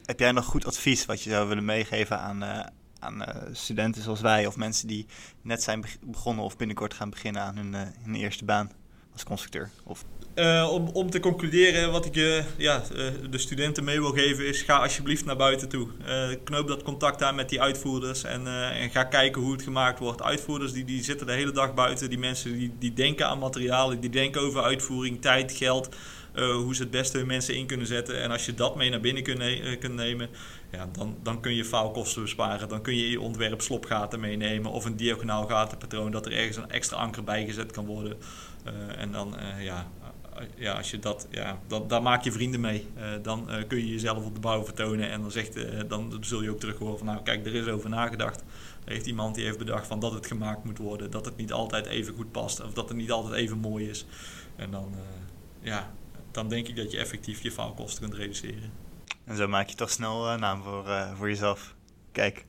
heb 0.05 0.19
jij 0.19 0.31
nog 0.31 0.45
goed 0.45 0.65
advies 0.65 1.05
wat 1.05 1.23
je 1.23 1.29
zou 1.29 1.47
willen 1.47 1.65
meegeven 1.65 2.19
aan 2.19 2.71
aan 3.03 3.21
uh, 3.21 3.27
studenten 3.51 4.01
zoals 4.01 4.21
wij 4.21 4.45
of 4.45 4.55
mensen 4.55 4.87
die 4.87 5.05
net 5.41 5.63
zijn 5.63 5.85
begonnen 6.01 6.45
of 6.45 6.57
binnenkort 6.57 6.93
gaan 6.93 7.09
beginnen 7.09 7.41
aan 7.41 7.57
hun, 7.57 7.73
uh, 7.73 7.81
hun 8.03 8.15
eerste 8.15 8.45
baan 8.45 8.71
als 9.13 9.23
constructeur? 9.23 9.69
Of... 9.83 10.05
Uh, 10.35 10.69
om, 10.71 10.87
om 10.87 11.09
te 11.09 11.19
concluderen, 11.19 11.91
wat 11.91 12.05
ik 12.05 12.15
uh, 12.15 12.43
ja, 12.57 12.83
de 13.29 13.37
studenten 13.37 13.83
mee 13.83 13.99
wil 13.99 14.11
geven 14.11 14.47
is: 14.47 14.61
ga 14.61 14.77
alsjeblieft 14.77 15.25
naar 15.25 15.35
buiten 15.35 15.69
toe. 15.69 15.87
knoop 16.43 16.67
dat 16.67 16.83
contact 16.83 17.23
aan 17.23 17.35
met 17.35 17.49
die 17.49 17.61
uitvoerders 17.61 18.23
en, 18.23 18.47
en 18.71 18.89
ga 18.89 19.03
kijken 19.03 19.41
hoe 19.41 19.51
het 19.51 19.61
gemaakt 19.61 19.99
wordt. 19.99 20.21
Uitvoerders 20.21 20.71
die, 20.71 20.85
die 20.85 21.03
zitten 21.03 21.27
de 21.27 21.33
hele 21.33 21.51
dag 21.51 21.73
buiten. 21.73 22.09
Die 22.09 22.19
mensen 22.19 22.53
die, 22.57 22.73
die 22.79 22.93
denken 22.93 23.27
aan 23.27 23.39
materialen, 23.39 23.99
die 23.99 24.09
denken 24.09 24.41
over 24.41 24.63
uitvoering, 24.63 25.21
tijd, 25.21 25.51
geld. 25.51 25.95
hoe 26.33 26.75
ze 26.75 26.81
het 26.81 26.91
beste 26.91 27.17
hun 27.17 27.27
mensen 27.27 27.55
in 27.55 27.65
kunnen 27.65 27.87
zetten. 27.87 28.21
En 28.21 28.31
als 28.31 28.45
je 28.45 28.53
dat 28.53 28.75
mee 28.75 28.89
naar 28.89 28.99
binnen 28.99 29.23
kunt, 29.23 29.79
kunt 29.79 29.95
nemen, 29.95 30.29
dan, 30.91 31.17
dan 31.23 31.41
kun 31.41 31.55
je 31.55 31.65
faalkosten 31.65 32.21
besparen. 32.21 32.69
Dan 32.69 32.81
kun 32.81 32.95
je 32.95 33.09
je 33.09 33.21
ontwerp 33.21 33.61
slopgaten 33.61 34.19
meenemen 34.19 34.71
of 34.71 34.85
een 34.85 34.95
diagonaal 34.95 35.47
gatenpatroon 35.47 36.11
dat 36.11 36.25
er 36.25 36.33
ergens 36.33 36.57
een 36.57 36.69
extra 36.69 36.97
anker 36.97 37.23
bij 37.23 37.45
gezet 37.45 37.71
kan 37.71 37.85
worden. 37.85 38.17
Uh, 38.67 39.01
en 39.01 39.11
dan, 39.11 39.35
uh, 39.39 39.63
ja, 39.63 39.87
ja, 40.55 40.73
als 40.73 40.91
je 40.91 40.99
dat, 40.99 41.27
ja, 41.31 41.59
dan, 41.67 41.87
daar 41.87 42.01
maak 42.01 42.23
je 42.23 42.31
vrienden 42.31 42.59
mee. 42.59 42.87
Uh, 42.97 43.03
dan 43.21 43.49
kun 43.67 43.77
je 43.77 43.87
jezelf 43.87 44.25
op 44.25 44.33
de 44.33 44.39
bouw 44.39 44.63
vertonen 44.65 45.09
en 45.09 45.21
dan, 45.21 45.31
zegt, 45.31 45.57
dan 45.89 46.17
zul 46.21 46.41
je 46.41 46.51
ook 46.51 46.59
terug 46.59 46.77
horen 46.77 46.97
van, 46.97 47.07
nou 47.07 47.23
kijk, 47.23 47.45
er 47.45 47.55
is 47.55 47.67
over 47.67 47.89
nagedacht. 47.89 48.43
Er 48.85 48.91
heeft 48.91 49.05
iemand 49.05 49.35
die 49.35 49.45
heeft 49.45 49.57
bedacht 49.57 49.87
van 49.87 49.99
dat 49.99 50.13
het 50.13 50.27
gemaakt 50.27 50.63
moet 50.63 50.77
worden, 50.77 51.11
dat 51.11 51.25
het 51.25 51.37
niet 51.37 51.51
altijd 51.51 51.85
even 51.85 52.13
goed 52.13 52.31
past 52.31 52.63
of 52.63 52.73
dat 52.73 52.89
het 52.89 52.97
niet 52.97 53.11
altijd 53.11 53.33
even 53.33 53.57
mooi 53.57 53.89
is. 53.89 54.05
En 54.55 54.71
dan, 54.71 54.95
ja, 55.61 55.93
dan 56.31 56.49
denk 56.49 56.67
ik 56.67 56.75
dat 56.75 56.91
je 56.91 56.97
effectief 56.97 57.41
je 57.41 57.51
faalkosten 57.51 58.03
kunt 58.03 58.15
reduceren. 58.15 58.82
En 59.25 59.35
zo 59.35 59.47
maak 59.47 59.67
je 59.67 59.75
toch 59.75 59.89
snel 59.89 60.33
uh, 60.33 60.39
naam 60.39 60.63
voor, 60.63 60.87
uh, 60.87 61.17
voor 61.17 61.29
jezelf. 61.29 61.75
Kijk, 62.11 62.45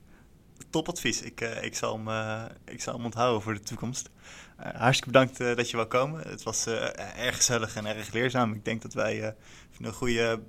topadvies. 0.71 1.23
Ik, 1.23 1.41
uh, 1.41 1.63
ik, 1.63 1.77
zal 1.77 2.01
hem, 2.05 2.49
ik 2.65 2.81
zal 2.81 2.95
hem 2.95 3.05
onthouden 3.05 3.43
voor 3.43 3.55
de 3.55 3.61
toekomst. 3.61 4.11
hartstikke 4.57 5.19
bedankt 5.19 5.39
dat 5.57 5.71
je 5.71 5.77
wou 5.77 5.89
komen. 5.89 6.29
Het 6.29 6.43
was 6.43 6.67
erg 7.17 7.37
gezellig 7.37 7.77
en 7.77 7.87
erg 7.87 8.13
leerzaam. 8.13 8.53
Ik 8.53 8.65
denk 8.65 8.83
dat 8.83 8.95
wij 8.95 9.35
een 9.81 9.93
goede, 9.93 10.43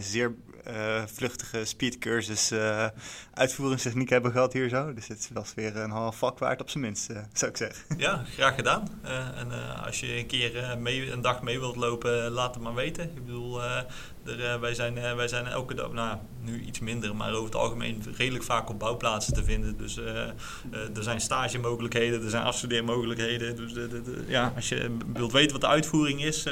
zeer 0.00 0.34
eh, 0.62 1.02
vluchtige 1.06 1.64
speedcursus 1.64 2.52
uh, 2.52 2.86
uitvoeringstechniek 3.34 4.08
hebben 4.08 4.32
gehad 4.32 4.52
hier 4.52 4.68
zo. 4.68 4.94
Dus 4.94 5.08
het 5.08 5.30
was 5.32 5.54
weer 5.54 5.76
een 5.76 5.90
half 5.90 6.16
vak 6.16 6.38
waard 6.38 6.60
op 6.60 6.70
zijn 6.70 6.84
minst, 6.84 7.10
zou 7.32 7.50
ik 7.50 7.56
zeggen. 7.56 7.98
Ja, 7.98 8.24
graag 8.34 8.54
gedaan. 8.54 8.88
en 9.36 9.82
als 9.84 10.00
je 10.00 10.16
een 10.16 10.26
keer 10.26 10.78
mee, 10.78 11.12
een 11.12 11.20
dag 11.20 11.42
mee 11.42 11.58
wilt 11.58 11.76
lopen, 11.76 12.30
laat 12.30 12.54
het 12.54 12.62
maar 12.62 12.74
weten. 12.74 13.04
Ik 13.04 13.24
bedoel, 13.26 13.62
er, 13.62 14.60
wij, 14.60 14.74
zijn, 14.74 15.16
wij 15.16 15.28
zijn 15.28 15.46
elke 15.46 15.74
dag, 15.74 15.92
nou 15.92 16.18
nu 16.40 16.60
iets 16.60 16.78
minder, 16.78 17.16
maar 17.16 17.32
over 17.32 17.44
het 17.44 17.54
algemeen 17.54 18.02
redelijk 18.16 18.44
vaak 18.44 18.68
op 18.68 18.78
bouwplaatsen 18.78 19.34
te 19.34 19.44
vinden. 19.44 19.78
Dus 19.78 19.96
er 19.96 21.02
zijn 21.02 21.20
stagemogelijkheden, 21.20 22.22
er 22.22 22.30
zijn 22.30 22.44
afstudeermogelijkheden. 22.44 23.56
Dus 23.56 23.72
ja, 24.26 24.52
als 24.56 24.68
je 24.68 24.96
wilt 25.12 25.32
weten 25.32 25.52
wat 25.52 25.60
de 25.60 25.66
uitvoering 25.66 26.24
is 26.24 26.46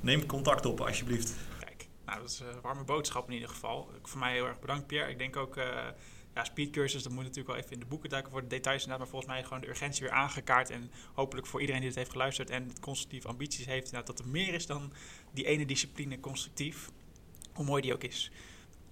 neem 0.00 0.26
contact 0.26 0.66
op 0.66 0.80
alsjeblieft. 0.80 1.34
Nou, 2.10 2.22
dat 2.22 2.30
is 2.30 2.40
een 2.40 2.60
warme 2.60 2.84
boodschap 2.84 3.26
in 3.28 3.34
ieder 3.34 3.48
geval. 3.48 3.90
Voor 4.02 4.18
mij 4.18 4.32
heel 4.32 4.46
erg 4.46 4.60
bedankt 4.60 4.86
Pierre. 4.86 5.10
Ik 5.10 5.18
denk 5.18 5.36
ook, 5.36 5.56
uh, 5.56 5.64
ja, 6.34 6.44
speedcursus, 6.44 7.02
dat 7.02 7.12
moet 7.12 7.22
natuurlijk 7.22 7.48
wel 7.48 7.56
even 7.56 7.72
in 7.72 7.78
de 7.78 7.86
boeken 7.86 8.10
duiken 8.10 8.32
voor 8.32 8.40
de 8.40 8.46
details 8.46 8.82
inderdaad. 8.82 8.98
Maar 8.98 9.08
volgens 9.08 9.32
mij 9.32 9.42
gewoon 9.42 9.60
de 9.60 9.68
urgentie 9.68 10.02
weer 10.02 10.12
aangekaart. 10.12 10.70
En 10.70 10.90
hopelijk 11.12 11.46
voor 11.46 11.60
iedereen 11.60 11.80
die 11.80 11.90
het 11.90 11.98
heeft 11.98 12.10
geluisterd 12.10 12.50
en 12.50 12.80
constructief 12.80 13.26
ambities 13.26 13.66
heeft, 13.66 13.84
inderdaad, 13.84 14.06
dat 14.06 14.18
er 14.18 14.28
meer 14.30 14.54
is 14.54 14.66
dan 14.66 14.92
die 15.32 15.46
ene 15.46 15.66
discipline 15.66 16.20
constructief. 16.20 16.90
Hoe 17.52 17.64
mooi 17.64 17.82
die 17.82 17.94
ook 17.94 18.04
is. 18.04 18.30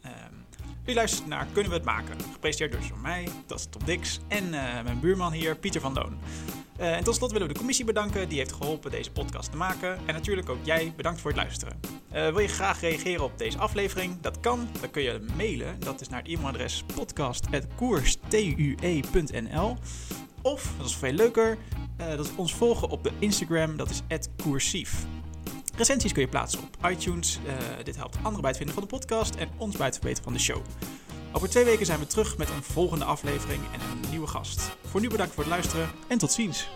Um, 0.09 0.45
u 0.87 0.95
luistert 0.95 1.27
naar 1.27 1.47
Kunnen 1.53 1.71
we 1.71 1.77
het 1.77 1.87
maken? 1.87 2.17
Gepresenteerd 2.33 2.89
door 2.89 2.99
mij, 2.99 3.29
dat 3.47 3.59
is 3.59 3.67
Tom 3.71 3.85
Dix, 3.85 4.21
en 4.29 4.45
uh, 4.45 4.83
mijn 4.83 5.01
buurman 5.01 5.33
hier, 5.33 5.57
Pieter 5.57 5.81
van 5.81 5.93
Loon. 5.93 6.19
Uh, 6.81 6.97
en 6.97 7.05
tot 7.05 7.15
slot 7.15 7.33
willen 7.33 7.47
we 7.47 7.53
de 7.53 7.59
commissie 7.59 7.85
bedanken, 7.85 8.29
die 8.29 8.39
heeft 8.39 8.53
geholpen 8.53 8.91
deze 8.91 9.11
podcast 9.11 9.51
te 9.51 9.57
maken. 9.57 9.99
En 10.07 10.15
natuurlijk 10.15 10.49
ook 10.49 10.59
jij, 10.63 10.93
bedankt 10.97 11.21
voor 11.21 11.31
het 11.31 11.41
luisteren. 11.41 11.81
Uh, 11.83 11.89
wil 12.29 12.39
je 12.39 12.49
graag 12.49 12.81
reageren 12.81 13.25
op 13.25 13.39
deze 13.39 13.59
aflevering? 13.59 14.21
Dat 14.21 14.41
kan, 14.41 14.69
dan 14.81 14.91
kun 14.91 15.03
je 15.03 15.27
mailen. 15.37 15.81
Dat 15.81 16.01
is 16.01 16.09
naar 16.09 16.23
het 16.23 16.29
e-mailadres 16.29 16.85
podcast.koerstue.nl 16.95 19.77
Of, 20.43 20.73
dat 20.77 20.87
is 20.87 20.97
veel 20.97 21.13
leuker, 21.13 21.59
dat 21.97 22.27
is 22.27 22.35
ons 22.37 22.55
volgen 22.55 22.89
op 22.89 23.05
de 23.05 23.11
Instagram, 23.19 23.77
dat 23.77 23.91
is 23.91 24.03
@koersief. 24.43 25.07
Recensies 25.79 26.13
kun 26.13 26.23
je 26.23 26.29
plaatsen 26.29 26.61
op 26.61 26.91
iTunes. 26.91 27.39
Uh, 27.47 27.53
dit 27.85 27.97
helpt 27.97 28.17
anderen 28.17 28.41
bij 28.41 28.49
het 28.49 28.57
vinden 28.57 28.75
van 28.75 28.85
de 28.85 28.89
podcast 28.89 29.35
en 29.35 29.49
ons 29.57 29.77
bij 29.77 29.87
het 29.87 29.95
verbeteren 29.95 30.25
van 30.25 30.33
de 30.33 30.39
show. 30.39 30.63
Over 31.33 31.49
twee 31.49 31.65
weken 31.65 31.87
zijn 31.87 31.99
we 31.99 32.07
terug 32.07 32.37
met 32.39 32.49
een 32.49 32.63
volgende 32.63 33.05
aflevering 33.05 33.63
en 33.73 33.81
een 33.81 34.11
nieuwe 34.11 34.27
gast. 34.27 34.77
Voor 34.85 35.01
nu 35.01 35.09
bedankt 35.09 35.35
voor 35.35 35.43
het 35.43 35.53
luisteren 35.53 35.89
en 36.09 36.19
tot 36.19 36.33
ziens. 36.33 36.69